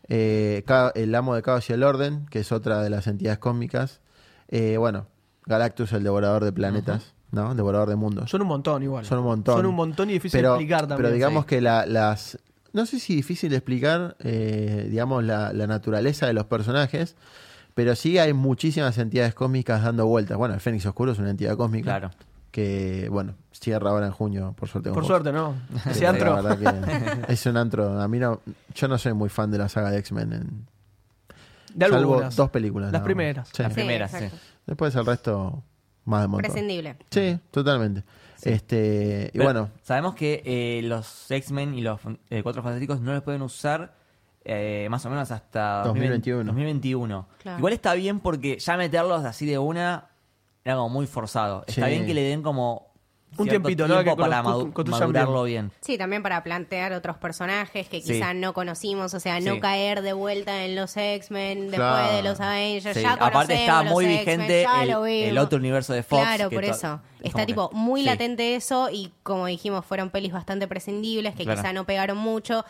Eh, 0.09 0.63
Ca- 0.65 0.91
el 0.95 1.13
amo 1.15 1.35
de 1.35 1.41
Caos 1.41 1.69
y 1.69 1.73
el 1.73 1.83
Orden, 1.83 2.25
que 2.27 2.39
es 2.39 2.51
otra 2.51 2.81
de 2.81 2.89
las 2.89 3.07
entidades 3.07 3.39
cósmicas. 3.39 3.99
Eh, 4.47 4.77
bueno, 4.77 5.07
Galactus, 5.45 5.91
el 5.93 6.03
devorador 6.03 6.43
de 6.45 6.51
planetas, 6.53 7.13
¿no? 7.31 7.53
Devorador 7.55 7.89
de 7.89 7.95
mundos. 7.95 8.29
Son 8.29 8.41
un 8.41 8.47
montón 8.47 8.83
igual. 8.83 9.05
Son 9.05 9.19
un 9.19 9.25
montón. 9.25 9.57
Son 9.57 9.65
un 9.65 9.75
montón 9.75 10.09
y 10.09 10.13
difícil 10.13 10.37
pero, 10.37 10.51
de 10.51 10.55
explicar 10.55 10.81
también. 10.81 10.97
Pero 10.97 11.11
digamos 11.13 11.43
sí. 11.43 11.47
que 11.49 11.61
la- 11.61 11.85
las... 11.85 12.37
No 12.73 12.85
sé 12.85 12.99
si 12.99 13.15
difícil 13.15 13.49
de 13.49 13.55
explicar, 13.57 14.15
eh, 14.19 14.87
digamos, 14.91 15.23
la, 15.23 15.51
la 15.51 15.65
naturaleza 15.67 16.27
de 16.27 16.33
los 16.33 16.45
personajes, 16.45 17.15
pero 17.73 17.95
sí 17.95 18.17
hay 18.19 18.33
muchísimas 18.33 18.97
entidades 18.99 19.33
cósmicas 19.33 19.83
dando 19.83 20.05
vueltas. 20.05 20.37
Bueno, 20.37 20.53
el 20.53 20.59
Fénix 20.61 20.85
Oscuro 20.85 21.11
es 21.13 21.17
una 21.19 21.31
entidad 21.31 21.57
cósmica. 21.57 21.85
Claro. 21.99 22.11
Que, 22.51 23.07
bueno, 23.11 23.35
cierra 23.51 23.89
ahora 23.91 24.07
en 24.07 24.11
junio, 24.13 24.53
por 24.57 24.67
suerte. 24.69 24.91
Por 24.91 25.05
suerte, 25.05 25.31
¿no? 25.31 25.55
Ese 25.85 26.07
antro. 26.07 26.35
verdad 26.41 26.57
que 27.27 27.33
es 27.33 27.45
un 27.45 27.57
antro. 27.57 27.99
A 28.01 28.07
mí 28.07 28.19
no... 28.19 28.41
Yo 28.73 28.87
no 28.87 28.97
soy 28.97 29.13
muy 29.13 29.29
fan 29.29 29.51
de 29.51 29.57
la 29.57 29.69
saga 29.69 29.91
de 29.91 29.99
X-Men. 29.99 30.33
en- 30.33 30.67
De 31.73 31.85
Salvo 31.85 31.97
algunas. 31.97 32.35
dos 32.35 32.49
películas. 32.49 32.91
Las 32.91 33.01
primeras. 33.03 33.49
Sí. 33.53 33.61
Las 33.63 33.73
primeras, 33.73 34.11
sí. 34.11 34.25
Después 34.65 34.95
el 34.95 35.05
resto, 35.05 35.61
más 36.05 36.21
de 36.21 36.27
montón. 36.29 36.51
Prescindible. 36.51 36.95
Sí, 37.11 37.39
totalmente. 37.51 38.03
Este, 38.41 39.29
y 39.33 39.37
Pero 39.37 39.43
bueno, 39.45 39.69
Sabemos 39.83 40.15
que 40.15 40.41
eh, 40.45 40.81
los 40.83 41.29
X-Men 41.29 41.73
y 41.75 41.81
los 41.81 41.99
eh, 42.29 42.41
Cuatro 42.43 42.61
Fantásticos 42.63 43.01
no 43.01 43.13
los 43.13 43.23
pueden 43.23 43.41
usar 43.41 43.93
eh, 44.45 44.87
más 44.89 45.05
o 45.05 45.09
menos 45.09 45.29
hasta 45.31 45.83
2021. 45.85 46.43
2021. 46.45 47.27
Claro. 47.41 47.57
Igual 47.57 47.73
está 47.73 47.93
bien 47.95 48.19
porque 48.19 48.57
ya 48.59 48.77
meterlos 48.77 49.25
así 49.25 49.45
de 49.45 49.57
una 49.57 50.05
era 50.67 50.75
como 50.75 50.89
muy 50.89 51.07
forzado. 51.07 51.63
Está 51.67 51.87
bien 51.87 52.05
que 52.05 52.13
le 52.13 52.21
den 52.21 52.41
como 52.43 52.87
Un 53.37 53.47
tiempito, 53.47 53.87
¿no? 53.87 53.95
tiempo 53.95 54.11
Que 54.11 54.21
con 54.73 54.85
para 54.85 54.99
madurarlo 54.99 55.43
bien. 55.43 55.71
Sí, 55.81 55.97
también 55.97 56.23
para 56.23 56.43
plantear 56.43 56.93
otros 56.93 57.17
personajes 57.17 57.87
que 57.87 58.01
Sí. 58.01 58.13
quizás 58.13 58.33
no 58.35 58.53
conocimos, 58.53 59.13
o 59.13 59.19
sea, 59.19 59.39
Sí. 59.39 59.45
no 59.45 59.59
caer 59.59 60.01
de 60.01 60.13
vuelta 60.13 60.63
en 60.65 60.75
los 60.75 60.95
X-Men 60.97 61.71
después 61.71 61.77
Claro. 61.77 62.15
de 62.15 62.23
los 62.23 62.39
Avengers. 62.39 62.95
Sí, 62.97 63.03
Ya 63.03 63.13
Aparte 63.13 63.53
está 63.55 63.83
muy 63.83 64.05
vigente 64.07 64.65
el, 65.29 65.37
otro 65.37 65.59
universo 65.59 65.93
de 65.93 66.03
Fox. 66.03 66.21
Claro, 66.23 66.49
que 66.49 66.55
por 66.55 66.63
eso. 66.65 66.99
es 67.19 67.27
Está 67.27 67.41
que- 67.41 67.47
tipo 67.47 67.69
muy 67.73 68.01
sí. 68.01 68.05
latente 68.07 68.55
eso 68.55 68.89
y 68.91 69.11
como 69.23 69.45
dijimos, 69.45 69.85
fueron 69.85 70.09
pelis 70.09 70.31
bastante 70.33 70.67
prescindibles 70.67 71.35
que 71.35 71.43
Claro. 71.43 71.61
quizá 71.61 71.73
no 71.73 71.85
pegaron 71.85 72.17
mucho. 72.17 72.65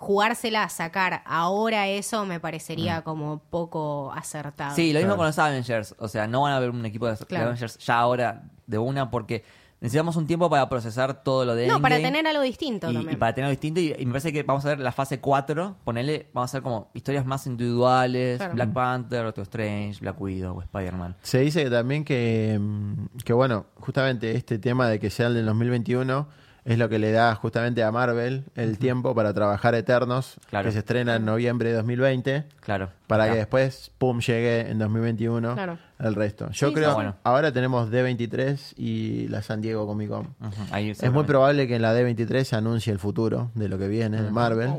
Jugársela 0.00 0.62
a 0.64 0.68
sacar 0.70 1.22
ahora 1.26 1.86
eso 1.86 2.24
me 2.24 2.38
Mm. 2.38 2.40
parecería 2.40 3.02
como 3.02 3.38
poco 3.50 4.10
acertado. 4.16 4.74
Sí, 4.74 4.94
lo 4.94 4.98
mismo 4.98 5.08
Claro. 5.14 5.16
con 5.18 5.26
los 5.26 5.38
Avengers. 5.38 5.94
O 5.98 6.08
sea, 6.08 6.26
no 6.26 6.40
van 6.40 6.52
a 6.54 6.56
haber 6.56 6.70
un 6.70 6.84
equipo 6.86 7.06
de, 7.06 7.18
Claro. 7.26 7.48
Avengers 7.48 7.76
ya 7.78 7.98
ahora 7.98 8.44
de 8.66 8.78
una 8.78 9.10
porque 9.10 9.44
necesitamos 9.82 10.16
un 10.16 10.26
tiempo 10.26 10.48
para 10.48 10.68
procesar 10.70 11.22
todo 11.22 11.44
lo 11.44 11.54
de 11.54 11.66
No, 11.66 11.82
para 11.82 11.96
tener 11.98 12.26
algo 12.26 12.40
distinto 12.42 12.90
y, 12.90 12.94
también. 12.94 13.14
y 13.14 13.16
para 13.18 13.34
tener 13.34 13.46
algo 13.48 13.50
distinto. 13.52 13.78
Y, 13.80 13.94
y 13.98 14.06
me 14.06 14.12
parece 14.12 14.32
que 14.32 14.42
vamos 14.42 14.64
a 14.64 14.68
ver 14.70 14.78
la 14.80 14.92
fase 14.92 15.20
4. 15.20 15.76
Ponele, 15.84 16.28
vamos 16.32 16.48
a 16.48 16.50
hacer 16.50 16.62
como 16.62 16.90
historias 16.94 17.26
más 17.26 17.46
individuales. 17.46 18.38
Claro. 18.38 18.54
Black 18.54 18.72
Panther, 18.72 19.24
Doctor 19.24 19.42
Strange, 19.42 20.00
Black 20.00 20.18
Widow 20.18 20.56
o 20.56 20.62
Spider-Man. 20.62 21.16
se 21.20 21.40
dice 21.40 21.68
también 21.68 22.04
que, 22.04 22.58
mm, 22.58 23.18
que, 23.22 23.34
bueno, 23.34 23.66
justamente 23.78 24.34
este 24.34 24.58
tema 24.58 24.88
de 24.88 24.98
que 24.98 25.10
sea 25.10 25.26
el 25.26 25.34
del 25.34 25.44
2021 25.46 26.26
es 26.72 26.78
lo 26.78 26.88
que 26.88 26.98
le 26.98 27.10
da 27.10 27.34
justamente 27.34 27.82
a 27.82 27.90
Marvel 27.90 28.44
el 28.54 28.78
tiempo 28.78 29.14
para 29.14 29.34
trabajar 29.34 29.74
Eternos, 29.74 30.36
Claro. 30.48 30.66
que 30.66 30.72
se 30.72 30.78
estrena 30.78 31.16
en 31.16 31.24
noviembre 31.24 31.70
de 31.70 31.74
2020, 31.76 32.44
Claro. 32.60 32.90
para 33.06 33.28
que 33.30 33.36
después, 33.38 33.90
pum, 33.98 34.20
llegue 34.20 34.70
en 34.70 34.78
2021 34.78 35.54
Claro. 35.54 35.78
el 35.98 36.14
resto. 36.14 36.48
Yo 36.52 36.68
Sí, 36.68 36.74
creo, 36.74 36.90
sí. 36.90 36.94
Bueno. 36.94 37.16
ahora 37.24 37.50
tenemos 37.52 37.90
D23 37.90 38.74
y 38.76 39.26
la 39.28 39.42
San 39.42 39.60
Diego 39.60 39.86
Comic 39.86 40.08
Con. 40.10 40.34
Es 40.72 41.10
muy 41.12 41.24
probable 41.24 41.66
que 41.66 41.76
en 41.76 41.82
la 41.82 41.92
D23 41.94 42.44
se 42.44 42.56
anuncie 42.56 42.92
el 42.92 42.98
futuro 42.98 43.50
de 43.54 43.68
lo 43.68 43.76
que 43.78 43.88
viene 43.88 44.22
de 44.22 44.30
Marvel. 44.30 44.70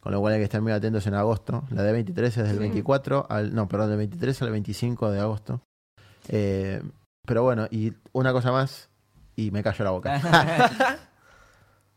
Con 0.00 0.12
lo 0.12 0.20
cual 0.20 0.34
hay 0.34 0.40
que 0.40 0.44
estar 0.44 0.60
muy 0.60 0.72
atentos 0.72 1.06
en 1.06 1.14
agosto. 1.14 1.64
La 1.70 1.82
D23 1.82 2.22
es 2.24 2.36
del 2.36 2.58
24 2.58 3.26
al. 3.30 3.54
No, 3.54 3.66
perdón, 3.68 3.88
del 3.88 3.96
23 3.96 4.42
al 4.42 4.50
25 4.50 5.10
de 5.10 5.20
agosto. 5.20 5.62
Eh, 6.28 6.82
pero 7.26 7.42
bueno, 7.42 7.66
y 7.70 7.94
una 8.12 8.30
cosa 8.34 8.52
más, 8.52 8.90
y 9.34 9.50
me 9.50 9.62
callo 9.62 9.82
la 9.82 9.90
boca. 9.92 10.20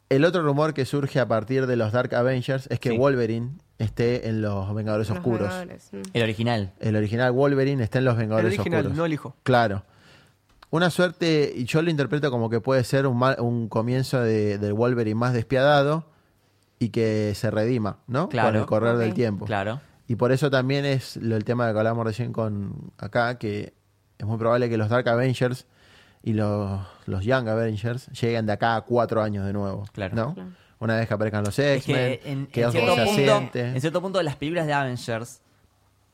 el 0.09 0.25
otro 0.25 0.41
rumor 0.41 0.73
que 0.73 0.85
surge 0.85 1.19
a 1.19 1.27
partir 1.27 1.67
de 1.67 1.75
los 1.75 1.91
Dark 1.91 2.13
Avengers 2.15 2.67
es 2.71 2.79
que 2.79 2.89
Sí. 2.91 2.97
Wolverine 2.97 3.51
esté 3.77 4.27
en 4.29 4.41
los 4.41 4.73
Vengadores 4.73 5.09
Los 5.09 5.17
Oscuros. 5.17 5.41
Vengadores, 5.49 5.89
mm. 5.91 6.01
El 6.13 6.23
original. 6.23 6.73
El 6.79 6.95
original 6.95 7.31
Wolverine 7.31 7.83
está 7.83 7.99
en 7.99 8.05
los 8.05 8.13
El 8.15 8.19
Vengadores 8.21 8.53
original, 8.59 8.79
Oscuros. 8.81 8.97
no 8.97 9.05
el 9.05 9.13
hijo. 9.13 9.35
Claro. 9.43 9.83
Una 10.69 10.89
suerte, 10.89 11.53
y 11.55 11.63
yo 11.65 11.81
lo 11.81 11.89
interpreto 11.89 12.29
como 12.31 12.49
que 12.49 12.59
puede 12.59 12.83
ser 12.83 13.07
un, 13.07 13.17
mal- 13.17 13.39
un 13.39 13.69
comienzo 13.69 14.19
de, 14.21 14.57
del 14.57 14.73
Wolverine 14.73 15.15
más 15.15 15.33
despiadado 15.33 16.05
y 16.79 16.89
que 16.89 17.33
se 17.35 17.49
redima, 17.51 17.99
¿no? 18.07 18.27
Claro. 18.29 18.49
Con 18.49 18.55
el 18.57 18.65
correr 18.65 18.93
Ok. 18.95 18.99
del 18.99 19.13
tiempo. 19.13 19.45
Claro. 19.45 19.79
Y 20.09 20.15
por 20.15 20.31
eso 20.31 20.49
también 20.51 20.85
es 20.85 21.17
lo- 21.17 21.35
el 21.37 21.43
tema 21.45 21.71
que 21.71 21.77
hablamos 21.77 22.05
recién 22.05 22.33
con 22.33 22.91
acá, 22.97 23.37
que 23.37 23.73
es 24.17 24.25
muy 24.25 24.37
probable 24.37 24.69
que 24.69 24.77
los 24.77 24.89
Dark 24.89 25.07
Avengers 25.07 25.65
y 26.23 26.33
los, 26.33 26.81
los 27.05 27.23
Young 27.23 27.47
Avengers 27.47 28.07
lleguen 28.19 28.45
de 28.45 28.53
acá 28.53 28.75
a 28.75 28.81
cuatro 28.81 29.21
años 29.21 29.45
de 29.45 29.53
nuevo. 29.53 29.85
Claro. 29.93 30.15
¿no? 30.15 30.33
Claro. 30.33 30.49
Una 30.79 30.95
vez 30.97 31.07
que 31.07 31.13
aparezcan 31.13 31.43
los 31.43 31.57
Es 31.57 31.77
X-Men, 31.77 32.19
que 32.19 32.31
en, 32.31 32.47
que 32.47 32.61
en 32.61 32.67
Osborn 32.67 32.85
cierto 32.85 33.03
punto, 33.05 33.31
asiente. 33.33 33.67
en 33.69 33.81
cierto 33.81 34.01
punto, 34.01 34.21
las 34.23 34.35
películas 34.35 34.67
de 34.67 34.73
Avengers 34.73 35.41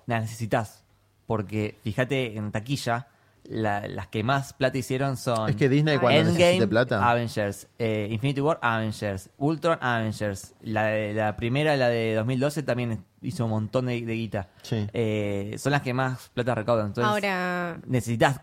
las 0.05 0.21
necesitas. 0.21 0.83
Porque 1.25 1.77
fíjate 1.83 2.37
en 2.37 2.51
taquilla, 2.51 3.07
la- 3.45 3.87
las 3.87 4.07
que 4.07 4.23
más 4.23 4.53
plata 4.53 4.77
hicieron 4.77 5.17
son. 5.17 5.49
Es 5.49 5.55
que 5.55 5.67
Disney 5.69 5.97
cuando 5.97 6.19
necesite 6.19 6.51
Endgame, 6.51 6.67
plata. 6.69 7.09
Avengers, 7.09 7.67
eh, 7.79 8.07
Infinity 8.11 8.39
War, 8.41 8.59
Avengers, 8.61 9.29
Ultron, 9.37 9.77
Avengers. 9.81 10.53
La, 10.61 10.83
de- 10.85 11.13
la 11.13 11.35
primera, 11.35 11.75
la 11.75 11.89
de 11.89 12.13
2012, 12.15 12.63
también 12.63 13.03
hizo 13.21 13.43
un 13.45 13.51
montón 13.51 13.85
de, 13.87 14.01
de 14.05 14.13
guita. 14.13 14.49
Sí. 14.61 14.87
Eh, 14.93 15.55
son 15.57 15.71
las 15.71 15.81
que 15.81 15.93
más 15.93 16.29
plata 16.33 16.55
recaudan. 16.55 16.87
Entonces, 16.87 17.09
Ahora, 17.11 17.79
necesitas 17.87 18.39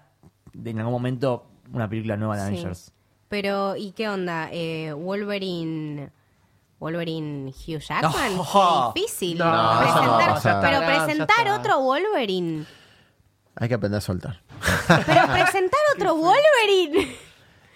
en 0.65 0.79
algún 0.79 0.93
momento 0.95 1.50
una 1.73 1.89
película 1.89 2.17
nueva 2.17 2.37
de 2.37 2.43
Sí. 2.43 2.47
Avengers. 2.59 2.93
Pero, 3.29 3.77
¿y 3.77 3.93
qué 3.93 4.09
onda? 4.09 4.49
Eh, 4.53 4.93
Wolverine. 4.93 6.11
Wolverine 6.81 7.51
Hugh 7.51 7.81
Jackman. 7.81 8.37
No. 8.37 8.93
Qué 8.95 9.01
difícil. 9.03 9.39
No, 9.39 9.45
no 9.45 10.17
presentar, 10.17 10.61
pero 10.63 10.81
Ya 10.81 10.91
ya 10.97 11.05
presentar 11.07 11.49
otro 11.51 11.81
Wolverine. 11.81 12.67
Hay 13.57 13.69
que 13.69 13.75
aprender 13.75 13.99
a 13.99 14.01
soltar. 14.01 14.41
Pero 14.89 15.27
presentar 15.33 15.81
otro 15.95 16.15
Wolverine. 16.17 17.15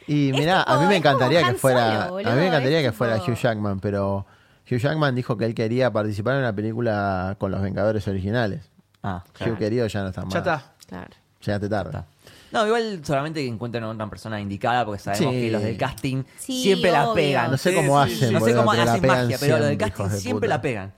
Y 0.06 0.32
mira, 0.32 0.62
a 0.62 0.78
mí 0.80 0.86
me 0.86 0.96
encantaría 0.96 1.42
que 1.44 1.54
fuera, 1.54 2.00
Solo, 2.04 2.12
boludo, 2.14 2.30
a 2.30 2.34
mí 2.34 2.40
me 2.40 2.46
encantaría 2.48 2.82
que 2.82 2.92
fuera 2.92 3.16
Hugh 3.16 3.34
Jackman, 3.36 3.80
pero 3.80 4.26
Hugh 4.70 4.78
Jackman 4.78 5.14
dijo 5.14 5.36
que 5.36 5.44
él 5.46 5.54
quería 5.54 5.92
participar 5.92 6.34
en 6.34 6.40
una 6.40 6.54
película 6.54 7.36
con 7.38 7.50
los 7.50 7.60
Vengadores 7.62 8.06
originales. 8.08 8.70
Ah, 9.02 9.22
Hugh 9.40 9.56
querido 9.58 9.86
ya 9.86 10.02
no 10.02 10.08
está 10.08 10.24
más. 10.24 10.32
Ya 10.32 10.38
está. 10.40 10.72
Claro. 10.88 11.10
Llegaste 11.40 11.68
tarde. 11.68 11.90
Está. 11.90 12.06
No, 12.54 12.66
igual 12.66 13.00
solamente 13.04 13.40
que 13.42 13.48
encuentren 13.48 13.84
a 13.84 13.88
otra 13.90 14.08
persona 14.08 14.40
indicada, 14.40 14.84
porque 14.86 15.02
sabemos 15.02 15.34
Sí. 15.34 15.40
que 15.42 15.50
los 15.50 15.62
del 15.62 15.76
casting 15.76 16.22
Sí, 16.38 16.62
siempre 16.62 16.90
la 16.92 17.04
obvio. 17.08 17.14
pegan. 17.14 17.50
No 17.50 17.56
sé 17.58 17.74
cómo 17.74 18.00
hacen, 18.00 18.32
No 18.32 18.38
sé 18.38 18.44
boludo, 18.46 18.56
cómo 18.58 18.70
pero 18.70 18.84
la 18.84 18.90
hacen 18.92 19.02
pegan 19.02 19.16
magia, 19.24 19.36
pero 19.40 19.52
los 19.58 19.60
del 19.66 19.68
siempre, 19.70 19.86
casting 19.88 20.02
hijos 20.04 20.12
de 20.12 20.20
siempre 20.20 20.46
puta. 20.48 20.56
la 20.56 20.62
pegan. 20.62 20.92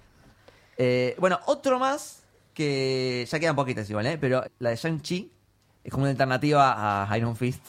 Eh, 0.78 1.16
bueno, 1.18 1.40
otro 1.46 1.78
más 1.78 2.22
que 2.54 3.26
ya 3.30 3.38
quedan 3.40 3.56
poquitas 3.56 3.88
igual, 3.90 4.06
¿eh? 4.06 4.18
Pero 4.18 4.44
la 4.58 4.70
de 4.70 4.76
Shang-Chi 4.76 5.30
es 5.84 5.90
como 5.90 6.02
una 6.04 6.10
alternativa 6.10 7.10
a 7.10 7.16
Iron 7.18 7.36
Fist, 7.36 7.64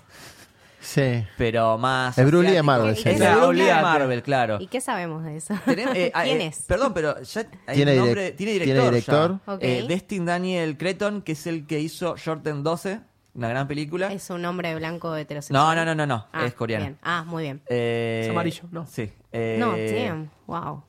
Sí. 0.80 1.26
pero 1.38 1.77
más. 1.77 2.18
Es 2.18 2.26
Bruce 2.26 2.43
Lee 2.47 2.51
de 2.53 2.59
asiático. 2.59 2.65
Marvel, 2.65 2.93
Es 2.93 3.01
sí. 3.01 3.09
el 3.09 3.35
Bruce 3.38 3.53
Lee 3.53 3.64
de. 3.65 3.73
Marvel, 3.81 4.23
claro. 4.23 4.57
¿Y 4.61 4.68
qué 4.68 4.80
sabemos 4.80 5.23
de 5.23 5.38
eso? 5.38 5.53
Tenemos- 5.65 5.95
eh, 5.95 6.11
ah, 6.15 6.23
¿Quién 6.23 6.41
eh, 6.41 6.47
es? 6.47 6.61
Perdón, 6.68 6.93
pero 6.93 7.22
ya 7.22 7.45
hay 7.65 7.76
Tiene 7.76 7.91
un 7.93 7.97
direc- 7.97 8.05
nombre, 8.05 8.31
tiene 8.31 8.51
tiene 8.53 8.65
director. 8.65 8.93
director. 8.93 9.39
ya. 9.47 9.53
Ok. 9.53 9.59
Eh, 9.64 9.85
Destin 9.88 10.26
Daniel 10.26 10.77
Cretton, 10.77 11.22
que 11.22 11.34
es 11.34 11.47
el 11.47 11.65
que 11.68 11.80
hizo 11.80 12.15
Shorten 12.15 12.64
12, 12.64 13.01
una 13.38 13.47
gran 13.49 13.68
película. 13.68 14.11
Es 14.11 14.30
un 14.30 14.43
hombre 14.45 14.76
blanco 14.76 15.09
No, 15.09 15.15
heterosexual. 15.18 15.76
no, 15.76 15.85
no, 15.85 15.95
no, 15.95 16.05
no, 16.05 16.27
Ah, 16.34 16.45
es 16.45 16.53
coreano. 16.53 16.85
bien. 16.85 16.97
Ah, 17.01 17.23
muy 17.26 17.43
bien. 17.43 17.61
Eh, 17.69 18.22
Es 18.26 18.30
amarillo, 18.31 18.64
¿no? 18.72 18.85
Sí. 18.88 19.09
eh, 19.31 19.55
no, 19.59 19.77
damn. 19.77 20.30
Wow. 20.47 20.84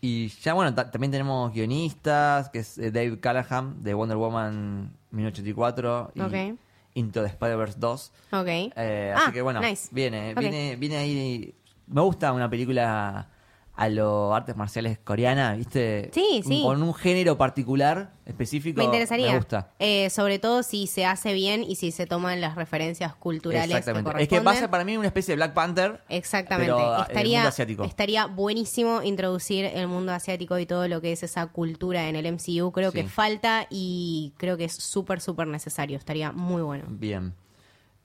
Y 0.00 0.28
ya, 0.28 0.52
bueno, 0.52 0.74
ta- 0.74 0.90
también 0.90 1.10
tenemos 1.10 1.52
guionistas, 1.52 2.50
que 2.50 2.58
es 2.58 2.76
eh, 2.76 2.90
Dave 2.90 3.18
Callahan, 3.20 3.82
de 3.82 3.94
Wonder 3.94 4.18
Woman 4.18 4.90
1984 5.12 6.12
y 6.14 6.20
Ok. 6.20 6.58
Into 6.96 7.22
the 7.22 7.28
Spider-Verse 7.28 7.78
2. 7.78 8.12
Ok. 8.32 8.46
Eh, 8.46 9.14
Ah, 9.16 9.22
así 9.22 9.32
que 9.32 9.42
bueno, 9.42 9.60
nice. 9.60 9.88
viene, 9.92 10.32
Ok. 10.32 10.40
viene, 10.40 10.76
viene 10.76 10.96
ahí. 10.98 11.54
Me 11.86 12.00
gusta 12.02 12.32
una 12.32 12.48
película 12.50 13.28
a 13.76 13.88
los 13.88 14.32
artes 14.32 14.54
marciales 14.56 14.98
coreanas, 15.02 15.58
¿viste? 15.58 16.10
Sí, 16.14 16.42
sí. 16.46 16.62
Con 16.62 16.80
un 16.82 16.94
género 16.94 17.36
particular, 17.36 18.12
específico. 18.24 18.78
Me 18.78 18.84
interesaría. 18.84 19.32
Me 19.32 19.36
gusta. 19.38 19.70
Eh, 19.80 20.10
sobre 20.10 20.38
todo 20.38 20.62
si 20.62 20.86
se 20.86 21.04
hace 21.04 21.32
bien 21.32 21.64
y 21.64 21.74
si 21.74 21.90
se 21.90 22.06
toman 22.06 22.40
las 22.40 22.54
referencias 22.54 23.16
culturales 23.16 23.76
Exactamente. 23.76 24.22
es 24.22 24.28
que 24.28 24.38
va 24.38 24.52
a 24.52 24.54
ser 24.54 24.70
para 24.70 24.84
mí 24.84 24.96
una 24.96 25.08
especie 25.08 25.32
de 25.32 25.36
Black 25.36 25.54
Panther. 25.54 26.00
Exactamente. 26.08 26.72
pero 26.72 26.94
el 26.96 27.02
estaría, 27.02 27.38
mundo 27.38 27.48
asiático. 27.48 27.84
estaría 27.84 28.26
buenísimo 28.26 29.02
introducir 29.02 29.64
el 29.64 29.88
mundo 29.88 30.12
asiático 30.12 30.56
y 30.60 30.66
todo 30.66 30.86
lo 30.86 31.00
que 31.00 31.10
es 31.10 31.24
esa 31.24 31.46
cultura 31.48 32.08
en 32.08 32.14
el 32.14 32.26
MCU. 32.32 32.70
Creo 32.70 32.92
Sí. 32.92 32.98
que 33.02 33.08
falta 33.08 33.66
y 33.70 34.34
creo 34.36 34.56
que 34.56 34.66
es 34.66 34.72
súper, 34.74 35.20
súper 35.20 35.48
necesario. 35.48 35.98
Estaría 35.98 36.30
muy 36.30 36.62
bueno. 36.62 36.84
Bien. 36.88 37.34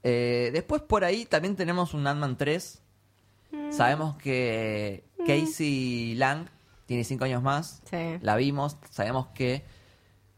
Eh, 0.02 0.50
después 0.52 0.82
por 0.82 1.04
ahí 1.04 1.26
también 1.26 1.56
tenemos 1.56 1.94
un 1.94 2.08
Ant-Man 2.08 2.38
3. 2.38 2.82
Mm. 3.52 3.72
Sabemos 3.72 4.16
que 4.18 5.04
Casey 5.26 6.16
Lang 6.16 6.48
tiene 6.86 7.04
5 7.04 7.24
años 7.26 7.44
más. 7.44 7.82
Sí. 7.90 8.18
La 8.22 8.36
vimos. 8.36 8.78
Sabemos 8.90 9.28
que 9.28 9.64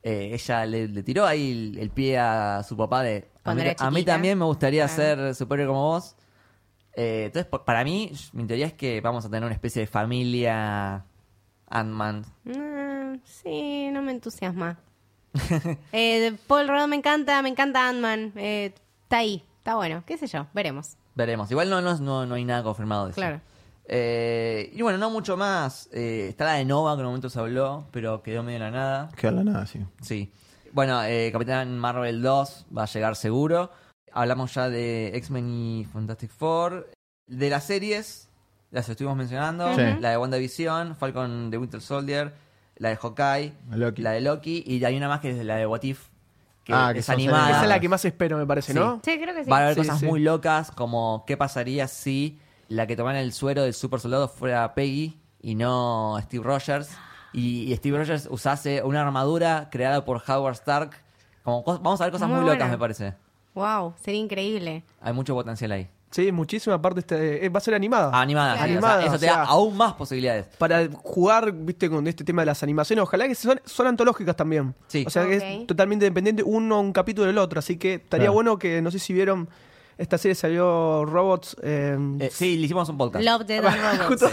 eh, 0.03 0.31
ella 0.33 0.65
le, 0.65 0.87
le 0.87 1.03
tiró 1.03 1.25
ahí 1.25 1.51
el, 1.51 1.77
el 1.79 1.89
pie 1.91 2.17
a 2.19 2.63
su 2.63 2.75
papá 2.75 3.03
de... 3.03 3.29
A 3.43 3.53
mí, 3.55 3.61
a 4.01 4.05
también 4.05 4.37
me 4.37 4.45
gustaría 4.45 4.85
Claro. 4.87 5.01
ser 5.25 5.35
superhéroe 5.35 5.73
como 5.73 5.87
vos. 5.89 6.15
Eh, 6.93 7.23
entonces, 7.27 7.49
por- 7.49 7.63
para 7.65 7.83
mí, 7.83 8.11
mi 8.33 8.45
teoría 8.45 8.67
es 8.67 8.73
que 8.73 9.01
vamos 9.01 9.25
a 9.25 9.29
tener 9.29 9.43
una 9.43 9.53
especie 9.53 9.81
de 9.81 9.87
familia 9.87 11.05
Ant-Man. 11.69 12.25
Mm, 12.43 13.19
sí, 13.23 13.89
no 13.91 14.01
me 14.01 14.11
entusiasma. 14.11 14.77
eh, 15.93 16.35
Paul 16.47 16.67
Rudd 16.67 16.87
me 16.87 16.97
encanta, 16.97 17.41
me 17.41 17.49
encanta 17.49 17.87
Ant-Man. 17.87 18.33
Eh, 18.35 18.73
está 19.03 19.17
ahí, 19.19 19.43
está 19.59 19.75
bueno, 19.75 20.03
qué 20.05 20.17
sé 20.17 20.27
yo, 20.27 20.47
veremos. 20.53 20.97
Veremos. 21.21 21.51
Igual 21.51 21.69
no, 21.69 21.81
no, 21.81 21.97
no, 21.97 22.25
no 22.25 22.35
hay 22.35 22.45
nada 22.45 22.63
confirmado 22.63 23.05
de 23.05 23.11
eso. 23.11 23.21
Claro. 23.21 23.41
Eh, 23.85 24.71
y 24.73 24.81
bueno, 24.81 24.97
no 24.97 25.09
mucho 25.09 25.37
más. 25.37 25.89
Eh, 25.91 26.27
está 26.29 26.45
la 26.45 26.53
de 26.53 26.65
Nova, 26.65 26.95
que 26.95 27.01
en 27.01 27.05
un 27.05 27.11
momento 27.11 27.29
se 27.29 27.39
habló, 27.39 27.87
pero 27.91 28.23
quedó 28.23 28.41
medio 28.41 28.57
en 28.57 28.63
la 28.63 28.71
nada. 28.71 29.09
Que 29.15 29.27
habla 29.27 29.43
nada, 29.43 29.65
sí. 29.65 29.85
Sí. 30.01 30.31
Bueno, 30.71 31.03
eh, 31.03 31.29
Capitán 31.31 31.77
Marvel 31.77 32.21
2 32.21 32.67
va 32.75 32.83
a 32.83 32.87
llegar 32.87 33.15
seguro. 33.15 33.71
Hablamos 34.13 34.53
ya 34.53 34.69
de 34.69 35.11
X-Men 35.15 35.49
y 35.49 35.85
Fantastic 35.85 36.31
Four. 36.31 36.89
De 37.27 37.49
las 37.49 37.65
series, 37.65 38.29
las 38.71 38.87
estuvimos 38.89 39.17
mencionando. 39.17 39.75
Sí. 39.75 39.81
La 39.99 40.11
de 40.11 40.17
WandaVision, 40.17 40.95
Falcon 40.95 41.49
de 41.49 41.57
Winter 41.57 41.81
Soldier, 41.81 42.33
la 42.77 42.89
de 42.89 42.95
Hawkeye, 42.95 43.53
Loki. 43.71 44.01
la 44.01 44.11
de 44.11 44.21
Loki. 44.21 44.63
Y 44.65 44.83
hay 44.83 44.95
una 44.97 45.07
más 45.09 45.19
que 45.19 45.31
es 45.31 45.45
la 45.45 45.57
de 45.57 45.67
What 45.67 45.83
If, 45.83 46.07
que 46.63 46.73
Ah, 46.73 46.91
que 46.93 46.99
es 46.99 47.09
animada. 47.09 47.49
Esa 47.51 47.63
es 47.63 47.69
la 47.69 47.79
que 47.79 47.89
más 47.89 48.03
espero, 48.05 48.37
me 48.37 48.45
parece, 48.45 48.73
Sí. 48.73 48.79
¿no? 48.79 48.99
Sí, 49.03 49.19
creo 49.19 49.33
que 49.35 49.43
sí. 49.43 49.49
Va 49.49 49.57
a 49.57 49.61
haber 49.63 49.73
Sí, 49.75 49.79
cosas 49.81 49.99
sí. 49.99 50.05
muy 50.05 50.19
locas, 50.19 50.71
como 50.71 51.23
qué 51.25 51.37
pasaría 51.37 51.87
si 51.87 52.39
la 52.67 52.87
que 52.87 52.95
tomara 52.95 53.19
el 53.21 53.33
suero 53.33 53.63
del 53.63 53.73
super 53.73 53.99
soldado 53.99 54.27
fuera 54.27 54.73
Peggy 54.73 55.19
y 55.41 55.55
no 55.55 56.17
Steve 56.23 56.43
Rogers. 56.43 56.89
Y, 57.33 57.71
y 57.71 57.75
Steve 57.77 57.97
Rogers 57.97 58.27
usase 58.29 58.83
una 58.83 59.01
armadura 59.01 59.69
creada 59.71 60.03
por 60.05 60.21
Howard 60.27 60.53
Stark. 60.55 60.91
Como 61.43 61.63
cos- 61.63 61.81
vamos 61.81 61.99
a 62.01 62.03
ver 62.05 62.11
cosas 62.11 62.27
Muy 62.27 62.37
muy, 62.37 62.45
locas, 62.45 62.59
buena. 62.59 62.71
me 62.73 62.77
parece. 62.77 63.13
Wow, 63.55 63.93
sería 64.01 64.19
increíble. 64.19 64.83
Hay 65.01 65.13
mucho 65.13 65.33
potencial 65.33 65.71
ahí. 65.71 65.89
Sí, 66.11 66.31
muchísima 66.31 66.81
parte 66.81 66.99
este, 66.99 67.45
eh, 67.45 67.49
va 67.49 67.59
a 67.59 67.61
ser 67.61 67.73
animada. 67.73 68.11
Animada, 68.19 68.53
sí, 68.53 68.59
o 68.59 68.63
sea, 68.63 68.65
Animada, 68.73 69.05
eso 69.05 69.15
o 69.15 69.19
te 69.19 69.25
da 69.27 69.33
sea- 69.33 69.43
aún 69.45 69.77
más 69.77 69.93
posibilidades. 69.93 70.45
Para 70.57 70.87
jugar, 71.01 71.51
viste, 71.53 71.89
con 71.89 72.05
este 72.05 72.23
tema 72.25 72.41
de 72.41 72.47
las 72.47 72.61
animaciones, 72.63 73.03
ojalá 73.03 73.27
que 73.27 73.35
son, 73.35 73.61
son 73.65 73.87
antológicas 73.87 74.35
también. 74.35 74.75
Sí. 74.87 75.05
O 75.07 75.09
sea, 75.09 75.25
que 75.25 75.37
es 75.37 75.67
totalmente 75.67 76.05
independiente 76.05 76.43
uno 76.43 76.81
un 76.81 76.91
capítulo 76.91 77.27
del 77.27 77.37
otro. 77.37 77.59
Así 77.59 77.77
que 77.77 77.93
estaría 77.95 78.25
Claro. 78.25 78.33
bueno 78.33 78.59
que, 78.59 78.81
no 78.81 78.91
sé 78.91 78.99
si 78.99 79.13
vieron, 79.13 79.47
esta 79.97 80.17
serie 80.17 80.35
salió 80.35 81.05
Robots. 81.05 81.55
eh, 81.63 81.97
Eh, 82.19 82.29
sí, 82.31 82.57
le 82.57 82.65
hicimos 82.65 82.89
un 82.89 82.97
podcast. 82.97 83.23
Love, 83.23 83.41
and 83.49 83.63
Robots. 84.01 84.07
Justo. 84.07 84.29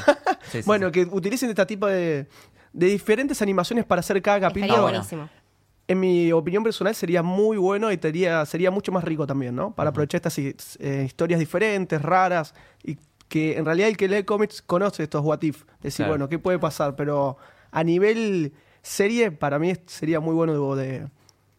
Sí, 0.51 0.63
sí, 0.63 0.63
bueno, 0.67 0.87
sí. 0.89 0.93
que 0.93 1.03
utilicen 1.05 1.49
este 1.51 1.65
tipo 1.67 1.87
de, 1.87 2.27
de 2.73 2.87
diferentes 2.87 3.41
animaciones 3.41 3.85
para 3.85 4.01
hacer 4.01 4.21
cada 4.21 4.41
capítulo. 4.41 4.75
Estaría 4.75 4.91
buenísimo. 4.91 5.29
En 5.89 5.99
mi 6.01 6.31
opinión 6.33 6.63
personal 6.63 6.95
sería 6.95 7.23
muy 7.23 7.57
bueno 7.57 7.91
y 7.91 7.97
sería, 7.97 8.45
sería 8.45 8.71
mucho 8.71 8.93
más 8.93 9.03
rico 9.05 9.27
también, 9.27 9.57
¿no? 9.57 9.75
Para 9.75 9.91
aprovechar 9.91 10.19
estas 10.19 10.39
eh, 10.39 11.05
historias 11.07 11.41
diferentes, 11.41 12.01
raras, 12.03 12.55
y 12.85 12.99
que 13.29 13.57
en 13.57 13.65
realidad 13.65 13.89
el 13.89 13.97
que 13.97 14.07
lee 14.09 14.23
cómics 14.25 14.61
conoce 14.63 15.03
estos 15.05 15.25
what 15.25 15.41
if. 15.43 15.65
Decir, 15.81 15.97
Claro. 16.05 16.13
bueno, 16.13 16.29
¿qué 16.29 16.39
puede 16.39 16.59
pasar? 16.59 16.95
Pero 16.95 17.39
a 17.71 17.83
nivel 17.85 18.53
serie, 18.83 19.31
para 19.33 19.59
mí 19.59 19.73
sería 19.87 20.21
muy 20.21 20.35
bueno 20.35 20.75
de, 20.77 21.07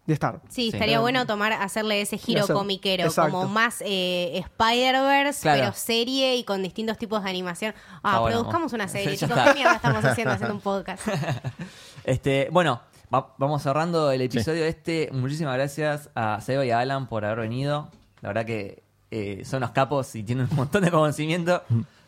de 0.05 0.13
estar. 0.13 0.41
Sí, 0.49 0.63
Sí. 0.63 0.69
estaría 0.73 0.99
bueno 0.99 1.25
tomar, 1.25 1.53
hacerle 1.53 2.01
ese 2.01 2.17
giro 2.19 2.43
hacer- 2.43 2.55
comiquero, 2.55 3.05
exacto. 3.05 3.31
como 3.31 3.47
más 3.49 3.81
eh, 3.85 4.37
Spider-Verse, 4.45 5.41
Claro. 5.41 5.59
pero 5.61 5.73
serie 5.73 6.35
y 6.37 6.43
con 6.43 6.61
distintos 6.63 6.97
tipos 6.99 7.23
de 7.23 7.29
animación. 7.31 7.73
Ah, 8.03 8.19
bueno. 8.19 8.37
produzcamos 8.37 8.73
una 8.73 8.87
serie, 8.87 9.17
chicos. 9.17 9.37
¿Qué 9.43 9.53
mierda 9.55 9.73
estamos 9.75 10.05
haciendo 10.05 10.33
haciendo 10.33 10.53
un 10.55 10.61
podcast? 10.61 11.07
Este, 12.05 12.47
bueno, 12.51 12.81
va- 13.13 13.33
vamos 13.37 13.61
cerrando 13.61 14.11
el 14.11 14.21
episodio 14.21 14.65
este. 14.65 15.09
Muchísimas 15.11 15.55
gracias 15.55 16.09
a 16.15 16.39
Seba 16.41 16.65
y 16.65 16.71
a 16.71 16.79
Alan 16.79 17.07
por 17.07 17.25
haber 17.25 17.39
venido. 17.39 17.89
La 18.21 18.29
verdad 18.29 18.45
que 18.45 18.83
eh, 19.11 19.43
son 19.45 19.61
los 19.61 19.71
capos 19.71 20.15
y 20.15 20.23
tienen 20.23 20.47
un 20.49 20.55
montón 20.55 20.83
de 20.83 20.91
conocimiento 20.91 21.63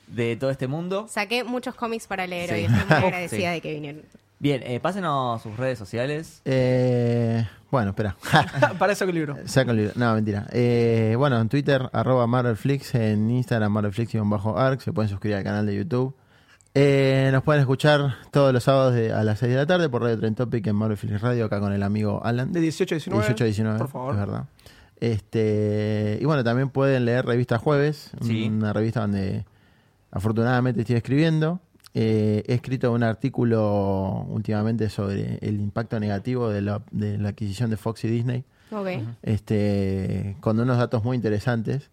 de 0.08 0.36
todo 0.36 0.50
este 0.50 0.68
mundo. 0.68 1.08
Saqué 1.10 1.44
muchos 1.44 1.74
cómics 1.76 2.08
para 2.08 2.28
leer 2.28 2.50
Sí. 2.50 2.56
hoy. 2.56 2.62
Estoy 2.66 2.84
muy 2.86 2.96
agradecida 3.08 3.50
Sí. 3.50 3.54
de 3.56 3.62
que 3.62 3.74
vinieron. 3.74 4.02
Bien, 4.40 4.64
eh, 4.66 4.80
pásenos 4.80 5.40
sus 5.44 5.56
redes 5.56 5.78
sociales. 5.78 6.42
Eh, 6.46 7.48
bueno, 7.70 7.92
espera. 7.92 8.16
para 8.80 8.94
eso 8.94 9.06
que 9.06 9.14
libro. 9.14 9.38
Saco 9.46 9.70
el 9.70 9.78
libro. 9.78 9.94
No, 9.96 10.16
mentira. 10.16 10.48
Eh, 10.52 11.14
bueno, 11.16 11.40
en 11.40 11.48
Twitter, 11.48 11.88
arroba 11.94 12.26
MarvelFlix, 12.26 12.96
en 12.96 13.30
Instagram, 13.30 13.72
MarvelFlix-arc, 13.72 14.82
se 14.82 14.92
pueden 14.94 15.10
suscribir 15.10 15.38
al 15.38 15.44
canal 15.44 15.66
de 15.68 15.76
YouTube. 15.76 16.16
Eh, 16.74 17.30
nos 17.34 17.44
pueden 17.44 17.60
escuchar 17.62 18.16
todos 18.32 18.54
los 18.54 18.64
sábados 18.64 18.94
de- 18.94 19.12
a 19.12 19.24
las 19.24 19.40
6 19.40 19.52
de 19.52 19.58
la 19.58 19.66
tarde 19.66 19.90
por 19.90 20.02
Radio 20.04 20.18
Trend 20.20 20.38
Topic 20.38 20.66
en 20.68 20.76
MarvelFlix 20.76 21.20
Radio, 21.22 21.46
acá 21.46 21.60
con 21.60 21.74
el 21.74 21.84
amigo 21.84 22.22
Alan. 22.24 22.52
De 22.54 22.62
18 22.62 22.96
a 22.96 22.98
19. 22.98 23.24
18 23.26 23.44
a 23.44 23.46
19, 23.46 23.78
Por 23.78 23.90
favor. 23.90 24.14
es 24.14 24.20
verdad. 24.20 24.46
Este, 25.02 26.18
y 26.22 26.26
bueno, 26.26 26.44
también 26.44 26.70
pueden 26.70 27.06
leer 27.06 27.26
Revista 27.26 27.58
Jueves, 27.58 28.12
Sí. 28.22 28.48
una 28.48 28.72
revista 28.72 29.02
donde 29.02 29.46
afortunadamente 30.12 30.82
estoy 30.82 30.96
escribiendo. 30.96 31.60
Eh, 31.94 32.44
he 32.48 32.54
escrito 32.54 32.94
un 32.94 33.04
artículo 33.04 34.26
últimamente 34.30 34.88
sobre 34.90 35.40
el 35.42 35.60
impacto 35.60 36.00
negativo 36.00 36.50
de 36.50 36.62
la, 36.62 36.82
de 36.92 37.18
la 37.18 37.30
adquisición 37.30 37.70
de 37.70 37.76
Fox 37.76 38.06
y 38.06 38.08
Disney, 38.08 38.46
Ok. 38.72 38.88
este, 39.24 40.38
con 40.40 40.58
unos 40.58 40.78
datos 40.78 41.04
muy 41.04 41.18
interesantes. 41.18 41.90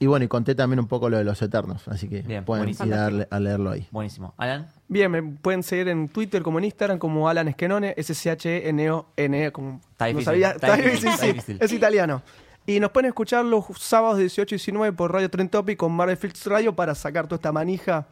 Y 0.00 0.06
bueno, 0.06 0.24
y 0.24 0.28
conté 0.28 0.54
también 0.54 0.78
un 0.78 0.86
poco 0.86 1.08
lo 1.10 1.18
de 1.18 1.24
los 1.24 1.42
Eternos, 1.42 1.88
así 1.88 2.08
que 2.08 2.22
Bien, 2.22 2.44
pueden 2.44 2.62
buenísimo. 2.64 2.86
ir 2.86 2.94
a, 2.94 2.96
darle- 3.10 3.28
a 3.30 3.40
leerlo 3.40 3.70
ahí. 3.70 3.88
Buenísimo. 3.90 4.32
Alan, 4.36 4.68
Bien, 4.86 5.10
me 5.10 5.22
pueden 5.22 5.62
seguir 5.64 5.88
en 5.88 6.08
Twitter 6.08 6.42
como 6.42 6.58
en 6.58 6.66
Instagram 6.66 6.98
como 6.98 7.28
Alan 7.28 7.48
Esquenone, 7.48 7.94
S-C-H-N-O-N, 7.96 9.44
E, 9.46 9.52
como 9.52 9.80
Está 9.92 10.04
no 10.04 10.08
difícil, 10.08 10.24
sabía, 10.24 10.50
está 10.52 10.66
está 10.68 10.76
difícil, 10.76 10.94
difícil, 11.10 11.10
está 11.10 11.26
sí, 11.26 11.32
difícil. 11.32 11.58
es 11.60 11.72
italiano. 11.72 12.22
Y 12.66 12.80
nos 12.80 12.90
pueden 12.90 13.08
escuchar 13.08 13.44
los 13.44 13.64
sábados 13.78 14.16
de 14.18 14.24
18 14.24 14.54
y 14.54 14.58
19 14.58 14.92
por 14.96 15.12
Radio 15.12 15.30
Trend 15.30 15.50
Topic 15.50 15.78
con 15.78 15.92
Marvel 15.92 16.16
Flix 16.16 16.44
Radio 16.46 16.74
para 16.76 16.94
sacar 16.94 17.26
toda 17.26 17.36
esta 17.36 17.50
manija 17.52 18.06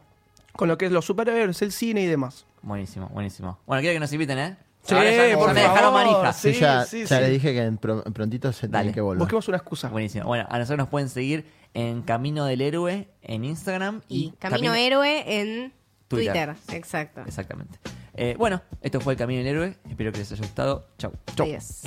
con 0.53 0.67
lo 0.67 0.77
que 0.77 0.87
es 0.87 0.91
los 0.91 1.05
superhéroes, 1.05 1.61
el 1.61 1.71
cine 1.71 2.01
y 2.01 2.07
demás. 2.07 2.45
buenísimo, 2.63 3.07
buenísimo. 3.09 3.59
Bueno, 3.67 3.81
quiero 3.81 3.95
que 3.95 3.99
nos 3.99 4.11
inviten, 4.11 4.39
¿eh? 4.39 4.57
Sí, 4.81 4.95
Ahora 4.95 5.11
ya, 5.11 5.27
ya 5.27 5.37
por 5.37 5.53
me 5.53 5.59
dejaron 5.59 5.93
favor. 5.93 6.05
manija. 6.05 6.33
Sí, 6.33 6.53
Yo 6.53 6.59
ya, 6.61 6.85
sí, 6.85 7.01
ya 7.05 7.17
sí. 7.17 7.21
le 7.23 7.29
dije 7.29 7.53
que 7.53 7.61
en 7.63 7.77
pro- 7.77 8.03
prontito 8.05 8.51
se 8.53 8.67
Dale. 8.67 8.85
tiene 8.85 8.93
que 8.95 9.01
volver. 9.01 9.19
Busquemos 9.19 9.47
una 9.49 9.57
excusa. 9.57 9.89
Buenísimo. 9.89 10.25
Bueno, 10.25 10.45
a 10.49 10.57
nosotros 10.57 10.77
nos 10.77 10.87
pueden 10.87 11.09
seguir 11.09 11.45
en 11.77 12.01
Camino 12.01 12.45
del 12.45 12.61
Héroe 12.61 13.07
en 13.21 13.45
Instagram 13.45 14.01
y, 14.07 14.25
Y 14.25 14.31
Camino 14.39 14.73
Héroe 14.73 15.23
en 15.27 15.73
Twitter. 16.07 16.55
Twitter. 16.55 16.75
Exacto. 16.75 17.21
Exactamente. 17.21 17.77
Eh, 18.15 18.35
bueno, 18.35 18.63
esto 18.81 18.99
fue 18.99 19.13
El 19.13 19.19
Camino 19.19 19.43
del 19.43 19.47
Héroe. 19.47 19.77
Espero 19.87 20.11
que 20.11 20.17
les 20.17 20.31
haya 20.31 20.41
gustado. 20.41 20.87
Chau. 20.97 21.13
Adiós. 21.37 21.83